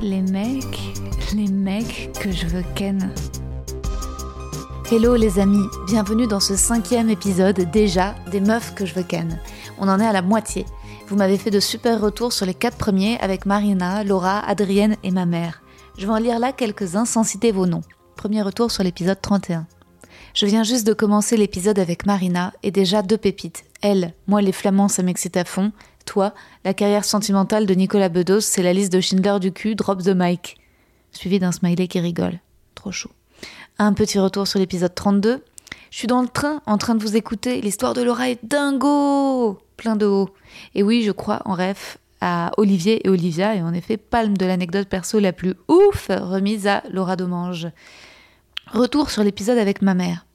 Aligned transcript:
Les 0.00 0.22
mecs, 0.22 0.80
les 1.34 1.48
mecs 1.48 2.10
que 2.18 2.30
je 2.30 2.46
veux 2.46 2.64
ken. 2.74 3.12
Hello 4.90 5.14
les 5.14 5.38
amis, 5.38 5.66
bienvenue 5.86 6.26
dans 6.26 6.40
ce 6.40 6.56
cinquième 6.56 7.10
épisode 7.10 7.70
déjà 7.70 8.14
des 8.30 8.40
meufs 8.40 8.74
que 8.74 8.86
je 8.86 8.94
veux 8.94 9.02
ken. 9.02 9.38
On 9.78 9.88
en 9.88 10.00
est 10.00 10.06
à 10.06 10.12
la 10.12 10.22
moitié. 10.22 10.64
Vous 11.08 11.16
m'avez 11.16 11.36
fait 11.36 11.50
de 11.50 11.60
super 11.60 12.00
retours 12.00 12.32
sur 12.32 12.46
les 12.46 12.54
quatre 12.54 12.78
premiers 12.78 13.18
avec 13.20 13.44
Marina, 13.44 14.02
Laura, 14.02 14.40
Adrienne 14.40 14.96
et 15.02 15.10
ma 15.10 15.26
mère. 15.26 15.62
Je 15.98 16.06
vais 16.06 16.12
en 16.12 16.18
lire 16.18 16.38
là 16.38 16.52
quelques-uns 16.52 17.04
sans 17.04 17.24
citer 17.24 17.52
vos 17.52 17.66
noms. 17.66 17.82
Premier 18.16 18.42
retour 18.42 18.70
sur 18.70 18.82
l'épisode 18.82 19.20
31. 19.20 19.66
Je 20.34 20.46
viens 20.46 20.62
juste 20.62 20.86
de 20.86 20.92
commencer 20.92 21.36
l'épisode 21.36 21.78
avec 21.78 22.06
Marina 22.06 22.52
et 22.62 22.70
déjà 22.70 23.02
deux 23.02 23.18
pépites. 23.18 23.64
Elle, 23.82 24.14
moi 24.26 24.40
les 24.40 24.52
flamands 24.52 24.88
ça 24.88 25.02
m'excite 25.02 25.36
à 25.36 25.44
fond. 25.44 25.72
Toi, 26.06 26.34
la 26.64 26.74
carrière 26.74 27.04
sentimentale 27.04 27.66
de 27.66 27.74
Nicolas 27.74 28.08
Bedos, 28.08 28.40
c'est 28.40 28.62
la 28.62 28.72
liste 28.72 28.92
de 28.92 29.00
Schindler 29.00 29.38
du 29.40 29.52
cul, 29.52 29.74
drop 29.74 30.02
the 30.02 30.14
mic. 30.14 30.56
Suivi 31.12 31.38
d'un 31.38 31.52
smiley 31.52 31.88
qui 31.88 32.00
rigole. 32.00 32.40
Trop 32.74 32.92
chaud. 32.92 33.10
Un 33.78 33.92
petit 33.92 34.18
retour 34.18 34.46
sur 34.46 34.58
l'épisode 34.58 34.94
32. 34.94 35.42
Je 35.90 35.96
suis 35.96 36.06
dans 36.06 36.22
le 36.22 36.28
train, 36.28 36.62
en 36.66 36.78
train 36.78 36.94
de 36.94 37.02
vous 37.02 37.16
écouter. 37.16 37.60
L'histoire 37.60 37.94
de 37.94 38.02
Laura 38.02 38.30
est 38.30 38.44
dingo 38.44 39.58
Plein 39.76 39.96
de 39.96 40.06
hauts. 40.06 40.30
Et 40.74 40.82
oui, 40.82 41.02
je 41.02 41.10
crois 41.10 41.42
en 41.44 41.54
rêve 41.54 41.96
à 42.20 42.52
Olivier 42.58 43.06
et 43.06 43.10
Olivia, 43.10 43.54
et 43.54 43.62
en 43.62 43.72
effet, 43.72 43.96
palme 43.96 44.36
de 44.36 44.44
l'anecdote 44.44 44.88
perso 44.88 45.18
la 45.18 45.32
plus 45.32 45.54
ouf 45.68 46.08
remise 46.10 46.66
à 46.66 46.82
Laura 46.90 47.16
Domange. 47.16 47.68
Retour 48.72 49.10
sur 49.10 49.24
l'épisode 49.24 49.58
avec 49.58 49.82
ma 49.82 49.94
mère. 49.94 50.26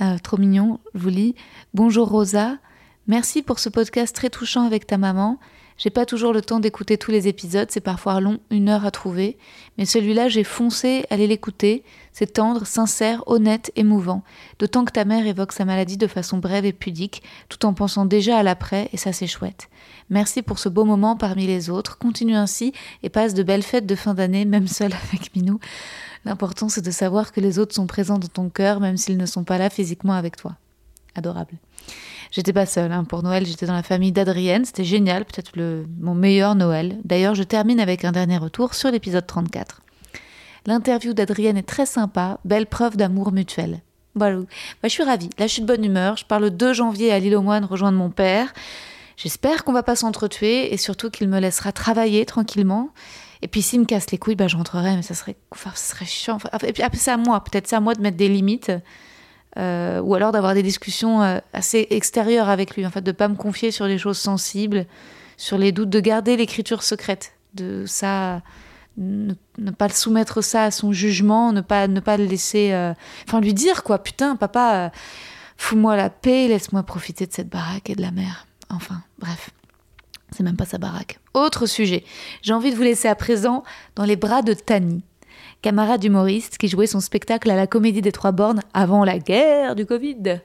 Euh, 0.00 0.16
trop 0.22 0.38
mignon, 0.38 0.78
je 0.94 1.00
vous 1.00 1.08
lis. 1.08 1.34
Bonjour 1.74 2.08
Rosa, 2.08 2.56
Merci 3.10 3.42
pour 3.42 3.58
ce 3.58 3.68
podcast 3.68 4.14
très 4.14 4.30
touchant 4.30 4.64
avec 4.64 4.86
ta 4.86 4.96
maman. 4.96 5.40
J'ai 5.78 5.90
pas 5.90 6.06
toujours 6.06 6.32
le 6.32 6.42
temps 6.42 6.60
d'écouter 6.60 6.96
tous 6.96 7.10
les 7.10 7.26
épisodes, 7.26 7.66
c'est 7.68 7.80
parfois 7.80 8.20
long, 8.20 8.38
une 8.52 8.68
heure 8.68 8.86
à 8.86 8.92
trouver, 8.92 9.36
mais 9.76 9.84
celui-là 9.84 10.28
j'ai 10.28 10.44
foncé, 10.44 11.06
aller 11.10 11.26
l'écouter, 11.26 11.82
c'est 12.12 12.34
tendre, 12.34 12.68
sincère, 12.68 13.24
honnête, 13.26 13.72
émouvant, 13.74 14.22
d'autant 14.60 14.84
que 14.84 14.92
ta 14.92 15.04
mère 15.04 15.26
évoque 15.26 15.50
sa 15.50 15.64
maladie 15.64 15.96
de 15.96 16.06
façon 16.06 16.38
brève 16.38 16.64
et 16.64 16.72
pudique, 16.72 17.24
tout 17.48 17.66
en 17.66 17.74
pensant 17.74 18.04
déjà 18.04 18.38
à 18.38 18.44
l'après, 18.44 18.88
et 18.92 18.96
ça 18.96 19.12
c'est 19.12 19.26
chouette. 19.26 19.70
Merci 20.08 20.42
pour 20.42 20.60
ce 20.60 20.68
beau 20.68 20.84
moment 20.84 21.16
parmi 21.16 21.48
les 21.48 21.68
autres, 21.68 21.98
continue 21.98 22.36
ainsi 22.36 22.72
et 23.02 23.08
passe 23.08 23.34
de 23.34 23.42
belles 23.42 23.64
fêtes 23.64 23.86
de 23.86 23.96
fin 23.96 24.14
d'année, 24.14 24.44
même 24.44 24.68
seule 24.68 24.92
avec 24.92 25.34
Minou. 25.34 25.58
L'important 26.24 26.68
c'est 26.68 26.84
de 26.84 26.92
savoir 26.92 27.32
que 27.32 27.40
les 27.40 27.58
autres 27.58 27.74
sont 27.74 27.88
présents 27.88 28.20
dans 28.20 28.28
ton 28.28 28.50
cœur, 28.50 28.78
même 28.78 28.96
s'ils 28.96 29.18
ne 29.18 29.26
sont 29.26 29.42
pas 29.42 29.58
là 29.58 29.68
physiquement 29.68 30.12
avec 30.12 30.36
toi. 30.36 30.54
Adorable. 31.16 31.58
J'étais 32.30 32.52
pas 32.52 32.66
seule. 32.66 32.92
Hein. 32.92 33.04
Pour 33.04 33.22
Noël, 33.22 33.44
j'étais 33.44 33.66
dans 33.66 33.74
la 33.74 33.82
famille 33.82 34.12
d'Adrienne. 34.12 34.64
C'était 34.64 34.84
génial, 34.84 35.24
peut-être 35.24 35.52
mon 36.00 36.14
meilleur 36.14 36.54
Noël. 36.54 36.98
D'ailleurs, 37.04 37.34
je 37.34 37.42
termine 37.42 37.80
avec 37.80 38.04
un 38.04 38.12
dernier 38.12 38.38
retour 38.38 38.74
sur 38.74 38.90
l'épisode 38.90 39.26
34. 39.26 39.82
L'interview 40.66 41.12
d'Adrienne 41.12 41.56
est 41.56 41.66
très 41.66 41.86
sympa, 41.86 42.38
belle 42.44 42.66
preuve 42.66 42.96
d'amour 42.96 43.32
mutuel. 43.32 43.80
Voilà. 44.14 44.36
Moi, 44.36 44.46
je 44.84 44.88
suis 44.88 45.02
ravie. 45.02 45.30
Là, 45.38 45.46
je 45.46 45.52
suis 45.52 45.62
de 45.62 45.66
bonne 45.66 45.84
humeur. 45.84 46.16
Je 46.16 46.24
pars 46.24 46.40
le 46.40 46.50
2 46.50 46.72
janvier 46.72 47.12
à 47.12 47.18
l'île 47.18 47.36
aux 47.36 47.42
Moines 47.42 47.64
rejoindre 47.64 47.98
mon 47.98 48.10
père. 48.10 48.52
J'espère 49.16 49.64
qu'on 49.64 49.72
va 49.72 49.82
pas 49.82 49.96
s'entretuer 49.96 50.72
et 50.72 50.76
surtout 50.76 51.10
qu'il 51.10 51.28
me 51.28 51.40
laissera 51.40 51.72
travailler 51.72 52.24
tranquillement. 52.26 52.90
Et 53.42 53.48
puis 53.48 53.62
s'il 53.62 53.80
me 53.80 53.84
casse 53.86 54.10
les 54.10 54.18
couilles, 54.18 54.36
bah, 54.36 54.48
je 54.48 54.56
rentrerai, 54.56 54.96
mais 54.96 55.02
ça 55.02 55.14
serait, 55.14 55.36
ça 55.54 55.70
serait 55.74 56.06
chiant. 56.06 56.38
Et 56.62 56.72
puis 56.72 56.82
après, 56.82 56.98
c'est 56.98 57.10
à 57.10 57.16
moi, 57.16 57.42
peut-être 57.42 57.66
c'est 57.66 57.76
à 57.76 57.80
moi 57.80 57.94
de 57.94 58.02
mettre 58.02 58.16
des 58.16 58.28
limites. 58.28 58.72
Euh, 59.58 60.00
ou 60.00 60.14
alors 60.14 60.30
d'avoir 60.30 60.54
des 60.54 60.62
discussions 60.62 61.22
euh, 61.22 61.38
assez 61.52 61.88
extérieures 61.90 62.48
avec 62.48 62.76
lui, 62.76 62.86
en 62.86 62.90
fait, 62.90 63.00
de 63.00 63.12
pas 63.12 63.28
me 63.28 63.34
confier 63.34 63.72
sur 63.72 63.86
les 63.86 63.98
choses 63.98 64.18
sensibles, 64.18 64.86
sur 65.36 65.58
les 65.58 65.72
doutes, 65.72 65.90
de 65.90 66.00
garder 66.00 66.36
l'écriture 66.36 66.82
secrète, 66.82 67.32
de 67.54 67.84
ça, 67.86 68.42
ne, 68.96 69.34
pas 69.76 69.88
le 69.88 69.92
soumettre 69.92 70.42
ça 70.42 70.64
à 70.64 70.70
son 70.70 70.92
jugement, 70.92 71.52
ne 71.52 71.62
pas 71.62 71.88
ne 71.88 72.00
pas 72.00 72.16
le 72.16 72.26
laisser, 72.26 72.72
euh, 72.72 72.94
enfin 73.26 73.40
lui 73.40 73.54
dire 73.54 73.82
quoi, 73.82 74.00
putain, 74.00 74.36
papa, 74.36 74.92
fous-moi 75.56 75.96
la 75.96 76.10
paix, 76.10 76.46
laisse-moi 76.46 76.84
profiter 76.84 77.26
de 77.26 77.32
cette 77.32 77.48
baraque 77.48 77.90
et 77.90 77.96
de 77.96 78.02
la 78.02 78.12
mer. 78.12 78.46
Enfin, 78.68 79.02
bref. 79.18 79.50
C'est 80.32 80.44
même 80.44 80.56
pas 80.56 80.64
sa 80.64 80.78
baraque. 80.78 81.18
Autre 81.34 81.66
sujet. 81.66 82.04
J'ai 82.42 82.52
envie 82.52 82.70
de 82.70 82.76
vous 82.76 82.84
laisser 82.84 83.08
à 83.08 83.16
présent 83.16 83.64
dans 83.96 84.04
les 84.04 84.14
bras 84.14 84.42
de 84.42 84.54
Tani 84.54 85.02
camarade 85.62 86.04
humoriste 86.04 86.58
qui 86.58 86.68
jouait 86.68 86.86
son 86.86 87.00
spectacle 87.00 87.50
à 87.50 87.56
la 87.56 87.66
Comédie 87.66 88.02
des 88.02 88.12
Trois 88.12 88.32
Bornes 88.32 88.62
avant 88.72 89.04
la 89.04 89.18
guerre 89.18 89.74
du 89.74 89.86
Covid. 89.86 90.40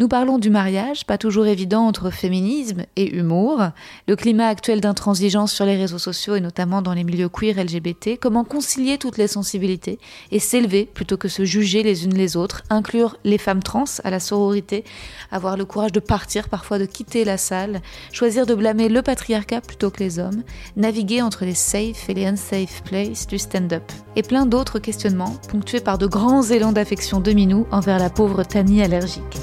Nous 0.00 0.08
parlons 0.08 0.38
du 0.38 0.48
mariage, 0.48 1.04
pas 1.04 1.18
toujours 1.18 1.46
évident 1.46 1.86
entre 1.86 2.08
féminisme 2.08 2.86
et 2.96 3.14
humour, 3.14 3.62
le 4.08 4.16
climat 4.16 4.46
actuel 4.46 4.80
d'intransigeance 4.80 5.52
sur 5.52 5.66
les 5.66 5.76
réseaux 5.76 5.98
sociaux 5.98 6.36
et 6.36 6.40
notamment 6.40 6.80
dans 6.80 6.94
les 6.94 7.04
milieux 7.04 7.28
queer 7.28 7.62
LGBT, 7.62 8.18
comment 8.18 8.44
concilier 8.44 8.96
toutes 8.96 9.18
les 9.18 9.28
sensibilités 9.28 9.98
et 10.30 10.38
s'élever 10.38 10.86
plutôt 10.86 11.18
que 11.18 11.28
se 11.28 11.44
juger 11.44 11.82
les 11.82 12.06
unes 12.06 12.14
les 12.14 12.38
autres, 12.38 12.62
inclure 12.70 13.18
les 13.24 13.36
femmes 13.36 13.62
trans 13.62 13.84
à 14.02 14.08
la 14.08 14.20
sororité, 14.20 14.84
avoir 15.30 15.58
le 15.58 15.66
courage 15.66 15.92
de 15.92 16.00
partir, 16.00 16.48
parfois 16.48 16.78
de 16.78 16.86
quitter 16.86 17.26
la 17.26 17.36
salle, 17.36 17.82
choisir 18.10 18.46
de 18.46 18.54
blâmer 18.54 18.88
le 18.88 19.02
patriarcat 19.02 19.60
plutôt 19.60 19.90
que 19.90 20.02
les 20.02 20.18
hommes, 20.18 20.44
naviguer 20.76 21.20
entre 21.20 21.44
les 21.44 21.52
safe 21.52 22.08
et 22.08 22.14
les 22.14 22.24
unsafe 22.24 22.82
places 22.84 23.26
du 23.26 23.38
stand-up, 23.38 23.84
et 24.16 24.22
plein 24.22 24.46
d'autres 24.46 24.78
questionnements 24.78 25.36
ponctués 25.50 25.80
par 25.80 25.98
de 25.98 26.06
grands 26.06 26.44
élans 26.44 26.72
d'affection 26.72 27.20
de 27.20 27.32
Minou 27.32 27.66
envers 27.70 27.98
la 27.98 28.08
pauvre 28.08 28.44
Tani 28.44 28.82
allergique. 28.82 29.36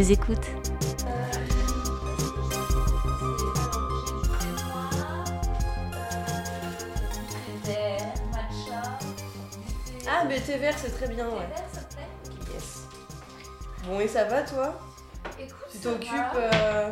Joyeuse 0.00 0.12
écoute. 0.12 0.46
Ah, 10.08 10.24
mais 10.26 10.40
thé 10.40 10.56
vert, 10.58 10.74
c'est 10.78 10.90
très 10.90 11.08
bien, 11.08 11.28
ouais. 11.28 11.48
Yes. 12.52 12.86
Bon, 13.84 14.00
et 14.00 14.08
ça 14.08 14.24
va, 14.24 14.42
toi? 14.42 14.78
Écoute, 15.38 15.54
Tu 15.70 15.78
t'occupes 15.78 16.10
euh, 16.34 16.90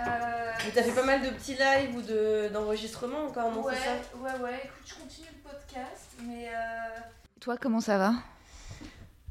Euh, 0.00 0.52
mais 0.64 0.70
T'as 0.72 0.82
fait 0.82 0.92
pas 0.92 1.04
mal 1.04 1.22
de 1.22 1.28
petits 1.30 1.54
lives 1.56 1.94
ou 1.94 2.02
de- 2.02 2.48
d'enregistrements 2.52 3.26
encore, 3.26 3.52
non 3.52 3.62
Ouais, 3.62 3.74
c'est 3.76 3.84
ça? 3.84 4.16
ouais, 4.16 4.42
ouais. 4.42 4.60
Écoute, 4.64 4.82
je 4.86 4.94
continue 4.94 5.28
le 5.32 5.50
podcast, 5.50 6.10
mais 6.26 6.48
euh... 6.48 7.00
Toi, 7.40 7.56
comment 7.60 7.80
ça 7.80 7.98
va? 7.98 8.12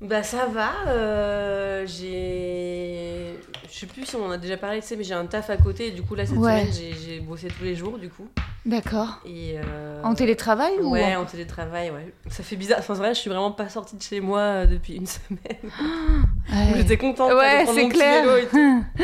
Bah 0.01 0.23
ça 0.23 0.45
va, 0.45 0.71
euh, 0.87 1.85
j'ai... 1.85 3.37
Je 3.69 3.77
sais 3.79 3.85
plus 3.85 4.05
si 4.05 4.15
on 4.15 4.25
en 4.25 4.31
a 4.31 4.37
déjà 4.37 4.55
parlé, 4.55 4.79
tu 4.79 4.87
sais, 4.87 4.95
mais 4.95 5.03
j'ai 5.03 5.13
un 5.13 5.25
taf 5.25 5.49
à 5.49 5.57
côté 5.57 5.87
et 5.87 5.91
du 5.91 6.01
coup 6.03 6.15
là 6.15 6.25
cette 6.25 6.37
Ouais. 6.37 6.61
semaine 6.61 6.73
j'ai- 6.73 6.93
j'ai 6.93 7.19
bossé 7.19 7.49
tous 7.49 7.63
les 7.65 7.75
jours 7.75 7.97
du 7.99 8.09
coup. 8.09 8.27
D'accord. 8.65 9.19
Et 9.25 9.55
euh, 9.57 10.01
En 10.03 10.15
télétravail 10.15 10.73
ou 10.81 10.91
Ouais, 10.91 11.15
en- 11.15 11.21
en 11.21 11.25
télétravail, 11.25 11.91
ouais. 11.91 12.13
Ça 12.29 12.43
fait 12.43 12.55
bizarre, 12.55 12.79
enfin 12.79 12.93
c'est 12.95 13.01
vrai, 13.01 13.13
je 13.13 13.19
suis 13.19 13.29
vraiment 13.29 13.51
pas 13.51 13.67
sortie 13.67 13.97
de 13.97 14.01
chez 14.01 14.21
moi 14.21 14.39
euh, 14.39 14.65
depuis 14.65 14.95
une 14.95 15.05
semaine. 15.07 15.39
Ouais. 16.51 16.73
J'étais 16.77 16.97
contente 16.97 17.33
Ouais, 17.33 17.59
de 17.59 17.63
prendre 17.65 17.77
c'est 17.77 17.83
mon 17.83 17.89
petit 17.89 17.97
clair. 17.99 18.23
vélo 18.23 18.37
et 18.37 18.47
tout. 18.47 18.83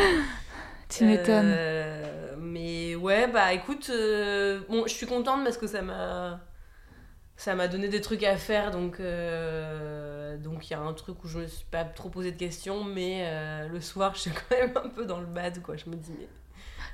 Tu 0.90 1.04
m'étonnes. 1.04 1.54
Mais 2.40 2.96
ouais, 2.96 3.28
bah 3.28 3.52
écoute, 3.54 3.92
bon, 4.70 4.84
je 4.88 4.94
suis 4.94 5.06
contente 5.08 5.44
parce 5.44 5.58
que 5.58 5.68
ça 5.68 5.82
m'a 5.82 6.40
ça 7.38 7.54
m'a 7.56 7.68
donné 7.68 7.88
des 7.90 8.02
trucs 8.02 8.24
à 8.24 8.38
faire, 8.38 8.72
donc 8.72 9.00
euh, 9.00 10.38
donc 10.38 10.70
il 10.70 10.72
y 10.72 10.76
a 10.76 10.80
un 10.80 10.94
truc 10.94 11.24
où 11.24 11.28
je 11.28 11.40
me 11.40 11.48
suis 11.48 11.66
pas 11.70 11.84
trop 11.84 12.10
posé 12.10 12.32
de 12.32 12.38
questions, 12.38 12.84
mais 12.84 13.24
euh, 13.26 13.68
le 13.68 13.82
soir 13.82 14.12
je 14.16 14.22
suis 14.22 14.32
quand 14.32 14.56
même 14.58 14.72
un 14.84 14.90
peu 14.90 15.06
dans 15.06 15.20
le 15.20 15.26
bad, 15.26 15.62
quoi. 15.62 15.76
Je 15.76 15.90
me 15.90 15.96
dis, 15.96 16.12
mais 16.20 16.28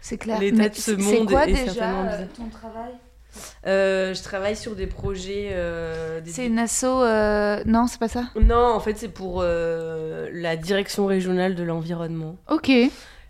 C'est 0.01 0.17
clair. 0.17 0.39
l'état 0.39 0.57
Mais 0.57 0.69
de 0.69 0.75
ce 0.75 0.91
monde 0.91 1.27
quoi 1.27 1.43
est 1.47 1.53
déjà 1.53 1.65
certainement 1.73 2.01
euh, 2.01 2.17
bizarre. 2.17 2.27
ton 2.35 2.49
travail? 2.49 2.91
Euh, 3.65 4.13
je 4.13 4.23
travaille 4.23 4.57
sur 4.57 4.75
des 4.75 4.88
projets. 4.88 5.55
des- 6.23 6.31
C'est 6.31 6.47
une 6.47 6.59
asso. 6.59 6.83
Non, 7.65 7.87
c'est 7.87 7.99
pas 7.99 8.09
ça? 8.09 8.25
Non, 8.41 8.73
en 8.73 8.79
fait, 8.81 8.97
c'est 8.97 9.07
pour 9.09 9.44
la 9.44 10.55
direction 10.57 11.05
régionale 11.05 11.55
de 11.55 11.63
l'environnement. 11.63 12.35
Ok. 12.49 12.71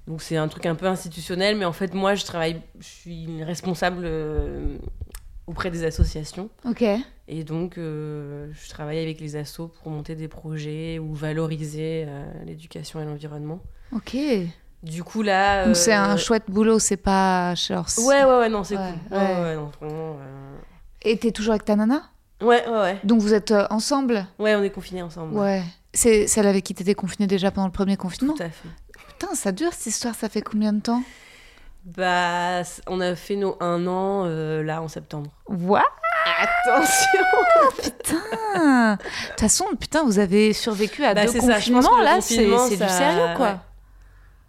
Donc 0.08 0.24
c'est 0.24 0.36
un 0.38 0.48
truc 0.48 0.66
un 0.66 0.74
peu 0.74 0.88
institutionnel, 0.88 1.56
mais 1.56 1.64
en 1.66 1.72
fait 1.74 1.94
moi 1.94 2.16
je 2.16 2.26
travaille, 2.26 2.60
je 2.80 2.86
suis 2.88 3.44
responsable 3.44 4.02
euh, 4.04 4.78
auprès 5.48 5.72
des 5.72 5.84
associations 5.84 6.50
Ok. 6.66 6.84
et 7.28 7.44
donc 7.44 7.78
euh, 7.78 8.48
je 8.54 8.70
travaille 8.70 9.00
avec 9.00 9.20
les 9.20 9.36
assos 9.36 9.68
pour 9.68 9.92
monter 9.92 10.16
des 10.16 10.28
projets 10.28 11.00
ou 11.00 11.14
valoriser 11.14 12.06
euh, 12.08 12.24
l'éducation 12.46 13.02
et 13.02 13.06
l'environnement. 13.06 13.60
Ok. 13.94 14.16
Du 14.84 15.04
coup 15.04 15.22
là, 15.22 15.66
Donc 15.68 15.76
c'est 15.76 15.94
euh, 15.94 16.00
un 16.00 16.18
chouette 16.18 16.46
boulot, 16.50 16.80
c'est 16.80 16.98
pas 16.98 17.54
genre. 17.56 17.88
Ouais 18.00 18.24
ouais 18.24 18.38
ouais 18.40 18.50
non 18.50 18.64
c'est 18.64 18.78
Ouais, 18.78 18.94
cool. 19.10 19.18
Ouais, 19.18 19.24
ouais. 19.24 19.42
ouais, 19.42 19.56
non, 19.56 19.72
vraiment, 19.80 20.18
Et 21.04 21.18
t'es 21.18 21.32
toujours 21.32 21.52
avec 21.54 21.66
ta 21.66 21.76
nana? 21.76 22.04
Ouais, 22.42 22.66
ouais, 22.68 22.80
ouais. 22.80 23.00
Donc 23.04 23.22
vous 23.22 23.34
êtes 23.34 23.54
ensemble? 23.70 24.26
Ouais, 24.40 24.56
on 24.56 24.64
est 24.64 24.72
confinés 24.72 25.04
ensemble. 25.04 25.36
Ouais. 25.38 25.62
C'est 25.94 26.26
celle 26.28 26.48
avec 26.48 26.64
qui 26.64 26.74
t'étais 26.74 26.96
confinée 26.96 27.28
déjà 27.28 27.52
pendant 27.52 27.68
le 27.68 27.74
premier 27.74 27.98
confinement? 27.98 28.34
Tout 28.34 28.44
à 28.44 28.50
fait. 28.50 28.70
Putain, 29.10 29.36
ça 29.36 29.52
dure 29.52 29.72
cette 29.74 29.88
histoire, 29.88 30.16
ça 30.16 30.30
fait 30.30 30.42
combien 30.42 30.74
de 30.74 30.80
temps? 30.80 31.04
Bah, 31.84 32.62
on 32.88 33.02
a 33.02 33.16
fait 33.16 33.36
nos 33.36 33.58
un 33.60 33.88
an 33.88 34.26
euh, 34.26 34.62
là 34.64 34.82
en 34.82 34.88
septembre. 34.88 35.32
What 35.48 35.82
Attention 36.40 37.22
Putain 37.82 38.96
De 38.96 38.98
toute 39.32 39.40
façon, 39.40 39.66
putain, 39.80 40.04
vous 40.04 40.20
avez 40.20 40.54
survécu 40.54 41.04
à 41.04 41.14
Bah, 41.16 41.26
deux 41.26 41.32
c'est 41.32 41.40
ça, 41.42 41.60
je 41.60 41.72
pense 41.74 41.86
confinements, 41.86 41.90
que 41.96 42.00
le 42.00 42.04
là, 42.04 42.22
c'est 42.22 42.76
du 42.76 42.78
ça- 42.78 42.88
sérieux, 42.88 43.36
quoi. 43.36 43.46
ouais. 43.48 43.56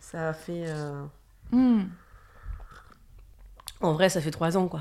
Ça 0.00 0.28
a 0.28 0.32
fait. 0.34 0.64
euh, 0.66 1.04
Hmm. 1.50 1.82
En 3.80 3.92
vrai, 3.94 4.08
ça 4.08 4.20
fait 4.20 4.30
trois 4.30 4.56
ans, 4.56 4.68
quoi. 4.68 4.80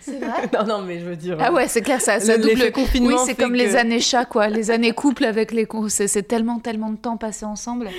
C'est 0.00 0.18
vrai 0.18 0.48
non, 0.52 0.64
non, 0.66 0.82
mais 0.82 1.00
je 1.00 1.04
veux 1.04 1.16
dire. 1.16 1.36
Ah 1.40 1.52
ouais, 1.52 1.68
c'est 1.68 1.80
clair, 1.82 2.00
ça, 2.00 2.18
ça 2.20 2.36
le- 2.36 2.42
double. 2.42 2.72
confinement 2.72 3.08
Oui, 3.16 3.22
c'est 3.26 3.34
comme 3.34 3.54
les 3.54 3.76
années 3.76 4.00
chats, 4.00 4.24
quoi. 4.24 4.48
Les 4.48 4.70
années 4.70 4.92
couple 4.92 5.24
avec 5.24 5.52
les... 5.52 5.66
c'est 5.88 6.22
tellement, 6.28 6.58
tellement 6.60 6.90
de 6.90 6.96
temps 6.96 7.16
passé 7.18 7.44
ensemble. 7.44 7.90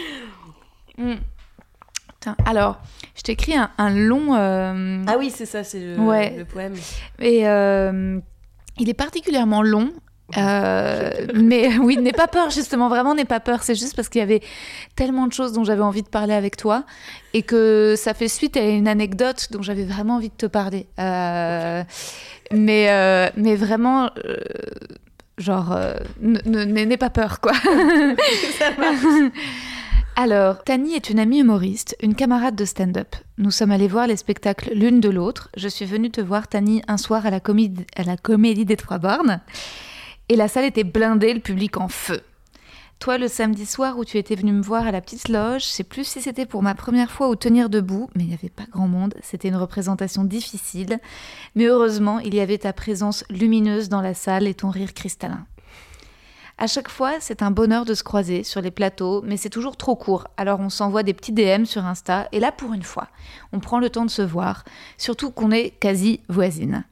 Hmm. 0.98 1.16
Putain, 2.34 2.50
Alors, 2.50 2.80
je 3.16 3.22
t'écris 3.22 3.56
un, 3.56 3.70
un 3.78 3.90
long... 3.92 4.36
euh, 4.36 5.04
Ah 5.08 5.16
oui, 5.20 5.32
c'est 5.34 5.46
ça, 5.46 5.64
c'est 5.64 5.80
le, 5.80 5.98
Ouais. 6.00 6.34
le 6.38 6.46
poème. 6.46 6.74
Et 7.20 7.48
euh, 7.48 8.20
il 8.80 8.90
est 8.90 8.94
particulièrement 8.96 9.62
long. 9.62 9.92
euh, 10.38 11.12
mais 11.36 11.78
oui, 11.82 11.98
n'aie 11.98 12.12
pas 12.14 12.28
peur, 12.28 12.50
justement, 12.50 12.90
vraiment, 12.90 13.14
n'aie 13.14 13.26
pas 13.26 13.40
peur. 13.40 13.62
C'est 13.64 13.76
juste 13.76 13.96
parce 13.96 14.10
qu'il 14.10 14.20
y 14.20 14.24
avait 14.24 14.42
tellement 14.96 15.28
de 15.28 15.34
choses 15.34 15.52
dont 15.54 15.64
j'avais 15.64 15.84
envie 15.84 16.02
de 16.02 16.08
parler 16.10 16.34
avec 16.34 16.58
toi 16.58 16.84
et 17.34 17.44
que 17.44 17.94
ça 17.98 18.14
fait 18.16 18.28
suite 18.28 18.58
à 18.58 18.62
une 18.68 18.88
anecdote 18.88 19.48
dont 19.52 19.62
j'avais 19.62 19.84
vraiment 19.86 20.16
envie 20.16 20.30
de 20.30 20.36
te 20.36 20.48
parler. 20.48 20.88
Mais, 22.52 23.32
mais 23.38 23.56
vraiment, 23.56 24.10
genre, 25.38 25.74
euh, 25.74 25.94
n'aie 26.22 26.98
pas 26.98 27.10
peur, 27.12 27.40
quoi. 27.40 27.54
Ça 28.58 28.72
marche. 28.78 29.32
Alors, 30.18 30.64
Tani 30.64 30.94
est 30.94 31.10
une 31.10 31.20
amie 31.20 31.42
humoriste, 31.42 31.98
une 32.02 32.16
camarade 32.16 32.56
de 32.56 32.64
stand-up. 32.64 33.18
Nous 33.38 33.52
sommes 33.52 33.72
allés 33.72 33.90
voir 33.90 34.08
les 34.08 34.16
spectacles 34.16 34.72
l'une 34.74 35.02
de 35.02 35.10
l'autre. 35.10 35.50
Je 35.58 35.68
suis 35.68 35.84
venue 35.84 36.10
te 36.10 36.22
voir, 36.22 36.48
Tani, 36.48 36.82
un 36.88 36.96
soir 36.96 37.26
à 37.26 37.30
la, 37.30 37.42
comédie, 37.42 37.86
à 37.98 38.04
la 38.04 38.16
Comédie 38.16 38.64
des 38.64 38.78
Trois 38.78 38.98
Bornes. 38.98 39.42
Et 40.30 40.38
la 40.38 40.48
salle 40.48 40.64
était 40.64 40.86
blindée, 40.86 41.34
le 41.34 41.42
public 41.42 41.76
en 41.76 41.90
feu. 41.90 42.22
Toi, 43.00 43.18
le 43.18 43.28
samedi 43.28 43.66
soir 43.66 43.98
où 43.98 44.06
tu 44.06 44.18
étais 44.18 44.36
venu 44.36 44.54
me 44.54 44.62
voir 44.62 44.88
à 44.88 44.92
la 44.94 45.02
petite 45.02 45.28
loge, 45.28 45.64
je 45.64 45.70
sais 45.70 45.84
plus 45.84 46.08
si 46.08 46.22
c'était 46.22 46.46
pour 46.46 46.64
ma 46.64 46.76
première 46.76 47.12
fois 47.12 47.28
au 47.28 47.36
tenir 47.36 47.70
debout, 47.70 48.10
mais 48.16 48.24
il 48.24 48.28
n'y 48.30 48.34
avait 48.34 48.48
pas 48.48 48.64
grand 48.72 48.88
monde, 48.88 49.16
c'était 49.22 49.50
une 49.50 49.58
représentation 49.58 50.24
difficile. 50.24 51.00
Mais 51.56 51.66
heureusement, 51.66 52.20
il 52.20 52.34
y 52.34 52.40
avait 52.40 52.58
ta 52.58 52.72
présence 52.72 53.26
lumineuse 53.30 53.90
dans 53.90 54.02
la 54.02 54.14
salle 54.14 54.48
et 54.48 54.54
ton 54.54 54.70
rire 54.70 54.94
cristallin. 54.94 55.46
À 56.58 56.68
chaque 56.68 56.88
fois, 56.88 57.20
c'est 57.20 57.42
un 57.42 57.52
bonheur 57.52 57.84
de 57.84 57.94
se 57.94 58.04
croiser 58.04 58.44
sur 58.44 58.62
les 58.62 58.72
plateaux, 58.72 59.22
mais 59.26 59.36
c'est 59.36 59.50
toujours 59.50 59.76
trop 59.76 59.98
court. 59.98 60.26
Alors 60.38 60.62
on 60.62 60.70
s'envoie 60.70 61.04
des 61.04 61.14
petits 61.14 61.34
DM 61.34 61.66
sur 61.66 61.86
Insta, 61.86 62.30
et 62.32 62.40
là, 62.40 62.54
pour 62.54 62.74
une 62.74 62.84
fois, 62.84 63.10
on 63.52 63.60
prend 63.60 63.80
le 63.80 63.90
temps 63.90 64.06
de 64.06 64.10
se 64.10 64.22
voir, 64.22 64.64
surtout 64.98 65.32
qu'on 65.32 65.52
est 65.52 65.72
quasi 65.72 66.22
voisines. 66.30 66.86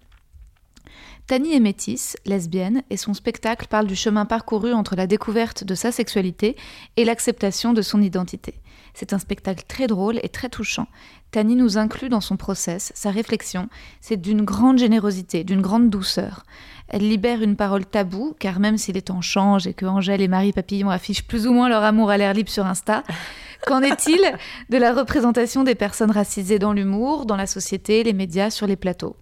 Tani 1.27 1.54
est 1.54 1.62
métisse, 1.62 2.18
lesbienne, 2.25 2.83
et 2.89 2.98
son 2.98 3.13
spectacle 3.13 3.68
parle 3.68 3.88
du 3.88 3.95
chemin 3.95 4.25
parcouru 4.25 4.74
entre 4.74 4.98
la 4.98 5.07
découverte 5.07 5.63
de 5.63 5.75
sa 5.75 5.94
sexualité 5.94 6.57
et 6.98 7.06
l'acceptation 7.06 7.71
de 7.71 7.81
son 7.81 8.01
identité. 8.01 8.56
C'est 8.94 9.13
un 9.13 9.19
spectacle 9.19 9.63
très 9.65 9.88
drôle 9.88 10.19
et 10.21 10.30
très 10.30 10.50
touchant. 10.50 10.88
Tani 11.31 11.56
nous 11.56 11.77
inclut 11.77 12.10
dans 12.10 12.21
son 12.21 12.36
process, 12.36 12.92
sa 12.94 13.10
réflexion, 13.10 13.69
c'est 14.01 14.21
d'une 14.21 14.44
grande 14.44 14.77
générosité, 14.77 15.45
d'une 15.45 15.62
grande 15.62 15.89
douceur. 15.89 16.44
Elle 16.89 17.07
libère 17.07 17.41
une 17.41 17.56
parole 17.56 17.85
taboue, 17.85 18.35
car 18.39 18.59
même 18.59 18.77
si 18.77 18.91
les 18.91 19.01
temps 19.01 19.21
changent 19.21 19.68
et 19.68 19.74
que 19.74 19.85
Angèle 19.85 20.21
et 20.21 20.27
Marie 20.27 20.53
Papillon 20.53 20.89
affichent 20.89 21.27
plus 21.27 21.47
ou 21.47 21.53
moins 21.53 21.69
leur 21.69 21.83
amour 21.83 22.09
à 22.09 22.18
l'air 22.18 22.33
libre 22.33 22.50
sur 22.50 22.65
Insta, 22.65 23.03
qu'en 23.65 23.81
est-il 23.81 24.19
de 24.69 24.77
la 24.77 24.94
représentation 24.94 25.63
des 25.63 25.75
personnes 25.75 26.12
racisées 26.12 26.59
dans 26.59 26.74
l'humour, 26.74 27.25
dans 27.25 27.38
la 27.38 27.47
société, 27.47 28.03
les 28.03 28.13
médias, 28.13 28.50
sur 28.50 28.68
les 28.68 28.75
plateaux? 28.75 29.15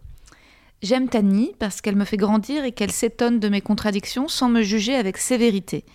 J'aime 0.81 1.10
Tani 1.10 1.52
parce 1.60 1.80
qu'elle 1.80 1.96
me 1.96 2.06
fait 2.06 2.18
grandir 2.18 2.66
et 2.66 2.72
qu'elle 2.72 2.92
s'étonne 2.92 3.40
de 3.40 3.50
mes 3.50 3.62
contradictions 3.62 4.28
sans 4.28 4.50
me 4.50 4.64
juger 4.64 4.96
avec 4.96 5.18
sévérité. 5.18 5.86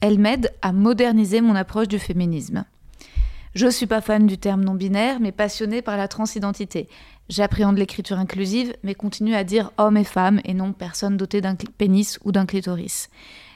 Elle 0.00 0.18
m'aide 0.18 0.50
à 0.62 0.72
moderniser 0.72 1.42
mon 1.42 1.54
approche 1.54 1.88
du 1.88 1.98
féminisme. 1.98 2.64
Je 3.54 3.66
suis 3.66 3.86
pas 3.86 4.00
fan 4.00 4.28
du 4.28 4.38
terme 4.38 4.62
non-binaire, 4.62 5.18
mais 5.18 5.32
passionnée 5.32 5.82
par 5.82 5.96
la 5.96 6.06
transidentité. 6.06 6.88
J'appréhende 7.28 7.78
l'écriture 7.78 8.18
inclusive, 8.18 8.76
mais 8.84 8.94
continue 8.94 9.34
à 9.34 9.42
dire 9.42 9.72
homme 9.76 9.96
et 9.96 10.04
femme 10.04 10.40
et 10.44 10.54
non 10.54 10.72
personne 10.72 11.16
dotée 11.16 11.40
d'un 11.40 11.56
pénis 11.76 12.20
ou 12.24 12.30
d'un 12.30 12.46
clitoris. 12.46 13.08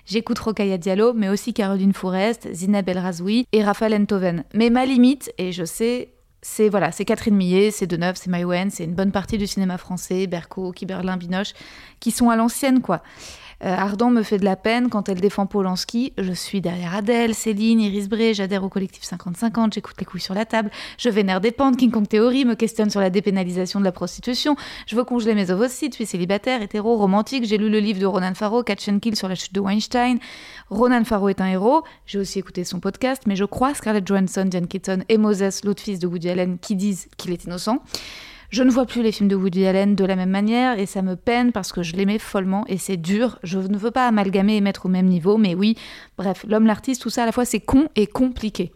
J'écoute 0.05 0.41
Rokhaya 0.41 0.79
Diallo, 0.79 1.13
mais 1.15 1.29
aussi 1.29 1.55
Caroline 1.55 1.93
Fourest, 1.93 2.53
Zineb 2.53 2.89
El 2.89 2.99
Razoui 2.99 3.47
et 3.53 3.63
Raphaël 3.63 3.95
Enthoven. 3.95 4.43
Mais 4.53 4.69
ma 4.69 4.85
limite, 4.85 5.33
et 5.39 5.53
je 5.53 5.65
sais, 5.65 6.13
c'est 6.43 6.69
voilà, 6.69 6.91
c'est 6.91 7.05
Catherine 7.05 7.37
Millet, 7.37 7.71
c'est 7.71 7.87
Deneuve, 7.87 8.17
c'est 8.17 8.31
Maïwen, 8.31 8.71
c'est 8.71 8.85
une 8.85 8.95
bonne 8.95 9.13
partie 9.13 9.39
du 9.39 9.47
cinéma 9.47 9.79
français, 9.79 10.27
Berco, 10.27 10.73
Kiberlin, 10.73 11.17
Binoche, 11.17 11.55
qui 12.01 12.11
sont 12.11 12.31
à 12.31 12.37
l'ancienne, 12.37 12.83
quoi. 12.83 13.01
Euh, 13.65 13.75
Ardent 13.75 14.11
me 14.11 14.23
fait 14.23 14.39
de 14.39 14.45
la 14.45 14.57
peine 14.57 14.91
quand 14.91 15.09
elle 15.09 15.21
défend 15.21 15.47
Polanski. 15.47 16.13
Je 16.19 16.33
suis 16.33 16.61
derrière 16.61 16.95
Adèle, 16.95 17.35
Céline, 17.35 17.81
Iris 17.81 18.09
Bray, 18.09 18.35
j'adhère 18.35 18.63
au 18.63 18.69
collectif 18.69 19.05
50-50, 19.05 19.73
j'écoute 19.73 19.95
les 19.99 20.05
couilles 20.05 20.21
sur 20.21 20.35
la 20.35 20.45
table, 20.45 20.71
je 20.99 21.09
vénère 21.09 21.41
des 21.41 21.51
pentes, 21.51 21.79
King 21.79 21.91
Kong 21.91 22.07
Theory 22.07 22.45
me 22.45 22.55
questionne 22.55 22.91
sur 22.91 23.01
la 23.01 23.09
dépénalisation 23.09 23.81
de 23.81 23.85
la 23.85 23.93
prostitution, 23.93 24.57
je 24.87 24.97
veux 24.97 25.05
congeler 25.05 25.35
mes 25.35 25.51
ovocytes, 25.51 25.95
suis 25.95 26.05
célibataire, 26.05 26.61
hétéro, 26.61 26.97
romantique, 26.97 27.45
j'ai 27.47 27.57
lu 27.57 27.71
le 27.71 27.79
livre 27.79 28.01
de 28.01 28.07
Ronan 28.07 28.35
Farrow, 28.35 28.63
Catch 28.63 28.89
and 28.89 28.99
Kill 28.99 29.17
sur 29.17 29.29
la 29.29 29.35
chute 29.35 29.55
de 29.55 29.61
Weinstein. 29.61 30.19
Ronan 30.69 31.05
Farrow 31.05 31.31
est 31.31 31.41
un 31.41 31.47
héros, 31.47 31.85
j'ai 32.07 32.19
aussi 32.19 32.39
écouté 32.39 32.65
son 32.65 32.81
podcast, 32.81 33.23
mais 33.27 33.37
je 33.37 33.45
crois 33.45 33.73
Scarlett 33.73 34.07
Johansson, 34.07 34.45
Diane 34.45 34.67
Keaton 34.67 35.05
et 35.09 35.17
Moses, 35.17 35.65
l'autre 35.65 35.83
fils 35.83 35.99
de 35.99 36.07
Woody 36.07 36.29
Allen, 36.29 36.59
qui 36.59 36.77
disent 36.77 37.09
qu'il 37.17 37.33
est 37.33 37.45
innocent. 37.45 37.79
Je 38.51 38.63
ne 38.63 38.71
vois 38.71 38.87
plus 38.87 39.03
les 39.03 39.13
films 39.13 39.29
de 39.29 39.37
Woody 39.37 39.67
Allen 39.67 39.95
de 39.95 40.05
la 40.05 40.17
même 40.17 40.31
manière 40.31 40.79
et 40.79 40.87
ça 40.87 41.03
me 41.03 41.17
peine 41.17 41.53
parce 41.53 41.73
que 41.73 41.83
je 41.83 41.97
l'aimais 41.97 42.19
follement 42.19 42.65
et 42.69 42.79
c'est 42.79 42.97
dur. 42.97 43.39
Je 43.43 43.59
ne 43.59 43.77
veux 43.77 43.91
pas 43.91 44.07
amalgamer 44.07 44.57
et 44.57 44.61
mettre 44.61 44.87
au 44.87 44.89
même 44.89 45.07
niveau, 45.07 45.37
mais 45.37 45.55
oui, 45.55 45.77
bref, 46.17 46.45
l'homme, 46.49 46.67
l'artiste, 46.67 47.03
tout 47.03 47.11
ça 47.11 47.23
à 47.23 47.27
la 47.27 47.33
fois 47.33 47.45
c'est 47.45 47.61
con 47.61 47.89
et 47.97 48.07
compliqué. 48.07 48.73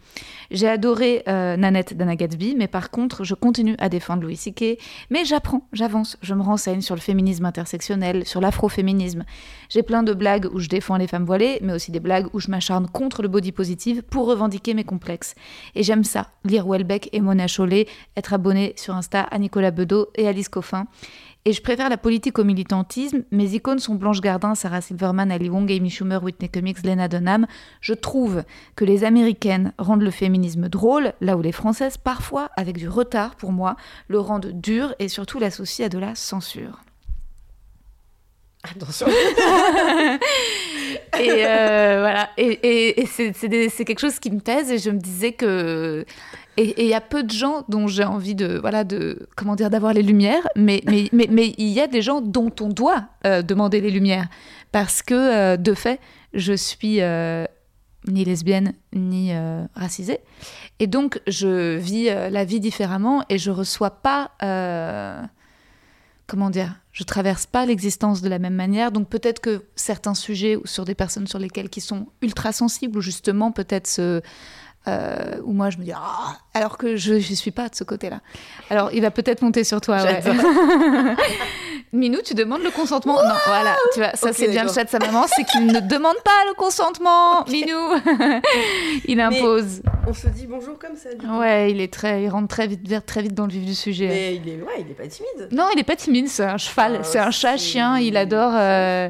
J'ai 0.50 0.68
adoré 0.68 1.22
euh, 1.28 1.56
Nanette 1.56 1.94
d'Anna 1.96 2.16
Gatsby, 2.16 2.54
mais 2.56 2.68
par 2.68 2.90
contre, 2.90 3.22
je 3.22 3.34
continue 3.34 3.76
à 3.78 3.88
défendre 3.88 4.22
Louis 4.22 4.36
C.K. 4.36 4.78
Mais 5.10 5.24
j'apprends, 5.26 5.68
j'avance, 5.72 6.16
je 6.22 6.34
me 6.34 6.42
renseigne 6.42 6.80
sur 6.80 6.94
le 6.94 7.00
féminisme 7.00 7.44
intersectionnel, 7.44 8.26
sur 8.26 8.40
l'afroféminisme. 8.40 9.24
J'ai 9.68 9.82
plein 9.82 10.02
de 10.02 10.14
blagues 10.14 10.48
où 10.52 10.58
je 10.58 10.68
défends 10.68 10.96
les 10.96 11.06
femmes 11.06 11.26
voilées, 11.26 11.58
mais 11.62 11.74
aussi 11.74 11.90
des 11.90 12.00
blagues 12.00 12.28
où 12.32 12.40
je 12.40 12.50
m'acharne 12.50 12.88
contre 12.88 13.20
le 13.20 13.28
body 13.28 13.52
positive 13.52 14.02
pour 14.02 14.26
revendiquer 14.26 14.72
mes 14.72 14.84
complexes. 14.84 15.34
Et 15.74 15.82
j'aime 15.82 16.04
ça, 16.04 16.28
lire 16.44 16.66
Welbeck 16.66 17.10
et 17.12 17.20
Mona 17.20 17.46
Chollet, 17.46 17.86
être 18.16 18.32
abonné 18.32 18.72
sur 18.76 18.94
Insta 18.94 19.20
à 19.20 19.38
Nicolas 19.38 19.70
Bedeau 19.70 20.08
et 20.14 20.26
Alice 20.28 20.48
Coffin. 20.48 20.86
Et 21.48 21.54
je 21.54 21.62
préfère 21.62 21.88
la 21.88 21.96
politique 21.96 22.38
au 22.38 22.44
militantisme. 22.44 23.22
Mes 23.30 23.54
icônes 23.54 23.78
sont 23.78 23.94
Blanche 23.94 24.20
Gardin, 24.20 24.54
Sarah 24.54 24.82
Silverman, 24.82 25.32
Ali 25.32 25.48
Wong, 25.48 25.72
Amy 25.72 25.88
Schumer, 25.88 26.22
Whitney 26.22 26.50
Cummings, 26.50 26.82
Lena 26.84 27.08
Dunham. 27.08 27.46
Je 27.80 27.94
trouve 27.94 28.42
que 28.76 28.84
les 28.84 29.02
Américaines 29.02 29.72
rendent 29.78 30.02
le 30.02 30.10
féminisme 30.10 30.68
drôle, 30.68 31.14
là 31.22 31.38
où 31.38 31.40
les 31.40 31.52
Françaises, 31.52 31.96
parfois, 31.96 32.50
avec 32.58 32.76
du 32.76 32.86
retard 32.86 33.34
pour 33.34 33.52
moi, 33.52 33.76
le 34.08 34.20
rendent 34.20 34.52
dur 34.60 34.94
et 34.98 35.08
surtout 35.08 35.38
l'associent 35.38 35.86
à 35.86 35.88
de 35.88 35.98
la 35.98 36.14
censure. 36.14 36.82
Attention. 38.64 39.06
Et 41.20 41.46
euh, 41.46 42.00
voilà, 42.00 42.28
et, 42.36 42.46
et- 42.46 43.00
et 43.00 43.06
c'est 43.06 43.84
quelque 43.84 43.98
chose 43.98 44.18
qui 44.18 44.30
me 44.30 44.40
taise 44.40 44.70
et 44.70 44.78
je 44.78 44.90
me 44.90 44.98
disais 44.98 45.32
que 45.32 46.04
et 46.58 46.82
il 46.82 46.88
y 46.88 46.94
a 46.94 47.00
peu 47.00 47.22
de 47.22 47.30
gens 47.30 47.64
dont 47.68 47.86
j'ai 47.86 48.02
envie 48.02 48.34
de 48.34 48.58
voilà 48.58 48.82
de 48.82 49.28
comment 49.36 49.54
dire 49.54 49.70
d'avoir 49.70 49.94
les 49.94 50.02
lumières, 50.02 50.46
mais 50.56 50.82
mais 50.86 51.08
mais 51.12 51.28
mais 51.30 51.54
il 51.56 51.68
y 51.68 51.80
a 51.80 51.86
des 51.86 52.02
gens 52.02 52.20
dont 52.20 52.52
on 52.60 52.68
doit 52.68 53.04
euh, 53.26 53.42
demander 53.42 53.80
les 53.80 53.92
lumières 53.92 54.26
parce 54.72 55.02
que 55.02 55.14
euh, 55.14 55.56
de 55.56 55.72
fait 55.72 56.00
je 56.34 56.52
suis 56.52 57.00
euh, 57.00 57.44
ni 58.08 58.24
lesbienne 58.24 58.74
ni 58.92 59.32
racisée 59.74 60.18
et 60.80 60.88
donc 60.88 61.20
je 61.28 61.76
vis 61.76 62.06
la 62.06 62.44
vie 62.44 62.60
différemment 62.60 63.24
et 63.28 63.38
je 63.38 63.50
reçois 63.50 63.90
pas 63.90 64.32
comment 66.28 66.50
dire, 66.50 66.76
je 66.92 67.02
traverse 67.04 67.46
pas 67.46 67.66
l'existence 67.66 68.20
de 68.20 68.28
la 68.28 68.38
même 68.38 68.54
manière. 68.54 68.92
Donc 68.92 69.08
peut-être 69.08 69.40
que 69.40 69.64
certains 69.74 70.14
sujets 70.14 70.56
ou 70.56 70.66
sur 70.66 70.84
des 70.84 70.94
personnes 70.94 71.26
sur 71.26 71.38
lesquelles 71.38 71.70
qui 71.70 71.80
sont 71.80 72.06
ultra 72.22 72.52
sensibles 72.52 72.98
ou 72.98 73.00
justement 73.00 73.50
peut-être 73.50 73.86
se 73.86 74.20
euh, 74.88 75.36
où 75.44 75.52
moi 75.52 75.70
je 75.70 75.78
me 75.78 75.84
dis 75.84 75.92
Ah 75.94 76.36
alors 76.54 76.78
que 76.78 76.96
je 76.96 77.14
ne 77.14 77.18
suis 77.20 77.50
pas 77.50 77.68
de 77.68 77.74
ce 77.74 77.84
côté-là. 77.84 78.20
Alors 78.70 78.90
il 78.92 79.00
va 79.02 79.10
peut-être 79.10 79.42
monter 79.42 79.62
sur 79.64 79.80
toi. 79.80 80.02
Ouais. 80.02 80.20
Minou, 81.92 82.18
tu 82.22 82.34
demandes 82.34 82.62
le 82.62 82.70
consentement 82.70 83.14
Non, 83.14 83.34
voilà, 83.46 83.74
tu 83.94 84.00
vois, 84.00 84.10
ça 84.14 84.32
c'est 84.34 84.48
bien 84.48 84.64
le 84.64 84.70
chat 84.72 84.84
de 84.84 84.90
sa 84.90 84.98
maman, 84.98 85.24
c'est 85.26 85.44
qu'il 85.44 85.66
ne 85.66 85.80
demande 85.80 86.16
pas 86.22 86.44
le 86.48 86.54
consentement, 86.54 87.44
Minou. 87.48 87.94
il 89.06 89.20
impose. 89.20 89.80
On 90.06 90.12
se 90.12 90.28
dit 90.28 90.46
bonjour 90.46 90.78
comme 90.78 90.96
ça, 90.96 91.14
du 91.14 91.26
coup. 91.26 91.38
Ouais, 91.38 91.70
il 91.70 91.80
est 91.80 91.92
très, 91.92 92.24
il 92.24 92.28
rentre 92.28 92.48
très 92.48 92.66
vite, 92.66 93.06
très 93.06 93.22
vite 93.22 93.34
dans 93.34 93.46
le 93.46 93.52
vif 93.52 93.64
du 93.64 93.74
sujet. 93.74 94.08
Mais 94.08 94.36
il 94.36 94.48
est, 94.48 94.56
ouais, 94.56 94.80
il 94.80 94.90
est 94.90 94.94
pas 94.94 95.06
timide. 95.06 95.48
Non, 95.50 95.68
il 95.74 95.80
est 95.80 95.84
pas 95.84 95.96
timide, 95.96 96.28
c'est 96.28 96.44
un 96.44 96.58
cheval, 96.58 96.96
Ah, 97.00 97.04
c'est 97.04 97.18
un 97.18 97.30
chat 97.30 97.56
chien, 97.56 97.98
il 97.98 98.16
adore. 98.18 98.52
euh, 98.54 99.08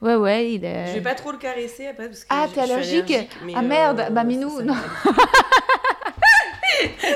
Ouais, 0.00 0.14
ouais, 0.14 0.52
il 0.52 0.64
est. 0.64 0.86
Je 0.88 0.92
vais 0.94 1.00
pas 1.02 1.14
trop 1.14 1.30
le 1.32 1.38
caresser 1.38 1.86
après 1.88 2.06
parce 2.08 2.20
que 2.20 2.26
Ah, 2.30 2.46
t'es 2.52 2.60
allergique 2.60 3.12
mais, 3.44 3.52
Ah, 3.54 3.62
merde, 3.62 4.06
bah, 4.12 4.24
Minou, 4.24 4.62
non. 4.62 4.74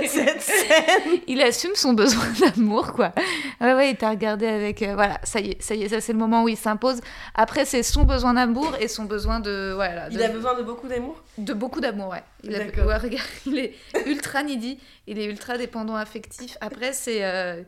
Cette 0.07 0.43
scène. 0.43 1.21
Il 1.27 1.41
assume 1.41 1.75
son 1.75 1.93
besoin 1.95 2.25
d'amour, 2.41 2.93
quoi. 2.93 3.13
Ouais, 3.61 3.73
ouais, 3.75 3.91
il 3.93 3.97
t'a 3.97 4.11
regardé 4.11 4.47
avec. 4.47 4.83
euh, 4.83 4.95
voilà, 4.95 5.19
ça 5.23 5.41
y 5.41 5.51
est, 5.53 5.63
ça 5.63 5.75
y 5.75 5.83
est, 5.85 5.89
ça 5.89 6.01
c'est 6.01 6.13
le 6.13 6.19
moment 6.19 6.43
où 6.43 6.49
il 6.49 6.57
s'impose. 6.57 7.01
Après, 7.35 7.65
c'est 7.65 7.83
son 7.83 8.03
besoin 8.03 8.35
d'amour 8.35 8.75
et 8.81 8.89
son 8.89 9.05
besoin 9.05 9.41
de. 9.41 9.73
Voilà, 9.75 10.09
Il 10.11 10.23
a 10.23 10.29
besoin 10.29 10.55
de 10.59 10.63
beaucoup 10.63 10.89
d'amour? 10.89 11.23
De 11.39 11.55
beaucoup 11.55 11.81
d'amour, 11.81 12.09
ouais. 12.09 12.23
Il, 12.43 12.55
a- 12.55 12.59
ouais, 12.85 12.97
regarde, 12.97 13.27
il 13.47 13.59
est 13.59 13.75
ultra 14.07 14.43
needy, 14.43 14.79
il 15.07 15.19
est 15.19 15.25
ultra 15.27 15.57
dépendant 15.57 15.97
affectif. 15.97 16.57
Après, 16.61 16.93
c'est. 16.93 17.25
euh, 17.25 17.63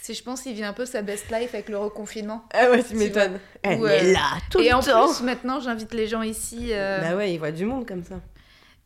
c'est, 0.00 0.14
je 0.14 0.22
pense, 0.22 0.46
il 0.46 0.54
vit 0.54 0.64
un 0.64 0.72
peu 0.72 0.86
sa 0.86 1.02
best 1.02 1.30
life 1.30 1.54
avec 1.54 1.68
le 1.68 1.78
reconfinement. 1.78 2.44
Ah 2.52 2.70
ouais, 2.70 2.82
tu 2.82 2.94
m'étonnes. 2.94 3.38
Elle 3.62 3.84
est 3.84 4.12
là 4.12 4.38
tout 4.50 4.60
et 4.60 4.70
le 4.70 4.74
en 4.74 4.80
temps. 4.80 5.06
plus, 5.08 5.22
maintenant, 5.24 5.60
j'invite 5.60 5.92
les 5.94 6.06
gens 6.06 6.22
ici. 6.22 6.68
euh, 6.70 7.00
Bah 7.00 7.16
ouais, 7.16 7.32
il 7.32 7.38
voit 7.38 7.52
du 7.52 7.66
monde 7.66 7.86
comme 7.86 8.02
ça. 8.04 8.16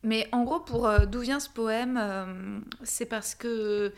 Mais 0.03 0.27
en 0.31 0.43
gros, 0.43 0.59
pour 0.59 0.87
euh, 0.87 1.05
d'où 1.05 1.21
vient 1.21 1.39
ce 1.39 1.49
poème, 1.49 1.97
euh, 1.99 2.59
c'est 2.83 3.05
parce 3.05 3.33
que 3.33 3.93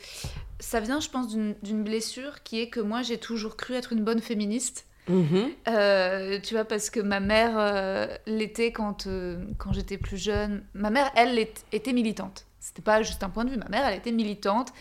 ça 0.60 0.80
vient, 0.80 1.00
je 1.00 1.10
pense, 1.10 1.28
d'une 1.28 1.84
blessure 1.84 2.44
qui 2.44 2.62
est 2.62 2.70
que 2.70 2.80
moi, 2.80 3.02
j'ai 3.02 3.18
toujours 3.18 3.58
cru 3.58 3.74
être 3.74 3.94
une 3.94 4.04
bonne 4.04 4.22
féministe. 4.22 4.86
Mhm. 5.10 5.52
Euh, 5.68 6.40
tu 6.42 6.54
vois, 6.54 6.66
parce 6.66 6.90
que 6.90 7.00
ma 7.00 7.20
mère 7.20 7.54
euh, 7.58 8.08
l'était 8.26 8.72
quand, 8.72 9.08
euh, 9.08 9.38
quand 9.58 9.74
j'étais 9.74 9.98
plus 9.98 10.18
jeune. 10.18 10.64
Ma 10.74 10.90
mère, 10.90 11.12
elle, 11.16 11.38
était 11.72 11.94
militante. 11.94 12.46
C'était 12.60 12.82
pas 12.82 13.02
juste 13.04 13.24
un 13.24 13.30
point 13.30 13.46
de 13.46 13.52
vue. 13.52 13.58
Ma 13.58 13.70
mère, 13.70 13.86
elle 13.88 13.98
était 13.98 14.12
militante. 14.12 14.74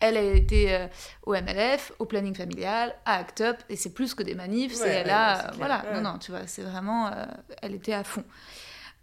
Elle, 0.00 0.16
elle 0.16 0.36
était 0.36 0.66
euh, 0.70 0.86
au 1.24 1.32
MLF, 1.34 1.92
au 1.98 2.04
planning 2.04 2.34
familial, 2.34 2.94
à 3.04 3.16
ACT 3.18 3.40
UP, 3.40 3.56
et 3.68 3.76
c'est 3.76 3.92
plus 3.94 4.14
que 4.14 4.22
des 4.22 4.34
manifs. 4.34 4.74
c'est 4.74 4.82
Ouais, 4.84 4.88
elle 4.90 5.06
ouais, 5.06 5.12
a, 5.12 5.38
clair, 5.40 5.52
voilà, 5.56 5.84
ouais. 5.92 6.00
non, 6.00 6.12
non, 6.12 6.18
tu 6.18 6.30
vois, 6.30 6.46
c'est 6.46 6.62
vraiment, 6.62 7.08
euh, 7.08 7.24
elle 7.62 7.74
était 7.74 7.92
à 7.94 8.04
fond. 8.04 8.24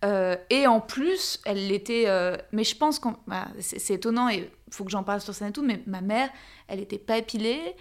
Euh, 0.04 0.36
et 0.50 0.68
en 0.68 0.82
plus, 0.82 1.40
elle 1.46 1.68
l'était. 1.68 2.04
euh, 2.08 2.38
mais 2.52 2.64
je 2.64 2.75
pense 2.75 3.00
que 3.00 3.08
c'est 3.60 3.80
c'est 3.80 3.94
étonnant 3.96 4.30
et 4.30 4.52
il 4.68 4.74
faut 4.74 4.84
que 4.84 4.92
j'en 4.92 5.04
parle 5.04 5.22
sur 5.22 5.34
scène 5.34 5.48
et 5.50 5.52
tout. 5.52 5.64
Mais 5.64 5.82
ma 5.88 6.02
mère, 6.02 6.30
elle 6.68 6.80
était 6.80 7.00
pas 7.00 7.18
épilée, 7.18 7.75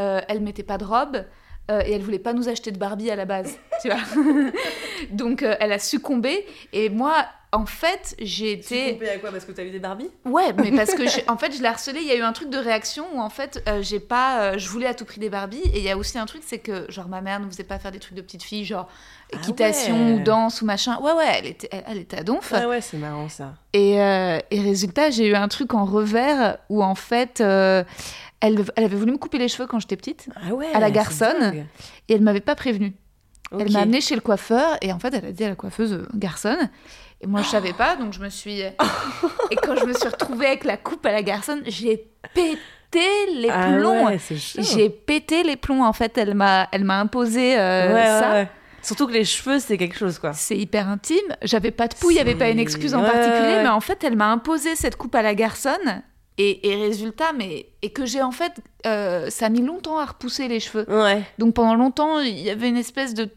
euh, 0.00 0.20
elle 0.28 0.40
mettait 0.40 0.62
pas 0.64 0.78
de 0.78 0.84
robe 0.84 1.24
euh, 1.70 1.82
et 1.86 1.92
elle 1.92 2.02
voulait 2.02 2.18
pas 2.18 2.32
nous 2.32 2.48
acheter 2.48 2.72
de 2.72 2.78
Barbie 2.78 3.10
à 3.10 3.16
la 3.16 3.26
base, 3.26 3.58
tu 3.82 3.88
vois. 3.90 4.00
Donc 5.10 5.42
euh, 5.42 5.54
elle 5.60 5.70
a 5.72 5.78
succombé 5.78 6.46
et 6.72 6.88
moi, 6.88 7.26
en 7.50 7.64
fait, 7.64 8.14
j'ai 8.18 8.60
Tu 8.60 8.74
été. 8.74 8.92
compais 8.92 9.08
à 9.08 9.18
quoi 9.18 9.30
Parce 9.30 9.44
que 9.46 9.52
t'as 9.52 9.64
eu 9.64 9.70
des 9.70 9.78
Barbies 9.78 10.10
Ouais, 10.26 10.52
mais 10.52 10.70
parce 10.70 10.92
que 10.94 11.02
en 11.30 11.38
fait, 11.38 11.52
je 11.56 11.60
l'ai 11.62 11.66
harcelée. 11.68 12.00
Il 12.02 12.06
y 12.06 12.10
a 12.10 12.16
eu 12.16 12.22
un 12.22 12.32
truc 12.32 12.50
de 12.50 12.58
réaction 12.58 13.06
où 13.14 13.20
en 13.20 13.30
fait, 13.30 13.62
euh, 13.68 13.80
j'ai 13.82 14.00
pas, 14.00 14.42
euh, 14.42 14.58
je 14.58 14.68
voulais 14.68 14.86
à 14.86 14.92
tout 14.94 15.04
prix 15.06 15.18
des 15.18 15.30
Barbies. 15.30 15.62
Et 15.72 15.78
il 15.78 15.82
y 15.84 15.90
a 15.90 15.96
aussi 15.96 16.18
un 16.18 16.26
truc, 16.26 16.42
c'est 16.44 16.58
que 16.58 16.84
genre 16.90 17.08
ma 17.08 17.20
mère 17.22 17.40
ne 17.40 17.46
faisait 17.48 17.64
pas 17.64 17.78
faire 17.78 17.90
des 17.90 17.98
trucs 18.00 18.14
de 18.16 18.20
petite 18.22 18.42
fille, 18.42 18.64
genre 18.66 18.88
Ah 19.32 19.36
équitation 19.38 20.06
ouais. 20.08 20.12
ou 20.12 20.22
danse 20.22 20.60
ou 20.60 20.66
machin. 20.66 20.98
Ouais, 21.00 21.12
ouais, 21.12 21.24
elle 21.38 21.46
était, 21.46 21.68
elle, 21.72 21.84
elle 21.88 21.98
était 21.98 22.18
à 22.18 22.22
donf. 22.22 22.52
Ouais, 22.52 22.66
ouais, 22.66 22.80
c'est 22.82 22.98
marrant 22.98 23.28
ça. 23.30 23.54
Et, 23.72 24.00
euh, 24.00 24.38
et 24.50 24.60
résultat, 24.60 25.10
j'ai 25.10 25.26
eu 25.28 25.34
un 25.34 25.48
truc 25.48 25.72
en 25.72 25.84
revers 25.86 26.58
où 26.68 26.82
en 26.82 26.94
fait, 26.94 27.40
euh, 27.40 27.82
elle, 28.40 28.62
elle 28.76 28.84
avait 28.84 28.96
voulu 28.96 29.12
me 29.12 29.18
couper 29.18 29.38
les 29.38 29.48
cheveux 29.48 29.66
quand 29.66 29.78
j'étais 29.80 29.96
petite 29.96 30.28
Ah 30.36 30.52
ouais 30.54 30.66
À 30.74 30.80
la 30.80 30.90
garçonne. 30.90 31.64
et 32.08 32.12
elle 32.14 32.20
m'avait 32.22 32.40
pas 32.40 32.54
prévenue. 32.54 32.92
Elle 33.52 33.62
Ok. 33.62 33.70
m'a 33.70 33.80
amenée 33.80 34.02
chez 34.02 34.14
le 34.14 34.20
coiffeur 34.20 34.76
et 34.82 34.92
en 34.92 34.98
fait, 34.98 35.14
elle 35.14 35.24
a 35.24 35.32
dit 35.32 35.42
à 35.44 35.48
la 35.48 35.54
coiffeuse 35.54 36.06
garçonne. 36.14 36.68
Et 37.20 37.26
moi, 37.26 37.42
je 37.42 37.48
savais 37.48 37.72
pas, 37.72 37.96
donc 37.96 38.12
je 38.12 38.20
me 38.20 38.28
suis. 38.28 38.60
et 38.60 38.74
quand 39.62 39.74
je 39.76 39.84
me 39.86 39.92
suis 39.92 40.08
retrouvée 40.08 40.46
avec 40.46 40.64
la 40.64 40.76
coupe 40.76 41.04
à 41.04 41.12
la 41.12 41.22
garçonne, 41.22 41.62
j'ai 41.66 42.08
pété 42.34 42.56
les 43.34 43.50
Ah 43.50 43.72
plombs. 43.76 44.06
ouais. 44.06 44.18
J'ai 44.30 44.88
pété 44.88 45.42
les 45.42 45.56
plombs. 45.56 45.82
En 45.84 45.92
fait, 45.92 46.16
elle 46.16 46.34
m'a, 46.34 46.68
elle 46.72 46.84
m'a 46.84 47.00
imposé 47.00 47.58
euh, 47.58 47.92
Ouais, 47.94 48.04
ça. 48.06 48.32
ouais. 48.34 48.48
Surtout 48.82 49.08
que 49.08 49.12
les 49.12 49.24
cheveux, 49.24 49.58
c'est 49.58 49.76
quelque 49.76 49.98
chose, 49.98 50.18
quoi. 50.20 50.32
C'est 50.32 50.56
hyper 50.56 50.88
intime. 50.88 51.16
J'avais 51.42 51.72
pas 51.72 51.88
de 51.88 51.94
pouille, 51.96 52.12
il 52.14 52.16
n'y 52.16 52.20
avait 52.20 52.36
pas 52.36 52.48
une 52.48 52.60
excuse 52.60 52.94
en 52.94 53.02
particulier, 53.02 53.58
mais 53.62 53.68
en 53.68 53.80
fait, 53.80 54.02
elle 54.04 54.14
m'a 54.16 54.30
imposé 54.30 54.76
cette 54.76 54.96
coupe 54.96 55.14
à 55.16 55.22
la 55.22 55.34
garçonne. 55.34 56.02
Et, 56.40 56.68
et 56.68 56.76
résultat, 56.76 57.32
mais 57.36 57.66
et 57.82 57.90
que 57.90 58.06
j'ai 58.06 58.22
en 58.22 58.30
fait, 58.30 58.52
euh, 58.86 59.28
ça 59.28 59.46
a 59.46 59.48
mis 59.48 59.60
longtemps 59.60 59.98
à 59.98 60.04
repousser 60.04 60.46
les 60.46 60.60
cheveux. 60.60 60.84
Ouais. 60.88 61.22
Donc 61.38 61.54
pendant 61.54 61.74
longtemps, 61.74 62.20
il 62.20 62.38
y 62.38 62.48
avait 62.50 62.68
une 62.68 62.76
espèce 62.76 63.12
de 63.14 63.28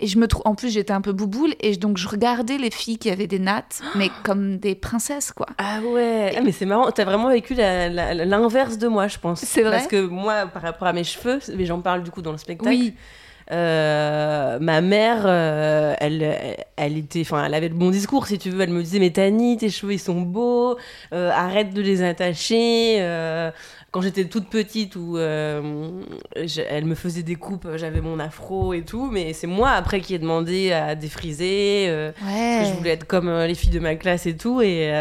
et 0.00 0.06
je 0.06 0.18
me 0.18 0.26
trouve 0.26 0.42
en 0.44 0.56
plus 0.56 0.70
j'étais 0.70 0.92
un 0.92 1.00
peu 1.00 1.12
bouboule 1.12 1.54
et 1.60 1.76
donc 1.76 1.96
je 1.96 2.08
regardais 2.08 2.58
les 2.58 2.70
filles 2.70 2.98
qui 2.98 3.08
avaient 3.08 3.28
des 3.28 3.38
nattes, 3.38 3.82
mais 3.94 4.10
comme 4.24 4.58
des 4.58 4.74
princesses 4.74 5.32
quoi. 5.32 5.46
Ah 5.58 5.80
ouais. 5.80 6.34
Ah, 6.36 6.40
mais 6.42 6.52
c'est 6.52 6.66
marrant. 6.66 6.90
T'as 6.90 7.04
vraiment 7.04 7.28
vécu 7.28 7.54
l'inverse 7.54 8.78
de 8.78 8.88
moi, 8.88 9.08
je 9.08 9.18
pense. 9.18 9.40
C'est 9.40 9.62
vrai 9.62 9.78
Parce 9.78 9.86
que 9.86 10.04
moi, 10.04 10.46
par 10.46 10.62
rapport 10.62 10.88
à 10.88 10.92
mes 10.92 11.04
cheveux, 11.04 11.38
mais 11.56 11.66
j'en 11.66 11.80
parle 11.80 12.02
du 12.02 12.10
coup 12.10 12.22
dans 12.22 12.32
le 12.32 12.38
spectacle. 12.38 12.68
Oui. 12.68 12.94
Euh, 13.52 14.58
ma 14.60 14.80
mère, 14.80 15.22
euh, 15.26 15.94
elle, 15.98 16.38
elle, 16.76 16.96
était, 16.96 17.22
enfin, 17.22 17.44
elle 17.44 17.54
avait 17.54 17.68
le 17.68 17.74
bon 17.74 17.90
discours, 17.90 18.26
si 18.26 18.38
tu 18.38 18.50
veux. 18.50 18.60
Elle 18.60 18.70
me 18.70 18.82
disait, 18.82 18.98
mais 19.00 19.10
Tani, 19.10 19.56
tes 19.56 19.70
cheveux, 19.70 19.92
ils 19.94 19.98
sont 19.98 20.20
beaux, 20.20 20.76
euh, 21.12 21.30
arrête 21.32 21.74
de 21.74 21.82
les 21.82 22.02
attacher. 22.02 22.98
quand 23.92 24.02
j'étais 24.02 24.24
toute 24.26 24.48
petite, 24.48 24.94
où 24.94 25.16
je- 25.16 26.60
elle 26.70 26.84
me 26.84 26.94
faisait 26.94 27.24
des 27.24 27.34
coupes, 27.34 27.66
j'avais 27.74 28.00
mon 28.00 28.20
afro 28.20 28.72
et 28.72 28.82
tout, 28.82 29.08
mais 29.10 29.32
c'est 29.32 29.48
moi 29.48 29.70
après 29.70 30.00
qui 30.00 30.14
ai 30.14 30.18
demandé 30.20 30.70
à 30.70 30.94
défriser. 30.94 31.86
parce 32.20 32.68
que 32.68 32.72
je 32.72 32.78
voulais 32.78 32.90
être 32.90 33.06
comme 33.06 33.28
les 33.28 33.54
filles 33.56 33.70
de 33.70 33.80
ma 33.80 33.96
classe 33.96 34.26
et 34.26 34.36
tout, 34.36 34.60
et. 34.62 34.92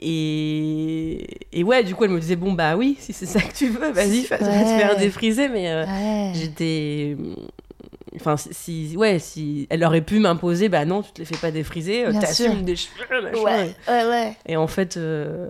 Et, 0.00 1.26
et 1.52 1.62
ouais, 1.64 1.84
du 1.84 1.94
coup, 1.94 2.04
elle 2.04 2.10
me 2.10 2.20
disait, 2.20 2.36
bon, 2.36 2.52
bah 2.52 2.76
oui, 2.76 2.96
si 2.98 3.12
c'est 3.12 3.26
ça 3.26 3.40
que 3.40 3.52
tu 3.54 3.68
veux, 3.68 3.90
vas-y, 3.92 4.22
fais- 4.24 4.36
va 4.38 4.44
te 4.46 4.50
faire 4.50 4.96
défriser, 4.96 5.48
mais. 5.48 5.70
euh, 5.70 5.84
Ouais. 5.86 6.32
J'étais. 6.34 7.16
Enfin, 8.16 8.36
si, 8.36 8.94
Ouais, 8.96 9.18
si 9.20 9.66
elle 9.70 9.84
aurait 9.84 10.00
pu 10.00 10.18
m'imposer, 10.18 10.68
bah 10.68 10.84
non, 10.84 11.02
tu 11.02 11.12
te 11.12 11.20
les 11.20 11.24
fais 11.24 11.36
pas 11.36 11.52
défriser, 11.52 12.06
euh, 12.06 12.12
t'assumes 12.12 12.62
des 12.64 12.74
cheveux, 12.74 13.22
machin. 13.22 13.42
Ouais, 13.44 13.74
ouais, 13.88 14.08
ouais. 14.08 14.36
Et 14.46 14.56
en 14.56 14.66
fait, 14.66 14.96
euh, 14.96 15.48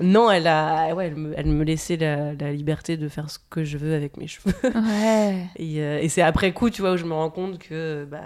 non, 0.00 0.30
elle 0.30 0.46
a. 0.46 0.94
Ouais, 0.94 1.06
elle 1.06 1.16
me, 1.16 1.32
elle 1.36 1.46
me 1.46 1.64
laissait 1.64 1.96
la, 1.96 2.34
la 2.34 2.52
liberté 2.52 2.98
de 2.98 3.08
faire 3.08 3.30
ce 3.30 3.38
que 3.50 3.64
je 3.64 3.78
veux 3.78 3.94
avec 3.94 4.18
mes 4.18 4.26
cheveux. 4.26 4.54
Ouais. 4.62 5.46
Et, 5.56 5.80
euh, 5.80 6.00
et 6.02 6.08
c'est 6.10 6.22
après 6.22 6.52
coup, 6.52 6.68
tu 6.68 6.82
vois, 6.82 6.92
où 6.92 6.96
je 6.98 7.04
me 7.06 7.14
rends 7.14 7.30
compte 7.30 7.58
que. 7.58 8.04
Bah. 8.10 8.20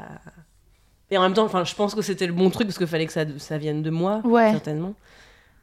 Et 1.12 1.16
en 1.16 1.22
même 1.22 1.34
temps, 1.34 1.44
enfin, 1.44 1.62
je 1.64 1.74
pense 1.76 1.94
que 1.94 2.02
c'était 2.02 2.26
le 2.26 2.32
bon 2.32 2.50
truc 2.50 2.66
parce 2.66 2.78
qu'il 2.78 2.88
fallait 2.88 3.06
que 3.06 3.12
ça, 3.12 3.24
ça 3.38 3.56
vienne 3.56 3.82
de 3.82 3.90
moi, 3.90 4.20
Ouais. 4.24 4.50
certainement. 4.50 4.94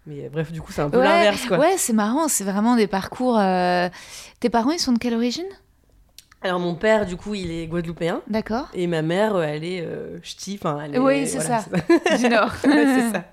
Mais 0.06 0.28
bref, 0.30 0.52
du 0.52 0.62
coup, 0.62 0.72
c'est 0.72 0.82
un 0.82 0.90
peu 0.90 0.98
Ouais, 0.98 1.04
l'inverse, 1.06 1.46
quoi. 1.46 1.58
ouais, 1.60 1.76
c'est 1.78 1.94
marrant, 1.94 2.28
c'est 2.28 2.44
vraiment 2.44 2.76
des 2.76 2.88
parcours. 2.88 3.38
euh, 3.40 3.88
Tes 4.40 4.50
parents, 4.50 4.72
ils 4.72 4.80
sont 4.80 4.92
de 4.94 5.00
quelle 5.00 5.14
origine? 5.16 5.46
Alors, 6.42 6.60
mon 6.60 6.76
père, 6.76 7.06
du 7.06 7.16
coup, 7.16 7.36
il 7.36 7.50
est 7.52 7.68
guadeloupéen. 7.68 8.22
D'accord. 8.28 8.68
Et 8.74 8.86
ma 8.88 9.02
mère, 9.02 9.36
euh, 9.36 9.44
elle 9.44 9.64
est 9.64 9.80
euh, 9.82 10.20
ch'ti, 10.24 10.60
enfin, 10.62 10.78
elle 10.84 10.96
est. 10.96 11.00
Oui, 11.00 11.26
c'est 11.26 11.38
voilà, 11.40 11.62
ça. 11.62 12.18
Du 12.18 12.28
Nord. 12.28 12.52
C'est 12.62 13.12
ça. 13.12 13.24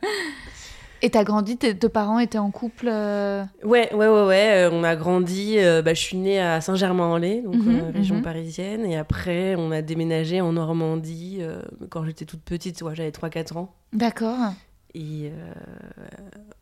Et 1.03 1.09
t'as 1.11 1.25
grandi, 1.25 1.57
tes 1.57 1.73
deux 1.73 1.89
parents 1.89 2.19
étaient 2.19 2.37
en 2.39 2.50
couple 2.50 2.87
euh, 2.89 3.43
Ouais, 3.65 3.91
ouais, 3.95 4.07
ouais, 4.07 4.27
ouais. 4.27 4.50
euh, 4.67 4.71
on 4.71 4.85
a 4.85 4.95
grandi. 4.97 5.55
euh, 5.59 5.81
bah, 5.83 5.95
je 5.95 6.00
suis 6.00 6.19
née 6.19 6.39
à 6.41 6.61
Saint-Germain-en-Laye, 6.61 7.41
donc 7.43 7.55
Mhm, 7.55 7.81
euh, 7.81 7.91
région 7.91 8.17
mhm. 8.17 8.23
parisienne. 8.23 8.85
Et 8.85 8.97
après, 8.99 9.55
on 9.57 9.71
a 9.73 9.81
déménagé 9.83 10.41
en 10.43 10.53
Normandie 10.53 11.39
euh, 11.41 11.62
quand 11.89 12.05
j'étais 12.05 12.27
toute 12.27 12.43
petite. 12.43 12.81
Ouais, 12.83 12.95
J'avais 12.95 13.11
3-4 13.11 13.57
ans. 13.57 13.75
D'accord. 13.95 14.53
Et, 14.95 15.31
euh, 15.33 15.53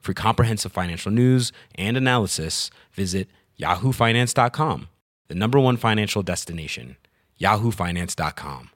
For 0.00 0.14
comprehensive 0.14 0.72
financial 0.72 1.12
news 1.12 1.52
and 1.76 1.96
analysis, 1.96 2.70
visit 2.92 3.28
yahoofinance.com, 3.60 4.88
the 5.28 5.34
number 5.34 5.58
one 5.58 5.76
financial 5.76 6.22
destination, 6.22 6.96
yahoofinance.com. 7.40 8.70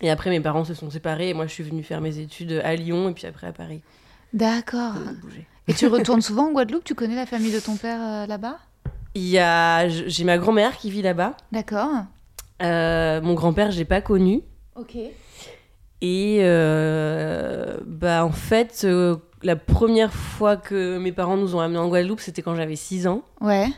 Et 0.00 0.10
après, 0.10 0.30
mes 0.30 0.40
parents 0.40 0.64
se 0.64 0.74
sont 0.74 0.90
séparés 0.90 1.30
et 1.30 1.34
moi, 1.34 1.46
je 1.46 1.52
suis 1.52 1.62
venue 1.62 1.82
faire 1.82 2.00
mes 2.00 2.18
études 2.18 2.60
à 2.64 2.74
Lyon 2.74 3.08
et 3.08 3.14
puis 3.14 3.26
après 3.26 3.46
à 3.46 3.52
Paris. 3.52 3.80
D'accord. 4.34 4.96
Et 5.68 5.72
tu 5.72 5.86
retournes 5.86 6.20
souvent 6.20 6.48
en 6.48 6.52
Guadeloupe? 6.52 6.84
Tu 6.84 6.94
connais 6.94 7.14
la 7.14 7.24
famille 7.24 7.52
de 7.52 7.60
ton 7.60 7.76
père 7.76 8.00
euh, 8.02 8.26
là-bas? 8.26 8.58
Il 9.14 9.26
y 9.26 9.38
a, 9.38 9.88
j'ai 9.88 10.24
ma 10.24 10.36
grand-mère 10.36 10.76
qui 10.76 10.90
vit 10.90 11.02
là-bas. 11.02 11.36
D'accord. 11.52 12.04
Euh, 12.62 13.22
mon 13.22 13.34
grand-père, 13.34 13.70
j'ai 13.70 13.84
pas 13.84 14.00
connu. 14.00 14.42
Ok. 14.74 14.96
Et 16.06 16.40
euh, 16.42 17.78
bah 17.86 18.26
en 18.26 18.30
fait, 18.30 18.82
euh, 18.84 19.16
la 19.42 19.56
première 19.56 20.12
fois 20.12 20.58
que 20.58 20.98
mes 20.98 21.12
parents 21.12 21.38
nous 21.38 21.56
ont 21.56 21.60
amenés 21.60 21.78
en 21.78 21.88
Guadeloupe, 21.88 22.20
c'était 22.20 22.42
quand 22.42 22.54
j'avais 22.54 22.76
6 22.76 23.06
ans. 23.06 23.22
Ouais. 23.40 23.68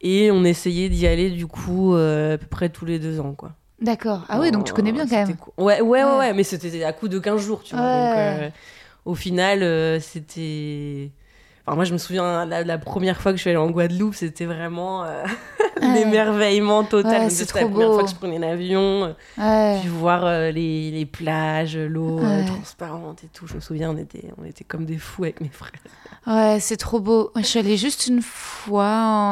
Et 0.00 0.30
on 0.30 0.44
essayait 0.44 0.88
d'y 0.88 1.08
aller 1.08 1.30
du 1.30 1.48
coup 1.48 1.96
euh, 1.96 2.34
à 2.34 2.38
peu 2.38 2.46
près 2.46 2.68
tous 2.68 2.84
les 2.84 3.00
deux 3.00 3.18
ans, 3.18 3.32
quoi. 3.32 3.54
D'accord. 3.80 4.24
Ah 4.28 4.38
oui, 4.38 4.52
donc 4.52 4.66
tu 4.66 4.72
connais 4.72 4.92
bien 4.92 5.04
quand 5.08 5.16
même. 5.16 5.36
Ouais, 5.56 5.80
ouais, 5.80 5.82
ouais, 5.82 6.04
Ouais. 6.04 6.18
ouais, 6.18 6.32
mais 6.32 6.44
c'était 6.44 6.84
à 6.84 6.92
coup 6.92 7.08
de 7.08 7.18
15 7.18 7.40
jours, 7.44 7.64
tu 7.64 7.74
vois. 7.74 7.82
Donc, 7.84 8.18
euh, 8.18 8.50
au 9.04 9.16
final, 9.16 10.00
c'était. 10.00 11.10
Enfin, 11.68 11.76
moi, 11.76 11.84
je 11.84 11.92
me 11.92 11.98
souviens, 11.98 12.46
la, 12.46 12.64
la 12.64 12.78
première 12.78 13.20
fois 13.20 13.32
que 13.32 13.36
je 13.36 13.42
suis 13.42 13.50
allée 13.50 13.58
en 13.58 13.70
Guadeloupe, 13.70 14.14
c'était 14.14 14.46
vraiment 14.46 15.04
euh, 15.04 15.22
Ouais. 15.80 15.94
l'émerveillement 15.94 16.82
total. 16.82 17.24
Ouais, 17.24 17.30
c'était 17.30 17.60
la 17.60 17.60
trop 17.66 17.70
première 17.70 17.88
beau. 17.88 17.94
fois 17.94 18.02
que 18.04 18.10
je 18.10 18.14
prenais 18.16 18.38
l'avion, 18.40 19.04
euh, 19.04 19.12
Ouais. 19.74 19.78
puis 19.80 19.88
voir 19.88 20.24
euh, 20.24 20.50
les, 20.50 20.90
les 20.90 21.06
plages, 21.06 21.76
l'eau 21.76 22.18
euh, 22.18 22.44
transparente 22.46 23.22
et 23.22 23.28
tout. 23.28 23.46
Je 23.46 23.54
me 23.54 23.60
souviens, 23.60 23.90
on 23.90 23.96
était, 23.96 24.24
on 24.38 24.44
était 24.44 24.64
comme 24.64 24.86
des 24.86 24.98
fous 24.98 25.22
avec 25.24 25.40
mes 25.40 25.50
frères. 25.50 25.70
Ouais, 26.26 26.58
c'est 26.58 26.78
trop 26.78 26.98
beau. 26.98 27.30
Je 27.36 27.42
suis 27.42 27.60
allée 27.60 27.76
juste 27.76 28.08
une 28.08 28.22
fois, 28.22 28.86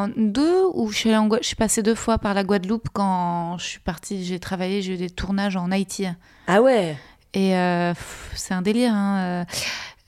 en 0.05 0.09
deux, 0.17 0.67
ou 0.75 0.93
je 0.93 0.97
suis, 0.99 1.09
allée 1.11 1.19
en 1.19 1.29
je 1.43 1.47
suis 1.47 1.57
passée 1.57 1.83
deux 1.83 1.97
fois 1.97 2.19
par 2.19 2.33
la 2.33 2.45
Guadeloupe 2.45 2.91
quand 2.93 3.57
je 3.59 3.65
suis 3.65 3.81
partie, 3.81 4.25
j'ai 4.25 4.39
travaillé, 4.39 4.83
j'ai 4.83 4.93
eu 4.93 4.99
des 4.99 5.11
tournages 5.11 5.57
en 5.57 5.73
Haïti. 5.73 6.07
Ah 6.47 6.63
ouais? 6.63 6.97
Et 7.35 7.57
euh, 7.57 7.93
c'est 8.37 8.55
un 8.55 8.63
délire. 8.63 8.93
Hein. 8.95 9.47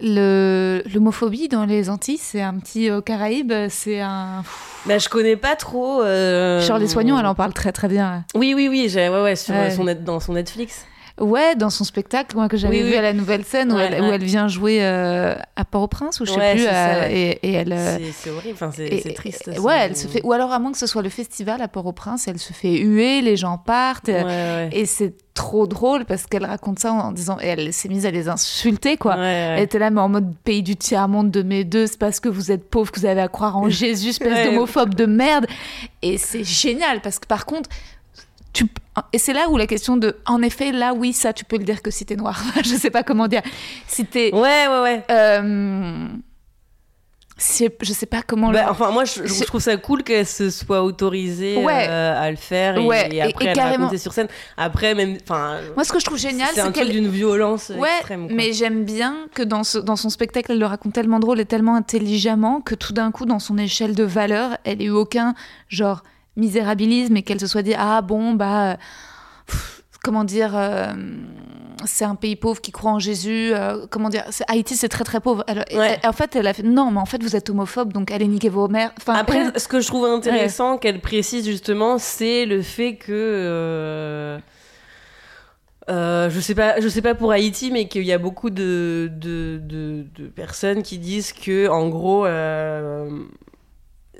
Le- 0.00 0.82
L'homophobie 0.94 1.48
dans 1.48 1.64
les 1.64 1.90
Antilles, 1.90 2.18
c'est 2.18 2.40
un 2.40 2.54
petit 2.54 2.88
euh, 2.88 3.00
Caraïbes, 3.00 3.52
c'est 3.68 4.00
un. 4.00 4.44
bah, 4.86 4.98
Je 4.98 5.08
connais 5.08 5.36
pas 5.36 5.56
trop. 5.56 6.02
euh, 6.02 6.60
Charles 6.64 6.88
Soignons, 6.88 7.18
elle 7.18 7.26
en 7.26 7.34
parle 7.34 7.52
très 7.52 7.72
très 7.72 7.88
bien. 7.88 8.24
Oui, 8.36 8.54
oui, 8.54 8.68
oui, 8.68 8.88
ouais, 8.94 9.08
ouais, 9.22 9.34
sur 9.36 9.54
Ouais. 9.54 9.70
son, 9.72 9.84
net- 9.84 10.04
dans 10.04 10.20
son 10.20 10.34
Netflix. 10.34 10.84
Ouais, 11.20 11.54
dans 11.56 11.70
son 11.70 11.84
spectacle 11.84 12.36
moi, 12.36 12.48
que 12.48 12.56
j'avais 12.56 12.76
Oui, 12.78 12.82
vu 12.84 12.90
oui. 12.92 12.96
à 12.96 13.02
la 13.02 13.12
nouvelle 13.12 13.44
scène 13.44 13.72
où, 13.72 13.76
Ouais, 13.76 13.88
elle, 13.92 14.00
où 14.02 14.06
ouais. 14.06 14.14
elle 14.14 14.24
vient 14.24 14.48
jouer 14.48 14.78
euh, 14.84 15.34
à 15.56 15.64
Port-au-Prince 15.64 16.20
ou 16.20 16.26
je 16.26 16.30
sais 16.32 16.38
Ouais, 16.38 16.54
plus 16.54 16.64
et, 17.14 17.30
et 17.42 17.52
elle 17.54 17.72
euh, 17.72 17.98
C'est- 18.12 18.30
horrible, 18.30 18.54
enfin, 18.54 18.70
c'est 18.74 19.14
triste. 19.14 19.48
et- 19.48 19.52
c'est- 19.54 19.58
ouais 19.60 19.74
elle 19.78 19.96
se 19.96 20.06
fait 20.08 20.20
ou 20.24 20.32
alors 20.32 20.52
à 20.52 20.58
moins 20.58 20.72
que 20.72 20.78
ce 20.78 20.86
soit 20.86 21.02
le 21.02 21.08
festival 21.08 21.60
à 21.62 21.68
Port-au-Prince 21.68 22.28
elle 22.28 22.38
se 22.38 22.52
fait 22.52 22.78
huer 22.78 23.20
les 23.22 23.36
gens 23.36 23.58
partent 23.58 24.08
et 24.08 24.86
c'est 24.86 25.14
trop 25.34 25.66
drôle 25.66 26.04
parce 26.04 26.26
qu'elle 26.26 26.44
raconte 26.44 26.78
ça 26.80 26.92
en 26.92 27.12
disant 27.12 27.38
et 27.40 27.46
elle 27.46 27.72
s'est 27.72 27.88
mise 27.88 28.06
à 28.06 28.10
les 28.10 28.28
insulter 28.28 28.96
quoi 28.96 29.14
Ouais, 29.14 29.20
ouais. 29.20 29.54
Elle 29.58 29.62
était 29.62 29.78
là, 29.78 29.90
mais 29.90 30.00
en 30.00 30.08
mode 30.08 30.34
pays 30.44 30.62
du 30.62 30.74
tiers-monde 30.76 31.30
de 31.30 31.42
mes 31.42 31.62
deux, 31.64 31.86
c'est 31.86 31.98
parce 31.98 32.18
que 32.20 32.28
vous 32.28 32.50
êtes 32.52 32.68
pauvre 32.68 32.90
que 32.90 32.98
vous 33.00 33.06
avez 33.06 33.20
à 33.20 33.28
croire 33.28 33.56
en 33.56 33.68
Jésus, 33.68 34.08
espèce 34.10 34.32
Ouais. 34.32 34.44
d'homophobe 34.46 34.94
de 34.94 35.06
merde. 35.06 35.46
Et 36.02 36.18
c'est 36.18 36.42
génial, 36.44 37.00
parce 37.00 37.18
que 37.20 37.26
par 37.26 37.46
contre, 37.46 37.68
tu... 38.58 38.66
et 39.12 39.18
c'est 39.18 39.32
là 39.32 39.48
où 39.48 39.56
la 39.56 39.66
question 39.66 39.96
de, 39.96 40.16
en 40.26 40.42
effet, 40.42 40.72
là, 40.72 40.92
oui, 40.94 41.12
ça, 41.12 41.32
tu 41.32 41.44
peux 41.44 41.58
le 41.58 41.64
dire 41.64 41.82
que 41.82 41.90
si 41.90 42.04
t'es 42.04 42.16
noir. 42.16 42.42
je 42.64 42.74
sais 42.74 42.90
pas 42.90 43.02
comment 43.02 43.28
dire. 43.28 43.42
Si 43.86 44.04
t'es. 44.04 44.34
Ouais, 44.34 44.66
ouais, 44.68 44.80
ouais. 44.82 45.04
Euh... 45.10 46.06
si- 47.36 47.68
je 47.82 47.92
sais 47.92 48.06
pas 48.06 48.22
comment. 48.26 48.50
Bah, 48.50 48.64
le- 48.64 48.70
enfin, 48.70 48.90
moi, 48.90 49.04
je, 49.04 49.44
trouve 49.44 49.60
ça 49.60 49.76
cool 49.76 50.02
qu'elle 50.02 50.26
se 50.26 50.50
soit 50.50 50.82
autorisée 50.82 51.56
Ouais. 51.58 51.86
euh, 51.88 52.20
à 52.20 52.30
le 52.30 52.36
faire 52.36 52.76
et, 52.78 52.84
Ouais, 52.84 53.08
et 53.14 53.22
après 53.22 53.44
et 53.44 53.48
elle 53.48 53.54
carrément. 53.56 53.84
raconter 53.84 53.98
sur 53.98 54.12
scène. 54.12 54.26
Après, 54.56 54.94
même, 54.96 55.16
enfin, 55.22 55.58
Moi, 55.76 55.84
ce 55.84 55.92
que 55.92 56.00
je 56.00 56.04
trouve 56.04 56.18
génial, 56.18 56.48
c'est 56.52 56.60
un 56.60 56.72
truc 56.72 56.90
d'une 56.90 57.08
violence 57.08 57.70
Ouais, 57.76 57.88
extrême. 57.98 58.26
quoi. 58.26 58.34
mais 58.36 58.52
j'aime 58.52 58.84
bien 58.84 59.26
que 59.34 59.42
dans, 59.44 59.62
ce- 59.62 59.78
dans 59.78 59.96
son 59.96 60.10
spectacle, 60.10 60.50
elle 60.52 60.58
le 60.58 60.66
raconte 60.66 60.92
tellement 60.94 61.20
drôle 61.20 61.38
et 61.38 61.44
tellement 61.46 61.76
intelligemment 61.76 62.60
que 62.60 62.74
tout 62.74 62.92
d'un 62.92 63.12
coup, 63.12 63.24
dans 63.24 63.38
son 63.38 63.56
échelle 63.56 63.94
de 63.94 64.04
valeur, 64.04 64.56
elle 64.64 64.82
ait 64.82 64.86
eu 64.86 64.90
aucun 64.90 65.34
genre 65.68 66.02
misérabilisme 66.38 67.16
et 67.18 67.22
qu'elle 67.22 67.40
se 67.40 67.46
soit 67.46 67.62
dit 67.62 67.74
ah 67.76 68.00
bon 68.00 68.32
bah 68.32 68.72
euh, 68.72 68.76
pff, 69.46 69.82
comment 70.02 70.24
dire 70.24 70.52
euh, 70.56 70.86
c'est 71.84 72.04
un 72.04 72.14
pays 72.14 72.34
pauvre 72.36 72.60
qui 72.60 72.72
croit 72.72 72.90
en 72.92 72.98
Jésus 72.98 73.50
euh, 73.52 73.86
comment 73.90 74.08
dire 74.08 74.24
c'est- 74.30 74.44
Haïti 74.48 74.76
c'est 74.76 74.88
très 74.88 75.04
très 75.04 75.20
pauvre 75.20 75.44
Elle- 75.46 75.64
Ouais. 75.76 75.98
et- 76.02 76.06
en 76.06 76.12
fait 76.12 76.34
elle 76.36 76.46
a 76.46 76.52
fait 76.54 76.62
non 76.62 76.90
mais 76.90 76.98
en 77.00 77.06
fait 77.06 77.22
vous 77.22 77.36
êtes 77.36 77.50
homophobe 77.50 77.92
donc 77.92 78.10
allez 78.10 78.26
niquer 78.26 78.48
vos 78.48 78.68
mères 78.68 78.92
enfin 78.98 79.14
Après, 79.14 79.58
ce 79.58 79.68
que 79.68 79.80
je 79.80 79.86
trouve 79.86 80.06
intéressant 80.06 80.78
qu'elle 80.78 81.00
précise 81.00 81.44
justement, 81.46 81.98
c'est 81.98 82.46
le 82.46 82.62
fait 82.62 82.96
que. 82.96 83.12
euh, 83.12 84.38
euh, 85.90 86.28
je 86.28 86.38
sais 86.40 86.54
pas, 86.54 86.80
je 86.80 86.88
sais 86.88 87.00
pas 87.00 87.14
pour 87.14 87.32
Haïti, 87.32 87.70
mais 87.70 87.88
qu'il 87.88 88.02
y 88.04 88.12
a 88.12 88.18
beaucoup 88.18 88.50
de, 88.50 89.10
de, 89.10 89.58
de, 89.62 90.04
de 90.18 90.26
personnes 90.28 90.82
qui 90.82 90.98
disent 90.98 91.32
que, 91.32 91.66
en 91.68 91.88
gros, 91.88 92.26
euh, 92.26 93.08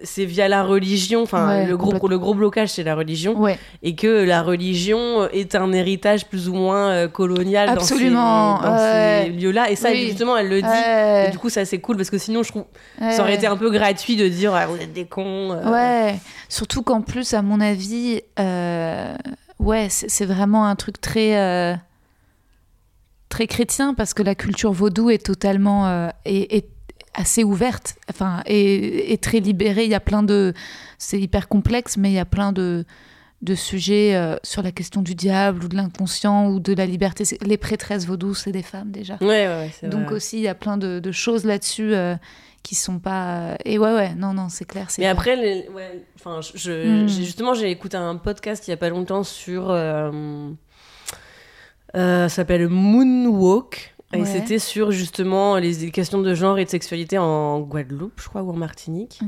c'est 0.03 0.25
via 0.25 0.49
la 0.49 0.63
religion. 0.63 1.23
Enfin, 1.23 1.49
Ouais, 1.49 1.67
le 1.67 1.77
gros, 1.77 2.09
le 2.09 2.19
gros 2.19 2.35
blocage, 2.35 2.69
c'est 2.71 2.83
la 2.85 2.95
religion, 2.95 3.39
ouais 3.41 3.59
et 3.83 3.95
que 3.95 4.07
la 4.25 4.43
religion 4.43 5.29
est 5.31 5.55
un 5.55 5.73
héritage 5.73 6.27
plus 6.27 6.49
ou 6.49 6.55
moins 6.55 6.91
euh, 6.91 7.09
colonial 7.09 7.69
Absolument, 7.69 8.61
dans 8.61 8.77
ces, 8.79 9.31
lieux-là. 9.31 9.71
Et 9.71 9.77
ça, 9.77 9.91
Oui. 9.91 10.07
justement, 10.09 10.37
elle 10.37 10.49
le 10.49 10.63
dit. 10.63 11.29
Et 11.29 11.31
du 11.31 11.39
coup, 11.39 11.49
ça 11.49 11.65
c'est 11.65 11.79
cool 11.79 11.97
parce 11.97 12.11
que 12.11 12.19
sinon, 12.19 12.43
je 12.43 12.49
trouve, 12.51 12.65
ça 12.99 13.23
aurait 13.23 13.35
été 13.35 13.47
un 13.47 13.57
peu 13.57 13.71
gratuit 13.71 14.17
de 14.17 14.29
dire 14.29 14.55
ah, 14.55 14.67
vous 14.67 14.77
êtes 14.77 14.93
des 14.93 15.05
cons. 15.07 15.53
euh. 15.53 15.71
Ouais, 15.71 16.19
surtout 16.49 16.83
qu'en 16.83 17.03
plus, 17.03 17.35
à 17.35 17.43
mon 17.43 17.61
avis, 17.61 18.21
euh, 18.39 19.15
ouais, 19.59 19.89
c'est 19.91 20.27
vraiment 20.27 20.67
un 20.67 20.77
truc 20.77 21.01
très, 21.01 21.79
très 23.29 23.47
chrétien 23.47 23.95
parce 23.95 24.15
que 24.15 24.23
la 24.23 24.35
culture 24.35 24.73
vaudou 24.73 25.11
est 25.11 25.25
totalement 25.25 26.09
est, 26.25 26.57
est 26.57 26.69
assez 27.15 27.45
ouverte, 27.45 27.97
enfin, 28.11 28.43
et, 28.47 29.13
et 29.13 29.19
très 29.19 29.41
libérée. 29.41 29.85
Il 29.85 29.91
y 29.91 29.95
a 29.95 30.01
plein 30.01 30.23
de, 30.23 30.53
c'est 30.99 31.21
hyper 31.21 31.49
complexe, 31.49 31.97
mais 31.97 32.11
il 32.11 32.15
y 32.15 32.19
a 32.19 32.25
plein 32.25 32.53
de 32.53 32.85
de 33.41 33.55
sujets 33.55 34.17
euh, 34.17 34.35
sur 34.43 34.63
la 34.63 34.73
question 34.73 35.01
du 35.01 35.15
diable 35.15 35.63
ou 35.63 35.69
de 35.69 35.77
l'inconscient 35.77 36.49
ou 36.49 36.59
de 36.59 36.73
la 36.75 36.87
liberté. 36.87 37.23
Les 37.43 37.57
prêtresses 37.57 38.05
vaudou, 38.05 38.35
c'est 38.35 38.51
des 38.51 38.65
femmes 38.65 38.91
déjà. 38.91 39.15
Ouais, 39.21 39.29
ouais, 39.29 39.47
ouais, 39.47 39.71
c'est 39.79 39.89
Donc 39.89 40.07
vrai. 40.07 40.15
aussi, 40.17 40.39
il 40.39 40.43
y 40.43 40.49
a 40.49 40.57
plein 40.57 40.77
de, 40.77 40.99
de 40.99 41.13
choses 41.13 41.45
là-dessus 41.45 41.95
euh, 41.95 42.17
qui 42.65 42.75
sont 42.75 42.99
pas. 42.99 43.57
Et 43.65 43.79
ouais, 43.79 43.95
ouais, 43.95 44.13
non, 44.17 44.35
non, 44.35 44.49
c'est 44.49 44.65
clair. 44.65 44.87
c'est 44.91 45.03
Mais 45.03 45.05
clair. 45.07 45.13
après, 45.13 45.37
les- 45.37 45.69
ouais, 45.69 46.03
enfin, 46.17 46.41
je, 46.57 47.05
Hmm. 47.05 47.09
justement, 47.09 47.55
j'ai 47.55 47.71
écouté 47.71 47.97
un 47.97 48.17
podcast 48.17 48.67
il 48.67 48.73
y 48.73 48.75
a 48.75 48.77
pas 48.77 48.89
longtemps 48.89 49.23
sur. 49.23 49.71
Euh, 49.71 50.51
euh, 51.95 52.29
ça 52.29 52.29
s'appelle 52.29 52.67
Moonwalk. 52.69 53.95
Et 54.15 54.21
Ouais. 54.21 54.25
c'était 54.27 54.59
sur 54.59 54.91
justement 54.91 55.57
les 55.57 55.91
questions 55.91 56.21
de 56.23 56.35
genre 56.35 56.59
et 56.59 56.65
de 56.65 56.71
sexualité 56.71 57.19
en 57.19 57.61
Guadeloupe, 57.61 58.19
je 58.23 58.29
crois, 58.29 58.43
ou 58.43 58.51
en 58.51 58.57
Martinique. 58.57 59.21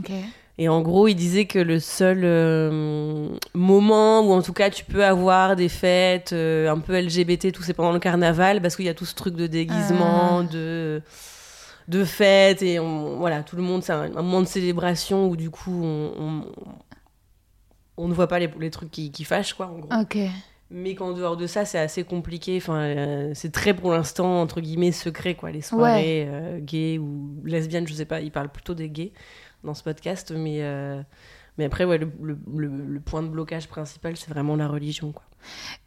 Et 0.56 0.68
en 0.68 0.80
gros, 0.82 1.06
il 1.08 1.14
disait 1.14 1.44
que 1.46 1.58
le 1.58 1.78
seul 1.80 2.20
euh, 2.24 3.28
moment 3.54 4.20
où 4.20 4.32
en 4.32 4.42
tout 4.42 4.52
cas 4.52 4.68
tu 4.70 4.84
peux 4.84 5.04
avoir 5.04 5.56
des 5.56 5.68
fêtes 5.70 6.32
euh, 6.32 6.70
un 6.70 6.78
peu 6.78 6.94
LGBT, 7.00 7.50
tout 7.52 7.62
c'est 7.62 7.72
pendant 7.74 7.92
le 7.92 7.98
carnaval, 7.98 8.60
parce 8.62 8.76
qu'il 8.76 8.84
y 8.84 8.90
a 8.90 8.94
tout 8.94 9.06
ce 9.06 9.14
truc 9.14 9.36
de 9.36 9.46
déguisement, 9.46 10.40
Ah. 10.40 10.42
de 10.50 11.02
de 11.88 12.04
fêtes 12.04 12.62
et 12.62 12.78
on- 12.78 13.16
voilà, 13.18 13.42
tout 13.42 13.56
le 13.56 13.62
monde, 13.62 13.82
c'est 13.82 13.92
un, 13.92 14.02
un 14.16 14.22
moment 14.22 14.40
de 14.42 14.46
célébration 14.46 15.26
où 15.28 15.34
du 15.36 15.50
coup 15.50 15.82
on, 15.82 16.12
on, 16.18 16.44
on 17.96 18.06
ne 18.08 18.14
voit 18.14 18.28
pas 18.28 18.38
les, 18.38 18.48
les 18.60 18.70
trucs 18.70 18.90
qui, 18.92 19.10
qui 19.10 19.24
fâchent 19.24 19.54
quoi. 19.54 19.66
En 19.66 19.78
gros. 19.78 20.00
Ok. 20.00 20.16
Mais 20.72 20.94
qu'en 20.94 21.12
dehors 21.12 21.36
de 21.36 21.46
ça, 21.48 21.64
c'est 21.64 21.78
assez 21.80 22.04
compliqué. 22.04 22.56
Enfin, 22.58 22.78
euh, 22.80 23.30
c'est 23.34 23.50
très 23.50 23.74
pour 23.74 23.90
l'instant 23.92 24.40
entre 24.40 24.60
guillemets 24.60 24.92
secret 24.92 25.34
quoi, 25.34 25.50
les 25.50 25.62
soirées 25.62 26.26
euh, 26.28 26.58
gays 26.60 26.98
ou 26.98 27.34
lesbiennes, 27.44 27.88
je 27.88 27.94
sais 27.94 28.04
pas. 28.04 28.20
Il 28.20 28.30
parle 28.30 28.50
plutôt 28.50 28.74
des 28.74 28.88
gays 28.88 29.12
dans 29.64 29.74
ce 29.74 29.82
podcast, 29.82 30.32
mais 30.36 30.58
euh, 30.62 31.02
mais 31.58 31.64
après 31.64 31.84
ouais, 31.84 31.98
le, 31.98 32.10
le, 32.22 32.38
le- 32.56 32.68
le 32.86 33.00
point 33.00 33.22
de 33.22 33.28
blocage 33.28 33.66
principal, 33.68 34.16
c'est 34.16 34.30
vraiment 34.30 34.54
la 34.54 34.68
religion 34.68 35.10
quoi. 35.12 35.24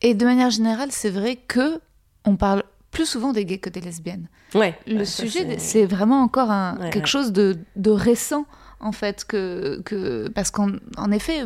Et 0.02 0.14
de 0.16 0.26
manière 0.26 0.50
générale, 0.50 0.92
c'est 0.92 1.10
vrai 1.12 1.38
que 1.38 1.80
on 2.26 2.36
parle 2.36 2.64
plus 2.92 3.06
souvent 3.06 3.32
des 3.34 3.46
gays 3.46 3.58
que 3.60 3.70
des 3.70 3.82
lesbiennes. 3.82 4.28
Ouais. 4.54 4.78
Le 4.86 5.06
ça, 5.06 5.24
sujet, 5.24 5.58
c'est 5.60 5.86
vraiment 5.86 6.22
encore 6.22 6.52
un, 6.52 6.78
Ouais, 6.78 6.90
quelque 6.90 7.04
ouais. 7.06 7.10
chose 7.10 7.32
de, 7.32 7.58
de 7.76 7.90
récent, 7.90 8.46
en 8.80 8.92
fait, 8.92 9.26
que, 9.26 9.82
que 9.86 10.28
parce 10.30 10.52
qu'en 10.52 10.72
en 10.98 11.10
effet, 11.12 11.44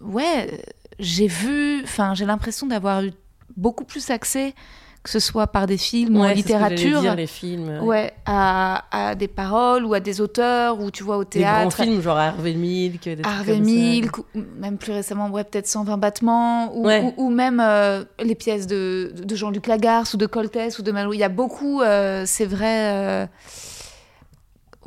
ouais, 0.00 0.62
j'ai 0.98 1.26
vu, 1.28 1.82
enfin, 1.84 2.14
j'ai 2.14 2.26
l'impression 2.26 2.66
d'avoir 2.66 3.02
eu 3.02 3.12
beaucoup 3.56 3.84
plus 3.84 4.10
accès, 4.10 4.54
que 5.04 5.10
ce 5.10 5.20
soit 5.20 5.46
par 5.46 5.66
des 5.66 5.78
films 5.78 6.16
ou 6.16 6.24
en 6.24 6.28
littérature, 6.32 7.00
dire, 7.00 7.14
les 7.14 7.26
films. 7.28 7.68
ouais. 7.68 7.80
ouais, 7.80 8.12
à, 8.26 8.84
à 8.90 9.14
des 9.14 9.28
paroles 9.28 9.84
ou 9.84 9.94
à 9.94 10.00
des 10.00 10.20
auteurs, 10.20 10.80
ou 10.80 10.90
tu 10.90 11.02
vois, 11.04 11.16
au 11.18 11.24
Des 11.24 11.40
grands 11.40 11.68
théâtre. 11.68 11.82
films 11.84 12.02
genre 12.02 12.18
Harvey 12.18 12.54
Milk, 12.54 13.04
des 13.04 13.18
Harvey. 13.24 13.58
Milk, 13.60 14.18
ou 14.18 14.24
même 14.58 14.76
plus 14.76 14.92
récemment, 14.92 15.30
ouais, 15.30 15.44
peut-être 15.44 15.68
120 15.68 15.96
battements, 15.98 16.76
ou, 16.76 16.84
Ouais. 16.86 17.00
ou, 17.16 17.26
ou 17.26 17.30
même 17.30 17.60
euh, 17.60 18.04
les 18.22 18.34
pièces 18.34 18.66
de, 18.66 19.12
de 19.16 19.34
Jean-Luc 19.36 19.66
Lagarce, 19.68 20.14
ou 20.14 20.16
de 20.16 20.26
Coltès, 20.26 20.78
ou 20.78 20.82
de 20.82 20.90
Malou. 20.92 21.12
Il 21.14 21.20
y 21.20 21.24
a 21.24 21.28
beaucoup, 21.30 21.80
euh, 21.80 22.24
c'est 22.26 22.46
vrai, 22.46 22.92
euh, 22.92 23.26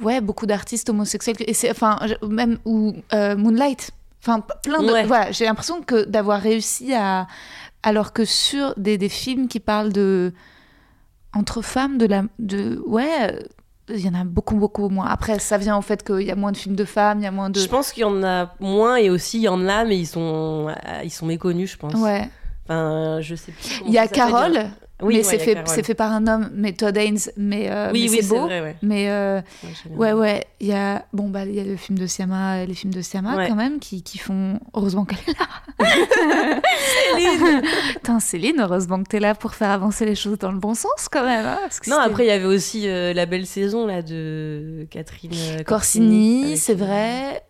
ouais, 0.01 0.21
beaucoup 0.21 0.45
d'artistes 0.45 0.89
homosexuels, 0.89 1.35
et 1.39 1.53
c'est, 1.53 1.71
enfin, 1.71 1.97
même, 2.27 2.57
ou 2.65 2.93
Moonlight, 3.13 3.91
enfin, 4.21 4.43
plein 4.63 4.81
de, 4.81 4.91
Ouais. 4.91 5.05
voilà, 5.05 5.31
j'ai 5.31 5.45
l'impression 5.45 5.81
que 5.81 6.05
d'avoir 6.05 6.41
réussi 6.41 6.93
à, 6.93 7.27
Alors 7.83 8.13
que 8.13 8.25
sur 8.25 8.73
des, 8.77 8.97
des 8.97 9.09
films 9.09 9.47
qui 9.47 9.59
parlent 9.59 9.91
de 9.93 10.33
entre 11.33 11.61
femmes, 11.61 11.97
de 11.97 12.05
la, 12.05 12.23
de 12.39 12.81
ouais, 12.85 13.09
euh, 13.21 13.39
il 13.89 13.99
y 14.05 14.09
en 14.09 14.13
a 14.13 14.23
beaucoup 14.23 14.55
beaucoup 14.55 14.89
moins. 14.89 15.07
Après, 15.07 15.39
ça 15.39 15.57
vient 15.57 15.77
au 15.77 15.81
fait 15.81 16.03
qu'il 16.03 16.21
y 16.21 16.31
a 16.31 16.35
moins 16.35 16.51
de 16.51 16.57
films 16.57 16.75
de 16.75 16.85
femmes, 16.85 17.19
il 17.19 17.23
y 17.23 17.27
a 17.27 17.31
moins 17.31 17.49
de. 17.49 17.59
Je 17.59 17.67
pense 17.67 17.91
qu'il 17.91 18.01
y 18.01 18.05
en 18.05 18.23
a 18.23 18.53
moins 18.59 18.97
et 18.97 19.09
aussi 19.09 19.37
il 19.39 19.43
y 19.43 19.47
en 19.47 19.67
a, 19.67 19.85
mais 19.85 19.97
ils 19.97 20.05
sont, 20.07 20.67
euh, 20.69 21.01
ils 21.03 21.09
sont 21.09 21.25
méconnus, 21.25 21.71
je 21.71 21.77
pense. 21.77 21.93
Ouais. 21.93 22.29
Enfin, 22.65 23.19
je 23.21 23.35
sais 23.35 23.51
plus. 23.51 23.81
Il 23.85 23.91
y 23.91 23.97
a. 23.97 24.07
Carole, 24.07 24.69
Oui, 25.01 25.15
mais 25.15 25.19
ouais, 25.19 25.23
c'est 25.23 25.39
fait, 25.39 25.57
c'est 25.65 25.83
fait 25.83 25.93
par 25.95 26.11
un 26.11 26.27
homme, 26.27 26.49
mais 26.53 26.73
Todd 26.73 26.95
Haynes, 26.97 27.17
mais, 27.37 27.69
euh, 27.71 27.91
Oui, 27.91 28.03
mais 28.05 28.09
oui, 28.09 28.19
c'est 28.21 28.29
beau. 28.29 28.45
vrai, 28.45 28.61
ouais. 28.61 28.75
Mais 28.81 29.09
euh, 29.09 29.41
Ouais, 29.95 30.13
ouais, 30.13 30.45
il 30.59 30.67
y 30.67 30.73
a 30.73 31.05
bon 31.13 31.29
bah 31.29 31.45
il 31.45 31.55
y 31.55 31.59
a 31.59 31.63
le 31.63 31.75
film 31.75 31.97
de 31.97 32.05
Siama, 32.07 32.61
et 32.63 32.65
les 32.67 32.73
films 32.73 32.93
de 32.93 33.01
Siama 33.01 33.35
Ouais. 33.37 33.47
quand 33.47 33.55
même 33.55 33.79
qui, 33.79 34.03
qui 34.03 34.17
font 34.17 34.59
heureusement 34.73 35.05
qu'elle 35.05 35.19
est 35.27 35.39
là. 35.39 35.47
Céline 37.15 37.61
Putain 37.93 38.19
Céline, 38.19 38.59
heureusement 38.59 39.01
que 39.03 39.09
t'es 39.09 39.19
là 39.19 39.35
pour 39.35 39.53
faire 39.55 39.69
avancer 39.71 40.05
les 40.05 40.15
choses 40.15 40.37
dans 40.37 40.51
le 40.51 40.59
bon 40.59 40.73
sens 40.73 41.07
quand 41.11 41.23
même. 41.25 41.45
hein, 41.45 41.57
parce 41.61 41.79
que 41.79 41.89
Non, 41.89 41.97
après, 41.99 42.25
il 42.25 42.27
y 42.27 42.31
avait 42.31 42.45
aussi 42.45 42.87
euh, 42.87 43.13
la 43.13 43.25
belle 43.25 43.45
saison 43.45 43.85
là 43.85 44.01
de 44.01 44.85
Catherine 44.89 45.31
euh, 45.33 45.63
Corsini, 45.63 46.57
c'est 46.57 46.73
euh, 46.73 46.75
vrai. 46.75 47.43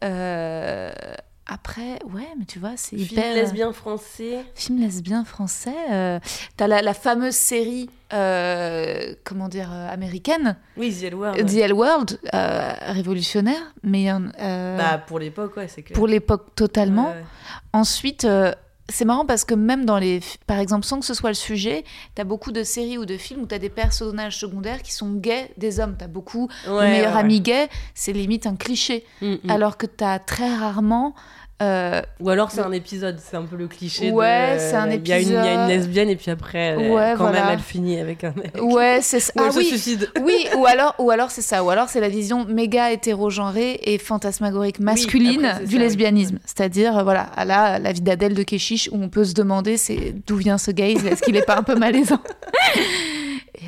Euh, 1.51 1.53
Après, 1.53 1.99
ouais, 2.13 2.27
mais 2.39 2.45
tu 2.45 2.59
vois, 2.59 2.71
c'est 2.75 2.95
Film 2.97 3.19
hyper. 3.19 3.35
lesbien 3.35 3.73
français. 3.73 4.45
Film 4.55 4.79
lesbien 4.79 5.23
français. 5.25 5.75
euh, 5.91 6.19
T'as 6.57 6.67
la, 6.67 6.81
la 6.81 6.93
fameuse 6.93 7.35
série, 7.35 7.89
euh, 8.13 9.13
comment 9.23 9.49
dire, 9.49 9.69
euh, 9.71 9.89
américaine, 9.93 10.55
Oui, 10.77 10.95
The 10.99 11.03
L 11.03 11.15
Word. 11.15 11.35
The 11.37 11.53
L 11.57 11.73
World, 11.73 12.19
euh, 12.33 12.71
révolutionnaire, 12.87 13.73
mais 13.83 14.11
euh, 14.11 14.77
Bah, 14.77 14.97
pour 14.97 15.19
l'époque, 15.19 15.57
ouais, 15.57 15.67
c'est 15.67 15.83
clair. 15.83 15.95
pour 15.95 16.07
l'époque 16.07 16.55
totalement. 16.55 17.07
Ouais, 17.09 17.15
ouais. 17.15 17.25
Ensuite, 17.73 18.25
euh, 18.25 18.51
c'est 18.89 19.05
marrant 19.05 19.25
parce 19.25 19.45
que 19.45 19.53
même 19.53 19.85
dans 19.85 19.97
les. 19.97 20.19
Par 20.47 20.59
exemple, 20.59 20.85
sans 20.85 20.99
que 20.99 21.05
ce 21.05 21.13
soit 21.13 21.29
le 21.29 21.35
sujet, 21.35 21.85
t'as 22.13 22.25
beaucoup 22.25 22.51
de 22.51 22.61
séries 22.63 22.97
ou 22.97 23.05
de 23.05 23.15
films 23.15 23.43
où 23.43 23.45
t'as 23.45 23.57
des 23.59 23.69
personnages 23.69 24.37
secondaires 24.37 24.81
qui 24.81 24.91
sont 24.91 25.13
gays 25.13 25.49
des 25.55 25.79
hommes. 25.79 25.95
T'as 25.97 26.07
beaucoup. 26.07 26.49
Ouais, 26.67 26.73
le 26.87 26.91
meilleur 26.91 27.13
ouais, 27.13 27.19
ami 27.21 27.39
gay, 27.39 27.69
c'est 27.95 28.11
limite 28.11 28.47
un 28.47 28.57
cliché. 28.57 29.05
Mm, 29.21 29.35
mm. 29.43 29.49
Alors 29.49 29.77
que 29.77 29.85
t'as 29.85 30.19
très 30.19 30.53
rarement. 30.53 31.15
Euh, 31.61 32.01
Ou 32.19 32.29
alors 32.29 32.51
c'est 32.51 32.61
un 32.61 32.71
épisode, 32.71 33.19
c'est 33.23 33.37
un 33.37 33.43
peu 33.43 33.55
le 33.55 33.67
cliché. 33.67 34.11
Ouais, 34.11 34.55
euh, 34.57 34.57
c'est 34.59 34.75
un 34.75 34.89
Il 34.89 35.07
y, 35.07 35.13
a 35.13 35.19
une- 35.19 35.27
il 35.27 35.31
y 35.33 35.35
a 35.37 35.41
une 35.41 35.47
épisode. 35.47 35.69
lesbienne 35.69 36.09
et 36.09 36.15
puis 36.15 36.31
après, 36.31 36.57
elle- 36.59 36.91
Ouais, 36.91 37.13
quand 37.17 37.23
voilà. 37.25 37.45
même, 37.45 37.53
elle 37.53 37.59
finit 37.59 37.99
avec 37.99 38.23
un 38.23 38.33
mec. 38.35 38.55
ouais, 38.61 38.99
c'est 39.01 39.19
ça. 39.19 39.31
Ou 39.37 39.41
elle 39.43 39.47
Ah 39.49 39.51
se 39.51 39.61
suicide. 39.61 40.09
oui, 40.23 40.47
ou 40.57 40.65
alors, 40.67 40.95
ou 40.99 41.11
alors 41.11 41.31
c'est 41.31 41.41
ça, 41.41 41.63
ou 41.63 41.69
alors 41.69 41.89
c'est 41.89 41.99
la 42.01 42.09
vision 42.09 42.45
méga 42.45 42.91
hétérogenrée 42.91 43.79
et 43.83 43.97
fantasmagorique 43.97 44.79
masculine 44.79 45.45
après, 45.45 45.65
du 45.65 45.71
ça, 45.71 45.77
oui. 45.77 45.83
lesbianisme. 45.83 46.39
C'est-à-dire, 46.45 46.97
euh, 46.97 47.03
voilà, 47.03 47.21
à 47.23 47.45
la, 47.45 47.79
la 47.79 47.91
vie 47.91 48.01
d'Adèle 48.01 48.33
de 48.33 48.43
Keshish, 48.43 48.89
où 48.91 48.95
on 49.01 49.09
peut 49.09 49.23
se 49.25 49.33
demander 49.33 49.77
c'est 49.77 50.13
d'où 50.27 50.35
vient 50.37 50.57
ce 50.57 50.71
gaze, 50.71 51.05
est-ce 51.05 51.21
qu'il 51.21 51.35
est 51.35 51.45
pas 51.45 51.57
un 51.57 51.63
peu 51.63 51.75
malaisant? 51.75 52.19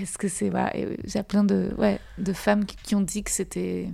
Est-ce 0.02 0.18
que 0.18 0.28
c'est 0.28 0.50
voilà, 0.50 0.72
euh, 0.76 0.96
il 1.04 1.14
y 1.14 1.18
a 1.18 1.24
plein 1.24 1.44
de 1.44 1.70
ouais 1.78 2.00
de 2.18 2.34
femmes 2.34 2.66
qui, 2.66 2.76
qui 2.84 2.96
ont 2.96 3.02
dit 3.02 3.24
que 3.24 3.30
c'était, 3.32 3.90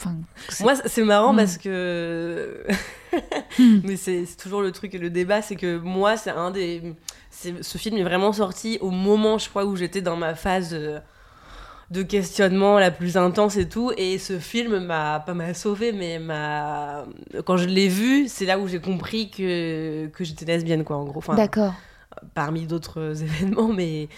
enfin, 0.00 0.16
Moi, 0.60 0.74
c'est 0.86 1.04
marrant 1.04 1.32
Mm. 1.32 1.36
parce 1.36 1.58
que. 1.58 2.64
Mm. 3.58 3.80
Mais 3.84 3.96
c'est 3.96 4.26
toujours 4.38 4.60
le 4.60 4.70
truc 4.72 4.94
et 4.94 4.98
le 4.98 5.08
débat, 5.08 5.40
c'est 5.40 5.56
que 5.56 5.78
moi, 5.78 6.16
c'est 6.18 6.30
un 6.30 6.50
des. 6.50 6.94
Ce 7.30 7.78
film 7.78 7.96
est 7.96 8.02
vraiment 8.02 8.32
sorti 8.32 8.76
au 8.82 8.90
moment, 8.90 9.38
je 9.38 9.48
crois, 9.48 9.64
où 9.64 9.74
j'étais 9.76 10.02
dans 10.02 10.16
ma 10.16 10.34
phase 10.34 10.76
de 11.90 12.02
questionnement 12.02 12.78
la 12.78 12.90
plus 12.90 13.16
intense 13.16 13.56
et 13.56 13.68
tout. 13.68 13.92
Et 13.96 14.18
ce 14.18 14.38
film 14.38 14.80
m'a. 14.84 15.20
Pas 15.20 15.32
m'a 15.32 15.54
sauvé, 15.54 15.92
mais 15.92 16.18
m'a. 16.18 17.06
Quand 17.46 17.56
je 17.56 17.66
l'ai 17.66 17.88
vu, 17.88 18.28
c'est 18.28 18.44
là 18.44 18.58
où 18.58 18.68
j'ai 18.68 18.80
compris 18.80 19.30
que, 19.30 20.06
que 20.08 20.24
j'étais 20.24 20.44
lesbienne, 20.44 20.84
quoi, 20.84 20.96
en 20.96 21.04
gros. 21.04 21.18
Enfin, 21.18 21.34
d'accord. 21.34 21.72
parmi 22.34 22.66
d'autres 22.66 23.22
événements, 23.22 23.68
mais, 23.68 24.08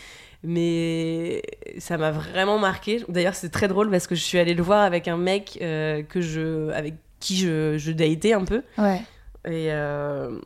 mais 0.45 1.43
ça 1.79 1.97
m'a 1.99 2.11
vraiment 2.11 2.59
marqué. 2.59 3.03
D'ailleurs, 3.09 3.35
c'est 3.35 3.49
très 3.51 3.69
drôle 3.69 3.91
parce 3.91 4.07
que 4.07 4.15
je 4.15 4.23
suis 4.23 4.39
allée 4.39 4.55
le 4.55 4.63
voir 4.63 4.83
avec 4.83 5.09
un 5.09 5.17
mec 5.17 5.59
euh, 5.63 6.03
que 6.03 6.21
je, 6.21 6.71
avec 6.71 6.95
qui 7.21 7.37
je, 7.37 7.77
je 7.79 7.93
datais 7.93 8.33
un 8.33 8.45
peu. 8.45 8.63
Ouais. 8.79 9.03
Et, 9.47 9.73
euh, 9.73 10.39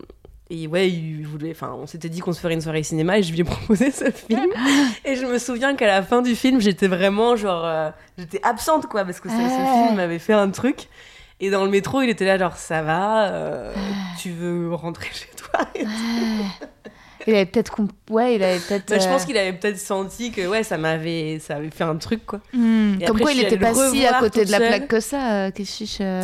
et 0.50 0.66
ouais, 0.66 0.88
il 0.90 1.26
voulait, 1.26 1.50
enfin, 1.52 1.74
on 1.78 1.86
s'était 1.86 2.08
dit 2.08 2.20
qu'on 2.20 2.32
se 2.32 2.40
ferait 2.40 2.54
une 2.54 2.60
soirée 2.60 2.82
cinéma 2.82 3.18
et 3.18 3.22
je 3.22 3.32
lui 3.32 3.40
ai 3.40 3.44
proposé 3.44 3.90
ce 3.90 4.10
film. 4.10 4.46
et 5.04 5.16
je 5.16 5.26
me 5.26 5.38
souviens 5.38 5.74
qu'à 5.76 5.86
la 5.86 6.02
fin 6.02 6.22
du 6.22 6.34
film, 6.36 6.60
j'étais 6.60 6.88
vraiment 6.88 7.36
genre, 7.36 7.64
euh, 7.66 7.90
j'étais 8.18 8.40
absente 8.42 8.86
quoi, 8.86 9.04
parce 9.04 9.20
que 9.20 9.28
ce, 9.28 9.34
ce 9.34 9.40
Ouais. 9.40 9.48
film 9.84 9.96
m'avait 9.96 10.18
fait 10.18 10.32
un 10.34 10.50
truc. 10.50 10.88
Et 11.40 11.50
dans 11.50 11.64
le 11.64 11.70
métro, 11.70 12.02
il 12.02 12.08
était 12.08 12.24
là 12.24 12.38
genre, 12.38 12.56
ça 12.56 12.82
va, 12.82 13.28
euh, 13.32 13.72
tu 14.20 14.30
veux 14.30 14.72
rentrer 14.74 15.08
chez 15.12 15.28
toi 15.36 15.60
et 15.74 15.84
Ouais. 15.84 15.88
Il 17.26 17.34
avait 17.34 17.46
peut-être 17.46 17.70
comp- 17.72 17.92
ouais, 18.10 18.34
il 18.36 18.42
avait 18.42 18.58
peut-être. 18.58 18.88
Bah, 18.88 18.98
je 18.98 19.06
pense 19.08 19.22
euh, 19.22 19.26
qu'il 19.26 19.36
avait 19.38 19.52
peut-être 19.52 19.78
senti 19.78 20.30
que 20.32 20.46
ouais, 20.46 20.62
ça 20.62 20.78
m'avait 20.78 21.38
ça 21.40 21.56
avait 21.56 21.70
fait 21.70 21.84
un 21.84 21.96
truc 21.96 22.24
quoi. 22.26 22.40
hmm, 22.52 22.94
comme 22.98 23.02
après, 23.16 23.22
quoi 23.22 23.32
il 23.32 23.40
était 23.40 23.56
pas 23.58 23.74
si 23.74 24.04
à 24.06 24.14
côté 24.20 24.44
de 24.44 24.50
la 24.50 24.58
seule. 24.58 24.68
plaque 24.68 24.88
que 24.88 25.00
ça, 25.00 25.50
Keshish. 25.52 25.98
euh. 26.00 26.22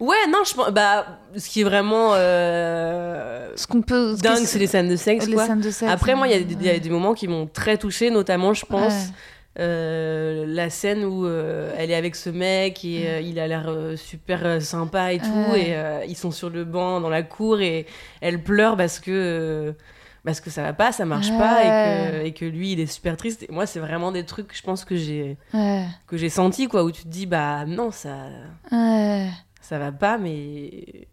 Ouais, 0.00 0.16
non, 0.28 0.38
je 0.44 0.54
pense 0.54 0.70
bah 0.72 1.06
ce 1.36 1.48
qui 1.48 1.60
est 1.60 1.64
vraiment 1.64 2.14
euh, 2.14 3.50
Ce 3.56 3.66
qu'on 3.66 3.82
peut. 3.82 4.16
dingue, 4.20 4.34
qu'est-ce- 4.38 4.46
c'est 4.46 4.58
les 4.58 4.66
scènes 4.66 4.88
de 4.88 4.96
sexe 4.96 5.26
les 5.26 5.34
quoi. 5.34 5.46
scènes 5.46 5.60
de 5.60 5.70
sexe. 5.70 5.90
Après 5.90 6.14
moi, 6.14 6.26
il 6.26 6.32
y, 6.32 6.36
a 6.36 6.40
des- 6.40 6.54
il 6.54 6.62
y 6.66 6.68
a 6.68 6.72
ouais. 6.72 6.80
des 6.80 6.90
moments 6.90 7.14
qui 7.14 7.28
m'ont 7.28 7.46
très 7.46 7.78
touchée, 7.78 8.10
notamment 8.10 8.54
je 8.54 8.66
pense 8.66 8.92
Ouais. 8.92 9.12
euh, 9.60 10.44
la 10.48 10.68
scène 10.68 11.04
où 11.04 11.26
euh, 11.26 11.72
elle 11.78 11.90
est 11.90 11.94
avec 11.94 12.16
ce 12.16 12.28
mec 12.30 12.84
et 12.84 13.04
euh, 13.08 13.20
il 13.20 13.38
a 13.38 13.46
l'air 13.46 13.70
super 13.96 14.60
sympa 14.60 15.12
et 15.12 15.18
tout 15.18 15.52
Ouais. 15.52 15.70
et 16.04 16.08
ils 16.08 16.16
sont 16.16 16.32
sur 16.32 16.50
le 16.50 16.64
banc 16.64 17.00
dans 17.00 17.08
la 17.10 17.22
cour 17.22 17.60
et 17.60 17.86
elle 18.20 18.42
pleure 18.42 18.76
parce 18.76 18.98
que 18.98 19.74
parce 20.24 20.40
que 20.40 20.48
ça 20.50 20.62
va 20.62 20.72
pas, 20.72 20.90
ça 20.92 21.04
marche 21.04 21.28
pas 21.36 21.62
et 21.62 21.66
que, 22.22 22.26
et 22.26 22.32
que 22.32 22.44
lui 22.44 22.72
il 22.72 22.80
est 22.80 22.86
super 22.86 23.16
triste. 23.16 23.42
Et 23.48 23.52
moi 23.52 23.66
c'est 23.66 23.80
vraiment 23.80 24.10
des 24.12 24.24
trucs 24.24 24.56
je 24.56 24.62
pense 24.62 24.84
que 24.84 24.96
j'ai 24.96 25.36
Ouais. 25.52 25.84
que 26.06 26.16
j'ai 26.16 26.28
senti 26.30 26.66
quoi 26.68 26.82
où 26.84 26.90
tu 26.90 27.02
te 27.02 27.08
dis 27.08 27.26
bah 27.26 27.64
non 27.66 27.90
ça 27.90 28.28
Ouais. 28.72 29.28
ça 29.60 29.78
va 29.78 29.92
pas 29.92 30.16
mais 30.18 31.06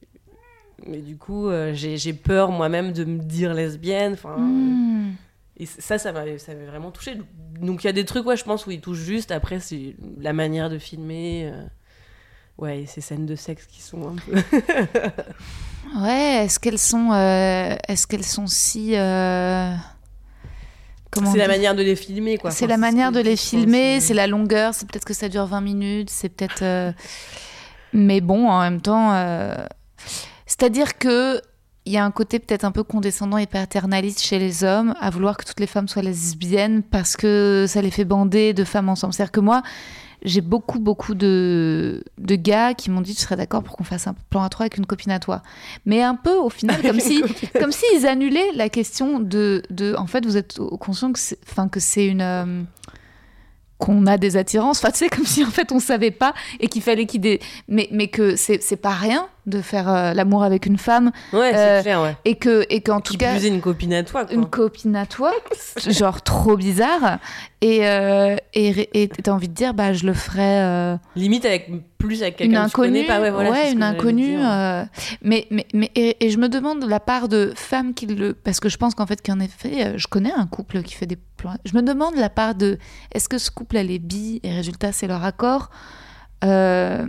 mais 0.88 0.98
du 1.02 1.18
coup 1.18 1.48
euh, 1.48 1.74
j'ai 1.74 2.14
peur 2.14 2.52
moi-même 2.52 2.92
de 2.94 3.04
me 3.06 3.20
dire 3.20 3.54
lesbienne 3.54 4.14
enfin 4.14 4.36
Hmm. 4.38 5.12
et 5.58 5.66
ça 5.66 5.98
ça 6.00 6.12
m'avait 6.12 6.38
vraiment 6.66 6.90
touché 6.92 7.18
donc 7.60 7.84
il 7.84 7.88
y 7.88 7.90
a 7.90 7.94
des 7.94 8.06
trucs 8.06 8.26
ouais 8.26 8.38
je 8.38 8.44
pense 8.44 8.66
où 8.66 8.72
il 8.72 8.82
touche 8.82 8.98
juste 9.00 9.32
après 9.32 9.60
c'est 9.60 9.96
la 10.20 10.34
manière 10.34 10.70
de 10.70 10.78
filmer 10.80 11.52
euh, 11.54 11.64
ouais 12.58 12.82
et 12.82 12.86
ces 12.86 13.02
scènes 13.02 13.26
de 13.26 13.36
sexe 13.36 13.66
qui 13.66 13.82
sont 13.82 14.10
un 14.10 14.16
peu 14.16 14.42
Ouais, 16.00 16.46
est-ce 16.46 16.60
qu'elles 16.60 16.78
sont, 16.80 17.12
euh, 17.12 17.76
est-ce 17.88 18.08
qu'elles 18.08 18.24
sont 18.24 18.48
si, 18.48 18.96
euh, 18.96 19.74
c'est 21.14 21.38
la 21.38 21.48
manière 21.48 21.76
de 21.76 21.84
les 21.84 21.98
filmer 21.98 22.38
quoi 22.38 22.52
C'est 22.52 22.64
Enfin, 22.66 22.74
la 22.74 22.78
manière 22.78 23.12
de 23.12 23.20
les 23.20 23.36
filmer, 23.36 24.00
c'est 24.00 24.14
la 24.14 24.28
longueur, 24.28 24.74
c'est 24.74 24.88
peut-être 24.88 25.04
que 25.04 25.14
ça 25.14 25.28
dure 25.28 25.46
20 25.46 25.60
minutes, 25.62 26.10
c'est 26.10 26.30
peut-être. 26.30 26.62
euh, 26.62 26.94
Mais 27.92 28.22
bon, 28.22 28.48
en 28.50 28.62
même 28.62 28.80
temps, 28.80 29.12
euh, 29.14 29.54
c'est-à-dire 30.46 30.98
que 30.98 31.42
il 31.86 31.92
y 31.94 31.98
a 31.98 32.06
un 32.06 32.12
côté 32.12 32.38
peut-être 32.40 32.64
un 32.64 32.72
peu 32.72 32.84
condescendant 32.84 33.38
et 33.38 33.48
paternaliste 33.48 34.22
chez 34.22 34.38
les 34.40 34.64
hommes 34.64 34.94
à 35.02 35.10
vouloir 35.10 35.36
que 35.36 35.44
toutes 35.44 35.60
les 35.60 35.68
femmes 35.68 35.88
soient 35.88 36.04
lesbiennes 36.04 36.84
parce 36.84 37.18
que 37.18 37.66
ça 37.68 37.82
les 37.82 37.90
fait 37.92 38.06
bander 38.06 38.54
de 38.54 38.64
femmes 38.64 38.88
ensemble. 38.88 39.14
C'est-à-dire 39.14 39.32
que 39.32 39.40
moi, 39.40 39.64
j'ai 40.24 40.42
beaucoup, 40.42 40.80
beaucoup 40.80 41.16
de, 41.16 42.04
de 42.18 42.36
gars 42.36 42.74
qui 42.74 42.92
m'ont 42.92 43.02
dit 43.02 43.16
tu 43.16 43.22
serais 43.22 43.38
d'accord 43.38 43.64
pour 43.64 43.76
qu'on 43.76 43.84
fasse 43.84 44.08
un 44.08 44.16
plan 44.30 44.44
à 44.44 44.50
trois 44.50 44.66
avec 44.66 44.78
une 44.78 44.86
copine 44.86 45.12
à 45.12 45.20
toi? 45.20 45.42
Mais 45.86 46.02
un 46.02 46.16
peu 46.16 46.36
au 46.36 46.50
final, 46.50 46.82
comme 46.82 47.00
si, 47.00 47.24
comme 47.60 47.72
s'ils 47.72 48.06
annulaient 48.06 48.52
la 48.56 48.70
question 48.70 49.20
de, 49.20 49.64
de. 49.70 49.96
En 49.98 50.08
fait, 50.08 50.26
vous 50.26 50.38
êtes 50.38 50.58
conscient 50.80 51.12
que 51.12 51.20
c'est, 51.20 51.40
enfin, 51.50 51.68
que 51.68 51.80
c'est 51.80 52.06
une. 52.08 52.22
euh, 52.22 52.64
qu'on 53.78 54.06
a 54.06 54.20
des 54.20 54.38
attirances. 54.38 54.78
Enfin, 54.78 54.92
tu 54.92 55.00
sais, 55.00 55.10
comme 55.10 55.26
si 55.26 55.44
en 55.44 55.50
fait 55.50 55.72
on 55.72 55.80
savait 55.80 56.12
pas 56.12 56.36
et 56.60 56.68
qu'il 56.68 56.84
fallait 56.84 57.08
qu'il 57.08 57.22
dé... 57.22 57.40
mais, 57.68 57.90
mais 57.92 58.10
que 58.10 58.36
c'est, 58.36 58.62
c'est 58.62 58.76
pas 58.76 58.92
rien 58.92 59.28
de 59.46 59.62
faire 59.62 59.90
euh, 59.90 60.14
l'amour 60.14 60.44
avec 60.44 60.66
une 60.66 60.78
femme 60.78 61.12
ouais 61.34 61.52
euh, 61.56 61.78
c'est 61.78 61.84
clair 61.84 62.02
ouais 62.02 62.16
et 62.26 62.36
que 62.36 62.66
et 62.70 62.82
qu'en 62.82 63.00
tout 63.02 63.16
cas 63.18 63.40
une 63.40 63.62
copine 63.62 63.94
à 63.94 64.04
toi 64.04 64.26
quoi 64.26 64.34
une 64.34 64.46
copine 64.46 64.96
à 64.96 65.06
toi, 65.06 65.34
genre 65.88 66.22
trop 66.22 66.56
bizarre 66.58 67.18
et 67.62 67.88
euh, 67.88 68.36
et 68.54 69.08
t'as 69.08 69.32
envie 69.32 69.50
de 69.50 69.54
dire 69.54 69.74
bah 69.74 69.94
je 69.94 70.06
le 70.06 70.14
ferais. 70.14 70.62
euh, 70.62 70.98
limite 71.16 71.46
avec 71.46 71.70
plus 71.98 72.22
avec 72.24 72.36
quelqu'un 72.38 72.66
que 72.66 72.70
tu 72.70 72.76
connais 72.76 73.02
inconnue, 73.02 73.08
pas 73.08 73.22
ouais, 73.22 73.30
voilà, 73.30 73.68
ce 73.68 73.74
une 73.74 73.84
inconnue. 73.84 74.38
euh, 74.40 74.84
mais 75.22 75.46
mais, 75.52 75.68
mais 75.74 75.92
et, 75.96 76.26
et 76.26 76.30
je 76.32 76.38
me 76.40 76.50
demande 76.50 76.82
de 76.82 76.88
la 76.88 77.00
part 77.00 77.28
de 77.28 77.54
femmes 77.56 77.94
qui 77.94 78.08
le, 78.08 78.34
parce 78.34 78.60
que 78.60 78.70
je 78.70 78.78
pense 78.78 78.96
qu'en 78.96 79.06
fait 79.06 79.22
qu'en 79.26 79.40
effet, 79.40 79.86
euh, 79.86 79.94
je 79.98 80.08
connais 80.08 80.32
un 80.34 80.48
couple 80.48 80.82
qui 80.82 80.96
fait 80.96 81.06
des 81.06 81.18
plans. 81.38 81.56
Je 81.66 81.76
me 81.76 81.84
demande 81.84 82.16
de 82.16 82.20
la 82.20 82.30
part 82.30 82.56
de, 82.56 82.80
est-ce 83.14 83.30
que 83.30 83.38
ce 83.38 83.52
couple 83.52 83.78
elle 83.78 83.92
est 83.92 84.00
bi 84.00 84.40
et 84.44 84.52
résultat 84.52 84.92
c'est 84.92 85.06
leur 85.08 85.24
accord. 85.24 85.70
Euh, 86.44 87.06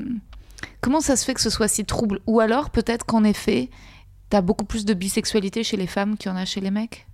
comment 0.82 1.00
ça 1.00 1.16
se 1.16 1.24
fait 1.24 1.32
que 1.32 1.40
ce 1.40 1.48
soit 1.50 1.68
si 1.68 1.84
trouble? 1.86 2.20
Ou 2.26 2.40
alors 2.40 2.68
peut-être 2.68 3.06
qu'en 3.06 3.24
effet, 3.24 3.70
t'as 4.28 4.42
beaucoup 4.42 4.66
plus 4.66 4.84
de 4.84 4.92
bisexualité 4.92 5.64
chez 5.64 5.78
les 5.78 5.86
femmes 5.86 6.18
qu'il 6.18 6.30
y 6.30 6.34
en 6.34 6.36
a 6.36 6.44
chez 6.44 6.60
les 6.60 6.70
mecs? 6.70 7.06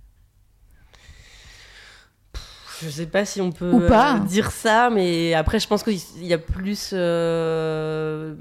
Je 2.81 2.89
sais 2.89 3.07
pas 3.07 3.25
si 3.25 3.41
on 3.41 3.51
peut 3.51 3.71
Ou 3.73 3.87
pas. 3.89 4.15
euh, 4.15 4.19
dire 4.19 4.51
ça, 4.51 4.89
mais 4.89 5.33
après, 5.33 5.59
je 5.59 5.67
pense 5.67 5.83
qu'il 5.83 5.99
y 6.25 6.33
a 6.33 6.37
plus. 6.37 6.91
euh, 6.93 8.35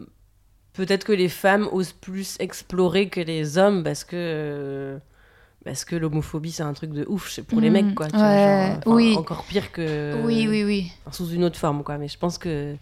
Peut-être 0.74 1.02
que 1.04 1.12
les 1.12 1.28
femmes 1.28 1.68
osent 1.72 1.92
plus 1.92 2.36
explorer 2.38 3.08
que 3.08 3.20
les 3.20 3.58
hommes 3.58 3.82
parce 3.82 4.04
que. 4.04 4.14
euh, 4.16 4.98
parce 5.64 5.84
que 5.84 5.96
l'homophobie 5.96 6.52
c'est 6.52 6.62
un 6.62 6.72
truc 6.72 6.92
de 6.92 7.04
ouf 7.08 7.30
c'est 7.30 7.42
pour 7.42 7.60
les 7.60 7.68
Mm. 7.68 7.72
mecs 7.72 7.94
quoi 7.96 8.06
tu 8.06 8.16
vois, 8.16 8.28
Ouais, 8.28 8.38
genre, 8.44 8.78
enfin, 8.78 8.80
oui. 8.86 9.14
encore 9.16 9.44
pire 9.44 9.72
que 9.72 10.14
Oui, 10.24 10.46
oui, 10.48 10.62
oui. 10.64 10.92
sous 11.10 11.28
une 11.30 11.42
autre 11.44 11.58
forme 11.58 11.82
quoi 11.82 11.98
mais 11.98 12.06
je 12.08 12.16
pense 12.16 12.38
que 12.38 12.76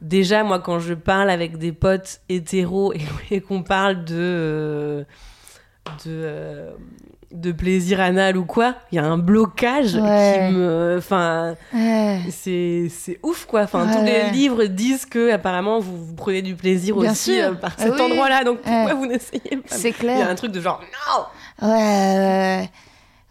déjà 0.00 0.42
moi 0.44 0.58
quand 0.60 0.78
je 0.78 0.94
parle 0.94 1.30
avec 1.30 1.58
des 1.58 1.72
potes 1.72 2.20
hétéros 2.28 2.92
et, 2.94 3.00
et 3.36 3.40
qu'on 3.40 3.62
parle 3.62 4.04
de 4.04 4.14
euh, 4.18 5.04
de 6.04 6.08
euh, 6.08 6.70
de 7.32 7.52
plaisir 7.52 8.00
anal 8.00 8.36
ou 8.36 8.44
quoi 8.44 8.74
il 8.90 8.96
y 8.96 8.98
a 8.98 9.04
un 9.04 9.16
blocage 9.18 9.94
Ouais. 9.94 10.46
qui 10.48 10.54
me 10.56 10.96
enfin 10.98 11.54
Ouais. 11.72 12.20
c'est 12.30 12.88
c'est 12.90 13.20
ouf 13.22 13.46
quoi 13.46 13.62
enfin 13.62 13.86
tous 13.92 14.04
les 14.04 14.30
livres 14.30 14.64
disent 14.64 15.06
que 15.06 15.30
apparemment 15.32 15.78
vous, 15.78 16.06
vous 16.06 16.14
prenez 16.14 16.42
du 16.42 16.56
plaisir 16.56 16.96
Bien 16.96 17.12
aussi 17.12 17.40
euh, 17.40 17.52
par 17.52 17.72
Ah 17.78 17.82
cet 17.84 17.94
oui. 17.94 18.00
endroit 18.00 18.28
là 18.28 18.42
donc 18.42 18.58
pourquoi 18.62 18.94
vous 18.94 19.06
n'essayez 19.06 19.56
pas 19.58 19.68
C'est 19.76 19.90
il 19.90 20.06
y 20.06 20.08
a 20.10 20.14
clair. 20.16 20.28
un 20.28 20.34
truc 20.34 20.50
de 20.50 20.60
genre 20.60 20.80
non 20.82 21.68
Ouais, 21.68 22.68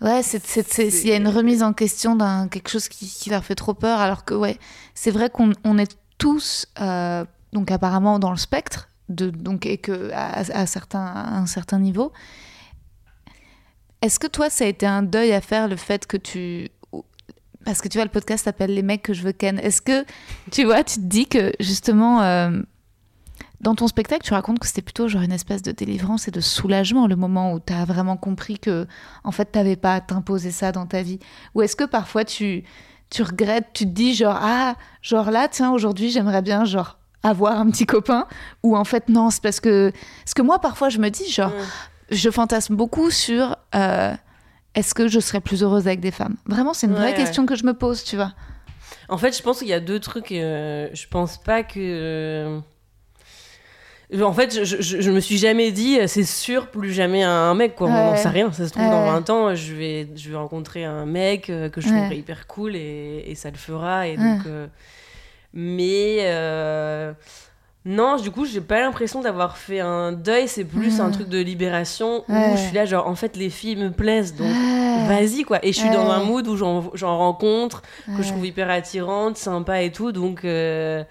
ouais, 0.02 0.22
il 0.22 1.08
y 1.08 1.12
a 1.12 1.16
une 1.18 1.28
remise 1.28 1.62
en 1.64 1.74
question 1.74 2.16
d'un 2.16 2.48
quelque 2.48 2.70
chose 2.70 2.88
qui, 2.88 3.06
qui 3.08 3.30
leur 3.32 3.44
fait 3.44 3.56
trop 3.56 3.74
peur, 3.74 4.00
alors 4.00 4.24
que 4.24 4.34
ouais, 4.34 4.58
c'est 4.94 5.12
vrai 5.12 5.30
qu'on 5.30 5.52
on 5.66 5.78
est 5.78 5.98
tous, 6.20 6.68
euh, 6.80 7.26
donc 7.52 7.72
apparemment 7.72 8.20
dans 8.20 8.30
le 8.30 8.38
spectre, 8.38 8.90
de, 9.10 9.32
donc 9.32 9.66
et 9.66 9.80
que 9.80 10.12
à, 10.14 10.66
certains, 10.68 11.04
un 11.04 11.48
certain 11.48 11.80
niveau. 11.80 12.12
Est-ce 14.04 14.20
que 14.20 14.28
toi, 14.28 14.52
ça 14.52 14.66
a 14.66 14.68
été 14.68 14.86
un 14.86 15.02
deuil 15.02 15.34
à 15.34 15.42
faire 15.42 15.68
le 15.68 15.76
fait 15.76 16.06
que 16.06 16.18
tu 16.18 16.70
parce 17.66 17.82
que 17.82 17.88
tu 17.88 17.98
vois, 17.98 18.06
le 18.06 18.12
podcast 18.12 18.46
s'appelle 18.46 18.74
Les 18.74 18.84
mecs 18.84 19.02
que 19.02 19.14
je 19.14 19.22
veux 19.22 19.34
ken. 19.34 19.60
Est-ce 19.60 19.82
que, 19.82 20.06
tu 20.50 20.64
vois, 20.64 20.84
tu 20.84 20.96
te 20.96 21.02
dis 21.02 21.28
que 21.28 21.52
justement, 21.60 22.22
euh, 22.22 22.62
dans 23.62 23.76
ton 23.76 23.88
spectacle, 23.88 24.24
tu 24.24 24.34
racontes 24.34 24.60
que 24.60 24.66
c'était 24.66 24.82
plutôt 24.82 25.10
genre 25.10 25.22
une 25.22 25.34
espèce 25.34 25.62
de 25.62 25.72
délivrance 25.72 26.28
et 26.28 26.32
de 26.32 26.40
soulagement, 26.40 27.06
le 27.06 27.18
moment 27.18 27.54
où 27.54 27.60
tu 27.60 27.74
as 27.74 27.84
vraiment 27.84 28.16
compris 28.16 28.60
que, 28.60 28.88
en 29.24 29.32
fait, 29.32 29.46
t'avais 29.46 29.76
pas 29.76 29.96
à 29.96 30.02
t'imposer 30.02 30.52
ça 30.52 30.72
dans 30.72 30.86
ta 30.86 31.02
vie 31.02 31.20
Ou 31.54 31.62
est-ce 31.62 31.76
que 31.76 31.84
parfois 31.84 32.24
tu, 32.24 32.64
tu 33.10 33.24
regrettes, 33.24 33.68
tu 33.74 33.86
te 33.86 33.90
dis 33.92 34.14
genre, 34.14 34.38
ah, 34.42 34.76
genre 35.02 35.32
là, 35.32 35.48
tiens, 35.50 35.72
aujourd'hui, 35.72 36.10
j'aimerais 36.12 36.42
bien, 36.42 36.66
genre, 36.66 36.98
avoir 37.24 37.60
un 37.60 37.70
petit 37.70 37.86
copain 37.86 38.28
Ou 38.64 38.78
en 38.78 38.84
fait, 38.86 39.10
non, 39.10 39.30
c'est 39.30 39.42
parce 39.42 39.60
que. 39.60 39.92
Parce 40.24 40.34
que 40.34 40.42
moi, 40.42 40.60
parfois, 40.60 40.90
je 40.90 41.00
me 41.00 41.10
dis, 41.10 41.30
genre, 41.32 41.50
Mm. 41.52 41.64
je 42.12 42.30
fantasme 42.30 42.76
beaucoup 42.76 43.10
sur. 43.12 43.56
euh, 43.76 44.14
est-ce 44.76 44.94
que 44.94 45.08
je 45.08 45.20
serais 45.20 45.42
plus 45.42 45.64
heureuse 45.64 45.88
avec 45.88 46.00
des 46.00 46.12
femmes? 46.12 46.36
Vraiment, 46.46 46.74
c'est 46.74 46.86
une 46.88 46.94
vraie 46.94 47.08
ouais. 47.08 47.14
question 47.16 47.46
que 47.46 47.56
je 47.56 47.66
me 47.66 47.74
pose, 47.74 48.04
tu 48.04 48.16
vois. 48.16 48.34
En 49.10 49.18
fait, 49.18 49.36
je 49.36 49.42
pense 49.42 49.60
qu'il 49.60 49.68
y 49.68 49.74
a 49.74 49.80
deux 49.80 50.00
trucs. 50.00 50.32
euh, 50.32 50.88
je 50.94 51.08
pense 51.08 51.38
pas 51.38 51.64
que. 51.64 52.60
Euh, 54.14 54.22
En 54.24 54.34
fait, 54.34 54.64
je, 54.64 54.82
je, 54.82 55.02
je 55.02 55.12
me 55.12 55.20
suis 55.20 55.38
jamais 55.38 55.72
dit, 55.72 56.00
euh, 56.00 56.08
c'est 56.08 56.24
sûr, 56.24 56.68
plus 56.68 56.92
jamais 56.94 57.24
un 57.24 57.54
mec, 57.56 57.76
quoi. 57.76 57.88
On 57.88 57.92
n'en 57.92 58.16
sait 58.16 58.30
rien. 58.30 58.52
Ça 58.52 58.68
se 58.68 58.72
trouve, 58.74 58.90
dans 58.90 59.04
Ouais. 59.04 59.12
20 59.12 59.30
ans, 59.30 59.56
je 59.56 59.74
vais, 59.74 60.08
je 60.16 60.30
vais 60.30 60.38
rencontrer 60.38 60.84
un 60.86 61.06
mec 61.06 61.50
euh, 61.50 61.70
que 61.70 61.82
je 61.82 61.88
Ouais. 61.90 61.96
trouverais 61.96 62.18
hyper 62.18 62.48
cool 62.48 62.76
et, 62.76 63.24
et 63.28 63.36
ça 63.36 63.50
le 63.52 63.58
fera. 63.58 64.08
Et 64.08 64.18
donc, 64.18 64.46
euh, 64.48 64.68
Mais. 65.54 66.18
euh, 66.22 67.14
Non, 67.86 68.18
du 68.18 68.30
coup, 68.30 68.46
j'ai 68.46 68.60
pas 68.62 68.82
l'impression 68.82 69.22
d'avoir 69.22 69.58
fait 69.58 69.80
un 69.80 70.12
deuil. 70.12 70.48
C'est 70.50 70.66
plus 70.66 71.00
un 71.00 71.10
truc 71.12 71.30
de 71.30 71.40
libération 71.40 72.24
où 72.28 72.56
je 72.56 72.62
suis 72.62 72.76
là, 72.76 72.86
genre, 72.86 73.08
en 73.08 73.16
fait, 73.16 73.38
les 73.38 73.50
filles 73.50 73.78
me 73.78 73.90
plaisent. 73.90 74.36
Donc, 74.36 74.52
vas-y, 75.08 75.44
quoi. 75.44 75.60
Et 75.66 75.72
je 75.72 75.80
suis 75.80 75.90
dans 75.90 76.10
un 76.12 76.20
mood 76.24 76.46
où 76.48 76.56
j'en 76.58 77.18
rencontre 77.18 77.82
que 78.18 78.22
je 78.22 78.28
trouve 78.30 78.46
hyper 78.46 78.70
attirante, 78.70 79.38
sympa 79.38 79.82
et 79.82 79.92
tout. 79.92 80.12
Donc, 80.12 80.44
euh, 80.44 81.04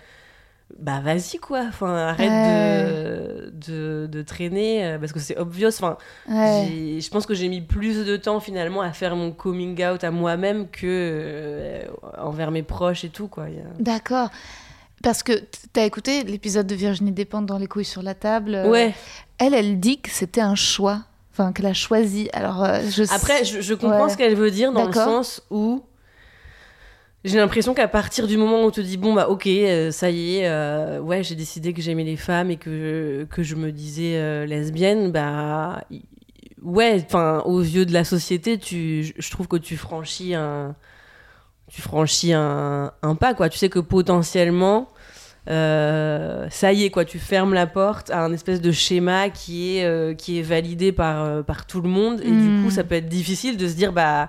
bah 0.78 1.00
vas-y 1.00 1.38
quoi. 1.38 1.62
Enfin, 1.68 1.94
arrête 1.96 2.30
de, 2.30 3.50
de, 3.50 4.06
de 4.06 4.22
traîner 4.22 4.84
euh, 4.84 4.98
parce 4.98 5.12
que 5.12 5.20
c'est 5.20 5.36
obvious. 5.38 5.68
Enfin, 5.68 5.96
Ouais. 6.28 6.98
je 7.00 7.08
pense 7.10 7.26
que 7.26 7.34
j'ai 7.34 7.48
mis 7.48 7.60
plus 7.60 8.04
de 8.04 8.16
temps 8.16 8.40
finalement 8.40 8.80
à 8.82 8.92
faire 8.92 9.16
mon 9.16 9.30
coming 9.32 9.82
out 9.84 10.04
à 10.04 10.10
moi-même 10.10 10.68
que 10.68 10.86
euh, 10.86 11.82
envers 12.18 12.50
mes 12.50 12.62
proches 12.62 13.04
et 13.04 13.08
tout 13.08 13.28
quoi. 13.28 13.46
D'accord. 13.80 14.28
Parce 15.02 15.22
que 15.22 15.32
t- 15.32 15.46
t'as 15.72 15.84
écouté 15.84 16.24
l'épisode 16.24 16.66
de 16.66 16.74
Virginie 16.74 17.12
Despentes 17.12 17.46
dans 17.46 17.58
Les 17.58 17.66
couilles 17.68 17.84
sur 17.84 18.02
la 18.02 18.14
table. 18.14 18.54
euh, 18.54 18.68
Ouais. 18.68 18.94
Elle, 19.38 19.54
elle 19.54 19.78
dit 19.78 20.00
que 20.00 20.10
c'était 20.10 20.40
un 20.40 20.56
choix. 20.56 21.02
Enfin, 21.32 21.52
qu'elle 21.52 21.66
a 21.66 21.72
choisi. 21.72 22.28
Alors, 22.32 22.66
je 22.90 23.04
Après, 23.14 23.44
je, 23.44 23.60
je 23.60 23.74
comprends 23.74 24.06
Ouais. 24.06 24.10
ce 24.10 24.16
qu'elle 24.16 24.34
veut 24.34 24.50
dire 24.50 24.72
dans 24.72 24.86
le 24.86 24.92
sens 24.92 25.40
où 25.50 25.82
j'ai 27.24 27.36
l'impression 27.38 27.74
qu'à 27.74 27.88
partir 27.88 28.26
du 28.26 28.36
moment 28.36 28.62
où 28.62 28.66
on 28.66 28.70
te 28.70 28.80
dit 28.80 28.96
bon 28.96 29.12
bah 29.12 29.28
ok 29.28 29.46
euh, 29.48 29.90
ça 29.90 30.10
y 30.10 30.36
est 30.36 30.48
euh, 30.48 31.00
ouais 31.00 31.22
j'ai 31.22 31.34
décidé 31.34 31.72
que 31.72 31.82
j'aimais 31.82 32.04
les 32.04 32.16
femmes 32.16 32.50
et 32.50 32.56
que 32.56 33.26
que 33.30 33.42
je 33.42 33.54
me 33.56 33.72
disais 33.72 34.16
euh, 34.16 34.46
lesbienne 34.46 35.10
bah 35.10 35.82
ouais 36.62 37.04
enfin 37.04 37.42
aux 37.44 37.60
yeux 37.60 37.84
de 37.86 37.92
la 37.92 38.04
société 38.04 38.56
tu 38.58 39.12
je- 39.18 39.30
trouve 39.30 39.48
que 39.48 39.56
tu 39.56 39.76
franchis 39.76 40.34
un 40.34 40.74
tu 41.70 41.82
franchis 41.82 42.32
un, 42.32 42.92
un 43.02 43.14
pas 43.14 43.34
quoi. 43.34 43.50
Tu 43.50 43.58
sais 43.58 43.68
que 43.68 43.78
potentiellement 43.78 44.88
ça 45.46 46.72
y 46.72 46.84
est 46.84 46.90
quoi 46.90 47.04
tu 47.04 47.18
fermes 47.18 47.52
la 47.54 47.66
porte 47.66 48.10
à 48.10 48.22
un 48.24 48.32
espèce 48.32 48.60
de 48.60 48.70
schéma 48.72 49.28
qui 49.30 49.78
est 49.78 50.16
qui 50.18 50.38
est 50.38 50.42
validé 50.42 50.92
par 50.92 51.44
par 51.44 51.66
tout 51.66 51.80
le 51.80 51.88
monde 51.88 52.20
et 52.20 52.30
du 52.30 52.62
coup 52.62 52.70
ça 52.70 52.84
peut 52.84 52.94
être 52.94 53.08
difficile 53.08 53.56
de 53.56 53.66
se 53.68 53.74
dire 53.74 53.92
bah 53.92 54.28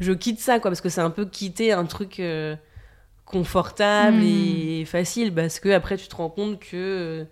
je 0.00 0.12
quitte 0.12 0.40
ça 0.40 0.58
quoi 0.58 0.70
parce 0.70 0.80
que 0.80 0.88
c'est 0.88 1.00
un 1.00 1.10
peu 1.10 1.24
quitter 1.26 1.72
un 1.72 1.84
truc 1.84 2.18
euh, 2.20 2.56
confortable 3.24 4.16
Mm. 4.18 4.22
et 4.80 4.84
facile 4.86 5.32
parce 5.32 5.60
que 5.60 5.68
après 5.68 5.96
tu 5.96 6.08
te 6.08 6.16
rends 6.16 6.30
compte 6.30 6.58
que 6.58 6.66
euh, 6.74 7.24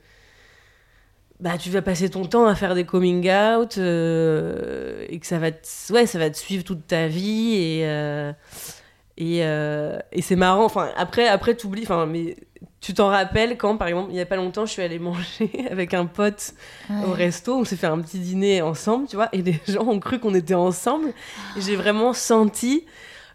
bah 1.41 1.57
tu 1.59 1.71
vas 1.71 1.83
passer 1.83 2.11
ton 2.11 2.25
temps 2.25 2.47
à 2.47 2.55
faire 2.55 2.75
des 2.75 2.85
coming 2.85 3.31
out 3.31 3.79
euh, 3.79 5.05
et 5.09 5.19
que 5.19 5.27
ça 5.27 5.39
va 5.39 5.51
te, 5.53 5.67
ouais 5.93 6.07
ça 6.07 6.19
va 6.19 6.31
te 6.31 6.37
suivre 6.37 6.65
toute 6.65 6.87
ta 6.87 7.07
vie 7.09 7.55
et 7.55 7.81
euh, 7.87 8.33
et, 9.17 9.45
euh, 9.45 9.99
et 10.13 10.23
c'est 10.23 10.37
marrant 10.37 10.65
enfin 10.65 10.91
après 10.97 11.27
après 11.27 11.55
t'oublies 11.55 11.83
enfin 11.83 12.07
mais 12.07 12.37
tu 12.81 12.95
t'en 12.95 13.09
rappelles 13.09 13.57
quand 13.57 13.77
par 13.77 13.89
exemple 13.89 14.11
il 14.11 14.17
y 14.17 14.21
a 14.21 14.27
pas 14.27 14.37
longtemps 14.37 14.65
je 14.65 14.73
suis 14.73 14.83
allée 14.83 14.99
manger 14.99 15.51
avec 15.71 15.95
un 15.95 16.07
pote 16.07 16.55
au 17.07 17.11
resto 17.11 17.57
on 17.57 17.65
s'est 17.65 17.77
fait 17.77 17.87
un 17.87 18.01
petit 18.01 18.19
dîner 18.19 18.63
ensemble 18.63 19.09
tu 19.09 19.17
vois 19.17 19.29
et 19.33 19.43
les 19.43 19.61
gens 19.69 19.87
ont 19.87 20.01
cru 20.01 20.19
qu'on 20.19 20.35
était 20.35 20.55
ensemble. 20.55 21.13
J'ai 21.57 21.77
vraiment 21.77 22.13
senti 22.13 22.85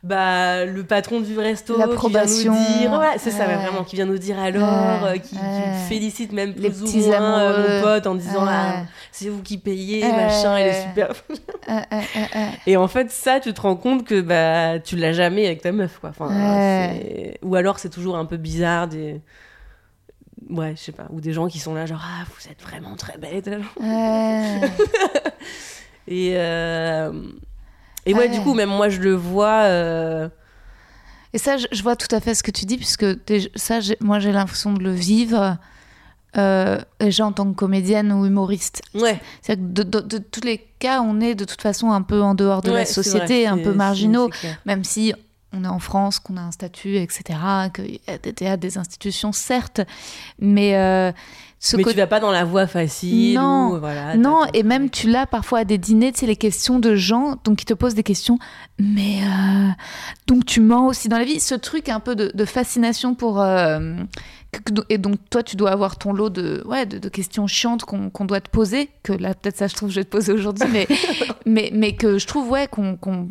bah, 0.04 0.66
le 0.66 0.84
patron 0.84 1.22
du 1.22 1.38
resto 1.40 1.76
qui 1.76 2.10
vient 2.10 2.26
nous 2.26 2.78
dire 2.80 2.92
ouais, 3.00 3.18
c'est 3.18 3.32
ça 3.32 3.48
Ouais. 3.48 3.56
ouais, 3.56 3.66
vraiment 3.66 3.84
qui 3.86 3.96
vient 3.96 4.06
nous 4.06 4.18
dire 4.18 4.38
alors 4.38 5.04
Ouais, 5.04 5.12
euh, 5.12 5.18
qui, 5.18 5.38
félicite 5.88 6.34
même 6.34 6.54
Les 6.58 6.70
plus 6.70 6.82
petits 6.82 7.04
ou 7.04 7.08
moins 7.08 7.40
euh, 7.40 7.56
amoureux. 7.56 7.76
mon 7.78 7.82
pote 7.82 8.08
en 8.08 8.16
disant 8.16 8.46
ah, 8.46 8.84
c'est 9.14 9.30
vous 9.30 9.42
qui 9.42 9.58
payez 9.58 10.02
machin 10.02 10.58
elle 10.58 10.68
est 10.68 10.82
super. 10.84 11.14
Et 12.68 12.76
en 12.76 12.90
fait 12.90 13.12
ça 13.12 13.40
tu 13.40 13.54
te 13.54 13.62
rends 13.62 13.78
compte 13.78 14.06
que 14.06 14.20
bah 14.20 14.80
tu 14.80 14.98
l'as 14.98 15.14
jamais 15.14 15.46
avec 15.46 15.62
ta 15.62 15.72
meuf 15.72 16.00
quoi. 16.00 16.10
Enfin, 16.10 16.92
ou 17.42 17.56
alors 17.56 17.80
c'est 17.80 17.90
toujours 17.90 18.18
un 18.18 18.26
peu 18.26 18.36
bizarre 18.38 18.90
des 18.90 19.22
ouais 20.50 20.74
je 20.76 20.82
sais 20.82 20.92
pas 20.92 21.08
ou 21.12 21.22
des 21.22 21.32
gens 21.32 21.48
qui 21.48 21.60
sont 21.60 21.74
là 21.74 21.86
genre 21.86 22.04
ah 22.04 22.26
vous 22.26 22.52
êtes 22.52 22.62
vraiment 22.62 22.98
très 22.98 23.18
bête 23.18 23.50
Ouais. 23.80 24.60
et 26.10 26.34
euh, 26.36 27.14
et 28.06 28.14
ouais, 28.14 28.20
Ouais. 28.22 28.30
du 28.30 28.40
coup 28.42 28.54
même 28.54 28.70
moi 28.70 28.90
je 28.90 29.00
le 29.02 29.14
vois 29.16 29.64
euh, 29.64 30.30
Et 31.34 31.38
ça, 31.40 31.58
je, 31.58 31.82
vois 31.84 31.96
tout 31.96 32.14
à 32.16 32.20
fait 32.20 32.36
ce 32.36 32.44
que 32.44 32.52
tu 32.52 32.66
dis, 32.66 32.78
puisque 32.78 33.06
ça, 33.56 33.80
moi, 34.02 34.20
j'ai 34.20 34.32
l'impression 34.32 34.72
de 34.74 34.84
le 34.84 34.92
vivre 34.92 35.58
euh, 36.38 36.80
déjà 37.00 37.26
en 37.26 37.32
tant 37.32 37.50
que 37.52 37.56
comédienne 37.56 38.12
ou 38.12 38.26
humoriste. 38.26 38.82
ouais 38.94 39.20
C'est-à-dire 39.42 39.66
que 39.68 39.72
de, 39.72 39.84
de- 39.84 40.00
de 40.02 40.18
tous 40.20 40.42
les 40.42 40.60
cas, 40.80 41.02
on 41.02 41.20
est 41.22 41.34
de 41.36 41.46
toute 41.46 41.62
façon 41.62 41.92
un 41.92 42.02
peu 42.04 42.22
en 42.22 42.36
dehors 42.36 42.62
de 42.62 42.70
Ouais, 42.72 42.78
la 42.80 42.86
société, 42.86 43.48
un 43.48 43.58
peu 43.58 43.74
marginaux, 43.74 44.30
même 44.66 44.84
si 44.84 45.14
on 45.56 45.64
est 45.64 45.68
en 45.68 45.80
France, 45.80 46.20
qu'on 46.20 46.38
a 46.38 46.42
un 46.42 46.52
statut, 46.52 46.98
etc., 46.98 47.40
qu'il 47.74 47.96
y 47.96 48.02
a 48.08 48.18
des 48.18 48.34
théâtres, 48.34 48.62
des 48.62 48.78
institutions, 48.80 49.32
certes, 49.32 49.82
mais 50.40 50.76
euh, 50.76 51.12
ce 51.66 51.78
mais 51.78 51.84
tu 51.84 51.94
vas 51.96 52.08
pas 52.08 52.20
dans 52.20 52.32
la 52.32 52.44
voie 52.44 52.68
facile 52.68 53.36
Non. 53.40 53.72
ou, 53.72 53.80
voilà 53.80 54.18
Non, 54.18 54.42
et 54.54 54.64
même 54.64 54.90
tu 54.90 55.10
l'as 55.10 55.26
parfois 55.26 55.60
à 55.60 55.64
des 55.64 55.78
dîners, 55.78 56.12
tu 56.12 56.20
sais, 56.20 56.26
les 56.26 56.36
questions 56.36 56.78
de 56.78 56.94
gens 56.96 57.38
donc 57.46 57.58
qui 57.60 57.66
te 57.66 57.74
posent 57.74 57.96
des 57.96 58.04
questions. 58.04 58.38
Mais 58.80 59.20
euh, 59.24 59.70
donc 60.28 60.46
tu 60.46 60.60
mens 60.60 60.88
aussi 60.88 61.08
dans 61.08 61.18
la 61.18 61.24
vie. 61.24 61.40
Ce 61.40 61.56
truc 61.56 61.88
un 61.88 62.02
peu 62.02 62.16
de, 62.16 62.32
de 62.34 62.46
fascination 62.46 63.16
pour. 63.16 63.40
euh, 63.42 63.96
et 64.90 64.98
donc 64.98 65.16
toi, 65.30 65.42
tu 65.42 65.56
dois 65.56 65.72
avoir 65.72 65.98
ton 65.98 66.12
lot 66.14 66.30
de, 66.30 66.62
ouais, 66.68 66.86
de, 66.86 66.98
de 67.00 67.10
questions 67.10 67.48
chiantes 67.48 67.86
qu'on 67.86 68.26
doit 68.26 68.42
te 68.42 68.50
poser. 68.50 68.90
Que 69.02 69.14
là, 69.14 69.34
peut-être 69.34 69.58
ça, 69.58 69.68
je 69.68 69.74
trouve, 69.74 69.90
je 69.90 69.96
vais 70.02 70.04
te 70.04 70.10
poser 70.10 70.34
aujourd'hui. 70.34 70.68
Mais, 70.72 70.88
mais, 71.46 71.72
mais 71.74 71.96
que 71.96 72.18
je 72.20 72.28
trouve, 72.28 72.50
ouais, 72.52 72.68
qu'on. 72.68 72.98
qu'on- 72.98 73.30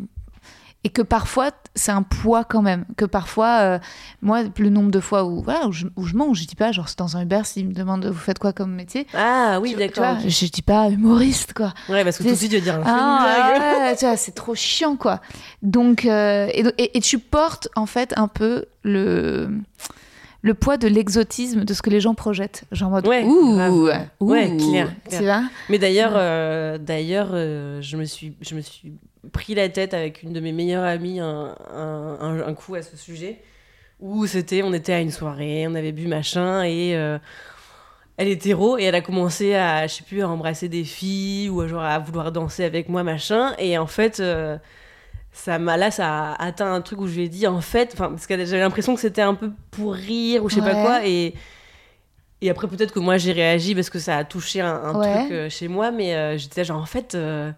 et 0.85 0.89
que 0.89 1.01
parfois, 1.01 1.51
c'est 1.75 1.91
un 1.91 2.03
poids 2.03 2.43
quand 2.43 2.61
même. 2.61 2.85
Que 2.97 3.05
parfois, 3.05 3.59
euh, 3.61 3.79
moi, 4.21 4.41
le 4.57 4.69
nombre 4.69 4.91
de 4.91 4.99
fois 4.99 5.23
où, 5.23 5.41
voilà, 5.41 5.67
où, 5.67 5.71
je, 5.71 5.85
où 5.95 6.05
je 6.05 6.15
mens, 6.15 6.27
où 6.27 6.35
je 6.35 6.43
dis 6.45 6.55
pas, 6.55 6.71
genre, 6.71 6.89
c'est 6.89 6.97
dans 6.99 7.15
un 7.17 7.21
Uber, 7.21 7.41
s'ils 7.45 7.67
me 7.67 7.73
demandent, 7.73 8.05
vous 8.05 8.13
faites 8.19 8.37
quoi 8.39 8.51
comme 8.53 8.73
métier 8.73 9.07
ah 9.13 9.59
oui 9.61 9.75
d'accord 9.75 10.15
vois, 10.17 10.27
Je 10.27 10.45
dis 10.47 10.61
pas 10.61 10.89
humoriste, 10.89 11.53
quoi. 11.53 11.73
ouais 11.89 12.03
parce 12.03 12.17
que 12.17 12.23
tout 12.23 12.29
de 12.29 12.35
suite 12.35 12.51
tu 12.51 12.57
vas 12.57 12.63
dire 12.63 12.81
Ah, 12.85 13.93
vois, 14.05 14.17
c'est 14.17 14.33
trop 14.35 14.55
chiant, 14.55 14.95
quoi. 14.97 15.21
Donc, 15.61 16.05
euh, 16.05 16.47
et, 16.53 16.63
et- 16.77 16.97
et 16.97 17.01
tu 17.01 17.17
portes, 17.19 17.69
en 17.75 17.85
fait, 17.85 18.13
un 18.17 18.27
peu 18.27 18.65
le, 18.83 19.49
le 20.41 20.53
poids 20.53 20.75
de 20.77 20.87
l'exotisme 20.89 21.63
de 21.63 21.73
ce 21.73 21.81
que 21.81 21.89
les 21.89 22.01
gens 22.01 22.13
projettent. 22.13 22.65
Genre 22.73 22.89
en 22.89 22.91
mode 22.91 23.07
Ouais, 23.07 23.23
ouh, 23.23 23.55
grave. 23.55 23.71
ouh, 24.19 24.29
Ouais, 24.31 24.57
clair, 24.57 24.91
Tu 25.09 25.23
vois 25.23 25.43
Mais 25.69 25.79
d'ailleurs, 25.79 26.11
euh, 26.15 26.77
d'ailleurs, 26.77 27.29
je 27.81 27.95
me 27.95 28.03
suis, 28.03 28.35
je 28.41 28.53
me 28.55 28.61
suis 28.61 28.93
pris 29.31 29.55
la 29.55 29.69
tête 29.69 29.93
avec 29.93 30.23
une 30.23 30.33
de 30.33 30.39
mes 30.39 30.51
meilleures 30.51 30.83
amies 30.83 31.19
un, 31.19 31.55
un, 31.73 32.17
un- 32.19 32.47
un 32.47 32.53
coup 32.53 32.75
à 32.75 32.81
ce 32.81 32.97
sujet, 32.97 33.41
où 33.99 34.25
c'était, 34.27 34.63
on 34.63 34.73
était 34.73 34.93
à 34.93 34.99
une 35.01 35.11
soirée, 35.11 35.65
on 35.67 35.75
avait 35.75 35.91
bu 35.93 36.07
machin 36.07 36.63
et 36.63 36.95
euh, 36.95 37.17
elle 38.17 38.27
est 38.27 38.33
hétéro 38.33 38.77
et 38.77 38.83
elle 38.83 38.95
a 38.95 39.01
commencé 39.01 39.55
à, 39.55 39.87
je 39.87 39.93
sais 39.95 40.03
plus, 40.03 40.21
à 40.21 40.29
embrasser 40.29 40.69
des 40.69 40.83
filles 40.83 41.49
ou 41.49 41.61
à, 41.61 41.67
genre 41.67 41.81
à 41.83 41.97
vouloir 41.99 42.31
danser 42.31 42.63
avec 42.63 42.89
moi 42.89 43.03
machin 43.03 43.53
et 43.57 43.77
en 43.77 43.87
fait. 43.87 44.19
euh, 44.19 44.57
ça 45.35 45.57
m'a 45.57 45.77
là 45.77 45.89
ça 45.89 46.33
a 46.33 46.43
atteint 46.45 46.71
un 46.71 46.81
truc 46.81 47.01
où 47.01 47.07
je 47.07 47.15
lui 47.15 47.23
ai 47.23 47.27
dit 47.29 47.47
en 47.47 47.59
fait 47.59 47.89
enfin 47.93 48.09
parce 48.09 48.27
que 48.27 48.35
j'avais 48.45 48.59
l'impression 48.61 48.93
que 48.93 49.01
c'était 49.01 49.23
un 49.23 49.33
peu 49.33 49.51
pour 49.71 49.93
rire 49.95 50.43
ou 50.43 50.49
je 50.49 50.55
sais 50.55 50.61
pas 50.61 50.75
quoi 50.75 51.07
et 51.07 51.33
et 52.41 52.49
après 52.49 52.67
peut-être 52.67 52.93
que 52.93 52.99
moi 52.99 53.17
j'ai 53.17 53.31
réagi 53.31 53.73
parce 53.73 53.89
que 53.89 53.99
ça 53.99 54.17
a 54.17 54.23
touché 54.25 54.61
un, 54.61 54.73
un 54.83 54.95
Ouais. 54.95 55.19
truc 55.21 55.31
euh, 55.31 55.49
chez 55.49 55.67
moi 55.67 55.91
mais 55.91 56.13
euh, 56.15 56.37
j'étais 56.37 56.63
genre 56.65 56.81
en 56.81 56.85
fait 56.85 57.15
euh, 57.15 57.51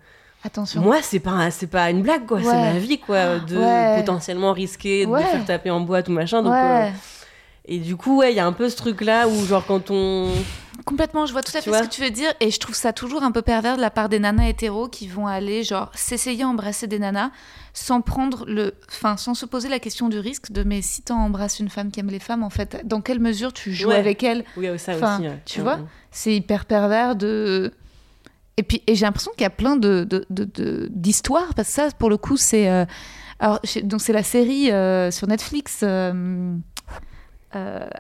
Attention. 0.46 0.82
moi 0.82 0.98
c'est 1.02 1.20
pas 1.20 1.50
c'est 1.52 1.68
pas 1.68 1.90
une 1.90 2.02
blague 2.04 2.26
quoi 2.28 2.40
c'est 2.42 2.46
ma 2.54 2.78
vie 2.78 3.00
quoi 3.00 3.40
de 3.40 3.58
Ouais. 3.58 3.96
potentiellement 3.98 4.54
risquer 4.54 5.06
de 5.06 5.12
Ouais. 5.12 5.22
me 5.24 5.26
faire 5.28 5.46
taper 5.46 5.72
en 5.72 5.80
boîte 5.82 6.08
ou 6.08 6.12
machin 6.12 6.44
donc 6.44 6.54
ouais. 6.54 6.88
euh, 6.88 6.90
et 7.66 7.80
du 7.80 7.96
coup 7.96 8.20
ouais 8.20 8.32
il 8.32 8.36
y 8.36 8.40
a 8.40 8.46
un 8.46 8.52
peu 8.54 8.70
ce 8.70 8.76
truc 8.78 9.02
là 9.02 9.28
où 9.28 9.46
genre 9.46 9.66
quand 9.66 9.90
on 9.92 10.30
Complètement, 10.84 11.26
je 11.26 11.32
vois 11.32 11.42
tout 11.42 11.56
à 11.58 11.62
fait 11.62 11.72
ce 11.74 11.84
que 11.84 11.88
tu 11.88 12.02
veux 12.04 12.10
dire 12.12 12.32
et 12.42 12.52
je 12.52 12.60
trouve 12.60 12.76
ça 12.76 12.92
toujours 12.94 13.24
un 13.24 13.32
peu 13.32 13.42
pervers 13.42 13.76
de 13.78 13.82
la 13.82 13.90
part 13.90 14.08
des 14.10 14.20
nanas 14.20 14.50
hétéros 14.50 14.88
qui 14.90 15.08
vont 15.08 15.26
aller 15.26 15.64
genre 15.64 15.90
s'essayer 15.96 16.44
à 16.44 16.48
embrasser 16.48 16.86
des 16.86 17.00
nanas 17.00 17.32
sans 17.74 18.02
prendre 18.02 18.44
le 18.46 18.76
enfin 18.90 19.18
sans 19.18 19.34
se 19.34 19.46
poser 19.48 19.68
la 19.70 19.80
question 19.80 20.10
du 20.10 20.20
risque 20.20 20.52
de 20.52 20.64
mais 20.64 20.82
si 20.84 21.02
t'en 21.02 21.16
embrasses 21.16 21.60
une 21.60 21.70
femme 21.70 21.90
qui 21.92 22.02
aime 22.02 22.10
les 22.12 22.20
femmes 22.20 22.44
en 22.44 22.50
fait 22.52 22.82
dans 22.86 23.02
quelle 23.02 23.20
mesure 23.20 23.52
tu 23.54 23.74
joues 23.74 23.88
Ouais. 23.90 23.96
avec 23.96 24.22
elle 24.22 24.44
oui 24.58 24.68
ça 24.78 24.94
Enfin, 24.96 25.16
aussi 25.18 25.28
ouais. 25.28 25.42
tu 25.46 25.60
Mm, 25.62 25.64
vois 25.64 25.78
mm. 25.78 25.88
c'est 26.12 26.36
hyper 26.36 26.66
pervers 26.66 27.16
de 27.16 27.74
et 28.58 28.64
puis 28.64 28.82
et 28.88 28.96
j'ai 28.96 29.06
l'impression 29.06 29.32
qu'il 29.34 29.42
y 29.44 29.46
a 29.46 29.50
plein 29.50 29.76
de 29.76 30.08
d'histoires 30.90 31.54
parce 31.56 31.68
que 31.70 31.74
ça 31.74 31.88
pour 31.98 32.10
le 32.10 32.18
coup 32.18 32.38
c'est 32.38 32.70
euh, 32.70 32.86
alors 33.40 33.60
donc 33.84 34.02
c'est 34.02 34.14
la 34.14 34.24
série 34.24 34.72
euh, 34.72 35.12
sur 35.12 35.28
Netflix 35.28 35.80
euh, 35.84 36.56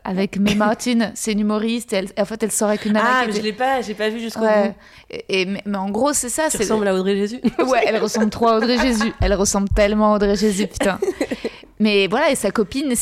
avec 0.03 0.37
Mae 0.39 0.55
Martin 0.55 1.11
c'est 1.13 1.31
une 1.31 1.39
humoriste 1.39 1.93
et 1.93 1.97
elle, 1.97 2.07
en 2.19 2.25
fait 2.25 2.41
elle 2.43 2.51
sort 2.51 2.69
avec 2.69 2.85
une 2.85 2.93
nana 2.93 3.05
ah 3.09 3.23
mais 3.25 3.31
je 3.31 3.37
était- 3.37 3.41
l'ai 3.47 3.53
pas 3.53 3.81
j'ai 3.81 3.93
pas 3.93 4.09
vu 4.09 4.19
jusqu'au 4.19 4.41
Ouais. 4.41 4.69
bout 4.69 4.75
Et, 5.09 5.41
et- 5.41 5.45
mais, 5.45 5.61
mais 5.65 5.77
en 5.77 5.89
gros, 5.89 6.13
c'est 6.13 6.29
ça. 6.29 6.45
tu 6.49 6.51
c'est 6.57 6.63
ressembles 6.63 6.87
à 6.87 6.93
Audrey 6.95 7.15
Jésus 7.15 7.39
Ouais, 7.59 7.83
elle 7.87 7.97
ressemble 7.97 8.29
trop 8.29 8.47
à 8.47 8.57
Audrey 8.57 8.77
Jésus. 8.79 9.13
Elle 9.21 9.33
ressemble 9.33 9.69
tellement 9.69 10.13
à 10.13 10.15
Audrey 10.15 10.35
Jésus, 10.35 10.67
putain. 10.67 10.99
Mais 11.79 12.07
voilà, 12.07 12.31
et 12.31 12.35
sa 12.35 12.51
copine, 12.51 12.93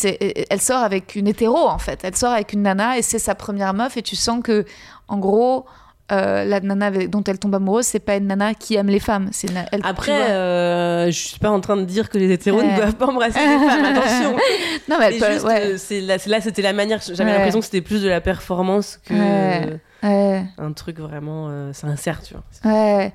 elle 0.50 0.62
sort 0.62 0.82
avec 0.84 1.16
une 1.16 1.28
hétéro, 1.28 1.58
en 1.58 1.78
fait. 1.78 2.00
Elle 2.04 2.16
sort 2.16 2.34
avec 2.34 2.54
une 2.54 2.64
nana 2.64 2.98
et 2.98 3.02
c'est 3.02 3.20
sa 3.20 3.36
première 3.36 3.74
meuf. 3.74 3.96
Et 3.98 4.02
tu 4.02 4.16
sens 4.16 4.42
que, 4.44 4.66
en 5.08 5.18
gros, 5.18 5.66
euh, 6.12 6.44
la 6.46 6.60
nana 6.60 6.92
dont 7.08 7.24
elle 7.24 7.40
tombe 7.40 7.56
amoureuse, 7.56 7.86
c'est 7.86 8.00
pas 8.00 8.18
une 8.18 8.28
nana 8.28 8.54
qui 8.54 8.76
aime 8.76 8.88
les 8.88 9.00
femmes. 9.00 9.30
C'est 9.32 9.50
elle, 9.72 9.80
Après, 9.84 10.30
euh, 10.32 11.06
je 11.08 11.18
suis 11.18 11.40
pas 11.40 11.50
en 11.50 11.60
train 11.62 11.78
de 11.78 11.86
dire 11.86 12.10
que 12.10 12.18
les 12.18 12.32
hétéros 12.32 12.60
Ouais. 12.60 12.72
ne 12.72 12.76
doivent 12.76 12.96
pas 12.96 13.08
embrasser 13.08 13.40
les 13.40 13.68
femmes, 13.68 13.86
attention. 13.86 14.36
non, 14.90 14.98
mais 15.00 15.18
peut- 15.18 15.32
juste, 15.32 15.46
ouais. 15.46 15.62
euh, 15.74 15.78
c'est 15.78 16.02
là, 16.02 16.20
c'est- 16.20 16.42
c'était 16.42 16.62
la 16.62 16.74
manière. 16.74 17.00
J'avais 17.02 17.24
Ouais. 17.32 17.38
l'impression 17.38 17.60
que 17.60 17.66
c'était 17.66 17.82
plus 17.82 18.02
de 18.04 18.10
la 18.10 18.22
performance 18.22 19.00
que 19.06 19.78
un 20.06 20.74
truc 20.74 21.00
vraiment 21.00 21.48
euh, 21.50 21.72
sincère, 21.74 22.22
tu 22.22 22.34
vois. 22.34 22.44
Ouais. 22.72 23.14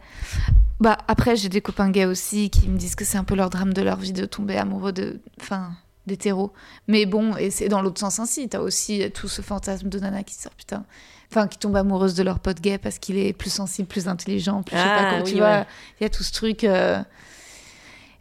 Bah 0.81 0.97
après 1.09 1.35
j'ai 1.37 1.49
des 1.49 1.61
copains 1.61 1.91
gays 1.91 2.05
aussi 2.07 2.51
qui 2.51 2.69
me 2.69 2.79
disent 2.79 2.95
que 2.95 3.05
c'est 3.05 3.19
un 3.19 3.25
peu 3.25 3.35
leur 3.35 3.51
drame 3.51 3.73
de 3.75 3.83
leur 3.83 3.97
vie 3.97 4.13
de 4.13 4.25
tomber 4.27 4.57
amoureux 4.57 4.93
de 4.93 5.21
enfin 5.41 5.71
d'hétéros. 6.07 6.53
Mais 6.87 7.05
bon 7.05 7.37
et 7.37 7.51
c'est 7.51 7.69
dans 7.69 7.83
l'autre 7.83 7.99
sens 8.01 8.21
ainsi, 8.21 8.49
t'as 8.49 8.61
aussi 8.61 9.11
tout 9.13 9.27
ce 9.29 9.43
fantasme 9.43 9.89
de 9.89 9.99
nana 9.99 10.23
qui 10.23 10.35
sort 10.35 10.53
putain. 10.53 10.85
Enfin 11.31 11.47
qui 11.47 11.59
tombe 11.59 11.77
amoureuse 11.77 12.15
de 12.15 12.23
leur 12.23 12.39
pote 12.39 12.61
gay 12.61 12.79
parce 12.79 12.99
qu'il 12.99 13.19
est 13.19 13.33
plus 13.35 13.51
sensible, 13.51 13.87
plus 13.87 14.09
intelligent, 14.09 14.63
plus 14.63 14.77
je 14.77 14.83
sais 14.83 14.89
pas 14.89 14.97
Ah, 14.99 15.11
comment 15.11 15.25
tu 15.25 15.37
vois. 15.37 15.67
Il 16.01 16.05
y 16.05 16.07
a 16.07 16.09
tout 16.09 16.23
ce 16.23 16.33
truc 16.33 16.65
euh, 16.65 16.99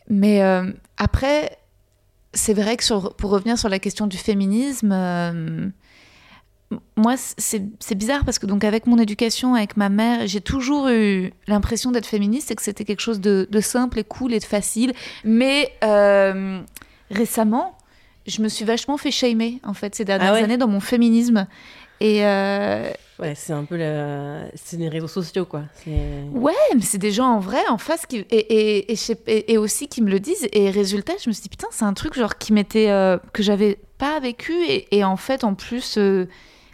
mais 0.09 0.41
euh, 0.43 0.71
après 0.97 1.57
c'est 2.33 2.53
vrai 2.53 2.75
que 2.75 2.83
sur, 2.83 3.15
pour 3.15 3.29
revenir 3.29 3.57
sur 3.57 3.69
la 3.69 3.79
question 3.79 4.07
du 4.07 4.17
féminisme 4.17 4.91
euh, 4.91 5.69
moi, 6.97 7.15
c'est 7.15 7.63
c'est 7.79 7.95
bizarre 7.95 8.25
parce 8.25 8.39
que 8.39 8.45
donc 8.45 8.65
avec 8.65 8.87
mon 8.87 8.97
éducation, 8.97 9.55
avec 9.55 9.77
ma 9.77 9.87
mère, 9.87 10.27
j'ai 10.27 10.41
toujours 10.41 10.89
eu 10.89 11.31
l'impression 11.47 11.91
d'être 11.91 12.05
féministe 12.05 12.51
et 12.51 12.55
que 12.55 12.61
c'était 12.61 12.83
quelque 12.83 12.99
chose 12.99 13.21
de, 13.21 13.47
de 13.49 13.59
simple 13.61 13.99
et 13.99 14.03
cool 14.03 14.33
et 14.33 14.39
de 14.39 14.43
facile. 14.43 14.91
Mais 15.23 15.71
récemment, 17.09 17.77
je 18.25 18.41
me 18.41 18.49
suis 18.49 18.65
vachement 18.65 18.97
fait 18.97 19.11
shamer 19.11 19.61
en 19.63 19.73
fait 19.73 19.95
ces 19.95 20.03
dernières 20.03 20.31
Ah 20.31 20.33
ouais 20.33 20.43
années 20.43 20.57
dans 20.57 20.67
mon 20.67 20.81
féminisme. 20.81 21.47
Et 21.99 22.25
euh, 22.25 22.91
Ouais, 23.19 23.33
c'est 23.35 23.53
un 23.53 23.63
peu 23.63 23.77
la... 23.77 24.41
c'est 24.53 24.77
les 24.77 24.89
réseaux 24.89 25.07
sociaux, 25.07 25.45
quoi. 25.45 25.63
Ouais, 25.87 26.53
mais 26.75 26.81
c'est 26.81 26.99
des 26.99 27.11
gens 27.11 27.25
en 27.27 27.39
vrai 27.39 27.61
en 27.69 27.79
face 27.79 28.05
qui 28.05 28.17
et, 28.17 28.35
et, 28.35 28.91
et, 28.91 28.95
sais- 28.95 29.57
aussi 29.57 29.87
qui 29.87 30.03
me 30.03 30.09
le 30.11 30.19
disent. 30.19 30.47
Et 30.53 30.69
résultat, 30.69 31.13
je 31.23 31.29
me 31.29 31.33
suis 31.33 31.41
dit 31.43 31.49
putain, 31.49 31.67
c'est 31.71 31.85
un 31.85 31.93
truc 31.93 32.13
genre 32.13 32.37
qui 32.37 32.53
m'était 32.53 32.89
euh, 32.91 33.17
que 33.33 33.41
j'avais 33.41 33.79
pas 33.97 34.19
vécu 34.19 34.53
et, 34.67 34.95
et 34.95 35.03
en 35.03 35.17
fait 35.17 35.43
en 35.43 35.55
plus. 35.55 35.97
euh, 35.97 36.27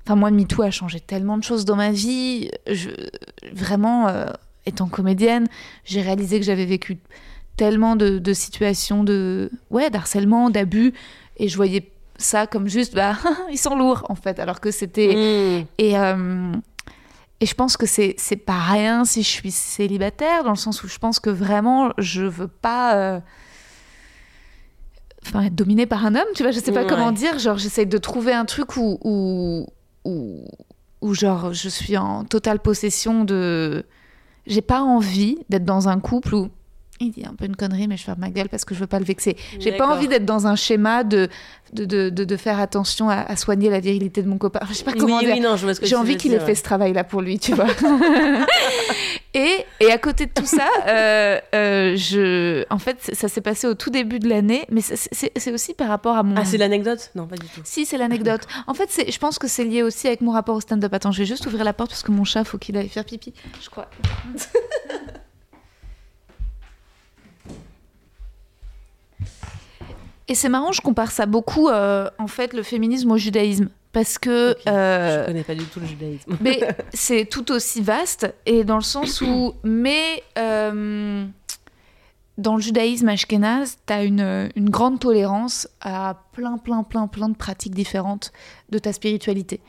Enfin, 0.05 0.17
moi, 0.17 0.31
MeToo 0.31 0.63
a 0.63 0.69
changé 0.69 0.99
tellement 0.99 1.37
de 1.37 1.43
choses 1.45 1.63
dans 1.63 1.77
ma 1.77 1.91
vie. 1.91 2.51
Je, 2.69 2.89
vraiment, 3.53 4.09
euh, 4.09 4.25
étant 4.65 4.89
comédienne, 4.89 5.47
j'ai 5.85 6.01
réalisé 6.01 6.41
que 6.41 6.45
j'avais 6.45 6.65
vécu 6.65 6.97
tellement 7.55 7.95
de, 7.95 8.19
de 8.19 8.33
situations 8.33 9.05
de, 9.05 9.49
ouais, 9.69 9.89
d'harcèlement, 9.89 10.49
d'abus, 10.49 10.91
et 11.37 11.47
je 11.47 11.55
voyais 11.55 11.89
ça 12.23 12.47
comme 12.47 12.67
juste, 12.67 12.95
bah, 12.95 13.15
ils 13.51 13.57
sont 13.57 13.75
lourds, 13.75 14.05
en 14.09 14.15
fait, 14.15 14.39
alors 14.39 14.59
que 14.59 14.71
c'était. 14.71 15.07
Mm. 15.15 15.65
Et, 15.77 15.97
euh, 15.97 16.51
et 17.39 17.45
je 17.45 17.53
pense 17.55 17.75
que 17.77 17.85
c'est, 17.85 18.15
c'est 18.17 18.37
pas 18.37 18.59
rien 18.59 19.03
si 19.05 19.21
je 19.23 19.27
suis 19.29 19.51
célibataire, 19.51 20.43
dans 20.43 20.51
le 20.51 20.55
sens 20.55 20.83
où 20.83 20.87
je 20.87 20.97
pense 20.97 21.19
que 21.19 21.29
vraiment, 21.29 21.91
je 21.97 22.23
veux 22.23 22.47
pas. 22.47 22.95
euh, 22.95 23.19
Enfin, 25.25 25.43
être 25.43 25.55
dominée 25.55 25.85
par 25.85 26.05
un 26.05 26.15
homme, 26.15 26.27
tu 26.35 26.43
vois, 26.43 26.51
je 26.51 26.59
sais 26.59 26.73
pas 26.73 26.81
Ouais. 26.81 26.87
comment 26.87 27.11
dire. 27.13 27.39
Genre, 27.39 27.57
j'essaie 27.57 27.85
de 27.85 27.97
trouver 27.97 28.33
un 28.33 28.43
truc 28.45 28.75
où, 28.75 28.97
où, 29.03 29.65
où, 30.03 30.45
où, 31.01 31.13
genre, 31.13 31.53
je 31.53 31.69
suis 31.69 31.95
en 31.95 32.25
totale 32.25 32.59
possession 32.59 33.23
de. 33.23 33.85
J'ai 34.47 34.61
pas 34.61 34.81
envie 34.81 35.37
d'être 35.49 35.63
dans 35.63 35.87
un 35.87 35.99
couple 36.01 36.35
où. 36.35 36.49
Il 36.99 37.11
dit 37.11 37.25
un 37.25 37.33
peu 37.33 37.45
une 37.45 37.55
connerie, 37.55 37.87
mais 37.87 37.97
je 37.97 38.03
ferme 38.03 38.19
ma 38.19 38.29
gueule 38.29 38.49
parce 38.49 38.65
que 38.65 38.75
je 38.75 38.79
veux 38.79 38.87
pas 38.87 38.99
le 38.99 39.05
vexer. 39.05 39.35
J'ai 39.59 39.71
pas 39.73 39.87
envie 39.87 40.07
d'être 40.07 40.25
dans 40.25 40.47
un 40.47 40.55
schéma 40.55 41.03
de, 41.03 41.27
de, 41.73 41.85
de, 41.85 42.09
de, 42.09 42.23
de 42.23 42.37
faire 42.37 42.59
attention 42.59 43.09
à, 43.09 43.15
à 43.15 43.35
soigner 43.35 43.69
la 43.69 43.79
virilité 43.79 44.21
de 44.21 44.27
mon 44.29 44.37
copain. 44.37 44.59
Je 44.69 44.73
sais 44.75 44.83
pas 44.83 44.93
comment 44.93 45.17
oui, 45.17 45.25
dire. 45.25 45.33
oui, 45.35 45.39
non, 45.41 45.55
je 45.57 45.63
vois 45.63 45.73
ce 45.73 45.79
que 45.81 45.85
J'ai 45.87 45.95
envie 45.95 46.17
qu'il 46.17 46.33
ait 46.33 46.39
fait 46.39 46.55
ce 46.55 46.63
travail-là 46.63 47.03
pour 47.03 47.21
lui, 47.21 47.39
tu 47.39 47.53
vois. 47.55 47.65
et, 49.33 49.65
et 49.79 49.91
à 49.91 49.97
côté 49.97 50.27
de 50.27 50.31
tout 50.33 50.45
ça, 50.45 50.67
euh, 50.87 51.39
euh, 51.55 51.95
je, 51.97 52.63
en 52.69 52.77
fait, 52.79 52.97
ça 53.13 53.27
s'est 53.27 53.41
passé 53.41 53.67
au 53.67 53.73
tout 53.73 53.89
début 53.89 54.19
de 54.19 54.29
l'année, 54.29 54.65
mais 54.69 54.81
c'est- 54.81 55.51
aussi 55.53 55.73
par 55.73 55.87
rapport 55.89 56.15
à 56.17 56.23
mon. 56.23 56.35
Ah, 56.37 56.45
c'est 56.45 56.57
l'anecdote? 56.57 57.11
Non, 57.15 57.25
pas 57.27 57.35
du 57.35 57.47
tout. 57.47 57.61
Si, 57.63 57.85
c'est 57.85 57.97
l'anecdote. 57.97 58.41
En 58.67 58.73
fait, 58.73 58.89
je 59.11 59.17
pense 59.17 59.39
que 59.39 59.47
c'est 59.47 59.63
lié 59.65 59.83
aussi 59.83 60.07
avec 60.07 60.21
mon 60.21 60.31
rapport 60.31 60.55
au 60.55 60.61
stand-up. 60.61 60.93
Attends, 60.93 61.11
je 61.11 61.19
vais 61.19 61.25
juste 61.25 61.45
ouvrir 61.47 61.63
la 61.63 61.73
porte 61.73 61.89
parce 61.91 62.03
que 62.03 62.11
mon 62.11 62.23
chat, 62.23 62.43
faut 62.43 62.57
qu'il 62.57 62.77
aille 62.77 62.87
faire 62.89 63.03
pipi, 63.05 63.33
je 63.61 63.69
crois. 63.69 63.89
Et 70.27 70.35
c'est 70.35 70.49
marrant, 70.49 70.71
je 70.71 70.81
compare 70.81 71.11
ça 71.11 71.25
beaucoup, 71.25 71.67
euh, 71.69 72.09
en 72.17 72.27
fait, 72.27 72.53
le 72.53 72.63
féminisme 72.63 73.11
au 73.11 73.17
judaïsme. 73.17 73.69
Parce 73.91 74.17
que. 74.17 74.51
Ok. 74.51 74.57
euh, 74.67 75.21
Je 75.21 75.25
connais 75.27 75.43
pas 75.43 75.53
du 75.55 75.65
tout 75.65 75.79
le 75.79 75.85
judaïsme. 75.85 76.37
mais 76.41 76.59
c'est 76.93 77.25
tout 77.25 77.51
aussi 77.51 77.81
vaste 77.81 78.33
et 78.45 78.63
dans 78.63 78.77
le 78.77 78.81
sens 78.81 79.21
où 79.21 79.53
mais 79.63 80.23
euh, 80.39 81.25
dans 82.39 82.55
le 82.55 82.61
judaïsme 82.61 83.07
ashkénaze 83.09 83.77
t'as 83.85 84.03
une, 84.03 84.49
une 84.55 84.69
grande 84.71 84.99
tolérance 84.99 85.67
à 85.81 86.23
plein 86.31 86.57
plein 86.57 86.81
plein 86.81 87.05
plein 87.05 87.29
de 87.29 87.35
pratiques 87.35 87.75
différentes 87.75 88.31
de 88.71 88.79
ta 88.79 88.91
spiritualité 88.93 89.59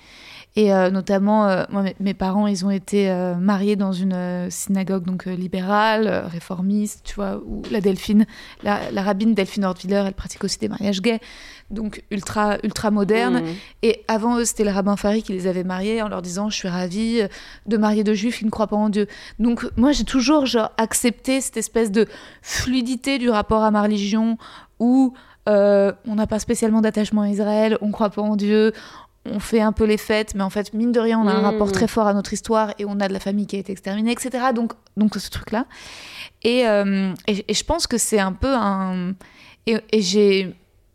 et 0.57 0.73
euh, 0.73 0.91
notamment 0.91 1.49
euh, 1.49 1.65
moi 1.71 1.85
mes, 2.01 2.15
parents 2.15 2.47
ils 2.47 2.65
ont 2.65 2.71
été 2.71 3.11
euh, 3.11 3.35
mariés 3.35 3.77
dans 3.77 3.93
une 3.93 4.49
synagogue 4.51 5.05
donc 5.05 5.27
libérale 5.27 6.27
réformiste 6.27 7.01
tu 7.05 7.15
vois 7.17 7.41
où 7.45 7.63
la 7.71 7.81
Delphine 7.81 8.27
la, 8.63 8.91
la 8.91 9.03
rabbine 9.03 9.35
Delphine 9.35 9.65
Hortwiller 9.65 10.05
elle 10.07 10.15
pratique 10.15 10.45
aussi 10.45 10.59
des 10.59 10.69
mariages 10.69 11.03
gays 11.03 11.21
donc 11.71 12.05
ultra 12.11 12.59
ultra 12.63 12.91
moderne 12.91 13.35
Mm. 13.45 13.47
et 13.83 14.05
avant 14.09 14.39
eux, 14.39 14.45
c'était 14.45 14.65
le 14.65 14.71
rabbin 14.71 14.97
Fari 14.97 15.23
qui 15.23 15.33
les 15.33 15.47
avait 15.47 15.65
mariés 15.65 16.03
en 16.03 16.09
leur 16.09 16.23
disant 16.23 16.51
Je 16.51 16.57
suis 16.57 16.69
ravie 16.69 17.23
de 17.67 17.77
marier 17.77 18.05
deux 18.05 18.15
juifs 18.15 18.39
qui 18.39 18.45
ne 18.45 18.51
croient 18.51 18.67
pas 18.67 18.77
en 18.77 18.89
Dieu. 18.89 19.07
Donc, 19.39 19.67
moi, 19.77 19.93
j'ai 19.93 20.05
toujours 20.05 20.47
genre, 20.47 20.71
accepté 20.77 21.41
cette 21.41 21.57
espèce 21.57 21.91
de 21.91 22.07
fluidité 22.43 23.19
du 23.19 23.31
rapport 23.31 23.63
à 23.63 23.71
ma 23.71 23.83
religion 23.83 24.39
où 24.79 25.15
euh, 25.49 25.93
on 26.07 26.15
n'a 26.15 26.27
pas 26.27 26.39
spécialement 26.39 26.81
d'attachement 26.81 27.23
à 27.23 27.29
Israël, 27.29 27.77
on 27.81 27.89
ne 27.89 27.93
croit 27.93 28.11
pas 28.11 28.23
en 28.23 28.37
Dieu. 28.37 28.73
On 29.27 29.41
fait 29.41 29.61
un 29.61 29.73
peu 29.73 29.85
les 29.85 29.97
fêtes, 29.97 30.35
mais 30.35 30.43
en 30.43 30.51
fait, 30.51 30.75
mine 30.75 30.93
de 30.93 31.01
rien, 31.01 31.19
on 31.19 31.27
a 31.27 31.33
un 31.33 31.41
Mm. 31.41 31.45
rapport 31.45 31.73
très 31.73 31.89
fort 31.89 32.07
à 32.07 32.13
notre 32.15 32.33
histoire 32.35 32.75
et 32.79 32.85
on 32.85 33.01
a 33.01 33.09
de 33.09 33.13
la 33.15 33.21
famille 33.21 33.47
qui 33.47 33.57
a 33.57 33.59
été 33.59 33.73
exterminée, 33.73 34.13
etc. 34.13 34.47
Donc, 34.55 34.73
donc 34.99 35.15
ce 35.17 35.31
truc-là. 35.31 35.65
Et, 36.43 36.67
euh, 36.69 37.13
et, 37.27 37.45
et 37.49 37.55
je 37.55 37.65
pense 37.65 37.87
que 37.87 37.97
c'est 37.99 38.21
un 38.21 38.33
peu 38.33 38.53
un. 38.55 39.13
Et, 39.67 39.79
et 39.93 40.03
j'ai 40.03 40.55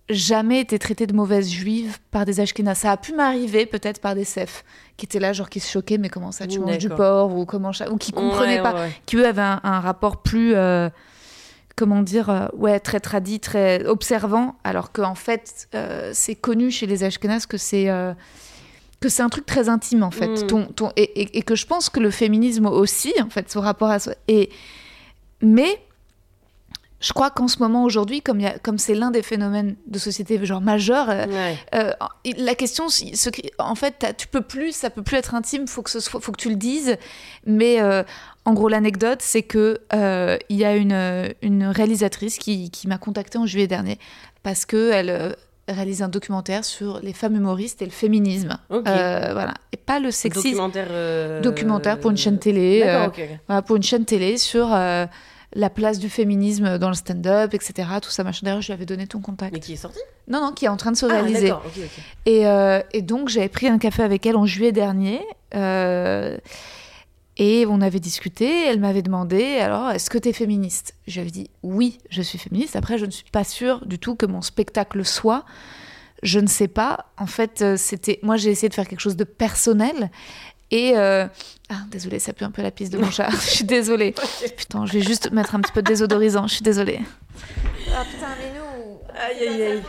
jamais 0.09 0.59
été 0.59 0.77
traitée 0.79 1.07
de 1.07 1.13
mauvaise 1.13 1.49
juive 1.49 1.97
par 2.11 2.25
des 2.25 2.39
Ashkénazes. 2.39 2.79
Ça 2.79 2.91
a 2.91 2.97
pu 2.97 3.13
m'arriver 3.13 3.65
peut-être 3.65 3.99
par 4.01 4.13
des 4.15 4.25
Sefs 4.25 4.63
qui 4.97 5.05
étaient 5.05 5.19
là, 5.19 5.33
genre 5.33 5.49
qui 5.49 5.59
se 5.59 5.71
choquaient, 5.71 5.97
mais 5.97 6.09
comment 6.09 6.31
ça, 6.31 6.45
tu 6.47 6.59
manges 6.59 6.77
du 6.79 6.89
porc 6.89 7.35
ou 7.35 7.45
comment 7.45 7.71
ou 7.91 7.97
qui 7.97 8.11
comprenaient 8.11 8.57
Ouais, 8.57 8.61
pas, 8.63 8.73
ouais, 8.73 8.79
ouais. 8.81 8.91
qui 9.05 9.17
eux 9.17 9.25
avaient 9.27 9.41
un, 9.41 9.59
un 9.63 9.79
rapport 9.79 10.21
plus, 10.21 10.53
euh, 10.55 10.89
comment 11.79 12.01
dire, 12.01 12.29
euh, 12.29 12.47
ouais, 12.55 12.79
très 12.81 12.99
tradit, 12.99 13.39
très 13.39 13.85
observant, 13.85 14.55
alors 14.65 14.91
qu'en 14.91 15.15
fait, 15.15 15.67
euh, 15.73 16.11
c'est 16.13 16.35
connu 16.35 16.71
chez 16.71 16.85
les 16.87 17.03
Ashkénazes 17.05 17.45
que 17.45 17.57
c'est 17.57 17.89
euh, 17.89 18.13
que 18.99 19.07
c'est 19.07 19.23
un 19.23 19.29
truc 19.29 19.45
très 19.45 19.69
intime 19.69 20.03
en 20.03 20.11
fait, 20.11 20.27
Mm. 20.43 20.47
ton, 20.47 20.65
ton, 20.65 20.91
et, 20.97 21.03
et- 21.21 21.37
et 21.37 21.41
que 21.41 21.55
je 21.55 21.65
pense 21.65 21.89
que 21.89 22.01
le 22.01 22.11
féminisme 22.11 22.65
aussi, 22.65 23.13
en 23.25 23.29
fait, 23.29 23.49
son 23.49 23.61
rapport 23.61 23.89
à 23.89 23.99
soi. 23.99 24.13
Et 24.27 24.49
mais 25.41 25.81
je 26.99 27.13
crois 27.13 27.29
qu'en 27.29 27.47
ce 27.47 27.59
moment 27.59 27.85
aujourd'hui, 27.85 28.21
comme 28.21 28.41
il 28.41 28.43
y 28.43 28.47
a- 28.47 28.59
comme 28.59 28.77
c'est 28.77 28.93
l'un 28.93 29.09
des 29.09 29.21
phénomènes 29.21 29.77
de 29.87 29.97
société 29.99 30.37
genre 30.45 30.61
Ouais. 31.29 31.57
euh, 31.75 31.91
la 32.37 32.55
question, 32.55 32.89
ce 32.89 33.29
en 33.57 33.75
fait, 33.75 34.05
tu 34.17 34.27
peux 34.27 34.41
plus, 34.41 34.73
ça 34.73 34.89
peut 34.89 35.01
plus 35.01 35.15
être 35.15 35.33
intime, 35.33 35.65
faut 35.65 35.81
que 35.81 35.89
ce 35.91 36.01
soit, 36.01 36.19
faut 36.19 36.33
que 36.33 36.41
tu 36.41 36.49
le 36.49 36.57
dises. 36.57 36.97
Mais 37.45 37.79
euh, 37.81 38.03
en 38.49 38.53
gros, 38.53 38.67
l'anecdote, 38.67 39.19
c'est 39.21 39.43
que 39.43 39.79
euh, 39.93 40.37
il 40.49 40.57
y 40.57 40.65
a 40.65 40.75
une, 40.75 41.33
une 41.41 41.65
réalisatrice 41.65 42.37
qui, 42.37 42.69
qui 42.71 42.87
m'a 42.87 42.97
contactée 42.97 43.37
en 43.37 43.45
juillet 43.45 43.67
dernier 43.67 43.97
parce 44.43 44.65
que 44.65 44.91
elle 44.91 45.09
euh, 45.09 45.31
réalise 45.67 46.01
un 46.01 46.09
documentaire 46.09 46.65
sur 46.65 46.99
les 47.03 47.13
femmes 47.13 47.35
humoristes 47.35 47.81
et 47.81 47.85
le 47.85 47.91
féminisme. 47.91 48.57
Ok. 48.71 48.87
Euh, 48.87 49.29
voilà, 49.33 49.53
et 49.71 49.77
pas 49.77 49.99
le 49.99 50.09
sexisme. 50.11 50.43
Documentaire. 50.49 50.87
euh, 50.89 51.41
Documentaire 51.41 51.99
pour 51.99 52.09
une 52.11 52.17
chaîne 52.17 52.39
télé. 52.39 52.81
Euh, 52.85 53.05
ok, 53.07 53.13
ok. 53.19 53.29
voilà, 53.47 53.61
pour 53.61 53.75
une 53.75 53.83
chaîne 53.83 54.05
télé 54.05 54.37
sur 54.37 54.67
la 55.55 55.69
place 55.71 55.97
du 55.99 56.09
féminisme 56.09 56.77
dans 56.77 56.89
le 56.89 56.95
stand-up, 56.95 57.53
etc. 57.53 57.73
Tout 58.01 58.09
ça, 58.11 58.23
machin. 58.23 58.41
D'ailleurs, 58.43 58.61
je 58.61 58.67
lui 58.67 58.73
avais 58.73 58.85
donné 58.85 59.05
ton 59.07 59.19
contact. 59.19 59.53
Mais 59.53 59.59
qui 59.59 59.73
est 59.73 59.77
sorti? 59.77 59.99
Non, 60.27 60.41
non, 60.41 60.51
qui 60.53 60.65
est 60.65 60.69
en 60.69 60.77
train 60.77 60.91
de 60.91 60.97
se 60.97 61.05
Ah, 61.07 61.13
réaliser. 61.21 61.51
Et, 62.25 62.43
et 62.97 63.01
donc, 63.01 63.29
j'avais 63.29 63.49
pris 63.49 63.67
un 63.67 63.77
café 63.79 64.03
avec 64.03 64.25
elle 64.25 64.35
en 64.37 64.45
juillet 64.45 64.71
dernier. 64.71 65.21
Et 67.39 67.65
on 67.65 67.81
avait 67.81 67.99
discuté. 67.99 68.65
Elle 68.67 68.79
m'avait 68.79 69.01
demandé 69.01 69.57
alors, 69.57 69.89
est-ce 69.89 70.11
que 70.11 70.17
tu 70.19 70.29
es 70.29 70.33
féministe? 70.33 70.93
J'avais 71.07 71.31
dit 71.31 71.49
oui, 71.63 71.97
je 72.11 72.21
suis 72.21 72.37
féministe. 72.37 72.75
Après, 72.75 72.99
je 72.99 73.05
ne 73.07 73.11
suis 73.11 73.29
pas 73.31 73.43
sûre 73.43 73.83
du 73.87 73.97
tout 73.97 74.15
que 74.15 74.27
mon 74.27 74.41
spectacle 74.43 75.03
soit. 75.03 75.45
Je 76.21 76.39
ne 76.39 76.47
sais 76.47 76.67
pas. 76.67 77.05
En 77.17 77.25
fait, 77.27 77.61
euh, 77.61 77.77
c'était. 77.77 78.19
Moi, 78.23 78.35
j'ai 78.37 78.51
essayé 78.51 78.67
de 78.69 78.73
faire 78.73 78.87
quelque 78.87 78.99
chose 78.99 79.15
de 79.15 79.23
personnel. 79.23 80.11
Et. 80.69 80.93
euh, 80.97 81.27
Ah, 81.69 81.83
désolée, 81.89 82.19
ça 82.19 82.33
pue 82.33 82.43
un 82.43 82.51
peu 82.51 82.61
la 82.61 82.71
piste 82.71 82.91
de 82.91 82.97
mon 82.97 83.09
chat. 83.09 83.29
je 83.31 83.37
suis 83.37 83.63
désolée. 83.63 84.13
Putain, 84.57 84.85
je 84.85 84.93
vais 84.93 85.01
juste 85.01 85.31
mettre 85.31 85.55
un 85.55 85.61
petit 85.61 85.71
peu 85.71 85.81
de 85.81 85.87
désodorisant. 85.87 86.45
Je 86.47 86.55
suis 86.55 86.63
désolée. 86.63 86.99
Ah 87.95 88.03
putain, 88.11 88.27
mais 88.37 88.51
nous. 88.59 88.99
Aïe, 89.17 89.47
aïe, 89.47 89.61
aïe. 89.63 89.83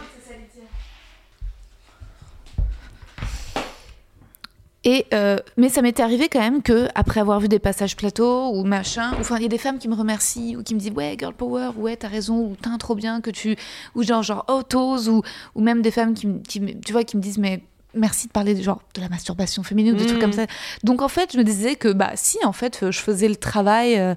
Et 4.84 5.06
euh, 5.12 5.36
mais 5.58 5.68
ça 5.68 5.82
m'était 5.82 6.02
arrivé 6.02 6.28
quand 6.28 6.40
même 6.40 6.62
que 6.62 6.88
après 6.94 7.20
avoir 7.20 7.38
vu 7.38 7.48
des 7.48 7.58
passages 7.58 7.96
plateaux 7.96 8.50
ou 8.54 8.64
machin, 8.64 9.12
ou 9.12 9.20
enfin 9.20 9.36
il 9.36 9.42
y 9.42 9.44
a 9.44 9.48
des 9.48 9.58
femmes 9.58 9.78
qui 9.78 9.88
me 9.88 9.94
remercient 9.94 10.56
ou 10.56 10.62
qui 10.62 10.74
me 10.74 10.80
disent 10.80 10.92
ouais 10.92 11.16
girl 11.18 11.34
power, 11.34 11.70
ouais 11.76 11.96
t'as 11.96 12.08
raison 12.08 12.38
ou 12.38 12.56
t'es 12.56 12.70
trop 12.78 12.94
bien 12.94 13.20
que 13.20 13.30
tu 13.30 13.56
ou 13.94 14.02
genre 14.02 14.22
genre 14.22 14.46
oh 14.48 14.62
t'oses 14.62 15.10
ou 15.10 15.22
ou 15.54 15.60
même 15.60 15.82
des 15.82 15.90
femmes 15.90 16.14
qui, 16.14 16.26
tu 16.48 16.92
vois 16.92 17.04
qui 17.04 17.18
me 17.18 17.22
disent 17.22 17.36
mais 17.36 17.62
merci 17.92 18.26
de 18.26 18.32
parler 18.32 18.54
de 18.54 18.62
genre 18.62 18.80
de 18.94 19.02
la 19.02 19.10
masturbation 19.10 19.62
féminine 19.62 19.94
ou 19.94 19.96
des 19.98 20.06
trucs 20.06 20.20
comme 20.20 20.32
ça. 20.32 20.46
Donc 20.82 21.02
en 21.02 21.08
fait 21.08 21.30
je 21.34 21.38
me 21.38 21.44
disais 21.44 21.76
que 21.76 21.92
bah 21.92 22.12
si 22.14 22.38
en 22.46 22.52
fait 22.52 22.90
je 22.90 22.98
faisais 23.00 23.28
le 23.28 23.36
travail 23.36 23.98
euh, 23.98 24.14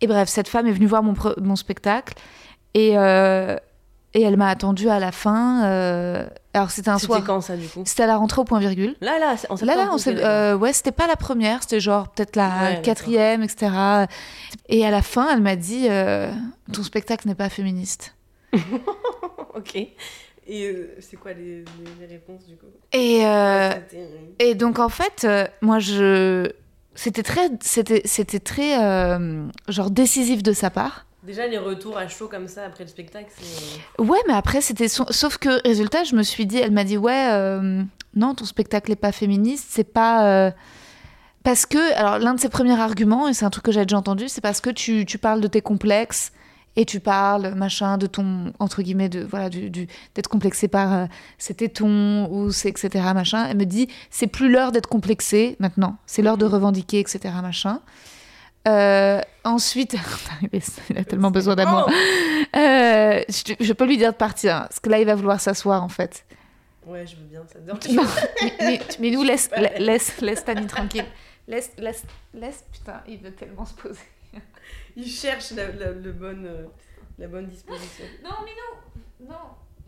et 0.00 0.08
bref 0.08 0.28
cette 0.28 0.48
femme 0.48 0.66
est 0.66 0.72
venue 0.72 0.86
voir 0.86 1.04
mon 1.04 1.14
mon 1.40 1.54
spectacle 1.54 2.14
et 2.74 2.98
euh, 2.98 3.56
et 4.14 4.22
elle 4.22 4.36
m'a 4.36 4.48
attendue 4.48 4.88
à 4.88 4.98
la 5.00 5.12
fin. 5.12 5.64
euh, 5.66 6.26
alors 6.54 6.70
c'était 6.70 6.88
un 6.88 6.98
C'était 6.98 7.06
soir. 7.06 7.24
quand 7.24 7.40
ça 7.40 7.56
du 7.56 7.66
coup? 7.68 7.82
C'était 7.84 8.04
à 8.04 8.06
la 8.06 8.16
rentrée 8.16 8.40
au 8.40 8.44
point 8.44 8.60
virgule. 8.60 8.94
Là, 9.00 9.18
là, 9.18 9.34
en 9.50 9.56
Là, 9.56 9.74
là, 9.76 9.88
on 9.92 9.96
d'accord. 9.96 10.24
euh, 10.24 10.56
ouais, 10.56 10.72
c'était 10.72 10.92
pas 10.92 11.06
la 11.08 11.16
première, 11.16 11.62
c'était 11.62 11.80
genre 11.80 12.08
peut-être 12.08 12.36
la 12.36 12.48
Ouais, 12.74 12.82
quatrième, 12.82 13.42
etc. 13.42 13.72
Et 14.68 14.86
à 14.86 14.90
la 14.92 15.02
fin, 15.02 15.28
elle 15.34 15.42
m'a 15.42 15.56
dit 15.56 15.86
euh, 15.90 16.30
Ton 16.72 16.82
spectacle 16.84 17.26
n'est 17.28 17.34
pas 17.34 17.48
féministe. 17.50 18.14
Ok. 19.54 19.76
Et 20.46 20.66
euh, 20.66 20.94
c'est 21.00 21.16
quoi 21.16 21.32
les, 21.32 21.64
réponses 22.08 22.44
du 22.46 22.56
coup? 22.56 22.66
Et, 22.92 23.20
C'était- 23.20 24.08
et 24.40 24.54
donc, 24.54 24.78
en 24.78 24.88
fait, 24.88 25.26
moi, 25.62 25.78
je. 25.78 26.50
C'était 26.96 27.22
très, 27.24 27.48
c'était, 27.60 28.02
c'était 28.04 28.38
très 28.40 28.74
genre 29.68 29.90
décisif 29.90 30.42
de 30.42 30.52
sa 30.52 30.70
part. 30.70 31.06
Déjà, 31.24 31.46
les 31.46 31.58
retours 31.58 31.96
à 31.96 32.06
chaud 32.08 32.28
comme 32.28 32.48
ça 32.48 32.64
après 32.66 32.84
le 32.84 32.90
spectacle, 32.90 33.30
c'est. 33.34 34.02
Ouais, 34.02 34.18
mais 34.28 34.34
après, 34.34 34.60
c'était. 34.60 34.88
son- 34.88 35.06
Sauf 35.10 35.38
que, 35.38 35.66
résultat, 35.66 36.04
je 36.04 36.14
me 36.16 36.22
suis 36.22 36.44
dit, 36.46 36.58
elle 36.58 36.70
m'a 36.72 36.84
dit, 36.84 36.98
ouais, 36.98 37.28
euh, 37.32 37.82
non, 38.14 38.34
ton 38.34 38.44
spectacle 38.44 38.90
n'est 38.90 38.96
pas 38.96 39.12
féministe, 39.12 39.66
c'est 39.70 39.90
pas. 39.92 40.26
euh, 40.26 40.50
Parce 41.42 41.66
que, 41.66 41.94
alors, 41.98 42.18
l'un 42.18 42.34
de 42.34 42.40
ses 42.40 42.48
premiers 42.50 42.78
arguments, 42.78 43.28
et 43.28 43.32
c'est 43.34 43.44
un 43.44 43.50
truc 43.50 43.64
que 43.64 43.72
j'ai 43.72 43.84
déjà 43.84 43.96
entendu, 43.98 44.28
c'est 44.28 44.40
parce 44.40 44.60
que 44.60 44.70
tu, 44.70 45.04
tu 45.06 45.18
parles 45.18 45.40
de 45.40 45.46
tes 45.48 45.60
complexes 45.62 46.32
et 46.76 46.84
tu 46.86 47.00
parles, 47.00 47.54
machin, 47.54 47.98
de 47.98 48.06
ton, 48.06 48.52
entre 48.58 48.82
guillemets, 48.82 49.08
de, 49.08 49.22
voilà, 49.24 49.48
du, 49.48 49.70
du- 49.70 49.86
d'être 50.14 50.28
complexé 50.28 50.68
par 50.68 50.92
euh, 50.92 51.06
ses 51.38 51.54
tétons 51.54 52.28
ou 52.30 52.50
c'est, 52.50 52.68
etc., 52.68 52.88
machin. 53.14 53.46
Elle 53.48 53.56
me 53.58 53.64
dit, 53.66 53.88
c'est 54.10 54.26
plus 54.26 54.50
l'heure 54.50 54.72
d'être 54.72 54.88
complexé 54.88 55.56
maintenant, 55.60 55.96
c'est 56.06 56.20
l'heure 56.22 56.36
de 56.38 56.44
revendiquer, 56.46 56.98
etc., 57.00 57.18
machin. 57.42 57.80
Euh, 58.66 59.20
ensuite, 59.44 59.94
il 60.90 60.98
a 60.98 61.04
tellement 61.04 61.30
besoin 61.30 61.54
d'amour. 61.56 61.86
Oh 61.88 61.92
Euh, 62.56 63.22
je, 63.28 63.54
je 63.60 63.72
peux 63.72 63.84
lui 63.86 63.98
dire 63.98 64.12
de 64.12 64.16
partir, 64.16 64.54
hein, 64.56 64.60
parce 64.68 64.80
que 64.80 64.88
là, 64.88 64.98
il 65.00 65.06
va 65.06 65.14
vouloir 65.14 65.40
s'asseoir, 65.40 65.82
en 65.82 65.88
fait. 65.88 66.24
Ouais, 66.86 67.06
je 67.06 67.16
veux 67.16 67.24
bien 67.24 67.42
ça. 67.50 67.58
Non, 67.60 67.78
mais, 68.42 68.52
mais- 68.60 68.80
mais 69.00 69.10
nous, 69.10 69.22
laisse, 69.22 69.50
la- 69.56 69.78
laisse, 69.78 70.20
laisse 70.20 70.44
Tani 70.44 70.66
tranquille. 70.66 71.04
Laisse, 71.48 71.72
laisse, 71.78 72.04
laisse, 72.32 72.64
putain, 72.72 73.02
il 73.08 73.18
veut 73.18 73.32
tellement 73.32 73.64
se 73.66 73.74
poser. 73.74 74.00
Il 74.96 75.06
cherche 75.06 75.50
la, 75.52 75.66
la- 75.72 75.90
le 75.92 76.12
bon, 76.12 76.44
euh, 76.44 76.66
la 77.18 77.26
bonne 77.26 77.48
disposition. 77.48 78.04
Non, 78.22 78.30
Minou 78.44 79.28
Non, 79.30 79.34
non. 79.34 79.38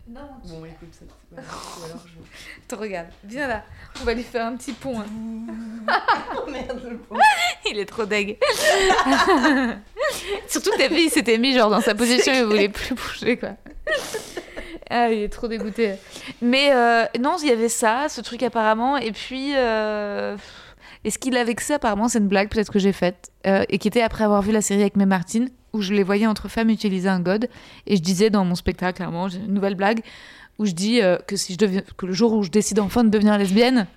Bon, 0.09 0.63
écoute, 0.65 0.89
ça. 0.91 1.05
Ou 1.41 1.85
alors 1.85 2.03
je. 2.05 2.13
Te 2.67 2.75
regarde, 2.75 3.07
viens 3.23 3.47
là. 3.47 3.63
On 4.01 4.05
va 4.05 4.13
lui 4.13 4.23
faire 4.23 4.45
un 4.45 4.55
petit 4.55 4.73
pont. 4.73 4.99
hein. 5.01 5.05
Oh 6.37 6.49
merde, 6.49 6.81
le 6.89 6.97
pauvre. 6.97 7.19
Il 7.69 7.77
est 7.79 7.85
trop 7.85 8.05
deg. 8.05 8.37
Surtout 10.47 10.71
que 10.71 10.89
vu, 10.89 11.01
il 11.05 11.09
s'était 11.09 11.37
mis 11.37 11.53
genre 11.53 11.69
dans 11.69 11.81
sa 11.81 11.95
position, 11.95 12.33
il 12.33 12.43
voulait 12.45 12.69
plus 12.69 12.93
bouger 12.95 13.37
quoi. 13.37 13.51
Ah, 14.89 15.09
il 15.11 15.19
est 15.23 15.29
trop 15.29 15.47
dégoûté. 15.47 15.95
Mais 16.41 16.71
euh, 16.73 17.05
non, 17.19 17.35
il 17.41 17.49
y 17.49 17.51
avait 17.51 17.69
ça, 17.69 18.07
ce 18.09 18.21
truc 18.21 18.43
apparemment. 18.43 18.97
Et 18.97 19.11
puis, 19.11 19.51
euh, 19.55 20.37
et 21.03 21.11
ce 21.11 21.17
qui 21.17 21.29
l'a 21.29 21.43
vexé 21.43 21.73
apparemment, 21.73 22.07
c'est 22.07 22.19
une 22.19 22.27
blague 22.29 22.49
peut-être 22.49 22.71
que 22.71 22.79
j'ai 22.79 22.93
faite. 22.93 23.29
euh, 23.45 23.65
et 23.69 23.77
qui 23.79 23.87
était 23.89 24.01
après 24.01 24.23
avoir 24.23 24.41
vu 24.41 24.51
la 24.51 24.61
série 24.61 24.81
avec 24.81 24.95
mes 24.95 25.05
Martine, 25.05 25.49
où 25.73 25.81
je 25.81 25.93
les 25.93 26.03
voyais 26.03 26.27
entre 26.27 26.47
femmes 26.47 26.69
utiliser 26.69 27.09
un 27.09 27.19
god. 27.19 27.49
Et 27.85 27.95
je 27.95 28.01
disais 28.01 28.29
dans 28.29 28.45
mon 28.45 28.55
spectacle, 28.55 28.97
clairement, 28.97 29.27
j'ai 29.27 29.39
une 29.39 29.53
nouvelle 29.53 29.75
blague, 29.75 30.01
où 30.59 30.65
je 30.65 30.71
dis 30.71 31.01
euh, 31.01 31.17
que, 31.27 31.35
si 31.35 31.53
je 31.53 31.57
deviens, 31.57 31.83
que 31.97 32.05
le 32.05 32.13
jour 32.13 32.33
où 32.33 32.43
je 32.43 32.49
décide 32.49 32.79
enfin 32.79 33.03
de 33.03 33.09
devenir 33.09 33.37
lesbienne, 33.37 33.87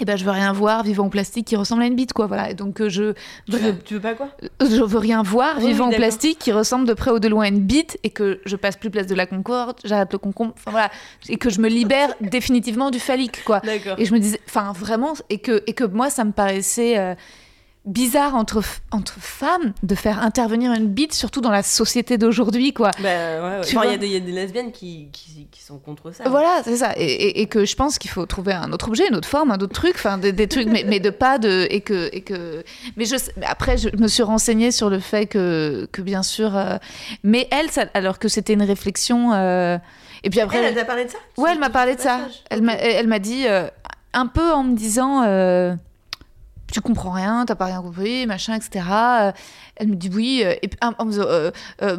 eh 0.00 0.04
ben, 0.04 0.16
je 0.16 0.24
veux 0.24 0.30
rien 0.30 0.52
voir 0.52 0.84
vivant 0.84 1.06
en 1.06 1.08
plastique 1.08 1.46
qui 1.46 1.56
ressemble 1.56 1.82
à 1.82 1.86
une 1.86 1.96
bite, 1.96 2.12
quoi. 2.12 2.26
Voilà. 2.26 2.50
Et 2.50 2.54
donc, 2.54 2.80
euh, 2.80 2.88
je, 2.88 3.14
Tu 3.50 3.56
veux, 3.56 3.78
tu 3.78 3.94
veux 3.94 4.00
pas 4.00 4.14
quoi? 4.14 4.28
Je 4.60 4.82
veux 4.82 4.98
rien 4.98 5.22
voir 5.22 5.56
Oui, 5.58 5.68
vivant 5.68 5.86
en 5.86 5.90
plastique 5.90 6.38
qui 6.38 6.52
ressemble 6.52 6.86
de 6.86 6.94
près 6.94 7.10
ou 7.10 7.18
de 7.18 7.28
loin 7.28 7.44
à 7.44 7.48
une 7.48 7.60
bite 7.60 7.98
et 8.04 8.10
que 8.10 8.40
je 8.44 8.56
passe 8.56 8.76
plus 8.76 8.90
place 8.90 9.06
de 9.06 9.14
la 9.14 9.26
Concorde, 9.26 9.78
j'arrête 9.84 10.12
le 10.12 10.18
concombre, 10.18 10.52
enfin 10.56 10.70
voilà, 10.70 10.90
et 11.28 11.36
que 11.36 11.50
je 11.50 11.60
me 11.60 11.68
libère 11.68 12.14
définitivement 12.20 12.90
du 12.90 13.00
phallique, 13.00 13.44
quoi. 13.44 13.60
Et 13.98 14.04
je 14.04 14.14
me 14.14 14.20
disais, 14.20 14.40
enfin 14.46 14.72
vraiment, 14.72 15.14
et 15.30 15.38
que, 15.38 15.62
et 15.66 15.72
que 15.72 15.84
moi, 15.84 16.10
ça 16.10 16.24
me 16.24 16.32
paraissait 16.32 16.98
euh, 16.98 17.14
bizarre 17.88 18.34
entre, 18.36 18.62
entre 18.92 19.14
femmes 19.18 19.72
de 19.82 19.94
faire 19.94 20.22
intervenir 20.22 20.72
une 20.72 20.86
bite, 20.86 21.12
surtout 21.14 21.40
dans 21.40 21.50
la 21.50 21.62
société 21.62 22.18
d'aujourd'hui, 22.18 22.72
quoi. 22.72 22.90
Bah, 23.00 23.02
ouais, 23.08 23.40
ouais. 23.40 23.58
Enfin, 23.60 23.82
il 24.00 24.04
y, 24.04 24.10
y 24.12 24.16
a 24.16 24.20
des 24.20 24.30
lesbiennes 24.32 24.70
qui, 24.72 25.08
qui, 25.12 25.48
qui 25.50 25.62
sont 25.62 25.78
contre 25.78 26.12
ça. 26.12 26.24
Voilà, 26.28 26.60
c'est 26.64 26.76
ça. 26.76 26.92
Et, 26.96 27.04
et- 27.06 27.40
et 27.40 27.46
que 27.46 27.64
je 27.64 27.74
pense 27.74 27.98
qu'il 27.98 28.10
faut 28.10 28.26
trouver 28.26 28.52
un 28.52 28.72
autre 28.72 28.88
objet, 28.88 29.08
une 29.08 29.16
autre 29.16 29.28
forme, 29.28 29.50
un 29.50 29.56
autre 29.58 29.72
truc, 29.72 29.92
enfin 29.96 30.18
des, 30.18 30.32
des 30.32 30.46
trucs, 30.46 30.68
mais, 30.68 30.84
mais 30.86 31.00
de 31.00 31.10
pas 31.10 31.38
de 31.38 31.66
et 31.70 31.80
que 31.80 32.08
et 32.12 32.20
que. 32.20 32.62
Mais 32.96 33.04
je 33.06 33.16
après, 33.46 33.76
je 33.78 33.88
me 33.98 34.06
suis 34.08 34.22
renseignée 34.22 34.70
sur 34.70 34.90
le 34.90 34.98
fait 35.00 35.26
que 35.26 35.88
que 35.90 36.02
bien 36.02 36.22
sûr, 36.22 36.56
euh, 36.56 36.76
mais 37.24 37.48
elle, 37.50 37.70
ça- 37.70 37.86
alors 37.94 38.18
que 38.18 38.28
c'était 38.28 38.52
une 38.52 38.62
réflexion. 38.62 39.32
euh, 39.32 39.78
et 40.22 40.30
puis 40.30 40.40
après, 40.40 40.58
Elle, 40.58 40.64
elle 40.66 40.74
t'a 40.74 40.84
parlé 40.84 41.04
de 41.04 41.10
ça? 41.10 41.18
Ouais, 41.36 41.50
elle 41.52 41.58
m'a 41.58 41.70
parlé 41.70 41.94
de 41.96 42.00
ça. 42.00 42.20
Elle 42.50 42.62
m'a 42.62 42.74
elle 42.74 43.06
m'a 43.08 43.18
dit 43.18 43.46
euh, 43.46 43.68
un 44.12 44.26
peu 44.26 44.52
en 44.52 44.62
me 44.64 44.74
disant. 44.76 45.22
Tu 46.72 46.80
comprends 46.80 47.10
rien, 47.10 47.44
t'as 47.46 47.54
pas 47.54 47.66
rien 47.66 47.80
compris, 47.80 48.26
machin, 48.26 48.54
etc. 48.54 48.84
Euh, 48.90 49.32
elle 49.76 49.88
me 49.88 49.96
dit 49.96 50.10
oui, 50.12 50.42
euh, 50.44 50.54
et, 50.62 50.70
ah, 50.80 50.92
euh, 51.00 51.50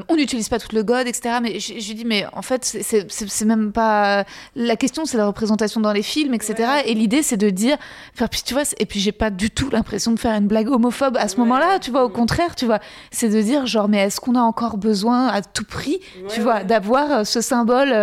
on 0.08 0.16
n'utilise 0.16 0.50
pas 0.50 0.60
tout 0.60 0.76
le 0.76 0.84
god, 0.84 1.08
etc. 1.08 1.38
Mais 1.42 1.60
je, 1.60 1.74
lui 1.74 1.96
dis, 1.96 2.06
mais 2.06 2.26
en 2.34 2.42
fait, 2.42 2.64
c'est 2.64 3.46
même 3.46 3.72
pas. 3.72 4.26
La 4.56 4.76
question, 4.76 5.06
c'est 5.06 5.18
la 5.18 5.26
représentation 5.26 5.82
dans 5.82 5.94
les 5.94 6.04
films, 6.04 6.34
etc. 6.34 6.82
Et 6.86 6.94
l'idée, 6.94 7.24
c'est 7.24 7.38
de 7.38 7.50
dire. 7.50 7.78
Enfin, 8.14 8.28
puis, 8.28 8.42
tu 8.46 8.54
vois, 8.54 8.64
et 8.78 8.86
puis 8.86 9.00
j'ai 9.00 9.12
pas 9.12 9.30
du 9.30 9.50
tout 9.50 9.70
l'impression 9.70 10.12
de 10.12 10.20
faire 10.20 10.36
une 10.36 10.48
blague 10.48 10.70
homophobe 10.70 11.18
à 11.18 11.28
ce 11.28 11.38
moment-là, 11.38 11.80
tu 11.80 11.92
vois, 11.92 12.04
au 12.04 12.10
contraire, 12.10 12.56
tu 12.56 12.66
vois. 12.66 12.80
C'est 13.12 13.30
de 13.30 13.42
dire, 13.42 13.66
genre, 13.66 13.88
mais 13.88 14.00
est-ce 14.00 14.20
qu'on 14.20 14.36
a 14.36 14.42
encore 14.42 14.78
besoin 14.78 15.28
à 15.28 15.42
tout 15.42 15.66
prix, 15.66 16.00
tu 16.30 16.42
vois, 16.42 16.64
d'avoir 16.64 17.26
ce 17.26 17.42
symbole 17.42 17.94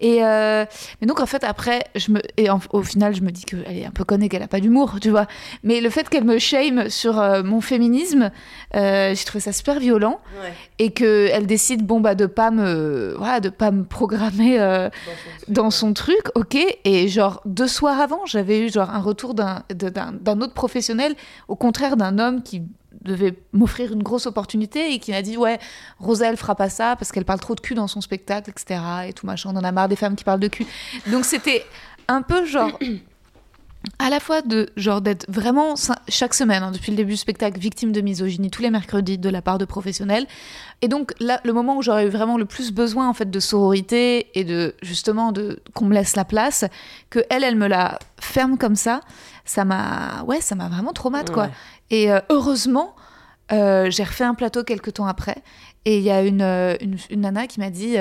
et 0.00 0.20
mais 0.20 1.06
donc 1.06 1.20
en 1.20 1.26
fait 1.26 1.44
après 1.44 1.84
je 1.94 2.12
me 2.12 2.20
et 2.36 2.48
au 2.50 2.82
final 2.82 3.14
je 3.14 3.20
me 3.20 3.30
dis 3.30 3.44
qu'elle 3.44 3.76
est 3.76 3.84
un 3.84 3.90
peu 3.90 4.04
conne 4.04 4.22
et 4.22 4.28
qu'elle 4.28 4.42
a 4.42 4.48
pas 4.48 4.60
d'humour 4.60 4.98
tu 5.00 5.10
vois 5.10 5.26
mais 5.62 5.77
le 5.80 5.90
fait 5.90 6.08
qu'elle 6.08 6.24
me 6.24 6.38
shame 6.38 6.88
sur 6.88 7.18
euh, 7.18 7.42
mon 7.42 7.60
féminisme, 7.60 8.30
euh, 8.74 9.14
j'ai 9.14 9.24
trouvé 9.24 9.40
ça 9.40 9.52
super 9.52 9.78
violent. 9.78 10.20
Et 10.78 10.90
qu'elle 10.92 11.46
décide, 11.46 11.84
bon, 11.84 12.00
bah, 12.00 12.14
de 12.14 12.26
pas 12.26 12.50
me, 12.50 13.14
voilà, 13.16 13.40
de 13.40 13.48
pas 13.48 13.70
me 13.70 13.84
programmer 13.84 14.60
euh, 14.60 14.88
dans, 15.48 15.70
son 15.70 15.92
truc, 15.92 16.30
ok. 16.34 16.56
Et 16.84 17.08
genre, 17.08 17.40
deux 17.44 17.68
soirs 17.68 18.00
avant, 18.00 18.24
j'avais 18.26 18.66
eu 18.66 18.70
genre 18.70 18.90
un 18.90 19.00
retour 19.00 19.34
d'un 19.34 19.62
autre 20.40 20.54
professionnel, 20.54 21.14
au 21.48 21.56
contraire 21.56 21.96
d'un 21.96 22.18
homme 22.18 22.42
qui 22.42 22.62
devait 23.02 23.34
m'offrir 23.52 23.92
une 23.92 24.02
grosse 24.02 24.26
opportunité 24.26 24.92
et 24.92 24.98
qui 24.98 25.12
m'a 25.12 25.22
dit 25.22 25.36
ouais 25.36 25.58
Rosa 25.98 26.28
elle 26.28 26.36
fera 26.36 26.56
pas 26.56 26.68
ça 26.68 26.96
parce 26.96 27.12
qu'elle 27.12 27.24
parle 27.24 27.38
trop 27.38 27.54
de 27.54 27.60
cul 27.60 27.74
dans 27.74 27.86
son 27.86 28.00
spectacle 28.00 28.50
etc 28.50 28.80
et 29.06 29.12
tout 29.12 29.24
machin 29.24 29.50
on 29.52 29.56
en 29.56 29.62
a 29.62 29.70
marre 29.70 29.88
des 29.88 29.94
femmes 29.94 30.16
qui 30.16 30.24
parlent 30.24 30.40
de 30.40 30.48
cul 30.48 30.66
donc 31.06 31.24
c'était 31.24 31.64
un 32.08 32.22
peu 32.22 32.44
genre 32.44 32.78
à 33.98 34.10
la 34.10 34.20
fois 34.20 34.42
de 34.42 34.68
genre 34.76 35.00
d'être 35.00 35.26
vraiment 35.28 35.74
chaque 36.08 36.34
semaine 36.34 36.62
hein, 36.62 36.70
depuis 36.70 36.90
le 36.90 36.96
début 36.96 37.12
du 37.12 37.16
spectacle 37.16 37.58
victime 37.58 37.92
de 37.92 38.00
misogynie 38.00 38.50
tous 38.50 38.62
les 38.62 38.70
mercredis 38.70 39.18
de 39.18 39.28
la 39.28 39.42
part 39.42 39.58
de 39.58 39.64
professionnels. 39.64 40.26
Et 40.82 40.88
donc 40.88 41.12
là 41.20 41.40
le 41.44 41.52
moment 41.52 41.76
où 41.76 41.82
j'aurais 41.82 42.06
eu 42.06 42.10
vraiment 42.10 42.38
le 42.38 42.44
plus 42.44 42.72
besoin 42.72 43.08
en 43.08 43.14
fait 43.14 43.30
de 43.30 43.40
sororité 43.40 44.28
et 44.38 44.44
de 44.44 44.74
justement 44.82 45.32
de 45.32 45.60
qu'on 45.74 45.86
me 45.86 45.94
laisse 45.94 46.16
la 46.16 46.24
place 46.24 46.64
que 47.10 47.20
elle 47.30 47.44
elle 47.44 47.56
me 47.56 47.66
la 47.66 47.98
ferme 48.20 48.58
comme 48.58 48.76
ça 48.76 49.00
ça 49.44 49.64
m'a 49.64 50.22
ouais 50.26 50.40
ça 50.40 50.54
m'a 50.54 50.68
vraiment 50.68 50.92
traumatisé 50.92 51.32
quoi. 51.32 51.48
Et 51.90 52.12
euh, 52.12 52.20
heureusement 52.30 52.94
euh, 53.50 53.90
j'ai 53.90 54.04
refait 54.04 54.24
un 54.24 54.34
plateau 54.34 54.62
quelques 54.62 54.94
temps 54.94 55.06
après 55.06 55.36
et 55.88 55.98
il 55.98 56.02
y 56.04 56.10
a 56.10 56.22
une, 56.22 56.42
euh, 56.42 56.76
une, 56.80 56.96
une, 57.10 57.20
nana 57.22 57.46
qui 57.46 57.60
m'a 57.60 57.70
dit 57.70 57.96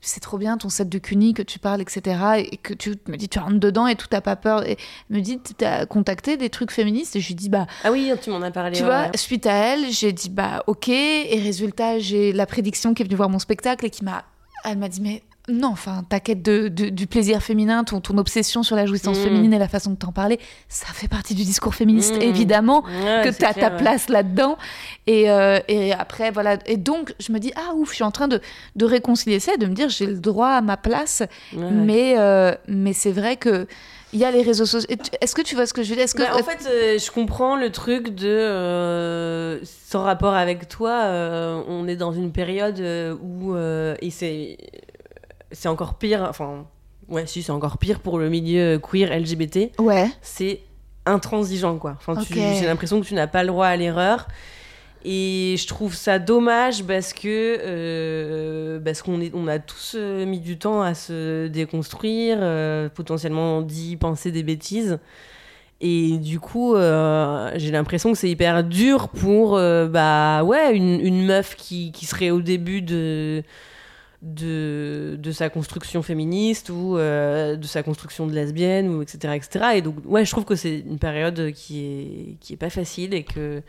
c'est 0.00 0.20
trop 0.20 0.38
bien 0.38 0.56
ton 0.56 0.68
set 0.68 0.88
de 0.88 0.98
CUNY 0.98 1.34
que 1.34 1.42
tu 1.42 1.58
parles, 1.58 1.80
etc. 1.80 2.44
Et 2.50 2.56
que 2.56 2.72
tu 2.72 2.94
me 3.08 3.16
dis, 3.16 3.28
tu 3.28 3.38
rentres 3.38 3.58
dedans 3.58 3.86
et 3.86 3.96
tout, 3.96 4.06
t'as 4.08 4.20
pas 4.20 4.36
peur. 4.36 4.66
Et 4.66 4.76
me 5.10 5.20
dit, 5.20 5.40
tu 5.40 5.64
as 5.64 5.86
contacté 5.86 6.36
des 6.36 6.50
trucs 6.50 6.70
féministes 6.70 7.16
Et 7.16 7.20
je 7.20 7.28
lui 7.28 7.34
dis, 7.34 7.48
bah. 7.48 7.66
Ah 7.84 7.90
oui, 7.90 8.10
tu 8.22 8.30
m'en 8.30 8.42
as 8.42 8.50
parlé. 8.50 8.76
Tu 8.76 8.84
vois, 8.84 9.10
suite 9.14 9.46
à 9.46 9.52
elle, 9.52 9.90
j'ai 9.90 10.12
dit, 10.12 10.30
bah, 10.30 10.62
ok. 10.66 10.88
Et 10.88 11.40
résultat, 11.42 11.98
j'ai 11.98 12.32
la 12.32 12.46
prédiction 12.46 12.94
qui 12.94 13.02
est 13.02 13.04
venue 13.04 13.16
voir 13.16 13.28
mon 13.28 13.38
spectacle 13.38 13.86
et 13.86 13.90
qui 13.90 14.04
m'a. 14.04 14.24
Elle 14.64 14.78
m'a 14.78 14.88
dit, 14.88 15.00
mais 15.00 15.22
non, 15.48 15.68
enfin, 15.68 16.04
ta 16.08 16.20
quête 16.20 16.42
de, 16.42 16.68
du 16.68 17.06
plaisir 17.06 17.42
féminin, 17.42 17.84
ton, 17.84 18.00
ton 18.00 18.18
obsession 18.18 18.62
sur 18.62 18.76
la 18.76 18.86
jouissance 18.86 19.18
mm. 19.18 19.22
féminine 19.22 19.54
et 19.54 19.58
la 19.58 19.68
façon 19.68 19.90
de 19.90 19.96
t'en 19.96 20.12
parler, 20.12 20.38
ça 20.68 20.88
fait 20.92 21.08
partie 21.08 21.34
du 21.34 21.44
discours 21.44 21.74
féministe, 21.74 22.16
mm. 22.16 22.22
évidemment, 22.22 22.82
que 22.82 23.36
tu 23.36 23.44
as 23.44 23.54
ta 23.54 23.70
place 23.70 24.08
là-dedans. 24.08 24.58
Et, 25.06 25.30
euh, 25.30 25.58
et, 25.68 25.92
après, 25.92 26.30
voilà. 26.30 26.58
Et 26.66 26.76
donc, 26.76 27.14
je 27.18 27.32
me 27.32 27.38
dis, 27.38 27.52
ah 27.56 27.74
ouf, 27.74 27.90
je 27.90 27.96
suis 27.96 28.04
en 28.04 28.10
train 28.10 28.28
de, 28.28 28.40
de 28.76 28.84
réconcilier 28.84 29.40
ça, 29.40 29.56
de 29.56 29.66
me 29.66 29.74
dire, 29.74 29.88
j'ai 29.88 30.06
le 30.06 30.18
droit 30.18 30.50
à 30.50 30.60
ma 30.60 30.76
place. 30.76 31.22
mais, 31.52 32.18
euh, 32.18 32.54
mais 32.66 32.92
c'est 32.92 33.12
vrai 33.12 33.36
que. 33.36 33.66
Il 34.14 34.18
y 34.18 34.24
a 34.24 34.30
les 34.30 34.40
réseaux 34.40 34.64
sociaux. 34.64 34.88
Est-ce 35.20 35.34
que 35.34 35.42
tu 35.42 35.54
vois 35.54 35.66
ce 35.66 35.74
que 35.74 35.82
je 35.82 35.90
veux 35.90 35.96
dire? 35.96 36.06
Que... 36.06 36.22
Bah, 36.22 36.34
en 36.34 36.42
fait, 36.42 36.66
euh, 36.66 36.98
je 36.98 37.10
comprends 37.10 37.56
le 37.56 37.70
truc 37.70 38.14
de. 38.14 39.60
sans 39.64 40.02
rapport 40.02 40.32
avec 40.32 40.66
toi, 40.68 41.04
on 41.68 41.86
est 41.86 41.96
dans 41.96 42.12
une 42.12 42.32
période 42.32 42.80
où. 43.22 43.54
et 43.54 44.10
c'est 44.10 44.56
c'est 45.52 45.68
encore 45.68 45.94
pire. 45.94 46.26
Enfin, 46.28 46.66
ouais, 47.08 47.26
si, 47.26 47.42
c'est 47.42 47.52
encore 47.52 47.78
pire 47.78 48.00
pour 48.00 48.18
le 48.18 48.28
milieu 48.28 48.78
queer 48.78 49.16
LGBT. 49.16 49.72
Ouais. 49.78 50.10
C'est 50.22 50.60
intransigeant, 51.06 51.78
quoi. 51.78 51.96
Enfin, 51.98 52.20
j'ai 52.30 52.66
l'impression 52.66 53.00
que 53.00 53.06
tu 53.06 53.14
n'as 53.14 53.26
pas 53.26 53.42
le 53.42 53.48
droit 53.48 53.66
à 53.66 53.76
l'erreur. 53.76 54.28
Et 55.04 55.54
je 55.56 55.66
trouve 55.68 55.94
ça 55.94 56.18
dommage 56.18 56.82
parce 56.84 57.12
que 57.12 57.58
euh, 57.60 58.80
parce 58.80 59.02
qu'on 59.02 59.20
est 59.20 59.30
on 59.32 59.46
a 59.46 59.60
tous 59.60 59.94
euh, 59.96 60.26
mis 60.26 60.40
du 60.40 60.58
temps 60.58 60.82
à 60.82 60.94
se 60.94 61.46
déconstruire, 61.46 62.38
euh, 62.40 62.88
potentiellement 62.88 63.62
dit 63.62 63.96
penser 63.96 64.32
des 64.32 64.42
bêtises. 64.42 64.98
Et 65.80 66.18
du 66.18 66.40
coup, 66.40 66.74
j'ai 66.74 67.70
l'impression 67.70 68.10
que 68.10 68.18
c'est 68.18 68.28
hyper 68.28 68.64
dur 68.64 69.08
pour 69.10 69.52
bah 69.52 70.42
ouais 70.42 70.74
une, 70.74 70.98
une 71.00 71.24
meuf 71.24 71.54
qui, 71.54 71.92
qui 71.92 72.04
serait 72.04 72.30
au 72.30 72.40
début 72.40 72.82
de 72.82 73.44
de, 74.22 75.16
de 75.18 75.32
sa 75.32 75.48
construction 75.48 76.02
féministe 76.02 76.70
ou 76.70 76.96
euh, 76.96 77.56
de 77.56 77.66
sa 77.66 77.82
construction 77.82 78.26
de 78.26 78.32
lesbienne 78.32 78.88
ou 78.88 79.02
etc 79.02 79.34
etc 79.34 79.66
et 79.76 79.82
donc 79.82 79.96
ouais 80.04 80.24
je 80.24 80.30
trouve 80.30 80.44
que 80.44 80.56
c'est 80.56 80.80
une 80.80 80.98
période 80.98 81.52
qui 81.52 81.84
est 81.84 82.36
qui 82.40 82.52
est 82.52 82.56
pas 82.56 82.70
facile 82.70 83.14
et 83.14 83.22
que 83.22 83.62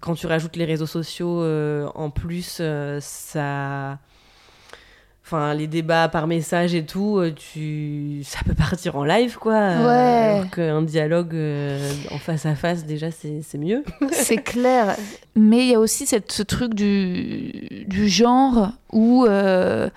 quand 0.00 0.14
tu 0.14 0.26
rajoutes 0.28 0.54
les 0.56 0.64
réseaux 0.64 0.86
sociaux 0.86 1.42
euh, 1.42 1.88
en 1.94 2.10
plus 2.10 2.58
euh, 2.60 2.98
ça 3.00 3.98
enfin 5.24 5.54
les 5.54 5.66
débats 5.66 6.08
par 6.08 6.26
message 6.26 6.74
et 6.74 6.84
tout 6.84 7.18
euh, 7.18 7.32
tu 7.34 8.22
ça 8.24 8.40
peut 8.44 8.54
partir 8.54 8.96
en 8.96 9.04
live 9.04 9.38
quoi 9.38 9.54
ouais. 9.54 10.36
alors 10.36 10.50
qu'un 10.50 10.82
dialogue 10.82 11.34
euh, 11.34 11.92
en 12.10 12.18
face 12.18 12.44
à 12.44 12.54
face 12.54 12.84
déjà 12.84 13.08
c'est 13.10 13.58
mieux 13.58 13.84
c'est 14.12 14.42
clair 14.42 14.96
mais 15.34 15.60
il 15.60 15.70
y 15.70 15.74
a 15.74 15.80
aussi 15.80 16.06
cette, 16.06 16.30
ce 16.30 16.42
truc 16.42 16.74
du, 16.74 17.84
du 17.88 18.08
genre 18.08 18.72
où 18.92 19.24
euh, 19.24 19.88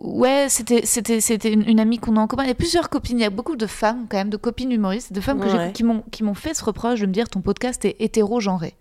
Ouais, 0.00 0.46
c'était 0.48 0.86
c'était 0.86 1.20
c'était 1.20 1.52
une, 1.52 1.80
amie 1.80 1.98
qu'on 1.98 2.16
a 2.16 2.20
en 2.20 2.28
commun. 2.28 2.44
Il 2.44 2.48
y 2.48 2.52
a 2.52 2.54
plusieurs 2.54 2.88
copines, 2.88 3.18
il 3.18 3.22
y 3.22 3.26
a 3.26 3.30
beaucoup 3.30 3.56
de 3.56 3.66
femmes 3.66 4.06
quand 4.08 4.16
même, 4.16 4.30
de 4.30 4.36
copines 4.36 4.70
humoristes, 4.70 5.12
de 5.12 5.20
femmes 5.20 5.40
que 5.40 5.48
j'ai 5.48 5.72
qui 5.72 5.82
m'ont 5.82 6.04
qui 6.12 6.22
m'ont 6.22 6.34
fait 6.34 6.54
ce 6.54 6.64
reproche 6.64 7.00
de 7.00 7.06
me 7.06 7.12
dire 7.12 7.28
ton 7.28 7.40
podcast 7.40 7.84
est 7.84 7.96
hétéro-genré. 7.98 8.74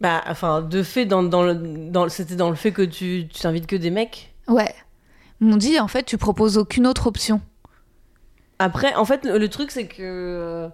Bah, 0.00 0.22
enfin, 0.26 0.60
de 0.60 0.82
fait, 0.82 1.06
dans, 1.06 1.22
dans 1.22 1.42
le, 1.42 1.54
dans, 1.54 2.08
c'était 2.08 2.36
dans 2.36 2.50
le 2.50 2.56
fait 2.56 2.72
que 2.72 2.82
tu, 2.82 3.28
tu 3.32 3.40
t'invites 3.40 3.66
que 3.66 3.76
des 3.76 3.90
mecs 3.90 4.34
Ouais. 4.46 4.74
M'ont 5.40 5.56
dit, 5.56 5.78
en 5.80 5.88
fait, 5.88 6.04
tu 6.04 6.18
proposes 6.18 6.58
aucune 6.58 6.86
autre 6.86 7.06
option. 7.06 7.40
Après, 8.58 8.94
en 8.94 9.04
fait, 9.04 9.24
le, 9.24 9.48
truc, 9.48 9.70
c'est 9.70 9.86
que. 9.86 10.68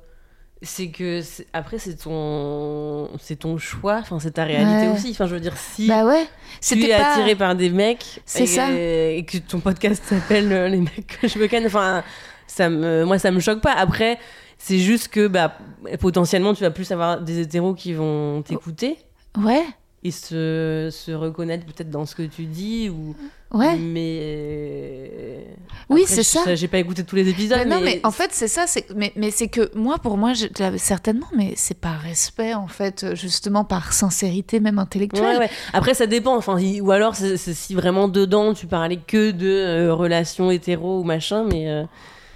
C'est 0.63 0.91
que. 0.91 1.21
après, 1.53 1.79
c'est 1.79 1.97
ton. 1.97 3.11
C'est 3.21 3.41
ton 3.41 3.59
choix, 3.59 3.99
enfin, 4.01 4.21
c'est 4.21 4.33
ta 4.33 4.45
réalité 4.45 4.89
aussi. 4.89 5.11
Enfin, 5.11 5.27
je 5.27 5.35
veux 5.35 5.41
dire, 5.41 5.57
si. 5.57 5.89
Bah 5.89 6.05
ouais. 6.05 6.27
Tu 6.61 6.81
es 6.85 6.93
attiré 6.93 7.35
par 7.35 7.57
des 7.57 7.71
mecs. 7.71 8.23
C'est 8.25 8.47
ça. 8.47 8.71
Et 8.71 9.25
que 9.27 9.39
ton 9.39 9.59
podcast 9.59 10.03
s'appelle 10.05 10.53
euh, 10.53 10.69
Les 10.69 10.81
mecs 10.81 11.19
que 11.21 11.27
je 11.27 11.39
me 11.39 11.49
canne. 11.49 11.67
Enfin, 11.67 12.05
ça 12.47 12.69
me, 12.69 13.05
moi, 13.05 13.19
ça 13.19 13.31
me 13.31 13.41
choque 13.41 13.61
pas. 13.61 13.73
Après. 13.73 14.19
C'est 14.65 14.79
juste 14.79 15.09
que 15.09 15.27
bah, 15.27 15.59
potentiellement, 15.99 16.55
tu 16.55 16.63
vas 16.63 16.71
plus 16.71 16.93
avoir 16.93 17.21
des 17.21 17.41
hétéros 17.41 17.75
qui 17.75 17.95
vont 17.95 18.43
t'écouter. 18.43 18.97
Ouais. 19.39 19.65
Et 20.05 20.11
se, 20.11 20.89
se 20.91 21.13
reconnaître 21.13 21.65
peut-être 21.65 21.91
dans 21.91 22.07
ce 22.07 22.17
que 22.17 22.23
tu 22.25 22.47
dis 22.47 22.89
ou 22.91 23.15
ouais. 23.57 23.77
mais 23.77 25.47
oui 25.89 26.03
c'est 26.09 26.25
ça. 26.25 26.57
j'ai 26.57 26.67
pas 26.67 26.79
écouté 26.79 27.05
tous 27.05 27.15
les 27.15 27.29
épisodes 27.29 27.59
mais 27.59 27.65
non 27.67 27.81
mais 27.81 28.01
en 28.03 28.11
fait 28.11 28.31
c'est 28.33 28.49
ça 28.49 28.65
mais, 28.97 29.13
mais 29.15 29.31
c'est 29.31 29.47
que 29.47 29.71
moi 29.77 29.99
pour 29.99 30.17
moi 30.17 30.33
je, 30.33 30.47
certainement 30.77 31.29
mais 31.37 31.53
c'est 31.55 31.79
par 31.79 32.01
respect 32.01 32.53
en 32.53 32.67
fait 32.67 33.15
justement 33.15 33.63
par 33.65 33.93
sincérité 33.93 34.59
même 34.59 34.81
intellectuelle. 34.81 35.39
Ouais, 35.39 35.51
après 35.73 35.95
ça 35.95 36.09
dépend 36.09 36.35
enfin 36.35 36.59
ou 36.81 36.91
alors 36.91 37.15
si 37.15 37.75
vraiment 37.77 38.09
dedans 38.09 38.55
tu 38.55 38.67
parlais 38.67 38.99
que 38.99 39.31
de 39.31 39.47
euh, 39.47 39.95
relations 39.95 40.51
hétéro 40.51 40.99
ou 40.99 41.05
machin 41.05 41.45
mais 41.45 41.71
euh, 41.71 41.85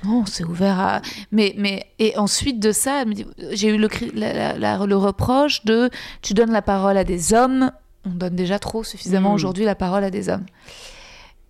non, 0.04 0.24
c'est 0.26 0.44
ouvert 0.44 0.78
à. 0.78 1.02
Mais, 1.32 1.54
mais, 1.56 1.86
et 1.98 2.16
ensuite 2.16 2.60
de 2.60 2.72
ça, 2.72 3.04
j'ai 3.52 3.68
eu 3.68 3.78
le, 3.78 3.88
le 4.14 4.94
reproche 4.94 5.64
de 5.64 5.90
tu 6.22 6.34
donnes 6.34 6.52
la 6.52 6.62
parole 6.62 6.96
à 6.96 7.04
des 7.04 7.32
hommes. 7.32 7.70
On 8.04 8.10
donne 8.10 8.36
déjà 8.36 8.58
trop 8.58 8.84
suffisamment 8.84 9.32
hmm. 9.32 9.34
aujourd'hui 9.34 9.64
la 9.64 9.74
parole 9.74 10.04
à 10.04 10.10
des 10.10 10.28
hommes. 10.28 10.46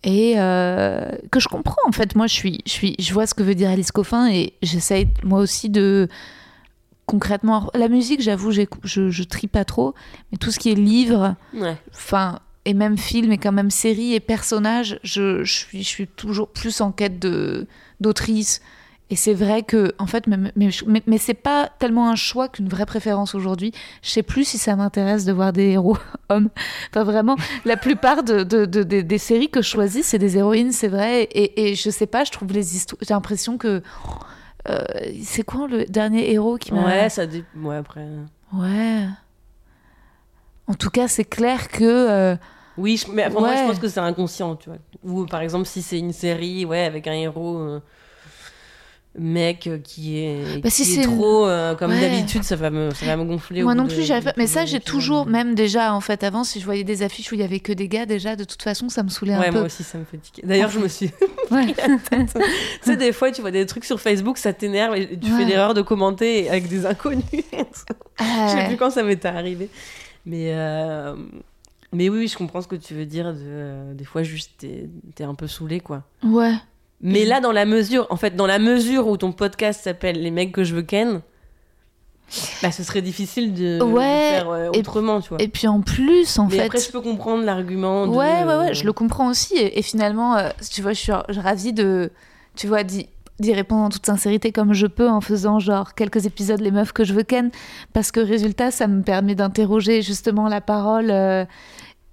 Et 0.04 0.34
euh, 0.36 1.10
que 1.30 1.40
je 1.40 1.48
comprends, 1.48 1.82
en 1.86 1.92
fait. 1.92 2.14
Moi, 2.14 2.28
je, 2.28 2.34
suis, 2.34 2.60
je, 2.64 2.70
suis, 2.70 2.96
je 2.98 3.12
vois 3.12 3.26
ce 3.26 3.34
que 3.34 3.42
veut 3.42 3.54
dire 3.54 3.70
Alice 3.70 3.92
Coffin 3.92 4.30
et 4.30 4.54
j'essaye, 4.62 5.08
moi 5.24 5.40
aussi, 5.40 5.68
de. 5.68 6.08
Concrètement, 7.06 7.70
la 7.74 7.88
musique, 7.88 8.20
j'avoue, 8.20 8.50
je, 8.50 8.64
je 8.82 9.22
trie 9.22 9.46
pas 9.46 9.64
trop, 9.64 9.94
mais 10.32 10.38
tout 10.38 10.50
ce 10.50 10.58
qui 10.58 10.72
est 10.72 10.74
livre, 10.74 11.36
enfin, 11.94 12.40
et 12.66 12.74
même 12.74 12.98
film, 12.98 13.30
et 13.32 13.38
quand 13.38 13.52
même 13.52 13.70
série 13.70 14.14
et 14.14 14.20
personnage, 14.20 14.98
je, 15.04 15.44
je, 15.44 15.52
suis, 15.52 15.82
je 15.84 15.88
suis 15.88 16.06
toujours 16.08 16.48
plus 16.48 16.80
en 16.80 16.90
quête 16.90 17.18
de 17.18 17.66
d'autrice. 18.00 18.60
Et 19.08 19.14
c'est 19.14 19.34
vrai 19.34 19.62
que, 19.62 19.94
en 20.00 20.06
fait, 20.08 20.26
mais, 20.26 20.36
mais, 20.56 21.02
mais, 21.06 21.18
c'est 21.18 21.32
pas 21.32 21.70
tellement 21.78 22.10
un 22.10 22.16
choix 22.16 22.48
qu'une 22.48 22.68
vraie 22.68 22.86
préférence 22.86 23.36
aujourd'hui. 23.36 23.70
Je 24.02 24.10
sais 24.10 24.24
plus 24.24 24.44
si 24.44 24.58
ça 24.58 24.74
m'intéresse 24.74 25.24
de 25.24 25.32
voir 25.32 25.52
des 25.52 25.70
héros 25.70 25.96
hommes. 26.28 26.48
Enfin, 26.90 27.04
vraiment, 27.04 27.36
la 27.64 27.76
plupart 27.76 28.24
de, 28.24 28.42
de, 28.42 28.64
des 28.82 29.18
séries 29.18 29.48
que 29.48 29.62
je 29.62 29.68
choisis, 29.68 30.04
c'est 30.06 30.18
des 30.18 30.36
héroïnes, 30.36 30.72
c'est 30.72 30.88
vrai. 30.88 31.22
Et, 31.22 31.70
et, 31.70 31.74
je 31.76 31.88
sais 31.88 32.08
pas, 32.08 32.24
je 32.24 32.32
trouve 32.32 32.52
les 32.52 32.74
histoires. 32.74 32.98
J'ai 33.06 33.14
l'impression 33.14 33.58
que 33.58 33.80
euh, 34.68 34.84
c'est 35.22 35.44
quoi 35.44 35.68
le 35.68 35.84
dernier 35.84 36.32
héros 36.32 36.56
qui 36.56 36.74
m'a. 36.74 36.84
Ouais, 36.84 37.08
ça 37.08 37.28
dé... 37.28 37.44
Ouais, 37.56 37.76
après. 37.76 38.08
Ouais. 38.52 39.06
En 40.66 40.74
tout 40.74 40.90
cas, 40.90 41.06
c'est 41.06 41.24
clair 41.24 41.68
que. 41.68 41.84
euh, 41.84 42.36
Oui, 42.78 42.96
je- 42.96 43.10
mais 43.10 43.24
enfin, 43.26 43.40
moi, 43.40 43.56
je 43.56 43.62
pense 43.62 43.78
que 43.78 43.88
c'est 43.88 44.00
inconscient, 44.00 44.56
tu 44.56 44.68
vois. 44.68 44.78
Ou 45.04 45.26
par 45.26 45.40
exemple, 45.40 45.66
si 45.66 45.80
c'est 45.82 45.98
une 45.98 46.12
série, 46.12 46.64
ouais, 46.64 46.84
avec 46.84 47.06
un 47.06 47.12
héros. 47.14 47.58
euh, 47.58 47.80
mec 49.18 49.66
euh, 49.66 49.78
qui 49.78 50.18
est, 50.18 50.60
Bah, 50.62 50.68
qui 50.68 50.84
si 50.84 51.00
est 51.00 51.02
trop 51.02 51.46
euh, 51.46 51.74
comme 51.74 51.90
Ouais. 51.90 52.00
d'habitude 52.02 52.42
ça 52.42 52.54
va 52.54 52.68
me 52.68 52.90
ça 52.92 53.06
va 53.06 53.16
me 53.16 53.24
gonfler 53.24 53.62
Moi 53.62 53.74
non 53.74 53.86
plus, 53.86 54.02
j'arrive 54.04 54.24
pas. 54.24 54.34
Mais 54.36 54.46
ça, 54.46 54.66
j'ai 54.66 54.78
toujours, 54.78 55.24
même 55.24 55.54
déjà, 55.54 55.94
en 55.94 56.02
fait, 56.02 56.22
avant, 56.22 56.44
si 56.44 56.60
je 56.60 56.66
voyais 56.66 56.84
des 56.84 57.02
affiches 57.02 57.32
où 57.32 57.34
il 57.34 57.40
y 57.40 57.44
avait 57.44 57.60
que 57.60 57.72
des 57.72 57.88
gars, 57.88 58.04
déjà, 58.04 58.36
de 58.36 58.44
toute 58.44 58.60
façon, 58.62 58.90
ça 58.90 59.02
me 59.02 59.08
saoulait 59.08 59.38
ouais 59.38 59.46
un 59.46 59.52
peu. 59.52 59.58
moi 59.60 59.66
aussi 59.68 59.84
ça 59.84 59.96
me 59.96 60.04
fait 60.04 60.18
tiquer 60.18 60.42
d'ailleurs 60.44 60.68
je 60.68 60.78
me 60.78 60.88
suis 60.88 61.10
Ouais. 61.50 61.64
tu 61.74 61.74
sais 62.82 62.96
des 62.98 63.12
fois 63.12 63.30
tu 63.32 63.40
vois 63.40 63.50
des 63.52 63.64
trucs 63.64 63.86
sur 63.86 64.00
Facebook 64.02 64.36
ça 64.36 64.52
t'énerve 64.52 64.94
et 64.96 65.18
tu 65.18 65.30
fais 65.30 65.44
l'erreur 65.46 65.72
de 65.72 65.80
commenter 65.80 66.50
avec 66.50 66.68
des 66.68 66.84
inconnus 66.84 67.22
Je 68.20 68.50
sais 68.50 68.66
plus 68.66 68.76
quand 68.76 68.90
ça 68.90 69.02
m'était 69.02 69.28
arrivé. 69.28 69.70
Mais, 70.26 70.50
euh, 70.52 71.14
mais 71.92 72.08
oui, 72.08 72.28
je 72.28 72.36
comprends 72.36 72.60
ce 72.62 72.68
que 72.68 72.76
tu 72.76 72.94
veux 72.94 73.06
dire. 73.06 73.32
De, 73.32 73.38
euh, 73.42 73.94
des 73.94 74.04
fois, 74.04 74.22
juste, 74.22 74.52
t'es 74.58 74.88
es 75.18 75.22
un 75.24 75.34
peu 75.34 75.46
saoulé, 75.46 75.80
quoi. 75.80 76.02
Ouais. 76.24 76.54
Mais 77.00 77.24
là, 77.24 77.40
dans 77.40 77.52
la 77.52 77.66
mesure, 77.66 78.06
en 78.10 78.16
fait, 78.16 78.34
dans 78.36 78.46
la 78.46 78.58
mesure 78.58 79.06
où 79.08 79.16
ton 79.16 79.32
podcast 79.32 79.82
s'appelle 79.84 80.20
Les 80.22 80.30
mecs 80.30 80.52
que 80.52 80.64
je 80.64 80.74
veux 80.74 80.82
ken, 80.82 81.20
bah, 82.62 82.72
ce 82.72 82.82
serait 82.82 83.02
difficile 83.02 83.54
de, 83.54 83.78
de 83.78 83.84
Ouais, 83.84 84.30
faire 84.30 84.48
euh, 84.50 84.70
et- 84.72 84.78
autrement, 84.80 85.20
tu 85.20 85.28
vois. 85.28 85.40
Et 85.40 85.48
puis 85.48 85.68
en 85.68 85.80
plus, 85.80 86.38
en 86.38 86.46
mais 86.46 86.56
fait. 86.56 86.64
après, 86.64 86.80
je 86.80 86.90
peux 86.90 87.00
comprendre 87.00 87.44
l'argument. 87.44 88.06
de- 88.06 88.12
Ouais, 88.12 88.42
ouais, 88.44 88.56
ouais, 88.56 88.74
je 88.74 88.84
le 88.84 88.92
comprends 88.92 89.28
aussi. 89.30 89.54
Et, 89.54 89.78
et 89.78 89.82
finalement, 89.82 90.36
euh, 90.36 90.48
tu 90.72 90.82
vois, 90.82 90.92
je 90.92 91.00
suis 91.00 91.12
ravie 91.12 91.72
de, 91.72 92.10
tu 92.56 92.66
vois, 92.66 92.82
d'y 92.82 93.08
d'y 93.38 93.52
répondre 93.52 93.82
en 93.84 93.88
toute 93.88 94.06
sincérité 94.06 94.52
comme 94.52 94.72
je 94.72 94.86
peux 94.86 95.08
en 95.08 95.20
faisant 95.20 95.58
genre 95.58 95.94
quelques 95.94 96.26
épisodes 96.26 96.60
les 96.60 96.70
meufs 96.70 96.92
que 96.92 97.04
je 97.04 97.12
veux 97.12 97.22
ken 97.22 97.50
parce 97.92 98.10
que 98.10 98.20
résultat 98.20 98.70
ça 98.70 98.86
me 98.86 99.02
permet 99.02 99.34
d'interroger 99.34 100.02
justement 100.02 100.48
la 100.48 100.60
parole 100.60 101.10
euh, 101.10 101.44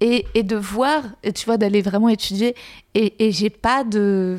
et, 0.00 0.26
et 0.34 0.42
de 0.42 0.56
voir 0.56 1.02
tu 1.34 1.46
vois 1.46 1.56
d'aller 1.56 1.80
vraiment 1.82 2.08
étudier 2.08 2.54
et, 2.94 3.14
j'ai 3.32 3.48
pas 3.50 3.84
de 3.84 4.38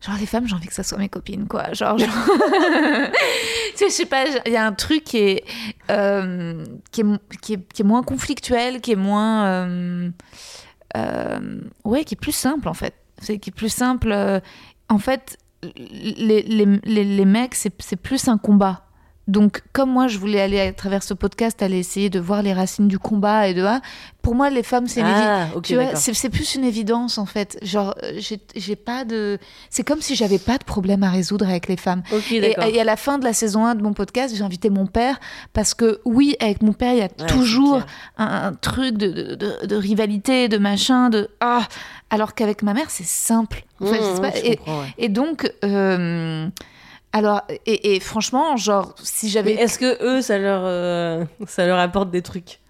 genre 0.00 0.16
les 0.20 0.26
femmes 0.26 0.46
j'ai 0.46 0.54
envie 0.54 0.68
que 0.68 0.74
ça 0.74 0.84
soit 0.84 0.98
mes 0.98 1.08
copines 1.08 1.48
quoi 1.48 1.72
genre, 1.72 1.98
genre- 1.98 2.08
tu 3.72 3.76
sais 3.76 3.86
je 3.88 3.92
sais 3.92 4.06
pas 4.06 4.24
il 4.46 4.52
y 4.52 4.56
a 4.56 4.64
un 4.64 4.72
truc 4.72 5.02
qui 5.02 5.18
est, 5.18 5.44
euh, 5.90 6.64
qui 6.92 7.00
est 7.00 7.04
qui 7.72 7.82
est 7.82 7.84
moins 7.84 8.02
conflictuel 8.02 8.80
qui 8.80 8.92
est 8.92 8.96
moins 8.96 9.46
euh, 9.46 10.10
euh, 10.96 11.60
ouais, 11.84 12.04
qui 12.04 12.14
est 12.14 12.20
plus 12.20 12.32
simple 12.34 12.68
en 12.68 12.74
fait. 12.74 12.94
C'est 13.20 13.38
qui 13.38 13.50
est 13.50 13.52
plus 13.52 13.72
simple. 13.72 14.12
En 14.88 14.98
fait, 14.98 15.38
les, 15.76 16.42
les, 16.42 16.66
les, 16.84 17.04
les 17.04 17.24
mecs, 17.24 17.54
c'est 17.54 17.96
plus 17.96 18.28
un 18.28 18.38
combat. 18.38 18.80
Donc, 19.26 19.62
comme 19.72 19.90
moi, 19.90 20.06
je 20.06 20.18
voulais 20.18 20.38
aller 20.42 20.60
à 20.60 20.70
travers 20.74 21.02
ce 21.02 21.14
podcast, 21.14 21.62
aller 21.62 21.78
essayer 21.78 22.10
de 22.10 22.20
voir 22.20 22.42
les 22.42 22.52
racines 22.52 22.88
du 22.88 22.98
combat 22.98 23.48
et 23.48 23.54
de 23.54 23.62
ah, 23.64 23.80
pour 24.20 24.34
moi, 24.34 24.50
les 24.50 24.62
femmes, 24.62 24.86
c'est 24.86 25.00
Ah, 25.02 25.48
ok, 25.54 25.62
tu 25.62 25.74
vois, 25.76 25.84
d'accord. 25.84 25.98
c'est 26.00 26.28
plus 26.28 26.54
une 26.56 26.64
évidence 26.64 27.16
en 27.16 27.24
fait. 27.24 27.58
Genre, 27.62 27.94
euh, 28.02 28.20
j'ai 28.54 28.76
pas 28.76 29.06
de. 29.06 29.38
C'est 29.70 29.82
comme 29.82 30.02
si 30.02 30.14
j'avais 30.14 30.38
pas 30.38 30.58
de 30.58 30.64
problème 30.64 31.02
à 31.04 31.10
résoudre 31.10 31.48
avec 31.48 31.68
les 31.68 31.78
femmes. 31.78 32.02
Ok, 32.12 32.32
Et, 32.32 32.40
d'accord. 32.42 32.64
et 32.64 32.78
à 32.78 32.84
la 32.84 32.96
fin 32.96 33.16
de 33.18 33.24
la 33.24 33.32
saison 33.32 33.64
1 33.64 33.76
de 33.76 33.82
mon 33.82 33.94
podcast, 33.94 34.34
j'ai 34.36 34.44
invité 34.44 34.68
mon 34.68 34.86
père 34.86 35.18
parce 35.54 35.72
que 35.72 36.00
oui, 36.04 36.36
avec 36.40 36.62
mon 36.62 36.74
père, 36.74 36.92
il 36.92 36.98
y 36.98 37.02
a 37.02 37.08
Ouais, 37.18 37.26
toujours 37.26 37.80
un, 38.18 38.48
un 38.48 38.52
truc 38.52 38.98
de, 38.98 39.10
de, 39.10 39.34
de- 39.36 39.66
de 39.66 39.74
rivalité, 39.76 40.48
de 40.48 40.58
machin, 40.58 41.08
de 41.08 41.28
ah. 41.40 41.66
Alors 42.10 42.34
qu'avec 42.34 42.62
ma 42.62 42.74
mère, 42.74 42.90
c'est 42.90 43.06
simple. 43.06 43.64
Mmh, 43.80 44.20
pas. 44.20 44.30
je 44.30 44.44
et, 44.44 44.56
comprends, 44.56 44.80
ouais. 44.82 44.94
et 44.98 45.08
donc, 45.08 45.50
euh, 45.64 46.48
alors, 47.12 47.42
et, 47.66 47.94
et 47.94 48.00
franchement, 48.00 48.56
genre, 48.56 48.94
si 49.02 49.28
j'avais 49.28 49.54
est-ce 49.54 49.78
que 49.78 50.02
eux, 50.02 50.20
ça 50.20 50.38
leur, 50.38 50.62
euh, 50.64 51.24
ça 51.46 51.66
leur 51.66 51.78
apporte 51.78 52.10
des 52.10 52.22
trucs? 52.22 52.60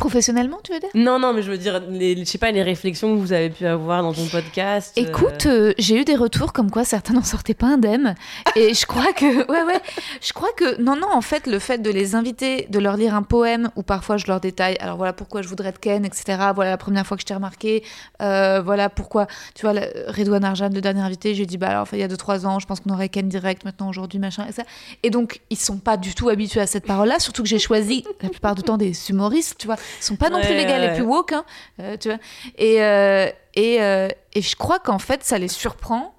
Professionnellement, 0.00 0.58
tu 0.64 0.72
veux 0.72 0.80
dire? 0.80 0.88
Non, 0.94 1.18
non, 1.18 1.34
mais 1.34 1.42
je 1.42 1.50
veux 1.50 1.58
dire, 1.58 1.82
les, 1.90 2.16
je 2.16 2.24
sais 2.24 2.38
pas, 2.38 2.50
les 2.50 2.62
réflexions 2.62 3.14
que 3.14 3.20
vous 3.20 3.32
avez 3.34 3.50
pu 3.50 3.66
avoir 3.66 4.02
dans 4.02 4.14
ton 4.14 4.24
podcast. 4.26 4.96
euh, 4.96 5.02
Écoute, 5.02 5.44
euh, 5.44 5.74
j'ai 5.76 6.00
eu 6.00 6.04
des 6.06 6.16
retours 6.16 6.54
comme 6.54 6.70
quoi 6.70 6.84
certains 6.84 7.12
n'en 7.18 7.22
sortaient 7.22 7.52
pas 7.54 7.66
indemnes. 7.66 8.14
Et 8.56 8.72
je 8.72 8.86
crois 8.86 9.12
que, 9.12 9.26
ouais, 9.52 9.62
ouais, 9.62 9.80
je 10.22 10.32
crois 10.32 10.48
que, 10.56 10.80
non, 10.80 10.96
non, 10.96 11.06
en 11.12 11.20
fait, 11.20 11.46
le 11.46 11.58
fait 11.58 11.78
de 11.82 11.90
les 11.90 12.14
inviter, 12.14 12.66
de 12.70 12.78
leur 12.78 12.96
lire 12.96 13.14
un 13.14 13.22
poème, 13.22 13.70
ou 13.76 13.82
parfois 13.82 14.16
je 14.16 14.26
leur 14.26 14.40
détaille, 14.40 14.76
alors 14.80 14.96
voilà 14.96 15.12
pourquoi 15.12 15.42
je 15.42 15.48
voudrais 15.48 15.72
te 15.72 15.78
ken, 15.78 16.04
etc. 16.06 16.24
Voilà 16.54 16.70
la 16.70 16.78
première 16.78 17.06
fois 17.06 17.18
que 17.18 17.20
je 17.20 17.26
t'ai 17.26 17.34
remarqué. 17.34 17.84
Euh, 18.22 18.62
voilà 18.64 18.88
pourquoi, 18.88 19.26
tu 19.54 19.66
vois, 19.66 19.78
Redouane 20.08 20.44
Arjan, 20.44 20.70
le 20.72 20.80
dernier 20.80 21.02
invité, 21.02 21.34
j'ai 21.34 21.44
dit, 21.44 21.58
bah 21.58 21.68
alors, 21.68 21.86
il 21.92 21.98
y 21.98 22.02
a 22.02 22.08
2-3 22.08 22.46
ans, 22.46 22.58
je 22.58 22.66
pense 22.66 22.80
qu'on 22.80 22.90
aurait 22.94 23.10
ken 23.10 23.28
direct, 23.28 23.66
maintenant, 23.66 23.90
aujourd'hui, 23.90 24.18
machin, 24.18 24.46
et 24.48 24.52
ça. 24.52 24.62
Et 25.02 25.10
donc, 25.10 25.40
ils 25.50 25.58
sont 25.58 25.76
pas 25.76 25.98
du 25.98 26.14
tout 26.14 26.30
habitués 26.30 26.60
à 26.62 26.66
cette 26.66 26.86
parole-là, 26.86 27.18
surtout 27.18 27.42
que 27.42 27.48
j'ai 27.50 27.58
choisi, 27.58 28.02
la 28.22 28.30
plupart 28.30 28.54
du 28.54 28.62
temps, 28.62 28.78
des 28.78 28.92
humoristes, 29.10 29.56
tu 29.58 29.66
vois. 29.66 29.76
Ils 29.98 30.04
sont 30.04 30.16
pas 30.16 30.30
non 30.30 30.40
plus 30.40 30.54
les 30.54 30.64
gars 30.66 30.78
les 30.78 30.94
plus 30.94 31.02
woke, 31.02 31.32
hein, 31.32 31.44
euh, 31.80 31.96
tu 31.98 32.08
vois. 32.08 32.18
Et, 32.58 32.82
euh, 32.82 33.28
et, 33.54 33.82
euh, 33.82 34.08
et 34.34 34.42
je 34.42 34.56
crois 34.56 34.78
qu'en 34.78 34.98
fait, 34.98 35.24
ça 35.24 35.38
les 35.38 35.48
surprend. 35.48 36.14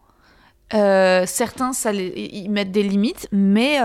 Certains, 0.74 1.74
ça 1.74 1.91
les, 1.91 2.30
ils 2.34 2.49
mettent 2.49 2.72
des 2.72 2.84
limites, 2.84 3.28
mais 3.32 3.78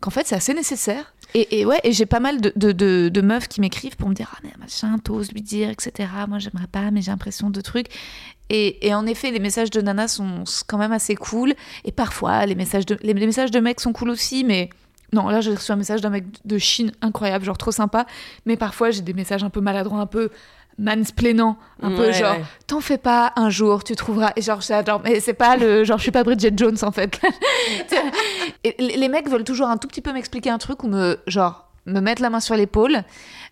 qu'en 0.00 0.10
fait, 0.10 0.26
c'est 0.26 0.34
assez 0.36 0.54
nécessaire. 0.54 1.14
Et, 1.36 1.60
et 1.60 1.66
ouais, 1.66 1.80
et 1.82 1.90
j'ai 1.92 2.06
pas 2.06 2.20
mal 2.20 2.40
de, 2.40 2.52
de, 2.54 2.70
de- 2.70 3.08
de 3.08 3.20
meufs 3.20 3.48
qui 3.48 3.60
m'écrivent 3.60 3.96
pour 3.96 4.08
me 4.08 4.14
dire 4.14 4.30
Ah, 4.36 4.38
mais 4.44 4.52
machin, 4.60 4.98
t'oses 5.02 5.32
lui 5.32 5.42
dire, 5.42 5.68
etc. 5.68 6.08
Moi, 6.28 6.38
j'aimerais 6.38 6.68
pas, 6.70 6.92
mais 6.92 7.02
j'ai 7.02 7.10
l'impression 7.10 7.50
de 7.50 7.60
trucs. 7.60 7.88
Et, 8.50 8.86
et 8.86 8.94
en 8.94 9.04
effet, 9.06 9.32
les 9.32 9.40
messages 9.40 9.70
de 9.70 9.80
Nana 9.80 10.06
sont 10.06 10.44
quand 10.68 10.78
même 10.78 10.92
assez 10.92 11.16
cool. 11.16 11.54
Et 11.84 11.90
parfois, 11.90 12.46
les 12.46 12.54
messages 12.54 12.86
de, 12.86 12.96
les, 13.02 13.14
les 13.14 13.26
messages 13.26 13.50
de 13.50 13.58
mecs 13.58 13.80
sont 13.80 13.92
cool 13.92 14.10
aussi, 14.10 14.44
mais. 14.44 14.70
Non, 15.12 15.28
là, 15.28 15.40
j'ai 15.40 15.54
reçu 15.54 15.70
un 15.70 15.76
message 15.76 16.00
d'un 16.00 16.10
mec 16.10 16.24
de 16.44 16.58
Chine 16.58 16.92
incroyable, 17.00 17.44
genre 17.44 17.58
trop 17.58 17.70
sympa. 17.70 18.06
Mais 18.46 18.56
parfois, 18.56 18.90
j'ai 18.90 19.02
des 19.02 19.12
messages 19.12 19.44
un 19.44 19.50
peu 19.50 19.60
maladroits, 19.60 20.00
un 20.00 20.06
peu 20.06 20.30
mansplainant, 20.78 21.56
un 21.82 21.90
peu 21.90 22.10
genre 22.12 22.32
ouais. 22.32 22.44
t'en 22.66 22.80
fais 22.80 22.98
pas 22.98 23.32
un 23.36 23.48
jour 23.48 23.84
tu 23.84 23.94
trouveras 23.94 24.32
et 24.34 24.42
genre 24.42 24.60
j'adore 24.60 25.00
mais 25.04 25.20
c'est 25.20 25.34
pas 25.34 25.56
le 25.56 25.84
genre 25.84 25.98
je 25.98 26.02
suis 26.02 26.10
pas 26.10 26.24
Bridget 26.24 26.52
Jones 26.56 26.76
en 26.82 26.90
fait 26.90 27.20
et 28.64 28.74
les 28.78 29.08
mecs 29.08 29.28
veulent 29.28 29.44
toujours 29.44 29.68
un 29.68 29.76
tout 29.76 29.86
petit 29.86 30.00
peu 30.00 30.12
m'expliquer 30.12 30.50
un 30.50 30.58
truc 30.58 30.82
ou 30.82 30.88
me 30.88 31.20
genre 31.28 31.68
me 31.86 32.00
mettre 32.00 32.22
la 32.22 32.30
main 32.30 32.40
sur 32.40 32.56
l'épaule 32.56 33.04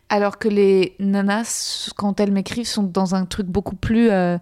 alors 0.09 0.39
que 0.39 0.49
les 0.49 0.97
nanas 0.99 1.91
quand 1.97 2.19
elles 2.19 2.33
m'écrivent 2.33 2.67
sont 2.67 2.83
dans 2.83 3.15
un 3.15 3.25
truc 3.25 3.47
beaucoup 3.47 3.77
plus 3.77 4.11
euh, 4.11 4.37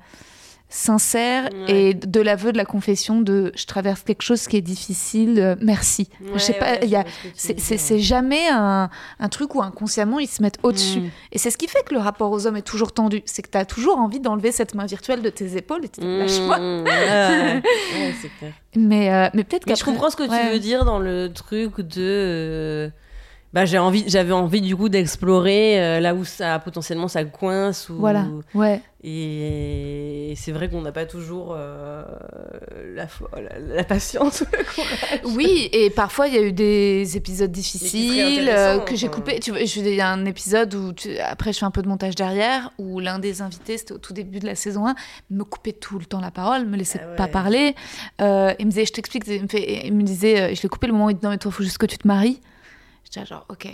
sincère 0.71 1.49
Ouais. 1.51 1.91
et 1.91 1.95
de 1.95 2.21
l'aveu 2.21 2.53
de 2.53 2.57
la 2.57 2.65
confession 2.65 3.21
de 3.21 3.53
je 3.57 3.67
traverse 3.67 4.03
quelque 4.03 4.23
chose 4.23 4.47
qui 4.47 4.57
est 4.57 4.61
difficile 4.63 5.39
euh, 5.39 5.57
merci 5.61 6.09
je 6.35 6.39
sais 6.39 6.53
pas 6.55 6.83
il 6.85 6.91
ce 7.35 7.53
que 7.53 7.77
c'est 7.77 7.99
jamais 7.99 8.49
un, 8.51 8.89
un 9.19 9.29
truc 9.29 9.55
où 9.55 9.63
inconsciemment 9.63 10.19
ils 10.19 10.29
se 10.29 10.43
mettent 10.43 10.59
au-dessus. 10.63 11.01
Mm. 11.01 11.11
Et 11.33 11.39
c'est 11.39 11.51
ce 11.51 11.59
qui 11.59 11.67
fait 11.69 11.83
que 11.85 11.95
le 11.95 12.01
rapport 12.01 12.31
aux 12.31 12.47
hommes 12.47 12.57
est 12.57 12.63
toujours 12.63 12.93
tendu. 12.93 13.23
C'est 13.27 13.43
que 13.43 13.51
tu 13.51 13.59
as 13.59 13.65
toujours 13.65 13.99
envie 13.99 14.21
d'enlever 14.21 14.53
cette 14.53 14.75
main 14.75 14.87
virtuelle 14.87 15.23
de 15.23 15.31
tes 15.31 15.57
épaules 15.57 15.85
et 15.85 15.89
tu 15.89 16.01
te 16.01 16.07
dis, 16.07 16.19
lâche-moi. 16.19 16.59
Mais, 18.77 19.13
euh, 19.13 19.29
mais 19.35 19.43
peut-être 19.43 19.65
qu'après. 19.65 19.81
je 19.81 19.85
comprends 19.85 20.11
ce 20.11 20.17
que 20.17 20.23
tu 20.23 20.53
veux 20.53 20.59
dire 20.61 20.85
dans 20.85 21.01
le 21.01 21.33
truc 21.33 21.81
de. 21.81 22.91
Bah, 23.53 23.65
j'ai 23.65 23.79
envie, 23.79 24.05
j'avais 24.07 24.33
envie 24.33 24.61
du 24.61 24.77
coup 24.77 24.89
d'explorer 24.89 25.81
euh, 25.83 25.99
là 26.01 26.15
où 26.15 26.25
ça 26.25 26.59
potentiellement 26.61 27.09
ça 27.09 27.25
coince 27.25 27.89
ou 27.89 27.97
Voilà, 27.97 28.27
ouais. 28.55 28.81
et 29.03 30.35
c'est 30.37 30.53
vrai 30.53 30.69
qu'on 30.69 30.83
n'a 30.83 30.93
pas 30.93 31.05
toujours 31.05 31.55
euh, 31.57 32.05
la, 32.95 33.07
fo- 33.07 33.27
la, 33.35 33.59
la 33.59 33.83
patience 33.85 34.43
ou 34.43 34.45
le 34.57 34.65
courage. 34.65 35.35
Oui, 35.37 35.69
et 35.73 35.91
parfois 35.91 36.29
il 36.29 36.35
y 36.35 36.39
a 36.39 36.43
eu 36.43 36.53
des 36.53 37.17
épisodes 37.17 37.51
difficiles 37.51 38.49
euh, 38.49 38.79
que 38.79 38.95
j'ai 38.95 39.09
coupé. 39.09 39.41
Tu 39.41 39.53
il 39.53 39.95
y 39.95 40.01
a 40.01 40.09
un 40.11 40.25
épisode 40.27 40.73
où, 40.75 40.93
tu- 40.93 41.19
après 41.19 41.53
je 41.53 41.59
fais 41.59 41.65
un 41.67 41.73
peu 41.73 41.83
de 41.83 41.89
montage 41.89 42.15
derrière, 42.15 42.71
où 42.79 43.01
l'un 43.01 43.19
des 43.19 43.43
invités, 43.43 43.79
c'était 43.79 43.93
au 43.95 43.99
tout 43.99 44.13
début 44.13 44.39
de 44.39 44.47
la 44.47 44.55
saison 44.55 44.87
1, 44.87 44.95
me 45.31 45.43
coupait 45.43 45.73
tout 45.73 45.99
le 45.99 46.05
temps 46.05 46.21
la 46.21 46.31
parole, 46.31 46.67
me 46.67 46.77
laissait 46.77 47.01
Ah 47.03 47.11
ouais. 47.11 47.17
pas 47.17 47.27
parler. 47.27 47.75
Euh, 48.21 48.55
il 48.61 48.67
me 48.67 48.71
disait, 48.71 48.87
je 48.87 48.93
t'explique, 48.93 49.25
il 49.27 49.43
me, 49.43 49.49
fait- 49.49 49.87
il 49.87 49.93
me 49.95 50.03
disait, 50.03 50.55
je 50.55 50.63
l'ai 50.63 50.69
coupé 50.69 50.87
le 50.87 50.93
moment 50.93 51.07
où 51.07 51.11
il 51.11 51.15
dit, 51.17 51.25
non 51.25 51.31
mais 51.31 51.39
toi, 51.39 51.51
faut 51.51 51.65
juste 51.65 51.79
que 51.79 51.87
tu 51.87 51.99
te 51.99 52.07
maries. 52.07 52.41
J'étais 53.11 53.27
genre, 53.27 53.45
ok. 53.49 53.67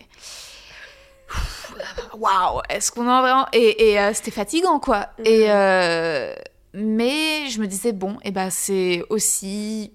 Waouh, 2.16 2.60
est-ce 2.68 2.90
qu'on 2.92 3.06
en 3.06 3.10
a 3.18 3.20
vraiment. 3.20 3.46
Et, 3.52 3.90
et, 3.92 4.00
euh, 4.00 4.12
c'était 4.14 4.30
fatigant, 4.30 4.78
quoi. 4.78 5.08
Et, 5.24 5.46
euh, 5.50 6.32
mais 6.72 7.48
je 7.50 7.60
me 7.60 7.66
disais, 7.66 7.92
bon, 7.92 8.16
et 8.22 8.30
ben 8.30 8.50
c'est 8.50 9.02
aussi. 9.10 9.92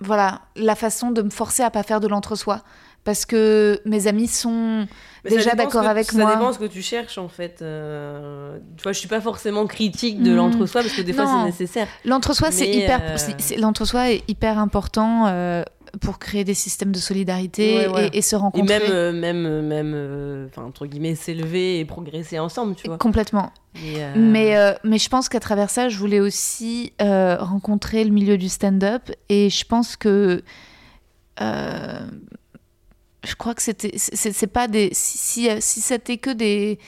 Voilà, 0.00 0.40
la 0.56 0.74
façon 0.74 1.12
de 1.12 1.22
me 1.22 1.30
forcer 1.30 1.62
à 1.62 1.70
pas 1.70 1.82
faire 1.84 2.00
de 2.00 2.08
l'entre-soi. 2.08 2.62
Parce 3.04 3.24
que 3.26 3.80
mes 3.84 4.06
amis 4.06 4.28
sont 4.28 4.86
Mais 5.24 5.30
ça 5.30 5.36
déjà 5.36 5.54
d'accord 5.56 5.86
avec 5.86 6.10
ça 6.10 6.18
moi. 6.18 6.34
dépend 6.34 6.52
ce 6.52 6.58
que 6.60 6.66
tu 6.66 6.82
cherches 6.82 7.18
en 7.18 7.28
fait. 7.28 7.60
euh, 7.60 8.58
Tu 8.76 8.82
vois, 8.84 8.92
je 8.92 8.98
suis 9.00 9.08
pas 9.08 9.20
forcément 9.20 9.66
critique 9.66 10.22
de 10.22 10.30
Mm. 10.32 10.36
l'entre-soi 10.36 10.82
parce 10.82 10.94
que 10.94 11.02
des 11.02 11.12
fois 11.12 11.26
c'est 11.26 11.44
nécessaire. 11.46 11.88
L'entre-soi, 12.04 12.52
c'est 12.52 12.68
hyper, 12.68 13.00
euh, 13.02 13.16
l'entre-soi 13.58 14.10
est 14.12 14.22
hyper 14.28 14.58
important. 14.58 15.26
Euh, 15.94 15.98
pour 16.00 16.18
créer 16.18 16.44
des 16.44 16.54
systèmes 16.54 16.92
de 16.92 16.98
solidarité 16.98 17.74
Ouais, 17.74 17.86
ouais. 17.94 18.10
Et, 18.12 18.18
et 18.18 18.22
se 18.22 18.34
Et 18.34 18.38
rencontrer. 18.38 18.78
même, 18.80 18.90
euh, 18.90 19.12
même, 19.12 19.46
euh, 19.46 19.62
même, 19.62 19.92
euh, 19.94 20.46
enfin, 20.48 20.64
entre 20.64 20.86
guillemets, 20.86 21.14
s'élever 21.14 21.78
et 21.80 21.84
progresser 21.84 22.38
ensemble, 22.38 22.74
tu 22.74 22.86
vois. 22.88 22.98
Complètement. 22.98 23.52
Et, 23.76 24.02
euh, 24.02 24.14
Mais, 24.16 24.56
euh, 24.56 24.74
mais 24.84 24.98
je 24.98 25.08
pense 25.08 25.28
qu'à 25.28 25.40
travers 25.40 25.70
ça, 25.70 25.88
je 25.88 25.96
voulais 25.98 26.20
aussi 26.20 26.92
euh, 27.00 27.36
rencontrer 27.38 28.04
le 28.04 28.10
milieu 28.10 28.36
du 28.38 28.48
stand-up. 28.48 29.10
Et 29.28 29.48
je 29.50 29.64
pense 29.64 29.96
que. 29.96 30.42
euh, 31.40 32.00
je 33.24 33.34
crois 33.36 33.54
que 33.54 33.62
c'était. 33.62 33.92
C'est 33.96 34.32
c'est 34.32 34.46
pas 34.48 34.66
des. 34.68 34.90
Si, 34.92 35.16
si, 35.18 35.48
si 35.60 35.80
c'était 35.80 36.16
que 36.18 36.30
des. 36.30 36.78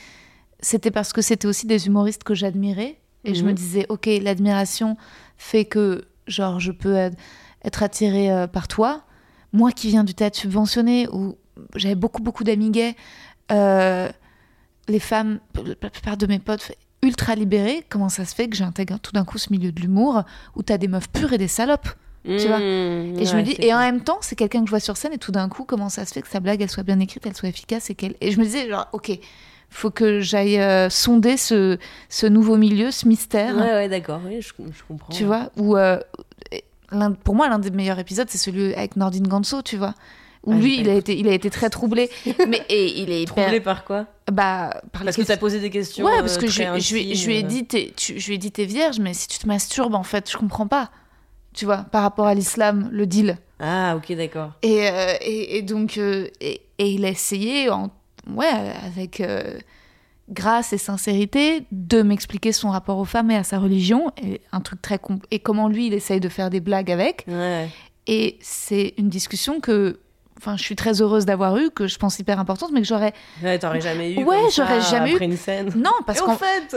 C'était 0.61 0.91
parce 0.91 1.13
que 1.13 1.23
c'était 1.23 1.47
aussi 1.47 1.67
des 1.67 1.87
humoristes 1.87 2.25
que 2.25 2.35
j'admirais. 2.35 2.97
Et 3.25 3.35
je 3.35 3.43
me 3.45 3.51
Mhm. 3.51 3.55
disais, 3.55 3.87
ok, 3.89 4.07
l'admiration 4.21 4.97
fait 5.39 5.65
que, 5.65 6.05
genre, 6.27 6.61
je 6.61 6.73
peux 6.73 6.95
être, 6.95 7.17
être 7.65 7.83
attirée 7.83 8.31
euh, 8.31 8.47
par 8.47 8.69
toi. 8.69 9.03
Moi 9.53 9.73
qui 9.73 9.89
viens 9.89 10.05
du 10.05 10.15
théâtre 10.15 10.37
subventionné, 10.39 11.09
où 11.13 11.37
j'avais 11.77 11.95
beaucoup, 11.95 12.23
beaucoup 12.23 12.45
d'amis 12.45 12.71
gays, 12.71 12.97
euh, 13.53 14.09
les 14.89 14.99
femmes, 15.01 15.39
la 15.83 15.91
plupart 15.91 16.17
de 16.17 16.27
mes 16.27 16.39
potes, 16.39 16.73
ultra 17.03 17.35
libérées, 17.35 17.85
comment 17.89 18.09
ça 18.09 18.25
se 18.25 18.35
fait 18.35 18.49
que 18.49 18.57
j'intègre 18.57 18.99
tout 18.99 19.13
d'un 19.13 19.25
coup 19.25 19.39
ce 19.39 19.53
milieu 19.53 19.71
de 19.73 19.81
l'humour 19.81 20.23
où 20.57 20.63
t'as 20.63 20.79
des 20.79 20.89
meufs 20.89 21.09
pures 21.11 21.33
et 21.33 21.39
des 21.39 21.49
salopes 21.49 21.89
tu 22.27 22.47
vois? 22.49 22.59
mmh, 22.59 23.19
Et 23.19 23.27
je 23.27 23.37
me 23.37 23.43
dis, 23.43 23.55
et 23.59 23.75
en 23.75 23.79
même 23.81 24.01
temps, 24.01 24.17
c'est 24.23 24.35
quelqu'un 24.35 24.61
que 24.61 24.65
je 24.67 24.71
vois 24.71 24.81
sur 24.81 24.97
scène 24.97 25.13
et 25.13 25.19
tout 25.19 25.31
d'un 25.31 25.51
coup, 25.51 25.65
comment 25.65 25.91
ça 25.91 26.07
se 26.07 26.15
fait 26.15 26.23
que 26.23 26.29
sa 26.29 26.41
blague, 26.41 26.63
elle 26.63 26.71
soit 26.71 26.83
bien 26.83 26.99
écrite, 27.01 27.27
elle 27.27 27.37
soit 27.37 27.51
efficace 27.51 27.91
et 27.91 27.95
qu'elle. 27.95 28.15
Et 28.23 28.31
je 28.31 28.39
me 28.39 28.45
disais, 28.45 28.67
genre, 28.67 28.89
ok, 28.95 29.13
faut 29.69 29.91
que 29.91 30.21
j'aille 30.21 30.59
euh, 30.59 30.89
sonder 30.89 31.37
ce, 31.37 31.77
ce 32.09 32.27
nouveau 32.27 32.57
milieu, 32.57 32.91
ce 32.91 33.07
mystère. 33.07 33.55
Ouais, 33.55 33.73
ouais, 33.73 33.89
d'accord, 33.91 34.21
oui, 34.25 34.41
je, 34.41 34.49
je 34.49 34.83
comprends. 34.89 35.13
Tu 35.13 35.25
vois, 35.25 35.51
où 35.59 35.77
euh, 35.77 36.01
pour 37.25 37.35
moi, 37.35 37.49
l'un 37.49 37.59
des 37.59 37.71
meilleurs 37.71 37.99
épisodes, 37.99 38.29
c'est 38.31 38.39
celui 38.39 38.75
avec 38.75 38.97
Nordine 38.97 39.27
Ganso, 39.29 39.63
tu 39.63 39.77
vois. 39.77 39.95
Où 40.45 40.53
Ah, 40.53 40.57
lui, 40.57 40.79
il 40.79 40.91
a, 40.91 40.95
été, 40.95 41.19
il 41.19 41.27
a 41.29 41.33
été 41.33 41.49
très 41.49 41.71
troublé. 41.71 42.11
mais, 42.49 42.63
et 42.69 43.01
il 43.01 43.11
est 43.11 43.23
hyper. 43.23 43.35
Troublé 43.45 43.61
par 43.61 43.85
quoi? 43.85 44.07
Bah, 44.31 44.81
par 44.93 45.03
Parce 45.05 45.17
que 45.17 45.23
questions- 45.23 45.25
t'as 45.25 45.37
posé 45.39 45.59
des 45.61 45.71
questions. 45.71 46.05
Ouais, 46.05 46.19
parce 46.21 46.37
euh, 46.37 46.41
que 46.41 46.47
je, 46.49 46.63
lui- 46.95 47.15
je 47.15 47.27
lui 47.27 47.37
ai 47.37 47.43
dit, 47.43 47.65
t'es- 47.67 47.93
tu- 47.97 48.19
je 48.21 48.27
lui 48.29 48.35
ai 48.35 48.39
dit, 48.39 48.51
t'es 48.53 48.67
vierge, 48.67 48.99
mais 49.01 49.15
si 49.15 49.27
tu 49.29 49.39
te 49.39 49.47
masturbes, 49.47 49.95
en 49.95 50.03
fait, 50.03 50.31
je 50.31 50.37
comprends 50.37 50.67
pas. 50.67 50.91
Tu 51.55 51.65
vois, 51.65 51.79
par 51.79 52.03
rapport 52.03 52.27
à 52.27 52.35
l'islam, 52.35 52.89
le 52.93 53.07
deal. 53.07 53.39
Ah, 53.61 53.95
ok, 53.97 54.15
d'accord. 54.17 54.51
Et, 54.63 54.89
euh, 54.91 55.15
et, 55.23 55.57
et 55.59 55.63
donc, 55.63 55.97
euh, 55.99 56.29
et, 56.41 56.61
et 56.79 56.91
il 56.91 57.05
a 57.07 57.09
essayé, 57.09 57.71
en, 57.71 57.91
ouais, 58.29 58.51
avec 58.85 59.21
euh, 59.21 59.59
grâce 60.31 60.73
et 60.73 60.79
sincérité, 60.79 61.67
de 61.71 62.03
m'expliquer 62.03 62.53
son 62.53 62.71
rapport 62.71 62.99
aux 62.99 63.05
femmes 63.05 63.31
et 63.31 63.37
à 63.37 63.45
sa 63.45 63.59
religion, 63.59 64.11
et 64.23 64.41
un 64.53 64.61
truc 64.61 64.81
très 64.81 64.99
et 65.31 65.39
comment 65.39 65.69
lui, 65.69 65.89
il 65.89 65.95
essaye 65.95 66.21
de 66.21 66.29
faire 66.29 66.51
des 66.51 66.61
blagues 66.61 66.91
avec. 66.91 67.25
Ouais. 67.29 67.69
Et 68.07 68.39
c'est 68.41 68.95
une 68.99 69.09
discussion 69.09 69.61
que, 69.61 69.99
enfin, 70.39 70.57
je 70.57 70.63
suis 70.63 70.77
très 70.77 71.01
heureuse 71.03 71.25
d'avoir 71.27 71.57
eue, 71.59 71.71
que 71.71 71.87
je 71.87 71.97
pense 71.99 72.19
hyper 72.19 72.39
importante, 72.41 72.71
mais 72.73 72.81
que 72.81 72.87
j'aurais. 72.87 73.13
Ouais, 73.43 73.59
t'aurais 73.59 73.81
jamais 73.81 74.13
eu. 74.13 74.25
Ouais, 74.25 74.37
j'aurais 74.55 74.81
jamais 74.81 75.13
eu- 75.13 75.19
une 75.23 75.37
scène. 75.37 75.71
Non, 75.77 75.91
parce 76.07 76.21
qu'en 76.21 76.37
fait. 76.37 76.75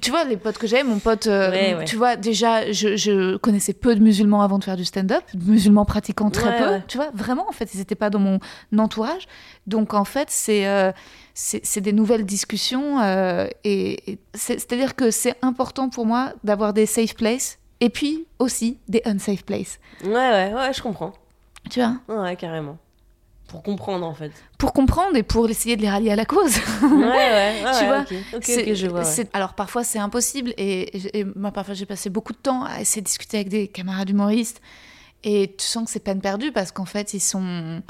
tu 0.00 0.10
vois, 0.10 0.24
les 0.24 0.36
potes 0.36 0.58
que 0.58 0.66
j'ai, 0.66 0.82
mon 0.82 0.98
pote, 0.98 1.26
euh, 1.26 1.50
Ouais, 1.50 1.74
ouais. 1.74 1.84
tu 1.84 1.96
vois, 1.96 2.16
déjà, 2.16 2.70
je, 2.72 2.96
je 2.96 3.36
connaissais 3.36 3.74
peu 3.74 3.94
de 3.94 4.00
musulmans 4.00 4.42
avant 4.42 4.58
de 4.58 4.64
faire 4.64 4.76
du 4.76 4.84
stand-up, 4.84 5.22
musulmans 5.34 5.84
pratiquants 5.84 6.30
très 6.30 6.50
Ouais, 6.50 6.58
peu, 6.78 6.84
tu 6.88 6.96
vois, 6.98 7.10
vraiment, 7.14 7.48
en 7.48 7.52
fait, 7.52 7.74
ils 7.74 7.78
n'étaient 7.78 7.94
pas 7.96 8.10
dans 8.10 8.20
mon 8.20 8.38
entourage. 8.78 9.26
Donc, 9.66 9.94
en 9.94 10.04
fait, 10.04 10.28
c'est 10.30 10.66
euh, 10.66 10.90
c'est 11.38 11.80
des 11.82 11.92
nouvelles 11.92 12.24
discussions, 12.24 12.98
euh, 13.00 13.46
et, 13.62 14.12
et 14.12 14.18
c'est- 14.34 14.58
c'est-à-dire 14.58 14.96
que 14.96 15.10
c'est 15.10 15.34
important 15.42 15.90
pour 15.90 16.06
moi 16.06 16.32
d'avoir 16.44 16.72
des 16.72 16.86
safe 16.86 17.14
places, 17.14 17.58
et 17.80 17.90
puis 17.90 18.26
aussi 18.38 18.78
des 18.88 19.02
unsafe 19.04 19.44
places, 19.44 19.78
Ouais, 20.02 20.10
ouais, 20.12 20.54
ouais, 20.54 20.72
je 20.72 20.80
comprends. 20.82 21.12
tu 21.70 21.80
vois, 21.80 22.22
Ouais, 22.22 22.36
carrément. 22.36 22.78
Pour 23.48 23.62
comprendre, 23.62 24.04
en 24.06 24.14
fait. 24.14 24.32
pour 24.58 24.72
comprendre 24.72 25.14
et 25.14 25.22
pour 25.22 25.48
essayer 25.48 25.76
de 25.76 25.82
les 25.82 25.88
rallier 25.90 26.10
à 26.10 26.16
la 26.16 26.24
cause. 26.24 26.56
Ouais, 26.82 26.88
ouais, 26.90 27.62
ouais. 27.62 27.62
Tu 27.78 27.84
ouais, 27.84 27.86
vois, 27.86 28.74
je 28.74 28.86
vois. 28.88 29.04
ouais. 29.04 29.28
Alors 29.34 29.52
parfois 29.54 29.84
c'est 29.84 29.98
impossible 30.00 30.52
et- 30.56 31.18
et 31.20 31.24
moi 31.36 31.52
parfois 31.52 31.74
j'ai 31.74 31.86
passé 31.86 32.10
beaucoup 32.10 32.32
de 32.32 32.38
temps 32.38 32.64
à 32.64 32.80
essayer 32.80 33.02
de 33.02 33.06
discuter 33.06 33.36
avec 33.36 33.48
des 33.50 33.68
camarades 33.68 34.10
humoristes 34.10 34.60
et 35.22 35.54
tu 35.56 35.64
sens 35.64 35.84
que 35.84 35.90
c'est 35.92 36.00
peine 36.00 36.20
perdue 36.20 36.50
parce 36.50 36.72
qu'en 36.72 36.86
fait 36.86 37.14
ils 37.14 37.20
sont... 37.20 37.82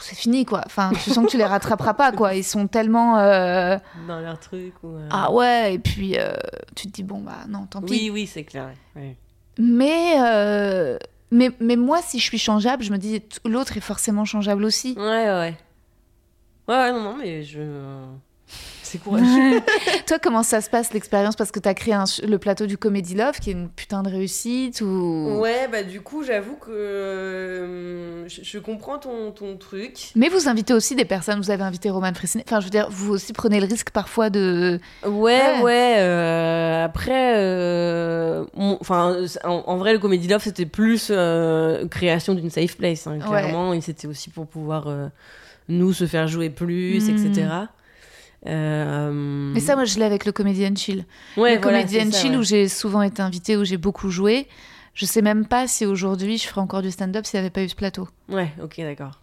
C'est 0.00 0.14
fini 0.16 0.44
quoi. 0.46 0.62
Enfin, 0.66 0.90
tu 1.04 1.10
sens 1.10 1.26
que 1.26 1.30
tu 1.30 1.36
les 1.36 1.44
rattraperas 1.44 1.92
pas 1.94 2.12
quoi. 2.12 2.34
Ils 2.34 2.44
sont 2.44 2.66
tellement... 2.66 3.18
euh, 3.18 3.76
Dans 4.06 4.20
leur 4.20 4.38
truc. 4.40 4.72
Ou, 4.82 4.88
euh, 4.96 5.08
Ah 5.10 5.30
ouais, 5.32 5.74
et 5.74 5.78
puis 5.78 6.18
euh, 6.18 6.32
tu 6.74 6.86
te 6.86 6.92
dis 6.92 7.02
bon 7.02 7.20
bah 7.20 7.44
non, 7.48 7.66
tant 7.66 7.82
pis. 7.82 7.90
Oui, 7.92 8.10
oui, 8.10 8.26
c'est 8.26 8.44
clair. 8.44 8.70
Mais, 9.58 10.14
mais, 11.30 11.50
mais 11.60 11.76
moi 11.76 12.00
si 12.02 12.18
je 12.18 12.24
suis 12.24 12.38
changeable, 12.38 12.82
je 12.82 12.90
me 12.92 12.96
dis 12.98 13.22
l'autre 13.44 13.76
est 13.76 13.80
forcément 13.80 14.24
changeable 14.24 14.64
aussi. 14.64 14.94
Ouais, 14.96 15.02
ouais. 15.04 15.56
Ouais, 16.68 16.74
ouais, 16.76 16.92
non, 16.92 17.02
non, 17.02 17.16
mais 17.16 17.42
je. 17.44 17.60
C'est 18.90 18.98
courageux. 18.98 19.60
Toi, 20.06 20.18
comment 20.18 20.42
ça 20.42 20.60
se 20.60 20.70
passe 20.70 20.92
l'expérience? 20.94 21.36
Parce 21.36 21.50
que 21.50 21.60
tu 21.60 21.68
as 21.68 21.74
créé 21.74 21.92
un- 21.94 22.04
le 22.26 22.38
plateau 22.38 22.66
du 22.66 22.78
Comedy 22.78 23.14
Love 23.14 23.38
qui 23.40 23.50
est 23.50 23.52
une 23.52 23.68
putain 23.68 24.02
de 24.02 24.08
réussite 24.10 24.80
ou... 24.80 25.38
Ouais, 25.40 25.68
bah 25.70 25.82
du 25.82 26.00
coup, 26.00 26.22
j'avoue 26.24 26.56
que 26.56 26.70
euh, 26.70 28.28
je, 28.28 28.40
je 28.42 28.58
comprends 28.58 28.98
ton, 28.98 29.30
ton 29.32 29.56
truc. 29.56 30.10
Mais 30.16 30.28
vous 30.28 30.48
invitez 30.48 30.72
aussi 30.74 30.94
des 30.96 31.04
personnes, 31.04 31.38
vous 31.40 31.50
avez 31.50 31.62
invité 31.62 31.90
Roman 31.90 32.12
Fressinet. 32.14 32.44
Enfin, 32.46 32.60
je 32.60 32.64
veux 32.64 32.70
dire, 32.70 32.88
vous 32.90 33.12
aussi 33.12 33.32
prenez 33.32 33.60
le 33.60 33.66
risque 33.66 33.90
parfois 33.90 34.30
de. 34.30 34.80
Ouais, 35.04 35.10
Ouais. 35.58 35.62
ouais. 35.62 35.94
euh, 35.98 36.84
après, 36.84 37.34
euh, 37.36 38.44
enfin, 38.80 39.16
en, 39.44 39.62
en 39.66 39.76
vrai, 39.76 39.92
le 39.92 39.98
Comedy 39.98 40.28
Love, 40.28 40.42
c'était 40.42 40.66
plus 40.66 41.08
euh, 41.10 41.86
création 41.88 42.34
d'une 42.34 42.50
safe 42.50 42.76
place. 42.76 43.06
hein, 43.06 43.18
Ouais. 43.18 43.42
clairement, 43.42 43.72
et 43.74 43.80
c'était 43.80 44.06
aussi 44.08 44.30
pour 44.30 44.46
pouvoir 44.46 44.86
euh, 44.88 45.08
nous 45.68 45.92
se 45.92 46.06
faire 46.06 46.28
jouer 46.28 46.50
plus, 46.50 47.08
Mm. 47.08 47.10
etc. 47.10 47.48
Euh, 48.46 49.10
Mais 49.12 49.60
ça, 49.60 49.74
moi, 49.74 49.84
je 49.84 49.98
l'ai 49.98 50.04
avec 50.04 50.24
le 50.24 50.32
Comedian 50.32 50.74
Chill. 50.76 51.04
ouais, 51.36 51.56
le 51.56 51.60
voilà, 51.62 51.86
ça, 51.86 52.10
Chill 52.10 52.32
ouais. 52.32 52.36
où 52.38 52.42
j'ai 52.42 52.68
souvent 52.68 53.02
été 53.02 53.20
invitée, 53.22 53.56
où 53.56 53.64
j'ai 53.64 53.76
beaucoup 53.76 54.10
joué. 54.10 54.46
Je 54.94 55.06
sais 55.06 55.22
même 55.22 55.46
pas 55.46 55.68
si 55.68 55.86
aujourd'hui 55.86 56.38
je 56.38 56.48
ferais 56.48 56.60
encore 56.60 56.82
du 56.82 56.90
stand-up 56.90 57.24
s'il 57.24 57.38
n'y 57.38 57.42
avait 57.46 57.50
pas 57.50 57.62
eu 57.62 57.68
ce 57.68 57.76
plateau. 57.76 58.08
Ouais, 58.28 58.52
ok, 58.62 58.76
d'accord. 58.78 59.20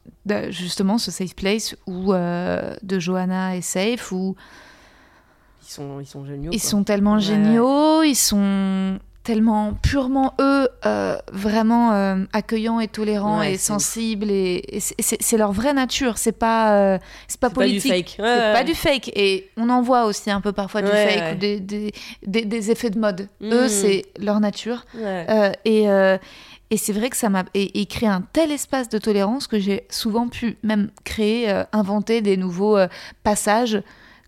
Justement, 0.50 0.98
ce 0.98 1.12
safe 1.12 1.36
place 1.36 1.76
où, 1.86 2.14
euh, 2.14 2.76
de 2.82 2.98
Johanna 3.00 3.58
et 3.58 3.62
Safe, 3.62 4.12
où 4.14 4.36
Ils 5.68 5.72
sont, 5.72 6.00
ils 6.00 6.06
sont 6.06 6.26
géniaux. 6.26 6.52
ils 6.54 6.62
quoi. 6.62 6.70
sont 6.70 6.84
tellement 6.84 7.16
Ouais. 7.16 7.22
géniaux, 7.22 8.04
ils 8.04 8.16
sont 8.16 9.00
tellement 9.26 9.74
purement 9.82 10.34
eux, 10.40 10.70
euh, 10.86 11.18
vraiment 11.34 11.92
euh, 11.92 12.24
accueillants 12.32 12.80
et 12.80 12.88
tolérants 12.88 13.40
Ouais, 13.40 13.54
et 13.54 13.58
sensibles. 13.58 14.32
Et, 14.32 14.64
et 14.70 14.80
c'est- 14.80 15.38
leur 15.38 15.52
vraie 15.52 15.74
nature, 15.74 16.18
c'est 16.18 16.32
pas, 16.32 16.76
euh, 16.78 16.98
c'est 17.28 17.40
pas 17.40 17.50
C'est 17.50 17.56
pas 17.56 17.66
du 17.68 17.80
politique. 17.82 17.92
fake. 17.92 18.24
Ouais, 18.26 18.34
C'est 18.38 18.46
ouais. 18.46 18.54
pas 18.54 18.64
du 18.64 18.76
fake. 18.76 19.12
Et 19.16 19.50
on 19.58 19.70
en 19.70 19.82
voit 19.82 20.06
aussi 20.06 20.32
un 20.32 20.40
peu 20.42 20.54
parfois 20.54 20.82
du 20.82 20.88
fake 20.92 21.34
ou 21.34 21.38
des, 21.40 21.60
des, 21.60 21.92
des- 22.26 22.46
des 22.46 22.72
effets 22.72 22.92
de 22.92 23.00
mode. 23.00 23.28
Mm. 23.42 23.52
Eux, 23.52 23.68
c'est 23.68 24.04
leur 24.20 24.40
nature. 24.40 24.86
Et 25.66 25.88
et 26.72 26.78
c'est 26.78 26.94
vrai 26.94 27.12
que 27.12 27.18
ça 27.18 27.30
m'a 27.30 27.44
et, 27.54 27.80
et 27.82 27.86
créé 27.86 28.10
un 28.10 28.22
tel 28.34 28.52
espace 28.52 28.90
de 28.90 28.98
tolérance 28.98 29.46
que 29.46 29.60
j'ai 29.60 29.86
souvent 29.92 30.28
pu 30.28 30.58
même 30.64 30.90
créer, 31.04 31.48
euh, 31.52 31.64
inventer 31.74 32.22
des 32.22 32.38
nouveaux 32.38 32.76
euh, 32.76 32.88
passages 33.24 33.84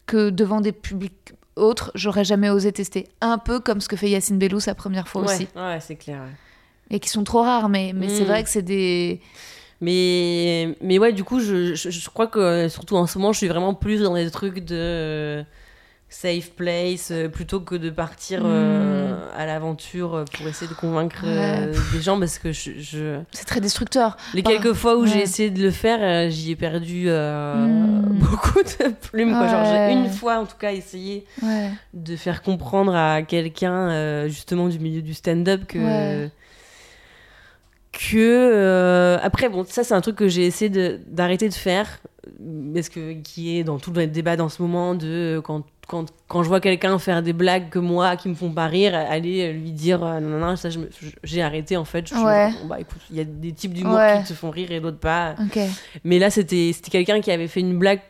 que 0.06 0.30
devant 0.30 0.62
des 0.62 0.72
publics 0.72 1.34
autres, 1.58 1.92
j'aurais 1.96 2.24
jamais 2.24 2.50
osé 2.50 2.72
tester. 2.72 3.08
Un 3.22 3.38
peu 3.38 3.60
comme 3.60 3.82
ce 3.82 3.90
que 3.90 3.96
fait 3.98 4.10
Yacine 4.10 4.38
Bellou 4.38 4.60
sa 4.60 4.76
première 4.76 5.08
fois 5.08 5.24
ouais, 5.24 5.34
aussi. 5.36 5.48
ouais, 5.56 5.80
c'est 5.82 5.96
clair. 5.96 6.22
ouais. 6.22 6.36
Et 6.96 7.00
qui 7.02 7.10
sont 7.10 7.24
trop 7.26 7.42
rares, 7.42 7.68
mais, 7.68 7.92
mais 7.94 8.08
c'est 8.08 8.24
Mm. 8.24 8.28
vrai 8.28 8.44
que 8.44 8.50
c'est 8.50 8.62
des. 8.62 9.20
Mais, 9.82 10.76
mais 10.82 10.98
ouais, 11.00 11.14
du 11.14 11.24
coup, 11.24 11.40
je, 11.40 11.76
je, 11.76 11.90
je 11.90 12.10
crois 12.10 12.28
que 12.28 12.68
surtout 12.68 12.96
en 12.96 13.06
ce 13.08 13.18
moment, 13.18 13.32
je 13.34 13.38
suis 13.40 13.48
vraiment 13.48 13.74
plus 13.74 14.02
dans 14.02 14.16
des 14.16 14.32
trucs 14.32 14.60
de 14.66 15.44
safe 16.10 16.52
place 16.52 17.10
euh, 17.12 17.28
plutôt 17.28 17.60
que 17.60 17.76
de 17.76 17.90
partir 17.90 18.42
euh, 18.46 19.14
à 19.36 19.46
l'aventure 19.46 20.16
euh, 20.16 20.26
pour 20.38 20.48
essayer 20.48 20.68
de 20.70 20.74
convaincre 20.74 21.24
euh, 21.26 21.74
des 21.92 22.02
gens 22.02 22.18
parce 22.18 22.40
que 22.40 22.54
je, 22.54 22.72
je- 22.80 23.20
C'est 23.34 23.46
très 23.46 23.60
destructeur. 23.60 24.16
les 24.34 24.42
Bah, 24.42 24.52
quelques 24.52 24.72
fois 24.74 24.96
où 24.98 25.02
ouais. 25.02 25.08
j'ai 25.10 25.22
essayé 25.22 25.50
de 25.50 25.62
le 25.62 25.70
faire, 25.70 26.30
j'y 26.32 26.52
ai 26.52 26.56
perdu 26.56 27.06
euh, 27.08 27.56
Mm. 27.68 28.20
beaucoup 28.20 28.64
de 28.64 28.94
plumes. 29.10 29.32
quoi. 29.32 29.48
Genre, 29.48 29.66
j'ai 29.66 29.92
une 29.94 30.10
fois 30.10 30.40
en 30.40 30.46
tout 30.46 30.56
cas 30.58 30.72
essayé 30.72 31.26
de 31.94 32.16
faire 32.16 32.42
comprendre 32.42 32.96
à 32.96 33.22
quelqu'un 33.22 34.28
justement 34.28 34.70
du 34.70 34.80
milieu 34.80 35.02
du 35.02 35.14
stand-up 35.14 35.62
que 35.68 36.30
que 37.92 39.18
après 39.22 39.50
bon 39.50 39.66
ça 39.68 39.84
c'est 39.84 39.94
un 39.94 40.02
truc 40.02 40.16
que 40.16 40.28
j'ai 40.28 40.46
essayé 40.46 40.70
de- 40.70 41.00
d'arrêter 41.08 41.50
de 41.50 41.54
faire 41.54 42.00
parce 42.74 42.90
que 42.90 43.14
qui 43.22 43.58
est 43.58 43.64
dans 43.64 43.78
tout 43.80 43.92
le 43.92 44.08
débat 44.08 44.36
dans 44.36 44.50
ce 44.50 44.62
moment 44.62 44.96
de 44.96 45.38
euh, 45.38 45.42
quand 45.42 45.64
quand, 45.88 46.12
quand 46.28 46.44
je 46.44 46.50
vois 46.50 46.60
quelqu'un 46.60 47.00
faire 47.00 47.24
des 47.24 47.32
blagues 47.32 47.70
que 47.70 47.80
moi 47.80 48.18
qui 48.18 48.28
me 48.28 48.34
font 48.36 48.52
pas 48.52 48.68
rire 48.68 48.94
aller 48.94 49.54
lui 49.54 49.72
dire 49.72 50.04
euh, 50.04 50.20
non 50.20 50.30
non 50.38 50.40
non 50.46 50.56
ça 50.58 50.68
j'ai 51.24 51.42
arrêté 51.42 51.78
en 51.78 51.86
fait 51.86 52.08
je 52.10 52.16
Ouais. 52.16 52.52
bah 52.68 52.80
écoute 52.82 53.00
il 53.10 53.16
y 53.16 53.22
a 53.22 53.24
des 53.24 53.54
types 53.54 53.74
d'humour 53.74 53.96
Ouais. 53.96 54.20
qui 54.22 54.28
te 54.30 54.34
font 54.34 54.50
rire 54.50 54.70
et 54.72 54.82
d'autres 54.82 54.98
pas 55.00 55.36
mais 56.04 56.20
là 56.20 56.30
c'était 56.30 56.72
c'était 56.74 56.90
quelqu'un 56.92 57.22
qui 57.22 57.32
avait 57.32 57.48
fait 57.48 57.62
une 57.62 57.78
blague 57.78 58.02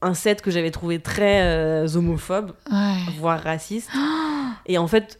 un 0.00 0.14
set 0.14 0.40
que 0.42 0.50
j'avais 0.50 0.70
trouvé 0.70 1.00
très 1.00 1.42
euh, 1.42 1.86
homophobe 1.96 2.52
Ouais. 2.72 2.94
voire 3.18 3.42
raciste. 3.42 3.90
Et 4.66 4.78
en 4.78 4.86
fait, 4.86 5.18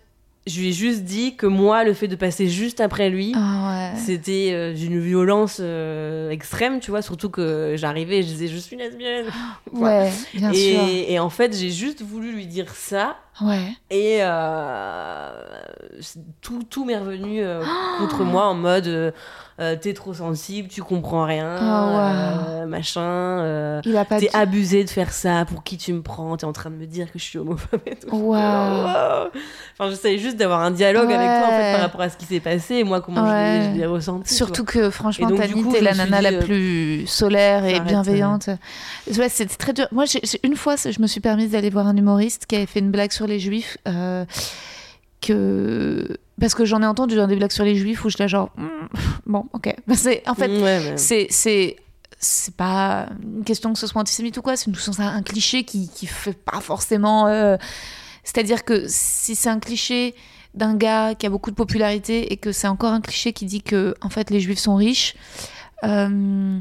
je 0.49 0.61
lui 0.61 0.69
ai 0.69 0.73
juste 0.73 1.03
dit 1.05 1.37
que 1.37 1.47
moi, 1.47 1.85
le 1.85 1.93
fait 1.95 2.09
de 2.09 2.17
passer 2.17 2.49
juste 2.49 2.81
après 2.81 3.11
lui, 3.11 3.33
Ah 3.37 3.93
ouais. 3.95 3.99
c'était 4.01 4.51
euh, 4.53 4.73
d'une 4.75 4.99
violence 4.99 5.59
euh, 5.61 6.31
extrême, 6.31 6.81
tu 6.81 6.91
vois. 6.91 7.03
Surtout 7.03 7.31
que 7.31 7.75
j'arrivais 7.77 8.19
et 8.19 8.23
je 8.23 8.29
disais, 8.29 8.49
je 8.49 8.57
suis 8.59 8.77
lesbienne. 8.77 9.27
Ouais, 9.73 10.11
bien 10.35 10.53
sûr. 10.53 10.61
et, 10.89 11.13
et 11.13 11.19
en 11.19 11.29
fait, 11.31 11.55
j'ai 11.57 11.71
juste 11.71 12.03
voulu 12.03 12.33
lui 12.33 12.47
dire 12.47 12.75
ça. 12.75 13.17
Ouais. 13.41 13.69
Et 13.91 14.19
euh, 14.23 15.31
tout, 16.41 16.63
tout 16.69 16.85
m'est 16.85 16.99
revenu 16.99 17.41
euh, 17.43 17.63
contre 17.99 18.25
moi 18.25 18.47
en 18.47 18.55
mode 18.55 19.15
euh, 19.61 19.75
t'es 19.77 19.93
trop 19.95 20.15
sensible, 20.15 20.69
tu 20.69 20.83
comprends 20.83 21.25
rien, 21.25 21.57
Ah, 21.61 22.61
euh, 22.63 22.67
machin. 22.67 23.01
euh, 23.03 23.81
Il 23.85 23.97
a 23.97 24.05
pas 24.05 24.21
T'es 24.21 24.27
dit. 24.27 24.37
abusé 24.37 24.85
de 24.85 24.91
faire 24.91 25.13
ça, 25.13 25.45
pour 25.47 25.63
qui 25.65 25.77
tu 25.77 25.93
me 25.93 26.03
prends 26.03 26.37
T'es 26.37 26.45
en 26.45 26.53
train 26.53 26.71
de 26.71 26.77
me 26.77 26.87
dire 26.87 27.07
que 27.13 27.19
je 27.19 27.25
suis 27.25 27.39
homophobe 27.39 27.81
et 27.87 27.97
tout. 27.97 28.15
Wow. 28.15 28.37
Enfin, 29.81 29.91
j'essayais 29.91 30.19
juste 30.19 30.37
d'avoir 30.37 30.61
un 30.63 30.73
dialogue 30.73 31.11
avec 31.13 31.27
toi 31.27 31.47
en 31.49 31.51
fait, 31.51 31.73
par 31.73 31.81
rapport 31.83 32.01
à 32.01 32.09
ce 32.09 32.17
qui 32.17 32.25
s'est 32.25 32.41
passé 32.41 32.75
et 32.77 32.85
moi 32.85 33.01
comment 33.01 33.25
je 33.25 33.31
l'ai- 33.33 33.39
Ouais. 33.67 33.71
je 33.75 33.79
l'ai 33.79 33.87
ressenti. 33.87 34.35
Surtout 34.35 34.65
que 34.65 34.91
franchement, 34.91 35.29
coup, 35.29 35.73
t'es 35.73 35.81
la 35.81 35.95
nana 35.95 36.19
dit, 36.19 36.23
la 36.25 36.31
euh, 36.33 36.43
plus 36.43 37.07
solaire 37.07 37.65
et 37.65 37.79
bienveillante. 37.81 38.49
Ouais, 39.17 39.29
c'est 39.29 39.47
très 39.47 39.73
dur. 39.73 39.87
Moi, 39.93 40.05
une 40.43 40.57
fois, 40.57 40.75
je 40.77 41.01
me 41.01 41.07
suis 41.07 41.21
permise 41.21 41.53
d'aller 41.53 41.71
voir 41.71 41.87
un 41.87 41.97
humoriste 41.97 42.47
qui 42.47 42.57
avait 42.57 42.67
fait 42.67 42.81
une 42.81 42.91
blague 42.91 43.13
sur 43.13 43.27
les 43.29 43.39
juifs. 43.39 43.79
que... 45.21 46.07
Parce 46.41 46.55
que 46.55 46.65
j'en 46.65 46.83
ai 46.83 46.87
entendu 46.87 47.17
dans 47.17 47.27
des 47.27 47.37
blagues 47.37 47.51
sur 47.53 47.65
les 47.65 47.75
juifs 47.77 48.05
où 48.05 48.11
je 48.11 48.17
là 48.19 48.27
genre, 48.29 48.51
Hmm, 48.57 48.87
bon, 49.27 49.45
ok. 49.53 49.75
Bah, 49.87 49.95
c'est- 49.97 50.23
en 50.29 50.35
fait, 50.35 50.49
Ouais, 50.49 50.63
ouais. 50.91 50.97
c'est 50.97 51.27
c'est 51.31 51.77
c'est 52.21 52.55
pas 52.57 53.09
une 53.23 53.45
question 53.45 53.73
que 53.73 53.79
ce 53.79 53.87
soit 53.87 54.01
antisémite 54.01 54.37
ou 54.39 54.43
quoi 54.43 54.57
c'est 54.57 54.67
une- 54.71 54.77
un, 55.05 55.23
cliché 55.23 55.63
qui 55.65 55.89
qui 55.89 56.07
fait 56.07 56.33
pas 56.37 56.61
forcément 56.61 57.29
euh, 57.29 57.57
c'est-à-dire 58.25 58.65
que 58.65 58.85
si 58.89 59.37
c'est 59.37 59.49
un 59.49 59.61
cliché 59.61 60.17
d'un 60.55 60.75
gars 60.75 61.15
qui 61.15 61.27
a 61.27 61.31
beaucoup 61.31 61.51
de 61.51 61.55
popularité 61.55 62.33
et 62.33 62.37
que 62.37 62.51
c'est 62.51 62.67
encore 62.67 62.93
un 62.93 63.01
cliché 63.01 63.33
qui 63.33 63.47
dit 63.47 63.63
que 63.63 63.95
en 64.01 64.09
fait 64.09 64.31
les 64.31 64.41
juifs 64.41 64.59
sont 64.59 64.75
riches 64.75 65.15
euh, 65.85 66.59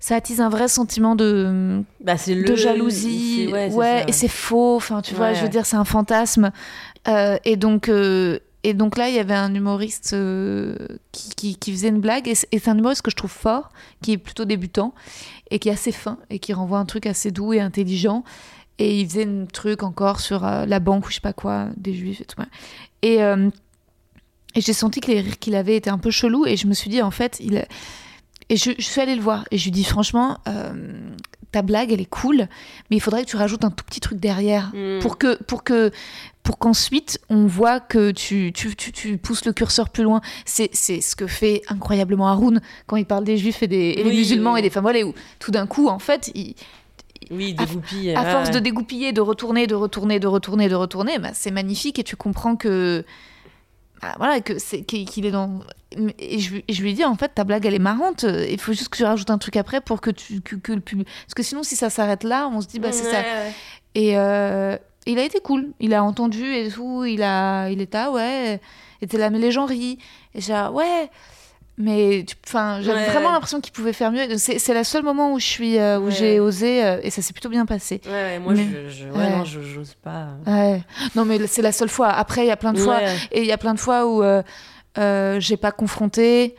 ça 0.00 0.14
attise 0.14 0.40
un 0.40 0.48
vrai 0.48 0.68
sentiment 0.68 1.16
de, 1.16 1.82
Bah, 2.00 2.14
le 2.28 2.44
de 2.44 2.54
jalousie 2.54 3.48
ouais, 3.52 4.04
et 4.06 4.12
c'est 4.12 4.28
faux 4.28 4.76
enfin 4.76 5.02
tu 5.02 5.14
vois 5.14 5.28
Ouais, 5.30 5.34
je 5.34 5.42
veux 5.42 5.48
dire 5.48 5.66
c'est 5.66 5.76
un 5.76 5.84
fantasme 5.84 6.52
Euh, 7.08 7.36
et 7.44 7.56
donc 7.56 7.88
euh, 7.88 8.38
et 8.64 8.74
donc 8.74 8.96
là 8.96 9.08
il 9.08 9.14
y 9.14 9.18
avait 9.18 9.34
un 9.34 9.54
humoriste 9.54 10.12
euh, 10.14 10.76
qui, 11.12 11.56
qui, 11.56 11.72
faisait 11.72 11.88
une 11.88 12.00
blague 12.00 12.28
et 12.28 12.34
c'est 12.34 12.68
un 12.68 12.76
humoriste 12.76 13.02
que 13.02 13.10
je 13.10 13.16
trouve 13.16 13.30
fort 13.30 13.70
qui 14.02 14.12
est 14.12 14.18
plutôt 14.18 14.44
débutant 14.44 14.94
et 15.50 15.58
qui 15.58 15.68
est 15.68 15.72
assez 15.72 15.92
fin 15.92 16.18
et 16.30 16.38
qui 16.38 16.52
renvoie 16.52 16.78
un 16.78 16.86
truc 16.86 17.06
assez 17.06 17.30
doux 17.30 17.52
et 17.52 17.60
intelligent. 17.60 18.24
Et 18.80 19.00
il 19.00 19.08
faisait 19.08 19.26
un 19.26 19.46
truc 19.46 19.82
encore 19.82 20.20
sur 20.20 20.44
euh, 20.44 20.66
la 20.66 20.78
banque 20.80 21.06
ou 21.06 21.10
je 21.10 21.16
sais 21.16 21.20
pas 21.20 21.32
quoi 21.32 21.68
des 21.76 21.94
juifs 21.94 22.20
et 22.20 22.24
tout 22.24 22.40
et 23.02 23.22
euh, 23.22 23.50
et 24.54 24.60
j'ai 24.60 24.72
senti 24.72 25.00
que 25.00 25.10
les 25.10 25.20
rires 25.20 25.38
qu'il 25.38 25.54
avait 25.54 25.76
étaient 25.76 25.90
un 25.90 25.98
peu 25.98 26.10
chelous 26.10 26.46
et 26.46 26.56
je 26.56 26.66
me 26.66 26.74
suis 26.74 26.90
dit 26.90 27.02
en 27.02 27.10
fait 27.10 27.38
il 27.40 27.64
et 28.50 28.56
je, 28.56 28.70
je 28.78 28.82
suis 28.84 29.00
allée 29.00 29.14
le 29.16 29.22
voir 29.22 29.44
et 29.50 29.58
je 29.58 29.64
lui 29.64 29.70
dis 29.70 29.84
franchement 29.84 30.38
euh, 30.48 30.72
ta 31.52 31.62
blague 31.62 31.92
elle 31.92 32.00
est 32.00 32.04
cool 32.10 32.48
mais 32.90 32.96
il 32.96 33.00
faudrait 33.00 33.24
que 33.24 33.30
tu 33.30 33.36
rajoutes 33.36 33.64
un 33.64 33.70
tout 33.70 33.84
petit 33.84 34.00
truc 34.00 34.18
derrière 34.20 34.70
Mm. 34.74 34.98
pour 35.00 35.18
que 35.18 35.42
pour 35.44 35.64
que 35.64 35.90
pour 36.42 36.58
qu'ensuite 36.58 37.20
on 37.28 37.46
voit 37.46 37.78
que 37.80 38.10
tu, 38.10 38.52
tu, 38.54 38.74
tu, 38.74 38.90
tu 38.92 39.18
pousses 39.18 39.44
le 39.44 39.52
curseur 39.52 39.90
plus 39.90 40.02
loin. 40.02 40.22
C'est, 40.46 40.70
c'est 40.72 41.02
ce 41.02 41.14
que 41.14 41.26
fait 41.26 41.60
incroyablement 41.68 42.26
Haroun 42.28 42.62
quand 42.86 42.96
il 42.96 43.04
parle 43.04 43.24
des 43.24 43.36
juifs 43.36 43.62
et 43.62 43.66
des, 43.66 43.94
et 43.98 44.04
musulmans 44.04 44.54
oui. 44.54 44.60
et 44.60 44.62
des 44.62 44.70
femmes 44.70 44.84
voilées, 44.84 45.04
où 45.04 45.12
tout 45.40 45.50
d'un 45.50 45.66
coup, 45.66 45.88
en 45.88 45.98
fait, 45.98 46.30
il- 46.34 46.54
Oui, 47.30 47.54
à- 47.58 47.66
dégoupille. 47.66 48.14
à 48.14 48.24
force 48.24 48.50
de 48.50 48.60
dégoupiller, 48.60 49.12
de 49.12 49.20
retourner, 49.20 49.66
de 49.66 49.74
retourner, 49.74 50.18
de 50.20 50.26
retourner, 50.26 50.70
de 50.70 50.74
retourner, 50.74 51.18
bah, 51.18 51.32
c'est 51.34 51.50
magnifique 51.50 51.98
et 51.98 52.04
tu 52.04 52.16
comprends 52.16 52.56
que. 52.56 53.04
Bah, 54.00 54.14
voilà, 54.18 54.40
que 54.40 54.58
c'est, 54.58 54.82
qu'il 54.82 55.26
est 55.26 55.30
dans. 55.30 55.60
Et 56.18 56.38
je, 56.38 56.54
lui- 56.54 56.64
et 56.68 56.72
je 56.72 56.82
lui 56.82 56.90
ai 56.90 56.92
dit, 56.92 57.04
en 57.04 57.16
fait, 57.16 57.34
ta 57.34 57.44
blague, 57.44 57.64
elle 57.66 57.74
est 57.74 57.78
marrante. 57.78 58.24
Il 58.24 58.60
faut 58.60 58.72
juste 58.72 58.88
que 58.90 58.96
tu 58.98 59.04
rajoutes 59.04 59.30
un 59.30 59.38
truc 59.38 59.56
après 59.56 59.80
pour 59.80 60.00
que, 60.00 60.10
tu, 60.10 60.40
que, 60.40 60.56
que 60.56 60.72
le 60.72 60.80
public. 60.80 61.08
Parce 61.24 61.34
que 61.34 61.42
sinon, 61.42 61.62
si 61.62 61.76
ça 61.76 61.90
s'arrête 61.90 62.24
là, 62.24 62.48
on 62.52 62.60
se 62.60 62.66
dit, 62.68 62.78
bah, 62.78 62.92
c'est 62.92 63.10
ça. 63.10 63.20
Ouais. 63.20 63.52
Et 63.94 64.18
euh, 64.18 64.76
il 65.06 65.18
a 65.18 65.24
été 65.24 65.40
cool. 65.40 65.72
Il 65.80 65.94
a 65.94 66.04
entendu 66.04 66.44
et 66.44 66.68
tout. 66.70 67.04
Il, 67.04 67.22
a, 67.22 67.70
il 67.70 67.80
était 67.80 67.98
ah 67.98 68.10
ouais. 68.10 68.60
Était 69.00 69.16
là, 69.18 69.30
mais 69.30 69.38
les 69.38 69.50
gens 69.50 69.64
rient. 69.64 69.98
Et 70.34 70.40
j'ai 70.40 70.52
ah, 70.52 70.70
ouais. 70.70 71.10
Mais 71.80 72.26
enfin, 72.44 72.80
j'avais 72.82 72.98
Ouais, 73.02 73.06
vraiment 73.10 73.28
ouais. 73.28 73.32
l'impression 73.34 73.60
qu'il 73.60 73.72
pouvait 73.72 73.92
faire 73.92 74.10
mieux. 74.10 74.36
C'est 74.36 74.58
c'est 74.58 74.74
le 74.74 74.82
seul 74.82 75.04
moment 75.04 75.32
où 75.32 75.38
je 75.38 75.46
suis, 75.46 75.78
euh, 75.78 76.00
où 76.00 76.06
Ouais. 76.06 76.10
j'ai 76.10 76.40
osé 76.40 76.84
euh, 76.84 76.98
et 77.04 77.10
ça 77.10 77.22
s'est 77.22 77.32
plutôt 77.32 77.48
bien 77.50 77.66
passé. 77.66 78.00
Ouais, 78.04 78.10
ouais, 78.12 78.38
moi, 78.40 78.52
Mais- 78.54 78.66
je, 78.90 79.04
je- 79.04 79.06
non, 79.06 79.44
j'ose 79.44 79.94
pas. 80.02 80.30
Ouais. 80.44 80.82
Non, 81.14 81.24
mais 81.24 81.46
c'est 81.46 81.62
la 81.62 81.70
seule 81.70 81.88
fois. 81.88 82.08
Après, 82.08 82.42
il 82.44 82.48
y 82.48 82.50
a 82.50 82.56
plein 82.56 82.72
de 82.72 82.78
fois 82.80 83.00
et 83.30 83.40
il 83.42 83.46
y 83.46 83.52
a 83.52 83.58
plein 83.58 83.74
de 83.74 83.78
fois 83.78 84.06
où 84.08 84.24
euh, 84.24 84.42
euh, 84.98 85.38
j'ai 85.38 85.56
pas 85.56 85.70
confronté. 85.70 86.56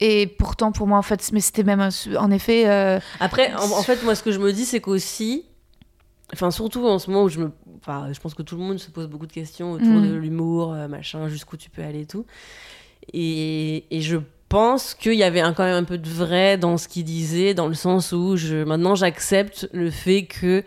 Et 0.00 0.26
pourtant, 0.26 0.72
pour 0.72 0.88
moi, 0.88 0.98
en 0.98 1.02
fait, 1.02 1.30
mais 1.32 1.38
c'était 1.40 1.62
même 1.62 1.88
en 2.18 2.30
effet. 2.32 2.66
Après, 3.20 3.54
en, 3.54 3.70
en 3.70 3.82
fait, 3.84 4.02
moi, 4.02 4.16
ce 4.16 4.24
que 4.24 4.32
je 4.32 4.40
me 4.40 4.52
dis, 4.52 4.64
c'est 4.64 4.80
qu'aussi, 4.80 5.44
enfin, 6.32 6.50
surtout 6.50 6.84
en 6.88 6.98
ce 6.98 7.08
moment 7.08 7.22
où 7.22 7.28
je 7.28 7.38
me. 7.38 7.52
Enfin, 7.80 8.08
je 8.12 8.18
pense 8.18 8.34
que 8.34 8.42
tout 8.42 8.56
le 8.56 8.62
monde 8.62 8.78
se 8.78 8.90
pose 8.90 9.06
beaucoup 9.06 9.26
de 9.26 9.32
questions 9.32 9.70
autour 9.72 9.86
Mm. 9.86 10.08
de 10.08 10.14
l'humour, 10.14 10.74
machin, 10.88 11.28
jusqu'où 11.28 11.56
tu 11.56 11.70
peux 11.70 11.82
aller 11.82 12.00
et 12.00 12.06
tout. 12.06 12.26
Et, 13.12 13.84
je 13.90 14.18
pense 14.48 14.94
qu'il 14.94 15.14
y 15.14 15.24
avait 15.24 15.40
quand 15.40 15.64
même 15.64 15.74
un 15.74 15.84
peu 15.84 15.98
de 15.98 16.08
vrai 16.08 16.58
dans 16.58 16.76
ce 16.78 16.86
qu'il 16.86 17.04
disait, 17.04 17.54
dans 17.54 17.66
le 17.66 17.74
sens 17.74 18.12
où 18.12 18.36
je, 18.36 18.62
maintenant 18.62 18.94
j'accepte 18.94 19.68
le 19.72 19.90
fait 19.90 20.26
que 20.26 20.62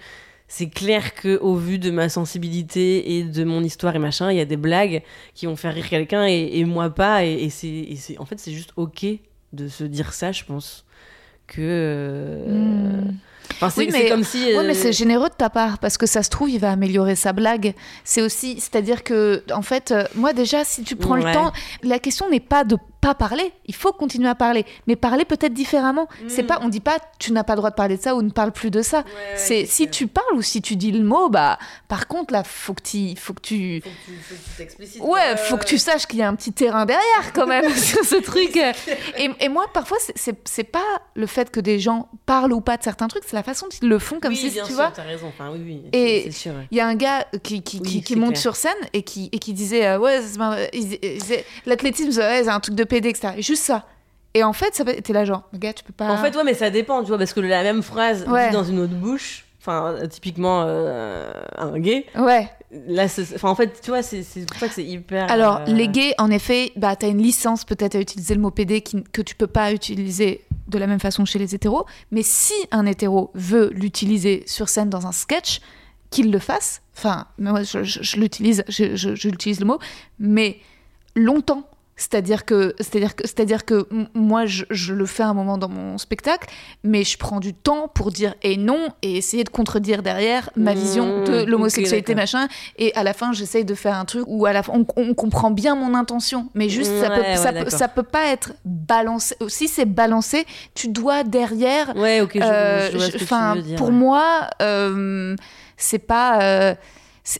c'est 0.50 0.70
clair 0.70 1.14
que 1.14 1.38
au 1.40 1.56
vu 1.56 1.78
de 1.80 1.90
ma 1.92 2.10
sensibilité 2.10 3.18
et 3.18 3.24
de 3.24 3.44
mon 3.44 3.64
histoire 3.64 3.96
et 3.96 4.00
machin, 4.00 4.32
il 4.32 4.38
y 4.38 4.42
a 4.42 4.46
des 4.46 4.58
blagues 4.58 5.04
qui 5.34 5.46
vont 5.46 5.56
faire 5.56 5.74
rire 5.74 5.90
quelqu'un 5.90 6.26
et, 6.26 6.64
moi 6.66 6.90
pas. 6.90 7.24
Et 7.26 7.50
c'est- 7.50 8.18
en 8.20 8.26
fait, 8.26 8.40
c'est 8.40 8.52
juste 8.52 8.72
ok 8.76 9.06
de 9.54 9.68
se 9.68 9.84
dire 9.84 10.14
ça, 10.14 10.32
je 10.32 10.44
pense. 10.44 10.86
Que. 11.48 11.62
euh, 11.62 13.06
hmm. 13.06 13.12
Enfin, 13.56 13.70
c'est, 13.70 13.82
Oui, 13.82 13.88
c'est 13.91 14.04
mais- 14.04 14.10
comme 14.10 14.24
si. 14.24 14.38
Ouais, 14.56 14.64
mais 14.64 14.76
euh, 14.76 14.80
c'est 14.80 14.93
généreux 14.93 15.30
de 15.30 15.34
ta 15.36 15.50
part 15.50 15.80
parce 15.80 15.98
que 15.98 16.06
ça 16.06 16.22
se 16.24 16.30
trouve, 16.30 16.50
il 16.50 16.60
va 16.60 16.72
améliorer 16.72 17.16
sa 17.16 17.34
blague. 17.34 17.74
C'est 18.04 18.22
aussi, 18.22 18.60
c'est-à-dire 18.60 19.04
que, 19.04 19.43
en 19.54 19.62
fait, 19.62 19.91
euh, 19.91 20.04
moi 20.16 20.34
déjà, 20.34 20.64
si 20.64 20.84
tu 20.84 20.95
prends 20.95 21.16
le 21.16 21.24
temps, 21.34 21.52
la 21.84 22.00
question 22.00 22.30
n'est 22.30 22.39
pas 22.39 22.64
de 22.64 22.78
pas 23.02 23.14
parler. 23.16 23.52
Il 23.66 23.76
faut 23.76 23.91
continuer 23.93 24.28
à 24.30 24.36
parler, 24.36 24.66
mais 24.88 24.95
parler 24.95 25.24
peut-être 25.26 25.54
différemment. 25.54 26.08
C'est 26.28 26.43
Mm. 26.43 26.48
pas, 26.48 26.60
on 26.64 26.70
dit 26.70 26.80
pas, 26.80 26.98
tu 27.20 27.32
n'as 27.32 27.43
pas 27.43 27.54
le 27.54 27.58
droit 27.58 27.70
de 27.70 27.76
parler 27.76 27.98
de 27.98 28.02
ça 28.02 28.16
ou 28.16 28.22
ne 28.22 28.30
parle 28.32 28.52
plus 28.52 28.72
de 28.72 28.82
ça. 28.82 29.00
Ouais, 29.00 29.04
c'est 29.36 29.66
si 29.66 29.84
clair. 29.84 29.91
tu 29.91 30.08
parles 30.08 30.34
ou 30.36 30.41
si 30.41 30.62
tu 30.62 30.76
dis 30.76 30.91
le 30.91 31.04
mot, 31.04 31.30
bah, 31.30 31.58
par 31.88 32.08
contre 32.08 32.34
là, 32.34 32.43
faut 32.43 32.74
que 32.74 32.82
tu, 32.84 33.16
faut 33.16 33.34
que 33.34 33.41
tu, 33.41 33.82
Faut 33.82 33.89
que 33.89 33.95
tu, 34.06 34.12
faut 34.22 34.36
que 34.36 34.39
tu 34.52 34.58
t'explicites. 34.58 35.02
Ouais, 35.04 35.38
faut 35.38 35.58
que 35.58 35.66
tu 35.66 35.78
saches 35.78 36.06
qu'il 36.08 36.20
y 36.20 36.24
a 36.24 36.28
un 36.28 36.36
petit 36.36 36.52
terrain 36.54 36.86
derrière 36.86 37.34
quand 37.34 37.48
même 37.48 37.70
sur 37.76 38.04
ce 38.04 38.16
truc. 38.16 38.56
Et, 39.18 39.30
et 39.39 39.50
moi, 39.50 39.66
parfois, 39.74 39.98
c'est- 40.16 40.64
pas 40.64 40.80
le 41.16 41.28
fait 41.28 41.50
que 41.52 41.60
des 41.62 41.80
gens 41.80 42.10
parlent 42.26 42.52
ou 42.52 42.62
pas 42.62 42.78
de 42.78 42.84
certains 42.84 43.08
trucs, 43.08 43.24
c'est 43.26 43.36
la 43.36 43.43
façon 43.43 43.68
dont 43.68 43.76
ils 43.82 43.88
le 43.88 44.00
font 44.00 44.20
comme 44.20 44.32
oui, 44.34 44.38
si, 44.38 44.50
bien 44.50 44.64
tu 44.64 44.70
sûr, 44.70 44.76
vois. 44.82 44.91
T'as 44.93 45.04
raison. 45.04 45.28
Enfin, 45.28 45.50
oui, 45.54 45.60
oui. 45.64 45.82
Et- 45.93 46.32
sûr. 46.32 46.52
ouais. 46.54 46.68
Il 46.72 46.78
y 46.78 46.82
a 46.82 46.88
un 46.88 46.95
gars 46.95 47.26
qui, 47.43 47.62
qui, 47.62 47.80
Oui, 47.80 48.16
monte 48.18 48.30
clair. 48.32 48.41
sur 48.41 48.56
scène 48.56 48.74
et 48.93 49.04
qui, 49.04 49.30
et 49.32 49.39
qui 49.39 49.54
disait 49.54 49.86
euh, 49.88 50.00
Ouais, 50.00 50.20
il- 50.74 51.00
il 51.02 51.22
l'athlétisme, 51.66 52.20
ouais, 52.20 52.43
c'est 52.43 52.50
un 52.50 52.60
truc 52.60 52.76
de 52.76 52.84
PD, 52.88 53.10
etc. 53.10 53.34
Et 53.38 53.42
juste 53.42 53.64
ça. 53.64 53.86
Et 54.34 54.44
en 54.44 54.54
fait, 54.54 54.76
ça 54.76 54.84
t'es 54.86 55.14
là, 55.14 55.26
genre, 55.26 55.44
gars, 55.54 55.74
tu 55.74 55.84
peux 55.84 55.94
pas. 55.94 56.10
En 56.12 56.18
fait, 56.18 56.36
ouais, 56.36 56.44
mais 56.44 56.54
ça 56.54 56.70
dépend, 56.70 57.02
tu 57.02 57.08
vois, 57.10 57.18
parce 57.18 57.34
que 57.34 57.40
la 57.40 57.64
même 57.64 57.82
phrase 57.82 58.26
Ouais. 58.28 58.48
dit 58.50 58.54
dans 58.54 58.64
une 58.64 58.80
autre 58.80 58.94
bouche, 58.94 59.46
enfin, 59.60 59.96
typiquement 60.10 60.64
euh, 60.68 61.32
un 61.58 61.80
gay, 61.80 62.06
Ouais. 62.16 62.48
là, 62.88 63.06
enfin, 63.06 63.50
en 63.50 63.56
fait, 63.56 63.82
tu 63.82 63.90
vois, 63.90 64.04
c'est, 64.04 64.22
c'est 64.24 64.46
pour 64.46 64.58
ça 64.60 64.68
que 64.68 64.74
c'est 64.76 64.84
hyper. 64.84 65.32
Alors, 65.32 65.62
euh, 65.62 65.66
les 65.66 65.88
gays, 65.88 66.14
en 66.20 66.30
effet, 66.30 66.72
bah, 66.76 66.96
t'as 66.96 67.08
une 67.08 67.22
licence 67.22 67.64
peut-être 67.66 67.96
à 67.96 68.00
utiliser 68.00 68.36
le 68.36 68.42
mot 68.42 68.52
PD 68.52 68.82
qui- 68.82 69.04
que 69.12 69.22
tu 69.24 69.34
peux 69.36 69.48
pas 69.48 69.72
utiliser 69.72 70.44
de 70.68 70.78
la 70.78 70.86
même 70.86 71.00
façon 71.00 71.26
chez 71.26 71.40
les 71.40 71.56
hétéros. 71.56 71.86
Mais 72.12 72.22
si 72.22 72.54
un 72.72 72.86
hétéro 72.86 73.32
veut 73.34 73.72
l'utiliser 73.74 74.44
sur 74.46 74.70
scène 74.70 74.90
dans 74.90 75.08
un 75.08 75.12
sketch, 75.14 75.62
qu'il 76.12 76.32
le 76.32 76.40
fasse. 76.40 76.82
Enfin, 76.96 77.26
moi, 77.40 77.64
je, 77.64 77.84
je- 77.84 78.04
je 78.04 78.18
l'utilise, 78.18 78.64
je- 78.68 78.96
je 78.96 79.28
l'utilise 79.30 79.60
le 79.60 79.66
mot, 79.66 79.80
mais 80.20 80.58
longtemps. 81.16 81.64
C'est-à-dire 82.00 82.45
que, 82.45 82.76
c'est-à-dire 82.78 83.16
que, 83.16 83.24
c'est-à-dire 83.26 83.66
que 83.66 83.88
moi, 84.14 84.45
je, 84.45 84.66
je 84.70 84.93
le 84.93 85.06
fais 85.08 85.24
un 85.24 85.34
moment 85.34 85.58
dans 85.58 85.68
mon 85.68 85.98
spectacle, 85.98 86.48
mais 86.84 87.04
je 87.04 87.18
prends 87.18 87.39
du 87.39 87.56
temps 87.56 87.88
pour 87.88 88.12
dire 88.12 88.36
et 88.43 88.56
non 88.56 88.89
et 89.02 89.18
essayer 89.18 89.43
de 89.43 89.50
contredire 89.50 90.04
derrière 90.04 90.52
ma 90.56 90.74
vision 90.76 91.22
Mmh, 91.22 91.24
de 91.26 91.41
ok, 91.41 91.48
l'homosexualité, 91.50 92.14
machin. 92.14 92.48
Et 92.78 92.93
à 92.95 93.02
la 93.02 93.14
fin, 93.14 93.34
j'essaye 93.34 93.66
de 93.66 93.74
faire 93.74 93.95
un 93.98 94.06
truc 94.06 94.24
où 94.28 94.45
à 94.45 94.54
la 94.54 94.62
fin, 94.62 94.74
on, 94.74 94.86
on 94.95 95.14
comprend 95.16 95.50
bien 95.50 95.74
mon 95.76 95.95
intention, 95.95 96.50
mais 96.54 96.70
juste 96.70 96.91
ça, 97.02 97.10
Ouais, 97.10 97.16
peut, 97.16 97.22
ouais, 97.24 97.36
ça, 97.38 97.50
peut, 97.52 97.58
d'accord. 97.64 97.80
ça 97.80 97.88
peut 97.88 98.04
pas 98.04 98.28
être 98.28 98.54
balancé. 98.64 99.36
Si 99.48 99.68
c'est 99.68 99.86
balancé, 99.86 100.45
tu 100.76 100.89
dois 100.89 101.24
derrière. 101.24 101.95
Ouais, 101.98 102.22
ok, 102.22 102.32
je, 102.36 102.41
euh, 102.43 102.91
je 102.91 102.98
vois 102.98 103.06
ce 103.08 103.08
je- 103.08 103.14
que 103.14 103.18
tu 103.18 103.24
enfin, 103.24 103.56
veux 103.56 103.62
dire. 103.64 103.76
pour 103.78 103.88
ouais. 103.88 103.93
moi, 103.93 104.41
euh, 104.62 105.36
c'est 105.78 105.98
pas. 105.98 106.41
euh, 106.43 106.76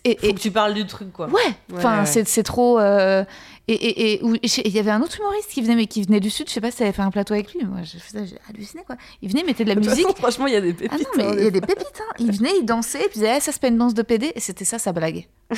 et- 0.04 0.18
Faut 0.20 0.26
et- 0.28 0.34
que 0.34 0.40
tu 0.40 0.52
parles 0.52 0.74
du 0.74 0.86
truc, 0.86 1.14
quoi. 1.14 1.28
Ouais, 1.28 1.42
enfin, 1.76 2.00
ouais. 2.00 2.06
c'est 2.06 2.28
c'est 2.28 2.44
trop. 2.44 2.80
Euh, 3.70 3.74
et 3.74 3.74
et, 3.76 4.14
et 4.20 4.24
où- 4.24 4.36
et 4.36 4.40
il 4.66 4.72
y 4.72 4.80
avait 4.80 4.92
un 4.92 5.02
autre 5.02 5.18
humoriste 5.20 5.50
qui 5.52 5.62
venait, 5.62 5.76
mais 5.76 5.88
qui 5.88 6.04
venait 6.04 6.20
du 6.20 6.30
Sud, 6.30 6.48
je 6.48 6.54
sais 6.54 6.62
pas 6.62 6.72
si 6.72 6.78
t'avais 6.78 6.92
fait 6.94 7.02
un 7.02 7.12
plateau 7.12 7.34
avec 7.34 7.54
lui. 7.54 7.64
Moi, 7.66 7.80
j'ai 7.84 8.00
ça, 8.00 8.20
halluciné, 8.50 8.84
quoi. 8.86 8.96
Il 9.22 9.30
venait, 9.30 9.44
mettait 9.44 9.64
de 9.64 9.70
la 9.70 9.76
De 9.76 9.80
musique. 9.82 10.04
façon, 10.06 10.16
franchement, 10.16 10.48
il 10.48 10.54
y 10.54 10.58
a 10.58 10.62
des 10.62 10.72
Ah 10.72 10.80
pépites. 10.80 11.00
non, 11.00 11.10
mais 11.18 11.24
hein, 11.26 11.34
il 11.38 11.44
y 11.44 11.48
a 11.48 11.52
des 11.52 11.62
pépites, 11.62 12.02
hein. 12.02 12.14
Il 12.20 12.32
venait, 12.32 12.52
il 12.60 12.66
dansait, 12.66 13.00
et 13.00 13.10
puis 13.10 13.12
il 13.16 13.20
disait, 13.20 13.32
Ah, 13.32 13.40
ça 13.40 13.52
c'est 13.52 13.62
pas 13.62 13.68
une 13.68 13.78
danse 13.78 13.94
de 13.94 14.02
PD, 14.02 14.32
et 14.36 14.40
c'était 14.40 14.66
ça 14.66 14.80
sa 14.80 14.92
blague. 14.94 15.28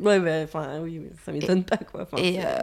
Ouais, 0.00 0.20
bah, 0.20 0.42
enfin, 0.44 0.78
oui, 0.80 1.00
mais 1.00 1.10
ça 1.24 1.32
m'étonne 1.32 1.64
pas, 1.64 1.76
quoi. 1.78 2.02
Enfin, 2.02 2.18
Et 2.22 2.34
c'est- 2.34 2.46
euh, 2.46 2.62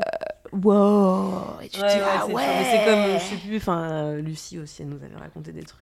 wow 0.53 1.59
Et 1.61 1.68
tu 1.68 1.82
Ouais, 1.82 1.88
dis, 1.89 1.95
ouais, 1.95 2.01
ah 2.18 2.26
ouais 2.28 2.34
mais 2.47 2.72
c'est 2.72 2.86
comme, 2.86 3.20
je 3.20 3.24
sais 3.26 3.45
plus, 3.45 3.57
enfin, 3.57 3.82
euh, 3.91 4.22
Lucie 4.22 4.57
aussi, 4.57 4.84
elle 4.84 4.88
nous 4.88 5.03
avait 5.03 5.13
raconté 5.22 5.51
des 5.51 5.63
trucs. 5.63 5.82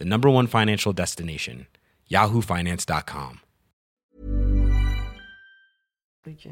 the 0.00 0.04
number 0.04 0.28
one 0.28 0.46
financial 0.48 0.92
destination, 0.92 1.66
yahoofinance.com. 2.10 3.38
Euh, 6.26 6.50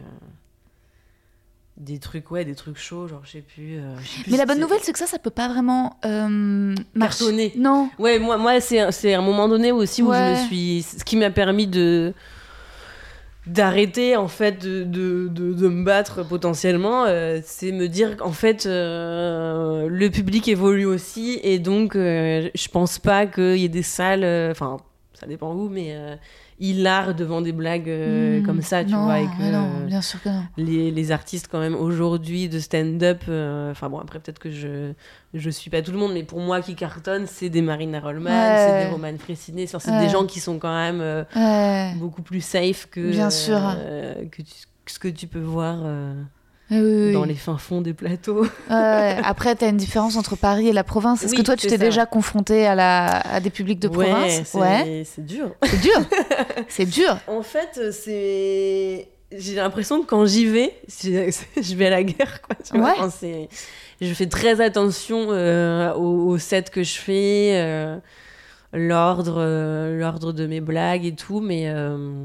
Des 1.77 1.99
trucs, 2.01 2.31
ouais, 2.33 2.45
des 2.45 2.57
trucs 2.57 2.77
chauds, 2.79 3.07
genre, 3.07 3.21
je 3.25 3.31
sais 3.31 3.41
plus. 3.43 3.77
euh, 3.79 3.97
je 4.01 4.09
sais 4.09 4.23
plus 4.25 4.31
Mais 4.33 4.37
la 4.37 4.47
bonne 4.47 4.59
nouvelle, 4.59 4.81
c'est 4.83 4.93
que 4.93 4.99
ça, 4.99 5.07
ça 5.07 5.19
peut 5.21 5.31
pas 5.31 5.47
vraiment 5.49 5.97
euh, 6.05 6.75
marcher. 6.95 7.19
Cartonner. 7.25 7.53
Non. 7.57 7.89
Ouais, 8.01 8.19
moi, 8.19 8.37
moi 8.37 8.61
c'est 8.61 8.81
un- 8.81 8.91
c'est 8.91 9.15
un 9.15 9.23
moment 9.23 9.47
donné 9.49 9.71
aussi 9.71 10.03
où 10.03 10.09
Ouais. 10.11 10.35
je 10.37 10.43
me 10.43 10.47
suis. 10.49 10.83
Ce 10.83 11.05
qui 11.05 11.17
m'a 11.17 11.31
permis 11.31 11.67
de 11.69 12.13
d'arrêter 13.49 14.17
en 14.17 14.29
fait 14.29 14.59
de, 14.59 14.85
de, 14.85 15.29
de, 15.29 15.69
me 15.69 15.85
battre 15.85 16.23
potentiellement 16.23 17.05
euh, 17.07 17.41
c'est 17.43 17.73
me 17.73 17.89
dire 17.89 18.17
qu'en 18.17 18.33
fait 18.33 18.67
euh, 18.67 19.89
le 19.89 20.11
public 20.11 20.49
évolue 20.49 20.85
aussi 20.85 21.41
et 21.43 21.59
donc 21.59 21.97
euh, 21.97 22.51
je 22.55 22.69
pense 22.69 22.99
pas 22.99 23.27
qu'il 23.27 23.57
y 23.57 23.65
ait 23.65 23.71
des 23.71 23.83
salles 23.83 24.25
euh, 24.25 24.51
enfin 24.51 24.77
ça 25.19 25.27
dépend 25.27 25.53
où 25.55 25.69
mais 25.69 25.89
euh, 25.97 26.17
hilar 26.61 27.15
devant 27.15 27.41
des 27.41 27.53
blagues 27.53 27.89
euh, 27.89 28.41
Hmm. 28.41 28.43
comme 28.47 28.63
ça 28.63 28.85
tu 28.85 28.93
Non, 28.93 29.05
vois 29.05 29.21
et 29.21 29.27
que 29.27 29.51
non, 29.53 29.65
euh, 29.83 29.87
bien 29.87 30.01
sûr 30.03 30.23
que 30.23 30.29
non. 30.29 30.43
les, 30.57 30.91
les 30.91 31.13
artistes 31.13 31.49
quand 31.51 31.59
même 31.61 31.75
aujourd'hui 31.75 32.49
de 32.49 32.59
stand-up 32.59 33.23
euh, 33.29 33.71
enfin 33.71 33.89
bon 33.89 33.99
après 33.99 34.19
peut-être 34.21 34.39
que 34.39 34.51
je 34.51 34.93
je 35.35 35.51
suis 35.51 35.71
pas 35.71 35.83
tout 35.83 35.93
le 35.93 35.99
monde 35.99 36.13
mais 36.15 36.23
pour 36.25 36.41
moi 36.41 36.61
qui 36.63 36.75
cartonne 36.75 37.27
c'est 37.27 37.49
des 37.51 37.63
Marina 37.63 38.01
Rollman 38.01 38.31
Ouais. 38.31 38.67
c'est 38.67 38.85
des 38.87 38.91
Roman 38.93 39.09
Enfin, 39.65 39.79
c'est 39.81 39.91
Ouais. 39.91 40.01
des 40.07 40.09
gens 40.09 40.25
qui 40.27 40.41
sont 40.41 40.59
quand 40.59 40.75
même 40.75 41.01
Ouais. 41.35 41.93
beaucoup 41.97 42.23
plus 42.23 42.41
safe 42.41 42.87
que 42.91 43.11
Bien 43.11 43.31
sûr. 43.31 43.61
que 44.31 44.43
tu- 44.43 44.65
que 44.85 44.91
ce 44.93 44.99
que 44.99 45.09
tu 45.09 45.27
peux 45.27 45.41
voir 45.41 45.79
Oui, 46.71 46.79
oui, 46.79 47.07
oui. 47.07 47.13
dans 47.15 47.25
les 47.25 47.35
fins 47.35 47.57
fonds 47.57 47.81
des 47.81 47.95
plateaux 47.95 48.43
Ouais. 48.71 49.17
Après, 49.25 49.57
tu 49.57 49.65
as 49.65 49.69
une 49.69 49.77
différence 49.79 50.17
entre 50.17 50.37
Paris 50.37 50.69
et 50.69 50.73
la 50.73 50.85
province. 50.85 51.23
Est-ce 51.25 51.35
que 51.35 51.43
toi, 51.43 51.57
tu 51.57 51.67
t'es 51.67 51.79
déjà 51.79 52.05
confronté 52.07 52.67
à, 52.67 52.75
la... 52.75 53.07
à 53.21 53.41
des 53.41 53.51
publics 53.51 53.79
de 53.81 53.89
Ouais, 53.89 54.11
province 54.11 54.43
c'est 54.45 55.05
c'est 55.05 55.25
dur 55.25 55.51
C'est 55.65 55.81
dur. 55.81 56.01
c'est 56.69 56.85
dur. 56.87 57.19
en 57.27 57.43
fait 57.43 57.81
c'est 57.93 59.09
j'ai 59.31 59.55
l'impression 59.57 60.01
que 60.03 60.07
quand 60.07 60.25
j'y 60.25 60.47
vais 60.47 60.75
je 61.03 61.75
vais 61.75 61.87
à 61.87 61.91
la 61.91 62.03
guerre 62.03 62.41
quoi 62.43 62.57
tu 62.65 62.79
vois, 62.79 62.95
Ouais. 63.23 63.49
je 64.01 64.13
fais 64.15 64.27
très 64.27 64.61
attention 64.63 65.27
euh, 65.31 65.93
au, 65.95 66.29
au 66.31 66.39
set 66.39 66.71
que 66.71 66.83
je 66.83 66.99
fais 66.99 67.53
euh, 67.63 67.99
l'ordre 68.73 69.37
euh, 69.39 69.99
l'ordre 69.99 70.33
de 70.33 70.47
mes 70.47 70.61
blagues 70.61 71.05
et 71.05 71.15
tout 71.15 71.41
mais 71.41 71.65
euh, 71.69 72.25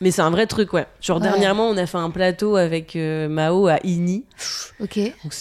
mais 0.00 0.10
c'est 0.10 0.22
un 0.22 0.30
vrai 0.30 0.46
truc 0.46 0.72
ouais. 0.72 0.86
Genre 1.00 1.16
Ouais. 1.18 1.22
dernièrement 1.28 1.68
on 1.68 1.76
a 1.76 1.86
fait 1.86 1.98
un 1.98 2.10
plateau 2.10 2.56
avec 2.56 2.96
euh, 2.96 3.28
Mao 3.28 3.66
à 3.68 3.78
Igny. 3.84 4.24
Ok. 4.80 4.98
donc 5.24 5.32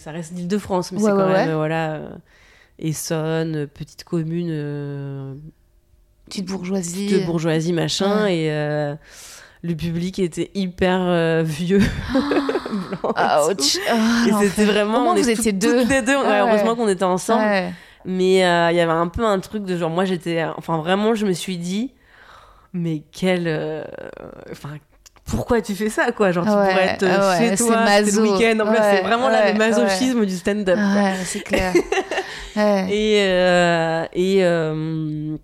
ça 0.00 0.10
reste 0.10 0.32
l'Île-de-France 0.34 0.92
mais 0.92 0.98
Ouais, 0.98 1.04
c'est 1.10 1.16
quand 1.16 1.26
ouais, 1.28 1.46
même 1.46 1.54
voilà 1.56 1.92
euh, 1.94 2.08
Essonne 2.78 3.56
euh, 3.56 3.66
petite 3.66 4.04
commune 4.04 4.48
euh, 4.50 5.34
Petite 6.26 6.46
bourgeoisie. 6.46 7.08
de 7.20 7.24
bourgeoisie 7.26 7.72
machin 7.72 8.26
et 8.26 8.50
euh, 8.50 8.94
le 9.62 9.74
public 9.74 10.18
était 10.18 10.50
hyper 10.54 11.42
vieux. 11.44 11.80
Blanc 12.12 13.10
et 13.10 13.12
Ah, 13.16 13.40
et 13.46 14.30
l'enfer. 14.30 14.40
c'était 14.50 14.64
vraiment 14.64 15.02
moins, 15.04 15.12
on 15.12 15.16
vous 15.16 15.30
étiez 15.30 15.52
deux. 15.52 15.80
toutes 15.82 15.90
les 15.90 16.02
deux. 16.02 16.16
Heureusement 16.16 16.74
qu'on 16.74 16.88
était 16.88 17.04
ensemble. 17.04 17.44
Mais 18.04 18.34
il 18.34 18.76
y 18.76 18.80
avait 18.80 18.90
un 18.92 19.08
peu 19.08 19.24
un 19.24 19.38
truc 19.40 19.64
de 19.64 19.76
genre 19.78 19.90
moi 19.90 20.04
j'étais 20.04 20.44
enfin 20.56 20.78
vraiment 20.78 21.14
je 21.14 21.24
me 21.26 21.32
suis 21.32 21.56
dit 21.56 21.92
mais 22.74 23.02
quel 23.12 23.44
euh, 23.46 23.82
enfin 24.52 24.76
pourquoi 25.24 25.62
tu 25.62 25.74
fais 25.74 25.88
ça 25.88 26.12
quoi? 26.12 26.32
Genre 26.32 26.44
tu 26.44 26.50
Ouais, 26.50 26.56
pourrais 26.56 26.84
être 26.86 27.02
ouais, 27.06 27.38
chez 27.38 27.56
c'est 27.56 27.64
toi 27.64 27.86
c'était 27.86 28.10
le 28.10 28.22
week-end. 28.22 28.60
En 28.60 28.70
Ouais, 28.70 28.78
c'est 28.82 29.00
vraiment 29.02 29.28
là 29.30 29.50
le 29.52 29.58
masochisme 29.58 30.26
du 30.26 30.34
stand-up. 30.36 30.76
Ouais, 30.76 31.14
c'est 31.24 31.40
clair. 31.40 31.72
Et, 32.56 33.16
euh, 33.20 34.04
et, 34.12 34.44
euh, 34.44 35.36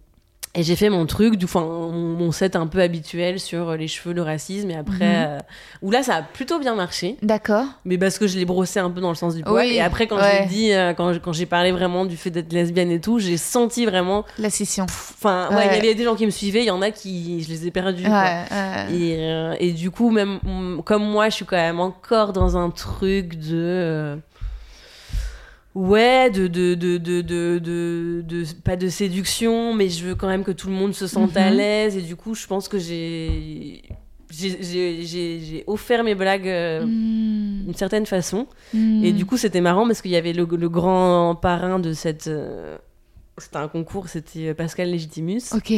et 0.53 0.65
j'ai 0.65 0.75
fait 0.75 0.91
mon 0.91 1.07
truc, 1.07 1.37
du, 1.37 1.45
enfin, 1.45 1.61
mon, 1.63 2.33
set 2.33 2.57
un 2.57 2.67
peu 2.67 2.81
habituel 2.81 3.39
sur 3.39 3.77
les 3.77 3.87
cheveux, 3.87 4.13
le 4.13 4.23
racisme. 4.23 4.69
Et 4.71 4.77
après, 4.77 5.27
euh, 5.27 5.39
où 5.81 5.93
là, 5.93 6.03
ça 6.03 6.17
a 6.17 6.23
plutôt 6.23 6.59
bien 6.59 6.75
marché. 6.75 7.17
D'accord. 7.23 7.67
Mais 7.85 7.99
parce 7.99 8.19
que 8.19 8.27
je 8.27 8.37
l'ai 8.37 8.45
brossé 8.45 8.81
un 8.81 8.91
peu 8.91 9.01
dans 9.01 9.11
le 9.11 9.15
sens 9.15 9.37
du 9.37 9.45
poil. 9.45 9.67
Oui, 9.69 9.75
et 9.75 9.81
après, 9.81 10.09
quand 10.09 10.17
ouais. 10.17 10.41
j'ai 10.43 10.49
dit, 10.49 10.73
euh, 10.73 10.93
quand, 10.93 11.21
quand 11.21 11.33
j'ai 11.33 11.47
parlé 11.47 11.71
vraiment 11.71 12.05
du 12.05 12.17
fait 12.17 12.31
d'être 12.31 12.53
lesbienne 12.53 12.91
et 12.91 13.01
tout, 13.01 13.21
j'ai 13.21 13.37
senti 13.37 13.87
vraiment. 13.87 14.25
La 14.39 14.51
scission. 14.51 14.85
Enfin, 14.85 15.51
ouais, 15.51 15.57
Ouais. 15.57 15.69
il 15.71 15.77
y 15.77 15.79
avait 15.79 15.95
des 15.95 16.03
gens 16.03 16.17
qui 16.17 16.27
me 16.27 16.33
suivaient, 16.33 16.63
il 16.63 16.67
y 16.67 16.73
en 16.73 16.83
a 16.83 16.91
qui, 16.91 17.45
je 17.45 17.49
les 17.49 17.69
ai 17.69 17.71
perdus. 17.71 18.09
Ouais. 18.09 18.45
Et, 18.93 19.19
euh, 19.21 19.55
et 19.61 19.71
du 19.71 19.93
coup, 19.93 20.11
même 20.11 20.41
mm, 20.43 20.83
comme 20.83 21.05
moi, 21.05 21.29
je 21.29 21.37
suis 21.37 21.45
quand 21.45 21.57
même 21.57 21.79
encore 21.79 22.33
dans 22.33 22.57
un 22.57 22.71
truc 22.71 23.39
de. 23.39 24.19
Euh, 25.77 25.81
ouais, 25.81 26.31
de, 26.31 26.47
de, 26.47 26.75
de, 26.75 26.99
de, 26.99 27.59
de, 28.25 28.45
Pas 28.65 28.77
de 28.77 28.89
séduction, 28.89 29.75
mais 29.75 29.89
je 29.89 30.05
veux 30.07 30.15
quand 30.15 30.29
même 30.29 30.45
que 30.45 30.51
tout 30.53 30.69
le 30.69 30.75
monde 30.75 30.95
se 30.95 31.07
sente 31.07 31.37
à 31.37 31.51
Mhm. 31.51 31.57
l'aise. 31.57 31.97
Et 31.97 32.03
du 32.03 32.17
coup, 32.17 32.35
je 32.35 32.47
pense 32.47 32.69
que 32.69 32.79
j'ai. 32.79 33.83
J'ai- 34.33 35.65
offert 35.67 36.05
mes 36.05 36.15
blagues 36.15 36.47
euh, 36.49 36.85
Hmm. 36.85 37.65
d'une 37.65 37.75
certaine 37.75 38.07
façon. 38.07 38.47
Hmm. 38.73 39.03
Et 39.05 39.13
du 39.13 39.27
coup, 39.27 39.37
c'était 39.37 39.61
marrant 39.61 39.87
parce 39.87 40.01
qu'il 40.03 40.13
y 40.13 40.17
avait 40.17 40.33
le, 40.33 40.45
le 40.51 40.69
grand 40.69 41.35
parrain 41.35 41.79
de 41.81 41.93
cette. 41.93 42.29
euh, 42.29 42.79
C'était 43.39 43.57
un 43.57 43.69
concours, 43.69 44.09
c'était 44.09 44.55
Pascal 44.55 44.89
Légitimus. 44.91 45.43
Ok. 45.55 45.73